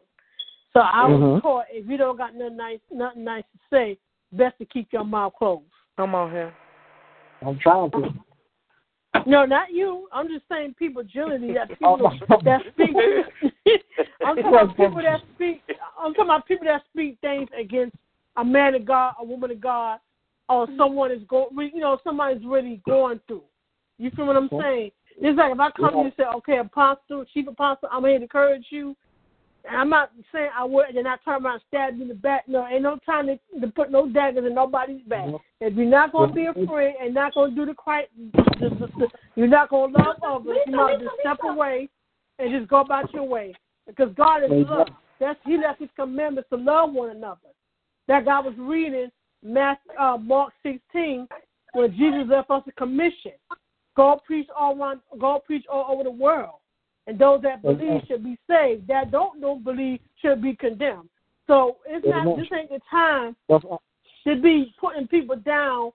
So 0.73 0.81
I 0.81 1.07
was 1.07 1.21
Mhm. 1.21 1.43
taught 1.43 1.67
if 1.71 1.87
you 1.87 1.97
don't 1.97 2.17
got 2.17 2.35
nothing 2.35 2.57
nice, 2.57 2.81
nothing 2.91 3.25
nice 3.25 3.45
to 3.45 3.59
say, 3.71 3.99
best 4.33 4.59
to 4.59 4.65
keep 4.65 4.89
your 4.93 5.05
mouth 5.05 5.35
closed. 5.39 5.65
Come 5.97 6.15
on 6.15 6.31
here. 6.31 6.53
I'm 7.45 7.59
trying 7.59 7.91
to. 7.93 8.15
No, 9.27 9.45
not 9.45 9.73
you. 9.73 10.09
I'm 10.13 10.29
just 10.29 10.45
saying 10.51 10.75
people 10.79 11.03
generally 11.03 11.53
that 11.53 11.71
Oh, 11.85 11.97
people 11.97 12.43
that 12.45 12.63
speak. 12.73 12.91
I'm 14.25 14.37
talking 14.37 14.49
about 14.49 14.77
people 14.77 15.03
that 15.03 15.21
speak. 15.35 15.63
I'm 15.99 16.15
talking 16.15 16.31
about 16.31 16.47
people 16.47 16.67
that 16.67 16.83
speak 16.93 17.19
things 17.21 17.49
against 17.59 17.97
a 18.37 18.45
man 18.45 18.75
of 18.75 18.85
God, 18.85 19.15
a 19.21 19.25
woman 19.25 19.51
of 19.51 19.61
God, 19.61 19.99
or 20.49 20.67
someone 20.77 21.13
is 21.13 21.23
going. 21.29 21.71
You 21.75 21.81
know, 21.81 21.99
somebody's 22.03 22.45
really 22.45 22.81
going 22.87 23.21
through. 23.27 23.43
You 23.99 24.11
feel 24.17 24.27
what 24.27 24.37
I'm 24.37 24.49
saying? 24.59 24.91
It's 25.21 25.39
like 25.39 25.53
if 25.53 25.61
I 25.61 25.71
come 25.73 25.91
to 25.93 25.99
you 25.99 26.05
and 26.05 26.13
say, 26.17 26.25
"Okay, 26.37 26.59
apostle, 26.59 27.25
chief 27.33 27.47
apostle, 27.47 27.89
I'm 27.93 28.05
here 28.05 28.17
to 28.17 28.23
encourage 28.23 28.67
you." 28.71 28.97
And 29.65 29.77
I'm 29.77 29.89
not 29.89 30.11
saying 30.33 30.51
I 30.57 30.65
would, 30.65 30.89
and 30.89 30.97
then 30.97 31.07
I 31.07 31.17
turn 31.25 31.45
around 31.45 31.55
and 31.55 31.63
stab 31.69 31.97
you 31.97 32.03
in 32.03 32.09
the 32.09 32.15
back. 32.15 32.49
No, 32.49 32.67
ain't 32.67 32.83
no 32.83 32.99
time 33.07 33.29
to, 33.29 33.39
to 33.61 33.69
put 33.69 33.93
no 33.93 34.09
daggers 34.09 34.45
in 34.45 34.55
nobody's 34.55 35.03
back. 35.03 35.29
If 35.61 35.75
you're 35.77 35.87
not 35.87 36.13
going 36.13 36.31
to 36.31 36.35
be 36.35 36.47
a 36.47 36.67
friend 36.67 36.95
and 37.01 37.15
not 37.15 37.35
going 37.35 37.51
to 37.51 37.57
do 37.57 37.67
the 37.67 37.75
right, 37.87 38.09
just, 38.59 38.79
just, 38.79 39.13
you're 39.37 39.47
not 39.47 39.71
going 39.71 39.93
to 39.93 39.99
love 39.99 40.17
others, 40.27 40.57
you 40.67 40.77
might 40.77 40.99
just 40.99 41.13
step 41.21 41.39
away 41.45 41.89
and 42.39 42.51
just 42.59 42.69
go 42.69 42.81
about 42.81 43.13
your 43.15 43.25
way. 43.25 43.55
Because 43.87 44.13
God 44.17 44.45
is 44.45 44.51
love. 44.51 44.89
That's 45.21 45.39
He 45.45 45.57
left 45.57 45.81
His 45.81 45.91
commandments 45.95 46.49
to 46.51 46.57
love 46.57 46.93
one 46.93 47.11
another. 47.11 47.39
That 48.09 48.25
God 48.25 48.45
was 48.45 48.55
reading 48.59 49.11
Matthew, 49.45 49.93
uh, 49.99 50.17
Mark 50.19 50.53
16, 50.63 51.29
when 51.75 51.91
Jesus 51.93 52.25
left 52.29 52.51
us 52.51 52.63
a 52.67 52.73
commission: 52.73 53.33
go 53.97 54.21
preach 54.27 54.49
all 54.57 54.77
around, 54.77 55.01
go 55.21 55.41
preach 55.45 55.65
all 55.71 55.87
over 55.93 56.03
the 56.03 56.11
world, 56.11 56.57
and 57.07 57.19
those 57.19 57.43
that 57.43 57.59
uh, 57.59 57.73
believe 57.73 58.03
should 58.09 58.25
be 58.25 58.39
saved. 58.49 58.87
That 58.89 59.11
don't 59.11 59.41
don't 59.41 59.65
believe 59.65 60.01
should 60.21 60.43
be 60.43 60.55
condemned. 60.55 61.09
So 61.47 61.79
it's 61.87 62.07
not. 62.07 62.37
This 62.37 62.47
ain't 62.57 62.71
the 62.71 62.81
time 62.91 63.37
to 64.27 64.41
be 64.41 64.75
putting 64.81 65.09
people 65.09 65.37
down, 65.37 65.91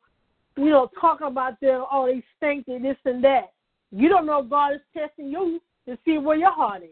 you 0.57 0.69
know, 0.69 0.89
talking 0.99 1.27
about 1.27 1.59
them, 1.61 1.85
oh, 1.91 2.07
they 2.07 2.23
stink, 2.35 2.65
they 2.65 2.79
this 2.79 2.97
and 3.05 3.23
that. 3.23 3.53
You 3.91 4.09
don't 4.09 4.25
know 4.25 4.43
if 4.43 4.49
God 4.49 4.73
is 4.73 4.81
testing 4.95 5.27
you 5.27 5.61
to 5.87 5.97
see 6.03 6.17
where 6.17 6.35
your 6.35 6.51
heart 6.51 6.83
is. 6.83 6.89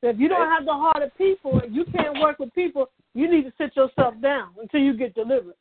So 0.00 0.08
if 0.08 0.18
you 0.18 0.28
don't 0.28 0.48
have 0.48 0.64
the 0.64 0.72
heart 0.72 1.02
of 1.02 1.16
people, 1.16 1.60
if 1.60 1.72
you 1.72 1.84
can't 1.84 2.18
work 2.20 2.38
with 2.38 2.54
people, 2.54 2.90
you 3.14 3.30
need 3.30 3.44
to 3.44 3.52
sit 3.58 3.76
yourself 3.76 4.14
down 4.20 4.50
until 4.60 4.80
you 4.80 4.96
get 4.96 5.14
delivered. 5.14 5.54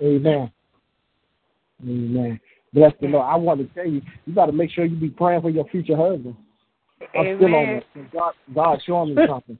Amen. 0.00 0.50
Amen. 1.82 2.40
Bless 2.72 2.92
the 3.00 3.08
Lord. 3.08 3.26
I 3.26 3.36
want 3.36 3.60
to 3.60 3.66
tell 3.74 3.86
you, 3.86 4.00
you 4.26 4.34
got 4.34 4.46
to 4.46 4.52
make 4.52 4.70
sure 4.70 4.84
you 4.84 4.96
be 4.96 5.10
praying 5.10 5.42
for 5.42 5.50
your 5.50 5.66
future 5.68 5.96
husband. 5.96 6.36
I'm 7.00 7.26
Amen. 7.26 7.36
still 7.36 7.54
on 7.54 7.70
that. 7.74 8.12
God, 8.12 8.32
God 8.54 8.82
showing 8.86 9.14
me 9.14 9.22
something. 9.28 9.58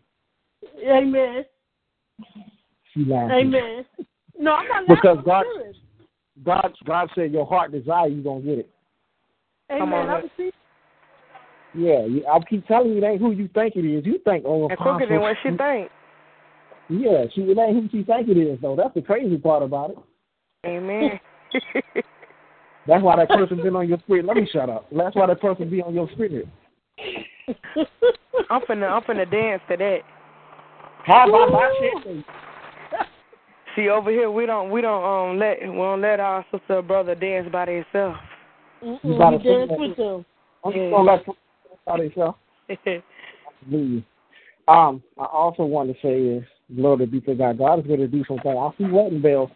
Amen. 0.87 1.45
She 2.93 3.05
laughing. 3.05 3.31
Amen. 3.31 3.85
No, 4.39 4.53
I'm 4.55 4.87
not 4.87 4.89
Because. 4.89 5.19
God- 5.25 5.45
I'm. 5.59 5.75
God, 6.45 6.75
God 6.85 7.11
said 7.15 7.33
your 7.33 7.47
heart 7.47 7.71
desire, 7.71 8.09
you're 8.09 8.25
gonna 8.25 8.41
get 8.41 8.59
it. 8.59 8.71
Come 9.69 9.93
Amen. 9.93 10.01
on, 10.01 10.11
I 10.11 10.17
receive. 10.17 10.53
Yeah, 11.75 12.05
you- 12.05 12.27
I 12.27 12.39
keep 12.41 12.67
telling 12.67 12.93
you, 12.93 12.99
it 12.99 13.05
ain't 13.05 13.21
who 13.21 13.31
you 13.31 13.49
think 13.55 13.77
it 13.77 13.85
is. 13.85 14.05
You 14.05 14.19
think, 14.25 14.45
oh, 14.47 14.69
And 14.69 14.79
quicker 14.79 15.07
than 15.07 15.21
what 15.21 15.37
she 15.43 15.51
think. 15.51 15.91
Yeah, 16.89 17.25
she 17.33 17.43
it 17.43 17.59
ain't 17.59 17.77
who 17.77 17.89
she 17.91 18.05
think 18.05 18.29
it 18.29 18.37
is 18.37 18.59
though. 18.61 18.77
That's 18.77 18.95
the 18.95 19.03
crazy 19.03 19.39
part 19.39 19.63
about 19.63 19.91
it. 19.91 19.99
Amen. 20.67 21.21
That's 22.87 23.03
why 23.03 23.17
that 23.17 23.29
person 23.29 23.63
been 23.63 23.77
on 23.77 23.89
your 23.89 23.99
spirit. 24.01 24.27
Let 24.27 24.37
me 24.37 24.47
shut 24.53 24.69
up. 24.69 24.87
That's 24.95 25.17
why 25.17 25.27
that 25.27 25.41
person 25.41 25.71
be 25.71 25.81
on 25.83 25.95
your 25.95 26.11
spirit. 26.13 26.47
I'm 28.51 28.63
finna 28.63 28.89
I'm 28.89 29.03
finna 29.03 29.31
dance 29.31 29.63
to 29.71 29.77
that. 29.77 30.01
How 31.05 31.29
about 31.29 31.53
my 31.53 31.71
shit? 31.79 32.25
See 33.77 33.89
over 33.89 34.11
here 34.11 34.31
we 34.31 34.47
don't 34.47 34.71
we 34.71 34.81
don't 34.81 35.05
um 35.05 35.39
let 35.39 35.61
we 35.61 35.67
don't 35.67 36.01
let 36.01 36.21
our 36.21 36.45
sister 36.51 36.79
or 36.79 36.83
brother 36.83 37.15
dance 37.15 37.49
by 37.51 37.67
themselves. 37.67 38.19
Mm-mm, 38.83 38.99
You 39.05 39.19
gotta 39.19 39.37
we 39.37 39.43
dance 39.43 39.71
with 39.77 39.97
them. 39.97 40.25
I'm 40.65 40.73
just 40.73 40.91
gonna 40.91 41.03
let 41.03 41.27
them 41.27 41.35
out 41.89 41.99
themselves. 41.99 42.39
Um, 44.67 45.03
I 45.19 45.27
also 45.27 45.65
want 45.65 45.91
to 45.91 45.97
say 46.01 46.23
is, 46.23 46.45
glory 46.75 47.07
be 47.07 47.21
to 47.23 47.35
God. 47.35 47.59
God 47.59 47.81
is 47.81 47.87
going 47.87 48.01
to 48.01 48.09
do 48.09 48.25
something. 48.27 48.51
I 48.51 48.71
see 48.79 48.85
wedding 48.85 49.21
bells 49.21 49.51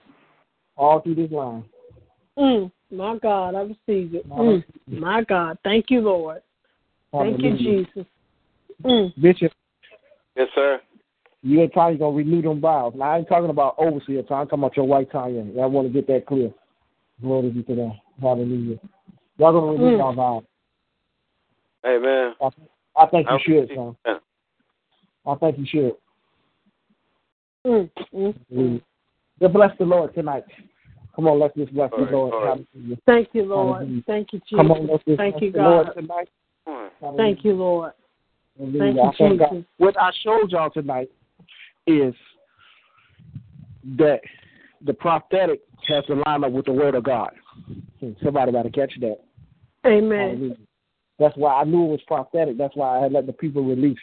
all 0.77 1.01
through 1.01 1.15
this 1.15 1.31
line. 1.31 1.65
Mm, 2.39 2.71
my 2.91 3.17
God, 3.17 3.55
I 3.55 3.61
receive 3.61 4.15
it. 4.15 4.29
Mm, 4.29 4.63
my 4.89 5.23
God, 5.25 5.59
thank 5.65 5.87
you, 5.89 6.03
Lord. 6.03 6.43
Thank 7.13 7.43
you, 7.43 7.57
Jesus. 7.57 8.07
Mm. 8.85 9.13
Bishop, 9.21 9.53
Yes, 10.37 10.49
sir. 10.55 10.81
you 11.43 11.63
and 11.63 11.73
Tanya 11.73 11.99
gonna 11.99 12.17
renew 12.17 12.43
them 12.43 12.61
vows. 12.61 12.93
Now 12.95 13.13
I 13.13 13.19
ain't 13.19 13.29
talking 13.29 13.51
about 13.51 13.75
overseer 13.79 14.23
Tanya. 14.23 14.43
I'm 14.43 14.49
talking 14.49 14.59
about 14.61 14.77
your 14.77 14.87
wife 14.87 15.09
Tanya. 15.11 15.41
I 15.61 15.67
want 15.67 15.89
to 15.89 15.93
get 15.93 16.07
that 16.07 16.27
clear. 16.27 16.53
Glory 17.21 17.51
be 17.51 17.63
to 17.65 17.75
God. 17.75 18.01
Hallelujah. 18.21 18.79
Y'all 19.39 19.53
gonna 19.53 19.73
renew 19.73 19.97
Mm. 19.97 19.99
y'all 19.99 20.15
vows. 20.15 20.45
Amen. 21.85 22.35
I, 22.41 23.03
I 23.03 23.07
think 23.07 23.29
you 23.29 23.35
I 23.35 23.39
should, 23.41 23.61
receive 23.63 23.77
son. 23.77 23.97
that. 24.05 24.23
I 25.27 25.35
think 25.37 25.59
you 25.59 25.67
should. 25.67 25.97
Mm, 27.67 27.91
mm, 28.15 28.35
mm. 28.53 28.83
Yeah, 29.41 29.49
bless 29.49 29.77
the 29.79 29.85
Lord 29.85 30.15
tonight. 30.15 30.45
Come 31.15 31.27
on, 31.27 31.41
let's 31.41 31.55
just 31.57 31.73
bless 31.75 31.91
All 31.93 31.99
the 31.99 32.05
right, 32.05 32.13
Lord. 32.13 32.33
all 32.33 32.45
right. 32.45 32.67
Hallelujah. 32.75 32.97
Thank 33.07 33.29
you, 33.33 33.43
Lord. 33.45 33.79
Hallelujah. 33.79 34.03
Thank 34.07 34.33
you, 34.33 34.39
Jesus. 34.41 34.57
Come 34.57 34.71
on, 34.71 34.87
let's 34.87 35.05
just 35.05 35.19
Thank 35.19 35.35
bless 35.35 35.43
you, 35.43 35.53
the 35.53 35.59
Lord 35.59 35.87
God. 35.87 35.93
tonight. 35.95 36.29
Thank 37.17 37.45
you, 37.45 37.55
Lord. 37.55 37.93
Thank 38.59 38.75
you, 38.75 39.01
I 39.01 39.13
thank 39.19 39.39
God. 39.39 39.51
Jesus. 39.51 39.67
What 39.79 40.01
I 40.01 40.11
showed 40.23 40.51
y'all 40.51 40.71
tonight 40.71 41.11
is 41.87 42.15
that 43.97 44.21
the 44.85 44.95
prophetic 44.95 45.61
has 45.89 46.05
to 46.07 46.15
line 46.27 46.45
up 46.45 46.53
with 46.53 46.67
the 46.67 46.73
word 46.73 46.95
of 46.95 47.05
God. 47.05 47.31
Hmm, 48.01 48.13
Somebody 48.23 48.53
got 48.53 48.63
to 48.63 48.71
catch 48.71 48.93
that. 49.01 49.19
Amen. 49.87 50.21
Hallelujah. 50.21 50.57
That's 51.19 51.37
why 51.37 51.61
I 51.61 51.65
knew 51.65 51.87
it 51.87 51.91
was 51.91 52.01
prophetic. 52.07 52.59
That's 52.59 52.77
why 52.77 52.99
I 52.99 53.03
had 53.03 53.13
let 53.13 53.27
the 53.27 53.33
people 53.33 53.65
release. 53.65 53.99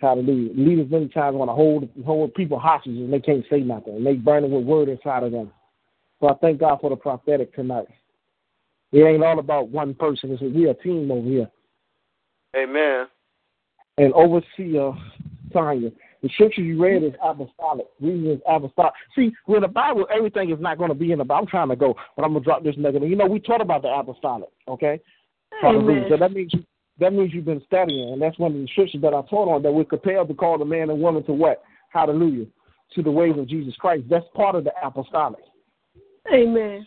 Hallelujah. 0.00 0.52
Leaders 0.54 0.90
many 0.90 1.08
times 1.08 1.36
want 1.36 1.50
to 1.50 1.54
hold 1.54 1.88
hold 2.04 2.34
people 2.34 2.58
hostage 2.58 2.96
and 2.96 3.12
they 3.12 3.20
can't 3.20 3.44
say 3.50 3.60
nothing. 3.60 3.96
And 3.96 4.06
they 4.06 4.14
burning 4.14 4.50
with 4.50 4.64
word 4.64 4.88
inside 4.88 5.24
of 5.24 5.32
them. 5.32 5.52
So 6.20 6.28
I 6.28 6.34
thank 6.34 6.60
God 6.60 6.78
for 6.80 6.90
the 6.90 6.96
prophetic 6.96 7.54
tonight. 7.54 7.86
It 8.92 9.02
ain't 9.02 9.22
all 9.22 9.38
about 9.38 9.68
one 9.68 9.94
person. 9.94 10.30
It's 10.30 10.42
a 10.42 10.46
real 10.46 10.74
team 10.74 11.10
over 11.10 11.28
here. 11.28 11.50
Amen. 12.56 13.06
And 13.98 14.12
overseer 14.14 14.92
Tanya, 15.52 15.88
uh, 15.88 15.90
the 16.22 16.28
scripture 16.30 16.62
you 16.62 16.82
read 16.82 17.02
is 17.02 17.12
apostolic. 17.22 17.86
Reading 18.00 18.30
is 18.30 18.40
apostolic. 18.46 18.92
See, 19.16 19.32
with 19.46 19.62
the 19.62 19.68
Bible, 19.68 20.06
everything 20.14 20.50
is 20.50 20.60
not 20.60 20.78
going 20.78 20.90
to 20.90 20.94
be 20.94 21.12
in 21.12 21.18
the 21.18 21.24
Bible. 21.24 21.42
I'm 21.42 21.46
trying 21.46 21.68
to 21.68 21.76
go, 21.76 21.94
but 22.16 22.24
I'm 22.24 22.32
gonna 22.32 22.44
drop 22.44 22.62
this 22.62 22.76
nugget. 22.76 23.02
You 23.02 23.16
know, 23.16 23.26
we 23.26 23.40
taught 23.40 23.60
about 23.60 23.82
the 23.82 23.88
apostolic. 23.88 24.48
Okay. 24.68 25.00
Amen. 25.64 26.06
So 26.08 26.16
that 26.16 26.32
means 26.32 26.52
you, 26.54 26.64
that 26.98 27.12
means 27.12 27.32
you've 27.32 27.44
been 27.44 27.62
studying, 27.66 28.12
and 28.12 28.20
that's 28.20 28.38
one 28.38 28.54
of 28.54 28.60
the 28.60 28.68
scriptures 28.68 29.00
that 29.02 29.14
I 29.14 29.22
taught 29.22 29.48
on 29.48 29.62
that 29.62 29.72
we're 29.72 29.84
compelled 29.84 30.28
to 30.28 30.34
call 30.34 30.58
the 30.58 30.64
man 30.64 30.90
and 30.90 31.00
woman 31.00 31.24
to 31.24 31.32
what? 31.32 31.62
Hallelujah. 31.92 32.46
To 32.94 33.02
the 33.02 33.10
ways 33.10 33.34
of 33.38 33.48
Jesus 33.48 33.74
Christ. 33.76 34.04
That's 34.10 34.26
part 34.34 34.54
of 34.54 34.64
the 34.64 34.72
apostolic. 34.82 35.40
Amen. 36.32 36.86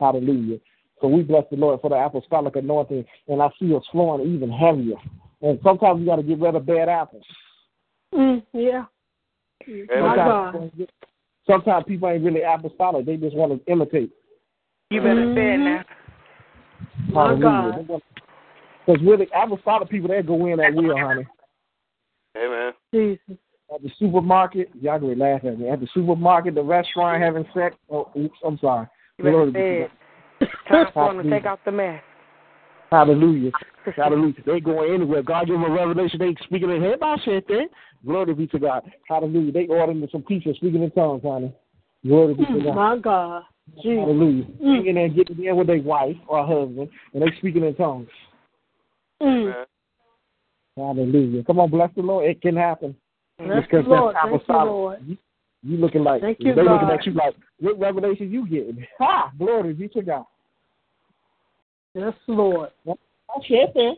Hallelujah. 0.00 0.58
So 1.04 1.08
we 1.08 1.22
bless 1.22 1.44
the 1.50 1.56
Lord 1.58 1.82
for 1.82 1.90
the 1.90 1.96
apostolic 1.96 2.56
anointing, 2.56 3.04
and 3.28 3.42
I 3.42 3.50
see 3.60 3.74
us 3.74 3.82
flowing 3.92 4.34
even 4.34 4.50
heavier. 4.50 4.96
And 5.42 5.58
sometimes 5.62 6.00
we 6.00 6.06
got 6.06 6.16
to 6.16 6.22
get 6.22 6.40
rid 6.40 6.54
of 6.54 6.64
bad 6.64 6.88
apples. 6.88 7.26
Mm, 8.14 8.42
yeah. 8.54 8.86
My 10.00 10.16
God. 10.16 10.54
Sometimes, 10.54 10.88
sometimes 11.46 11.84
people 11.86 12.08
ain't 12.08 12.24
really 12.24 12.40
apostolic; 12.40 13.04
they 13.04 13.18
just 13.18 13.36
want 13.36 13.52
to 13.52 13.70
imitate. 13.70 14.12
You 14.88 15.02
better 15.02 15.30
say 15.34 15.52
it 15.52 15.60
Mhm. 15.60 15.64
now. 15.64 15.84
My 17.12 17.38
God. 17.38 17.86
Because 18.86 19.02
really, 19.02 19.28
apostolic 19.34 19.90
people 19.90 20.08
they 20.08 20.22
go 20.22 20.46
in 20.46 20.58
at 20.58 20.72
will, 20.72 20.96
honey. 20.96 21.26
Amen. 22.38 22.72
Jesus. 22.94 23.36
At 23.74 23.82
the 23.82 23.90
supermarket, 23.98 24.70
y'all 24.80 24.98
gonna 24.98 25.16
laugh 25.16 25.44
at 25.44 25.58
me. 25.58 25.68
At 25.68 25.80
the 25.80 25.88
supermarket, 25.92 26.54
the 26.54 26.62
restaurant, 26.62 27.22
having 27.22 27.44
sex. 27.52 27.76
Oh, 27.90 28.10
oops, 28.16 28.38
I'm 28.42 28.56
sorry. 28.56 28.86
You 29.18 29.24
better 29.24 29.36
Glory 29.36 29.50
be 29.50 29.60
say 29.60 29.68
to 29.68 29.82
it. 29.82 29.90
Time 30.68 30.86
for 30.92 31.12
them 31.12 31.22
to 31.22 31.30
take 31.30 31.46
out 31.46 31.60
the 31.64 31.72
mask. 31.72 32.04
Hallelujah. 32.90 33.50
Hallelujah. 33.96 34.34
They 34.46 34.60
going 34.60 34.94
anywhere. 34.94 35.22
God 35.22 35.46
give 35.46 35.54
them 35.54 35.64
a 35.64 35.70
revelation. 35.70 36.18
They 36.18 36.34
speaking 36.44 36.70
in 36.70 36.82
head 36.82 37.00
by 37.00 37.16
shit 37.24 37.46
there. 37.48 37.66
Glory 38.04 38.34
be 38.34 38.46
to 38.48 38.58
God. 38.58 38.82
Hallelujah. 39.08 39.52
They 39.52 39.66
ordering 39.66 40.06
some 40.10 40.22
pizza, 40.22 40.54
speaking 40.54 40.82
in 40.82 40.90
tongues, 40.92 41.22
honey. 41.22 41.52
Glory 42.06 42.34
be 42.34 42.44
to 42.44 42.52
Mm, 42.52 42.64
God. 42.64 42.74
my 42.74 42.98
God. 42.98 43.42
Jesus. 43.82 44.00
Hallelujah. 44.00 44.44
Mm. 44.44 44.78
Singing 44.78 44.98
and 44.98 45.14
getting 45.14 45.36
there 45.38 45.54
with 45.54 45.66
their 45.66 45.82
wife 45.82 46.16
or 46.26 46.46
husband, 46.46 46.88
and 47.12 47.22
they 47.22 47.36
speaking 47.38 47.64
in 47.64 47.74
tongues. 47.74 48.08
Mm. 49.22 49.64
Hallelujah. 50.76 51.44
Come 51.44 51.60
on, 51.60 51.70
bless 51.70 51.90
the 51.94 52.02
Lord. 52.02 52.28
It 52.28 52.42
can 52.42 52.56
happen. 52.56 52.94
Bless 53.38 53.62
Because 53.62 53.84
the 53.84 53.90
Lord. 53.90 54.14
that's 54.14 54.24
Thank 54.24 54.32
you, 54.32 54.54
apostolic. 54.54 54.70
Lord. 54.70 54.98
You, 55.06 55.18
you 55.62 55.76
looking 55.78 56.04
like 56.04 56.20
Thank 56.20 56.40
you, 56.40 56.54
they 56.54 56.62
looking 56.62 56.90
at 56.90 57.06
you 57.06 57.12
like 57.12 57.34
what 57.58 57.78
revelation 57.78 58.30
you 58.30 58.46
getting? 58.46 58.86
Ha! 58.98 59.32
Glory 59.38 59.72
be 59.72 59.88
to 59.88 60.02
God. 60.02 60.24
Yes, 61.94 62.14
Lord. 62.26 62.70
I 62.88 63.46
share 63.46 63.66
that. 63.74 63.94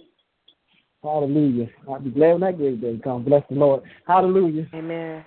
Hallelujah. 1.02 1.68
I'll 1.88 2.00
be 2.00 2.10
glad 2.10 2.32
when 2.32 2.40
that 2.40 2.56
great 2.58 2.80
day 2.80 2.98
comes. 3.02 3.26
Bless 3.26 3.42
the 3.48 3.54
Lord. 3.54 3.82
Hallelujah. 4.06 4.66
Amen. 4.74 5.24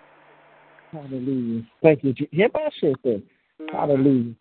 Hallelujah. 0.91 1.63
Thank 1.81 2.03
you. 2.03 2.13
Hear 2.31 2.49
my 2.53 2.69
shit 2.79 2.95
there. 3.03 3.17
Mm-hmm. 3.17 3.75
Hallelujah. 3.75 4.33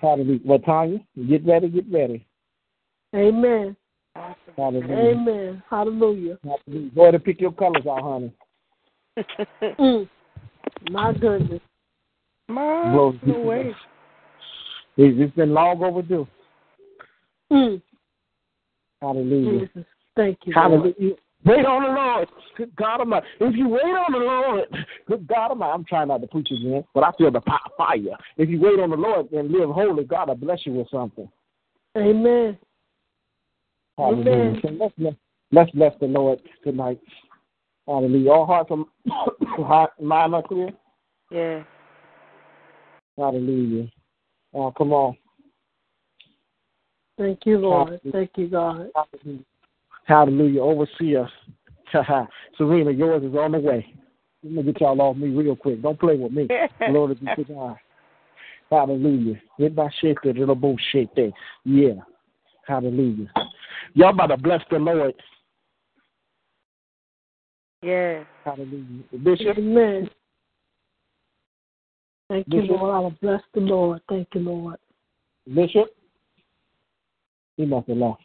Hallelujah. 0.00 0.40
Well, 0.44 0.58
Tanya, 0.58 0.98
get 1.28 1.46
ready, 1.46 1.68
get 1.68 1.90
ready. 1.90 2.26
Amen. 3.14 3.76
Hallelujah. 4.56 4.94
Amen. 4.94 5.62
Hallelujah. 5.68 6.38
Hallelujah. 6.42 6.90
Go 6.94 7.02
ahead 7.02 7.14
and 7.14 7.24
pick 7.24 7.40
your 7.40 7.52
colors 7.52 7.86
out, 7.88 8.02
honey. 8.02 8.32
Mm. 9.78 10.08
My 10.90 11.12
goodness. 11.12 11.60
My 12.48 12.90
Glory 12.92 13.20
be 13.24 13.32
to 13.32 13.38
way. 13.38 13.74
It's 14.96 15.16
it's 15.18 15.34
been 15.34 15.52
long 15.52 15.82
overdue. 15.82 16.26
Mm. 17.52 17.82
Hallelujah. 19.00 19.66
Jesus. 19.66 19.84
Thank 20.14 20.38
you. 20.44 20.54
Lord. 20.54 20.72
Hallelujah. 20.72 21.16
Wait 21.44 21.64
on 21.64 21.82
the 21.82 21.88
Lord. 22.00 22.28
Good 22.56 22.74
God 22.74 23.00
Almighty. 23.00 23.26
If 23.40 23.54
you 23.54 23.68
wait 23.68 23.82
on 23.82 24.12
the 24.12 24.18
Lord, 24.18 24.64
good 25.06 25.26
God 25.28 25.50
Almighty. 25.50 25.72
I'm 25.72 25.84
trying 25.84 26.08
not 26.08 26.20
to 26.22 26.26
preach 26.26 26.48
again, 26.50 26.82
but 26.92 27.04
I 27.04 27.12
feel 27.16 27.30
the 27.30 27.40
fire. 27.76 28.16
If 28.36 28.48
you 28.48 28.60
wait 28.60 28.80
on 28.80 28.90
the 28.90 28.96
Lord 28.96 29.30
and 29.30 29.52
live 29.52 29.70
holy, 29.70 30.04
God 30.04 30.28
will 30.28 30.34
bless 30.34 30.66
you 30.66 30.72
with 30.72 30.88
something. 30.90 31.28
Amen. 31.96 32.58
Hallelujah. 33.96 34.32
Amen. 34.32 34.60
So 34.62 34.68
let's, 34.70 34.94
bless, 34.98 35.14
let's 35.52 35.70
bless 35.70 35.92
the 36.00 36.06
Lord 36.06 36.40
tonight. 36.64 37.00
Hallelujah. 37.86 38.30
All 38.30 38.46
hearts 38.46 38.70
and 38.70 38.84
heart, 39.64 39.92
mind 40.00 40.34
are 40.34 40.42
clear. 40.42 40.70
Yeah. 41.30 41.62
Hallelujah. 43.16 43.88
Oh, 44.52 44.72
come 44.72 44.92
on. 44.92 45.16
Thank 47.18 47.40
you, 47.46 47.58
Lord. 47.58 48.00
Thank 48.12 48.30
you, 48.36 48.48
God. 48.48 48.90
Hallelujah. 50.04 50.62
Overseer. 50.62 51.28
Serena, 52.58 52.90
yours 52.90 53.22
is 53.22 53.34
on 53.34 53.52
the 53.52 53.58
way. 53.58 53.86
Let 54.42 54.52
me 54.52 54.72
get 54.72 54.80
y'all 54.80 55.00
off 55.00 55.16
me 55.16 55.28
real 55.28 55.56
quick. 55.56 55.82
Don't 55.82 55.98
play 55.98 56.16
with 56.16 56.32
me. 56.32 56.48
Lord 56.88 57.18
to 57.18 57.44
God. 57.44 57.76
Hallelujah. 58.70 59.40
Get 59.58 59.74
my 59.74 59.88
shit 60.00 60.16
there, 60.22 60.34
little 60.34 60.54
bullshit 60.54 61.08
there. 61.14 61.30
Yeah. 61.64 61.94
Hallelujah. 62.66 63.32
Y'all 63.94 64.10
about 64.10 64.26
to 64.26 64.36
bless 64.36 64.60
the 64.70 64.78
Lord. 64.78 65.14
Yeah. 67.82 68.24
Hallelujah. 68.44 69.04
Bishop, 69.22 69.58
Amen. 69.58 70.10
Thank 72.28 72.46
you, 72.50 72.62
Lord. 72.62 72.94
I 72.94 72.98
will 72.98 73.14
bless 73.22 73.42
the 73.54 73.60
Lord. 73.60 74.00
Thank 74.08 74.28
you, 74.34 74.40
Lord. 74.40 74.76
Bishop. 75.54 75.88
He 77.56 77.64
must 77.64 77.88
have 77.88 77.96
left. 77.96 78.20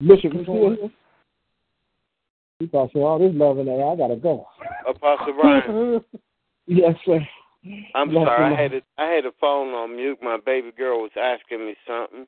Bishop, 0.00 0.34
you 0.34 0.42
still 0.42 0.70
here? 0.70 0.90
He 2.60 2.66
thought, 2.66 2.90
so 2.92 3.04
all 3.04 3.18
this 3.18 3.32
love 3.34 3.58
in 3.58 3.66
there, 3.66 3.84
I 3.84 3.96
gotta 3.96 4.16
go. 4.16 4.46
Apostle 4.88 5.34
Brian, 5.40 6.00
Yes, 6.66 6.94
sir. 7.04 7.20
I'm 7.94 8.10
Bless 8.10 8.26
sorry. 8.26 8.54
I 8.54 8.62
had 8.62 8.74
a, 8.74 8.80
I 8.98 9.04
had 9.06 9.24
a 9.26 9.32
phone 9.40 9.68
on 9.74 9.96
mute. 9.96 10.18
My 10.22 10.38
baby 10.44 10.70
girl 10.76 11.02
was 11.02 11.10
asking 11.16 11.66
me 11.66 11.74
something. 11.86 12.26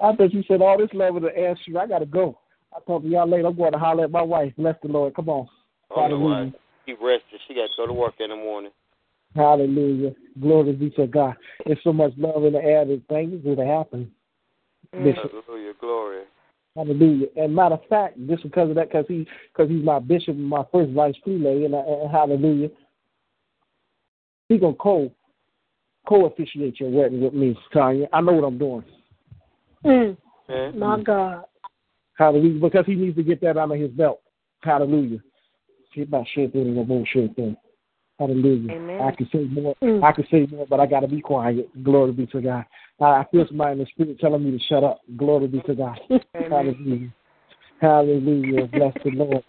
I 0.00 0.14
thought 0.14 0.32
you 0.32 0.42
said 0.46 0.62
all 0.62 0.78
this 0.78 0.90
love 0.92 1.16
in 1.16 1.22
the 1.22 1.36
answer. 1.36 1.78
I 1.78 1.86
gotta 1.86 2.06
go. 2.06 2.38
I'll 2.72 2.80
talk 2.82 3.02
to 3.02 3.08
y'all 3.08 3.28
later. 3.28 3.48
I'm 3.48 3.56
going 3.56 3.72
to 3.72 3.78
holler 3.78 4.04
at 4.04 4.10
my 4.10 4.22
wife. 4.22 4.52
Bless 4.56 4.76
the 4.82 4.88
Lord. 4.88 5.14
Come 5.14 5.28
on. 5.28 5.48
Oh 5.90 6.52
she 6.86 6.92
rested. 6.92 7.40
She 7.48 7.54
got 7.54 7.66
to 7.66 7.72
go 7.76 7.86
to 7.86 7.92
work 7.92 8.14
in 8.20 8.30
the 8.30 8.36
morning. 8.36 8.70
Hallelujah. 9.34 10.12
Glory 10.40 10.72
be 10.72 10.90
to 10.90 11.06
God. 11.06 11.34
There's 11.66 11.78
so 11.82 11.92
much 11.92 12.12
love 12.16 12.44
in 12.44 12.52
the 12.52 12.62
air 12.62 12.84
that 12.84 13.02
things 13.08 13.44
will 13.44 13.64
happen. 13.64 14.10
Bishop. 14.92 15.30
Hallelujah, 15.46 15.72
glory. 15.80 16.24
Hallelujah. 16.76 17.26
And 17.36 17.54
matter 17.54 17.74
of 17.74 17.84
fact, 17.88 18.18
just 18.28 18.42
because 18.42 18.70
of 18.70 18.76
that, 18.76 18.90
because 18.90 19.06
he, 19.08 19.26
cause 19.56 19.68
he's 19.68 19.84
my 19.84 19.98
bishop 19.98 20.36
my 20.36 20.64
first 20.72 20.92
vice 20.92 21.14
prelate, 21.22 21.64
and, 21.64 21.74
and 21.74 22.10
hallelujah, 22.10 22.68
he 24.48 24.58
gonna 24.58 24.74
co 24.74 25.10
co 26.08 26.26
officiate 26.26 26.80
your 26.80 26.90
wedding 26.90 27.20
with 27.20 27.34
me, 27.34 27.56
Tanya. 27.72 28.08
I 28.12 28.20
know 28.20 28.32
what 28.32 28.46
I'm 28.46 28.58
doing. 28.58 28.84
Mm. 29.84 30.16
Yeah. 30.48 30.70
My 30.72 31.00
God. 31.00 31.44
Hallelujah. 32.16 32.60
Because 32.60 32.84
he 32.86 32.94
needs 32.94 33.16
to 33.16 33.22
get 33.22 33.40
that 33.40 33.56
out 33.56 33.72
of 33.72 33.78
his 33.78 33.90
belt. 33.90 34.20
Hallelujah. 34.62 35.20
Get 35.94 36.10
my 36.10 36.24
shit 36.34 36.54
in 36.54 36.74
the 36.74 36.82
bullshit 36.82 37.34
thing. 37.34 37.56
Hallelujah. 38.20 38.72
Amen. 38.72 39.00
I 39.00 39.12
can 39.12 39.28
say 39.32 39.44
more. 39.44 39.74
Mm. 39.82 40.04
I 40.04 40.12
can 40.12 40.26
say 40.30 40.46
more, 40.50 40.66
but 40.68 40.78
I 40.78 40.84
got 40.84 41.00
to 41.00 41.08
be 41.08 41.22
quiet. 41.22 41.70
Glory 41.82 42.12
be 42.12 42.26
to 42.26 42.42
God. 42.42 42.66
I 43.00 43.04
I 43.04 43.26
feel 43.32 43.46
somebody 43.48 43.72
in 43.72 43.78
the 43.78 43.86
spirit 43.86 44.20
telling 44.20 44.44
me 44.44 44.50
to 44.50 44.64
shut 44.64 44.84
up. 44.84 45.00
Glory 45.16 45.46
be 45.46 45.62
to 45.62 45.74
God. 45.74 45.98
Amen. 46.10 46.30
Hallelujah. 46.50 47.08
Hallelujah. 47.80 48.66
Bless 48.66 48.92
the 49.02 49.10
Lord. 49.12 49.42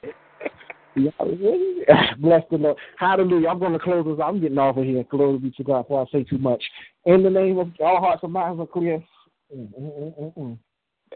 Hallelujah. 1.19 1.83
Bless 2.19 2.43
the 2.49 2.57
Lord. 2.57 2.77
Hallelujah. 2.97 3.49
I'm 3.49 3.59
going 3.59 3.73
to 3.73 3.79
close 3.79 4.05
this. 4.05 4.23
I'm 4.23 4.39
getting 4.39 4.57
off 4.57 4.77
of 4.77 4.85
here. 4.85 5.03
Glory 5.09 5.37
be 5.37 5.51
to 5.51 5.63
God 5.65 5.81
before 5.81 6.07
I 6.07 6.11
say 6.17 6.23
too 6.23 6.37
much. 6.37 6.63
In 7.05 7.23
the 7.23 7.29
name 7.29 7.59
of 7.59 7.71
all 7.81 7.99
hearts 7.99 8.23
and 8.23 8.31
minds 8.31 8.61
are 8.61 8.67
clear. 8.67 9.03
Mm, 9.53 9.67
mm, 9.77 9.81
mm, 9.81 10.17
mm, 10.17 10.37
mm. 10.37 10.57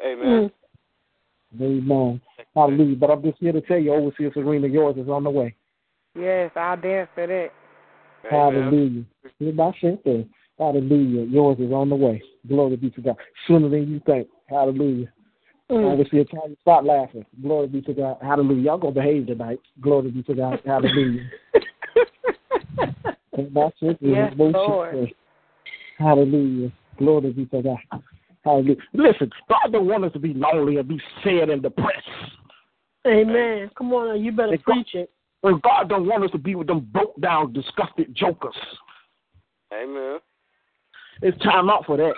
Amen. 0.05 0.51
Mm. 1.57 1.61
Amen. 1.61 2.21
Hallelujah. 2.53 2.97
But 2.97 3.11
I'm 3.11 3.23
just 3.23 3.37
here 3.39 3.53
to 3.53 3.61
tell 3.61 3.79
you, 3.79 3.93
Overseer 3.93 4.33
Serena, 4.33 4.67
yours 4.67 4.97
is 4.97 5.07
on 5.07 5.23
the 5.23 5.29
way. 5.29 5.55
Yes, 6.15 6.51
I'll 6.55 6.77
dance 6.77 7.09
for 7.13 7.27
that. 7.27 7.49
Amen. 8.31 8.63
Hallelujah. 8.63 9.03
Hear 9.39 9.53
my 9.53 9.71
shit 9.79 10.03
there. 10.03 10.23
Hallelujah. 10.57 11.25
Yours 11.25 11.57
is 11.59 11.71
on 11.71 11.89
the 11.89 11.95
way. 11.95 12.21
Glory 12.47 12.77
be 12.77 12.89
to 12.91 13.01
God. 13.01 13.17
Sooner 13.47 13.69
than 13.69 13.91
you 13.91 14.01
think. 14.05 14.27
Hallelujah. 14.47 15.11
Mm. 15.69 15.93
Overseer 15.93 16.25
Tanya, 16.25 16.55
stop 16.61 16.83
laughing. 16.85 17.25
Glory 17.41 17.67
be 17.67 17.81
to 17.81 17.93
God. 17.93 18.17
Hallelujah. 18.21 18.61
Y'all 18.61 18.77
gonna 18.77 18.93
behave 18.93 19.27
tonight. 19.27 19.59
Glory 19.81 20.11
be 20.11 20.23
to 20.23 20.33
God. 20.35 20.59
Hallelujah. 20.65 21.29
Hear 23.35 23.49
my 23.51 23.69
shit 23.79 23.99
there. 24.01 24.11
Yes, 24.11 24.33
Bullshit 24.37 24.55
Lord. 24.55 24.95
there. 24.95 25.07
Hallelujah. 25.97 26.71
Glory 26.97 27.31
be 27.31 27.45
to 27.47 27.61
God. 27.61 28.01
Hallelujah. 28.43 28.77
Listen, 28.93 29.31
God 29.49 29.71
don't 29.71 29.87
want 29.87 30.05
us 30.05 30.13
to 30.13 30.19
be 30.19 30.33
lonely 30.33 30.77
and 30.77 30.87
be 30.87 31.01
sad 31.23 31.49
and 31.49 31.63
depressed. 31.63 32.07
Amen. 33.07 33.69
Come 33.77 33.91
on, 33.93 34.23
you 34.23 34.31
better 34.31 34.51
Hey, 34.51 34.57
preach 34.57 34.93
it. 34.93 35.11
And 35.45 35.61
God 35.61 35.89
don't 35.89 36.07
want 36.07 36.23
us 36.23 36.31
to 36.31 36.39
be 36.39 36.55
with 36.55 36.65
them 36.65 36.89
broke 36.91 37.19
down, 37.21 37.53
disgusted 37.53 38.15
jokers. 38.15 38.55
Amen. 39.71 40.17
It's 41.21 41.37
time 41.43 41.69
out 41.69 41.85
for 41.85 41.97
that. 41.97 42.13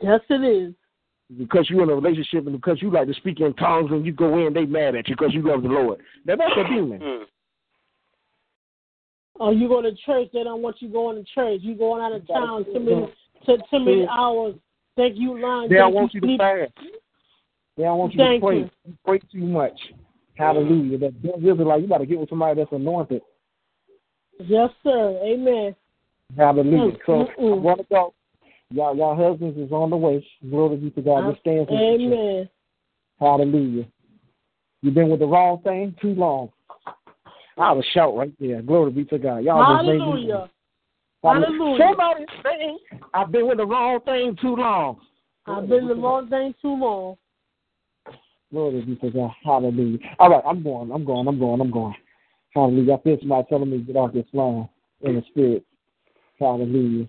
Yes, 0.00 0.20
it 0.30 0.44
is. 0.44 0.74
Because 1.36 1.68
you're 1.68 1.82
in 1.82 1.90
a 1.90 1.94
relationship 1.94 2.46
and 2.46 2.52
because 2.52 2.80
you 2.80 2.92
like 2.92 3.08
to 3.08 3.14
speak 3.14 3.40
in 3.40 3.52
tongues 3.54 3.90
when 3.90 4.04
you 4.04 4.12
go 4.12 4.46
in, 4.46 4.54
they 4.54 4.64
mad 4.64 4.94
at 4.94 5.08
you 5.08 5.16
because 5.16 5.34
you 5.34 5.42
love 5.42 5.62
the 5.62 5.68
Lord. 5.68 6.00
Now 6.24 6.36
that's 6.36 6.52
a 6.56 6.64
demon. 6.72 7.00
Hmm. 7.02 7.22
Or 9.40 9.52
you 9.52 9.66
go 9.66 9.82
to 9.82 9.92
church, 10.06 10.28
they 10.32 10.44
don't 10.44 10.62
want 10.62 10.76
you 10.80 10.88
going 10.88 11.16
to 11.16 11.24
church. 11.34 11.62
You 11.62 11.74
going 11.74 12.00
out 12.00 12.12
of 12.12 12.26
town 12.28 12.64
too 12.64 12.78
many 12.78 13.12
to 13.46 13.56
too 13.70 13.78
many 13.80 14.06
hours. 14.06 14.54
Think 14.94 15.16
you 15.16 15.40
lying. 15.40 15.68
They 15.68 15.76
don't 15.76 15.94
want 15.94 16.14
you 16.14 16.20
to 16.20 16.26
sleep. 16.26 16.38
fast. 16.38 16.72
They 17.76 17.82
don't 17.82 17.98
want 17.98 18.12
you 18.12 18.18
Thank 18.18 18.40
to 18.42 18.46
pray. 18.46 18.58
you. 18.58 18.70
You 18.84 18.96
pray 19.04 19.18
too 19.32 19.46
much. 19.46 19.80
Hallelujah. 20.42 20.98
That 20.98 21.22
That 21.22 21.38
is 21.38 21.58
like 21.58 21.82
you 21.82 21.88
got 21.88 21.98
to 21.98 22.06
get 22.06 22.18
with 22.18 22.28
somebody 22.28 22.60
that's 22.60 22.72
anointed. 22.72 23.22
Yes, 24.40 24.70
sir. 24.82 25.20
Amen. 25.24 25.74
Hallelujah. 26.36 26.96
So 27.06 27.12
Mm, 27.12 27.28
mm, 27.28 27.38
mm. 27.38 27.52
I 27.52 27.60
want 27.60 27.80
to 27.80 27.86
go. 27.90 28.14
Y'all, 28.70 28.96
y'all 28.96 29.16
husbands 29.16 29.58
is 29.58 29.70
on 29.70 29.90
the 29.90 29.96
way. 29.96 30.26
Glory 30.48 30.76
be 30.76 30.90
to 30.90 31.02
God. 31.02 31.28
Just 31.28 31.40
stand 31.40 31.68
for. 31.68 31.78
Amen. 31.78 32.48
Hallelujah. 33.20 33.86
You've 34.80 34.94
been 34.94 35.10
with 35.10 35.20
the 35.20 35.26
wrong 35.26 35.60
thing 35.62 35.94
too 36.00 36.14
long. 36.14 36.50
I 37.56 37.70
was 37.72 37.84
shout 37.92 38.16
right 38.16 38.32
there. 38.40 38.62
Glory 38.62 38.90
be 38.90 39.04
to 39.04 39.18
God. 39.18 39.44
Y'all 39.44 39.62
Hallelujah. 39.62 40.00
Hallelujah. 40.02 40.50
Hallelujah. 41.22 41.84
Somebody 41.86 42.24
say, 42.42 42.98
I've 43.14 43.30
been 43.30 43.46
with 43.46 43.58
the 43.58 43.66
wrong 43.66 44.00
thing 44.04 44.36
too 44.40 44.56
long. 44.56 45.00
I've 45.46 45.68
been 45.68 45.86
the 45.86 45.94
wrong 45.94 46.28
thing 46.28 46.54
too 46.60 46.74
long. 46.74 47.16
Glory 48.52 48.82
be 48.82 48.96
to 48.96 49.10
God. 49.10 49.30
Hallelujah. 49.42 49.98
All 50.18 50.30
right, 50.30 50.42
I'm 50.46 50.62
going. 50.62 50.92
I'm 50.92 51.04
going. 51.04 51.26
I'm 51.26 51.38
going. 51.38 51.60
I'm 51.60 51.70
going. 51.70 51.94
Hallelujah. 52.54 52.94
I 52.94 53.00
feel 53.00 53.16
somebody 53.18 53.46
telling 53.48 53.70
me 53.70 53.78
to 53.78 53.84
get 53.84 53.96
off 53.96 54.12
this 54.12 54.26
line 54.34 54.68
in 55.00 55.16
the 55.16 55.22
spirit. 55.30 55.64
Hallelujah. 56.38 57.08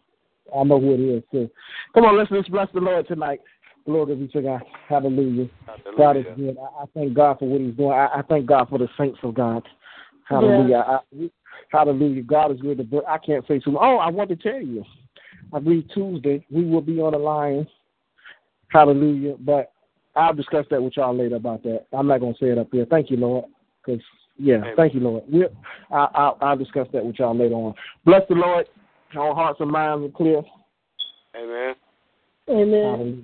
I 0.58 0.64
know 0.64 0.80
who 0.80 0.94
it 0.94 1.00
is 1.02 1.24
too. 1.32 1.50
Come 1.94 2.06
on, 2.06 2.18
let's 2.18 2.32
let's 2.32 2.48
bless 2.48 2.70
the 2.74 2.80
Lord 2.80 3.08
tonight. 3.08 3.42
Glory 3.86 4.16
be 4.16 4.28
to 4.30 4.42
God. 4.42 4.62
Hallelujah. 4.88 5.50
God 5.98 6.16
is 6.16 6.26
good. 6.38 6.58
I, 6.58 6.84
I 6.84 6.86
thank 6.94 7.14
God 7.14 7.40
for 7.40 7.50
what 7.50 7.60
He's 7.60 7.76
doing. 7.76 7.92
I, 7.92 8.08
I 8.16 8.22
thank 8.22 8.46
God 8.46 8.70
for 8.70 8.80
the 8.80 8.88
saints 8.98 9.20
of 9.24 9.34
God. 9.34 9.68
Hallelujah. 10.30 10.78
I, 10.88 11.30
hallelujah. 11.70 12.24
God 12.24 12.52
is 12.52 12.62
good. 12.62 12.90
But 12.90 13.08
I 13.08 13.18
can't 13.18 13.46
say 13.48 13.60
too 13.60 13.72
much. 13.72 13.82
Oh, 13.84 13.98
I 13.98 14.10
want 14.10 14.30
to 14.30 14.38
tell 14.38 14.62
you. 14.62 14.86
I 15.52 15.60
believe 15.60 15.90
Tuesday 15.94 16.46
we 16.50 16.64
will 16.64 16.82
be 16.82 17.02
on 17.02 17.12
the 17.12 17.20
line. 17.20 17.68
Hallelujah. 18.70 19.36
But 19.40 19.73
I'll 20.16 20.34
discuss 20.34 20.66
that 20.70 20.82
with 20.82 20.96
y'all 20.96 21.16
later 21.16 21.36
about 21.36 21.64
that. 21.64 21.86
I'm 21.92 22.08
not 22.08 22.20
going 22.20 22.34
to 22.34 22.40
say 22.40 22.52
it 22.52 22.58
up 22.58 22.68
here. 22.72 22.86
Thank 22.90 23.10
you, 23.10 23.18
Lord. 23.18 23.46
Because 23.84 24.02
yeah, 24.38 24.56
Amen. 24.56 24.74
thank 24.76 24.94
you, 24.94 25.00
Lord. 25.00 25.24
We'll, 25.28 25.50
I, 25.92 26.08
I, 26.14 26.32
I'll 26.42 26.58
discuss 26.58 26.88
that 26.94 27.06
with 27.06 27.18
y'all 27.20 27.38
later 27.38 27.56
on. 27.56 27.74
Bless 28.06 28.22
the 28.30 28.36
Lord. 28.36 28.68
Our 29.16 29.34
hearts 29.34 29.60
and 29.60 29.72
minds 29.72 30.06
are 30.06 30.18
clear. 30.18 30.42
Amen. 31.36 31.76
Amen. 32.50 32.84
Hallelujah. 32.84 33.24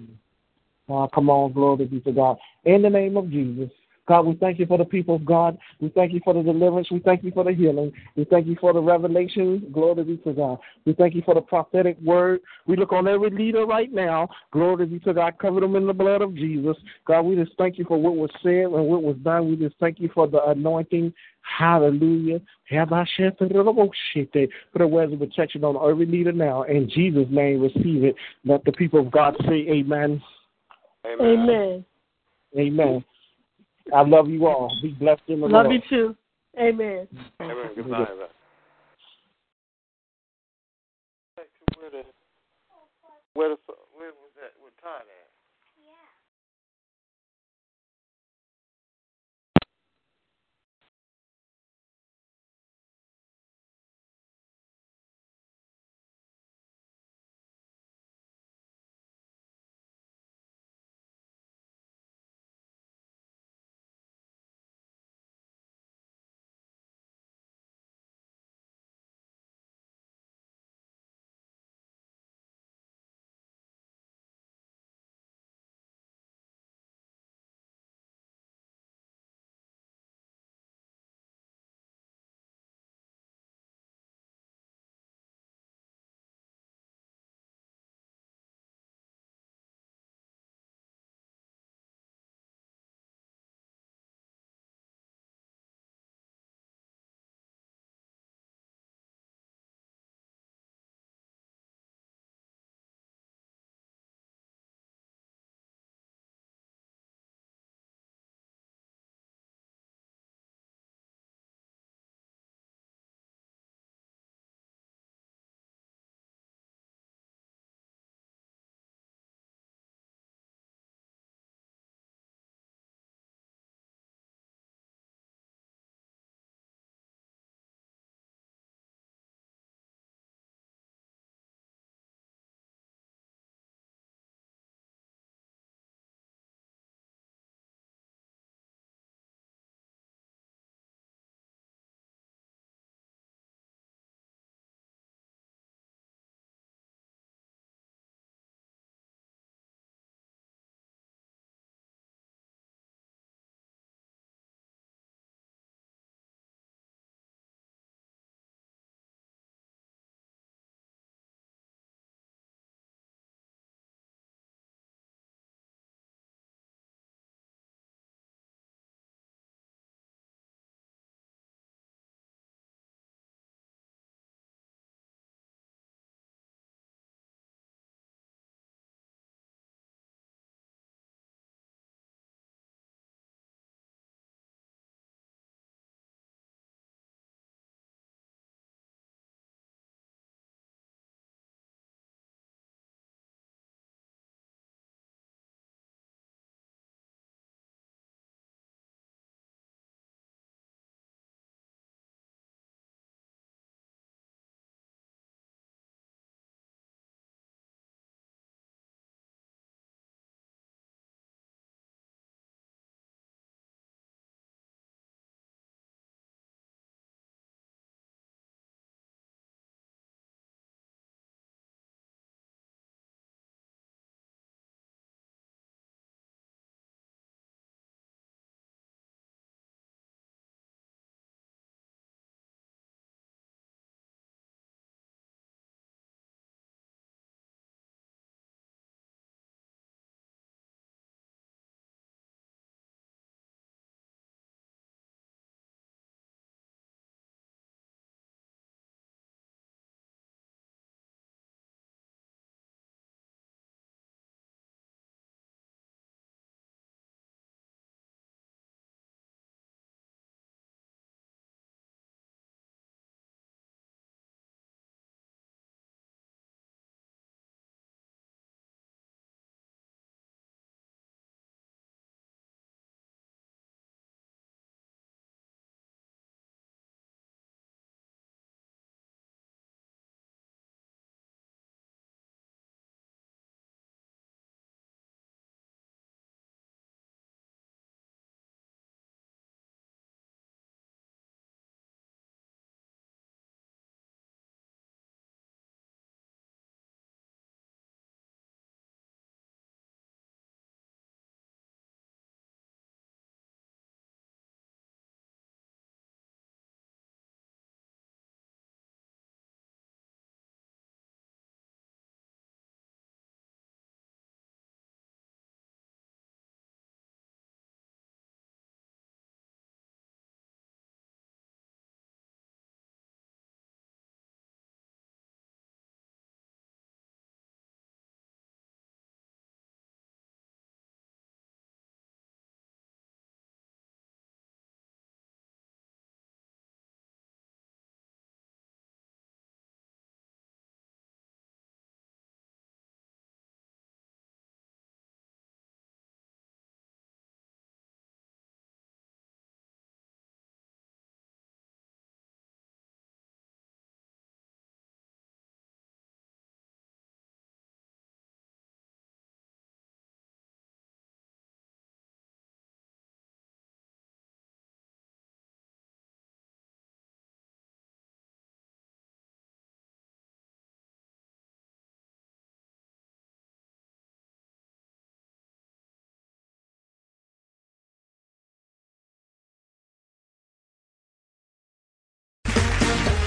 Oh, 0.87 1.07
come 1.13 1.29
on, 1.29 1.53
glory 1.53 1.85
be 1.85 1.99
to 2.01 2.11
God. 2.11 2.37
In 2.65 2.81
the 2.81 2.89
name 2.89 3.15
of 3.17 3.29
Jesus, 3.29 3.69
God, 4.09 4.25
we 4.25 4.33
thank 4.33 4.57
you 4.57 4.65
for 4.65 4.79
the 4.79 4.85
people 4.85 5.15
of 5.15 5.23
God. 5.23 5.55
We 5.79 5.89
thank 5.89 6.13
you 6.13 6.19
for 6.23 6.33
the 6.33 6.41
deliverance. 6.41 6.89
We 6.89 6.97
thank 6.97 7.23
you 7.23 7.29
for 7.29 7.43
the 7.43 7.53
healing. 7.53 7.91
We 8.15 8.25
thank 8.25 8.47
you 8.47 8.57
for 8.59 8.73
the 8.73 8.81
revelation. 8.81 9.69
Glory 9.71 10.03
be 10.03 10.17
to 10.17 10.33
God. 10.33 10.57
We 10.83 10.93
thank 10.93 11.13
you 11.13 11.21
for 11.23 11.35
the 11.35 11.41
prophetic 11.41 11.95
word. 12.03 12.41
We 12.65 12.75
look 12.75 12.91
on 12.91 13.07
every 13.07 13.29
leader 13.29 13.67
right 13.67 13.93
now. 13.93 14.27
Glory 14.51 14.87
be 14.87 14.97
to 15.01 15.13
God. 15.13 15.37
Cover 15.37 15.59
them 15.59 15.75
in 15.75 15.85
the 15.85 15.93
blood 15.93 16.23
of 16.23 16.33
Jesus. 16.33 16.75
God, 17.05 17.21
we 17.21 17.35
just 17.35 17.55
thank 17.59 17.77
you 17.77 17.85
for 17.85 18.01
what 18.01 18.15
was 18.15 18.31
said 18.41 18.63
and 18.63 18.71
what 18.71 19.03
was 19.03 19.15
done. 19.23 19.47
We 19.47 19.57
just 19.57 19.75
thank 19.79 19.99
you 19.99 20.09
for 20.11 20.27
the 20.27 20.43
anointing. 20.43 21.13
Hallelujah. 21.41 22.41
Put 22.71 22.81
a 24.81 24.87
words 24.87 25.13
of 25.13 25.19
protection 25.19 25.63
on 25.63 25.91
every 25.91 26.07
leader 26.07 26.31
now. 26.31 26.63
In 26.63 26.89
Jesus' 26.89 27.27
name, 27.29 27.61
receive 27.61 28.03
it. 28.03 28.15
Let 28.43 28.65
the 28.65 28.71
people 28.71 29.01
of 29.01 29.11
God 29.11 29.35
say 29.47 29.67
amen. 29.69 30.19
Amen. 31.05 31.27
Amen. 31.27 31.85
Amen. 32.57 33.05
I 33.93 34.01
love 34.01 34.29
you 34.29 34.47
all. 34.47 34.71
Be 34.81 34.89
blessed 34.89 35.21
in 35.27 35.41
the 35.41 35.47
Love 35.47 35.65
Lord. 35.65 35.75
you 35.75 35.81
too. 35.89 36.15
Amen. 36.59 37.07
Amen. 37.41 37.71
Goodbye. 37.75 38.07
Where 41.77 41.89
the 41.91 42.03
where 43.33 43.49
the 43.49 43.57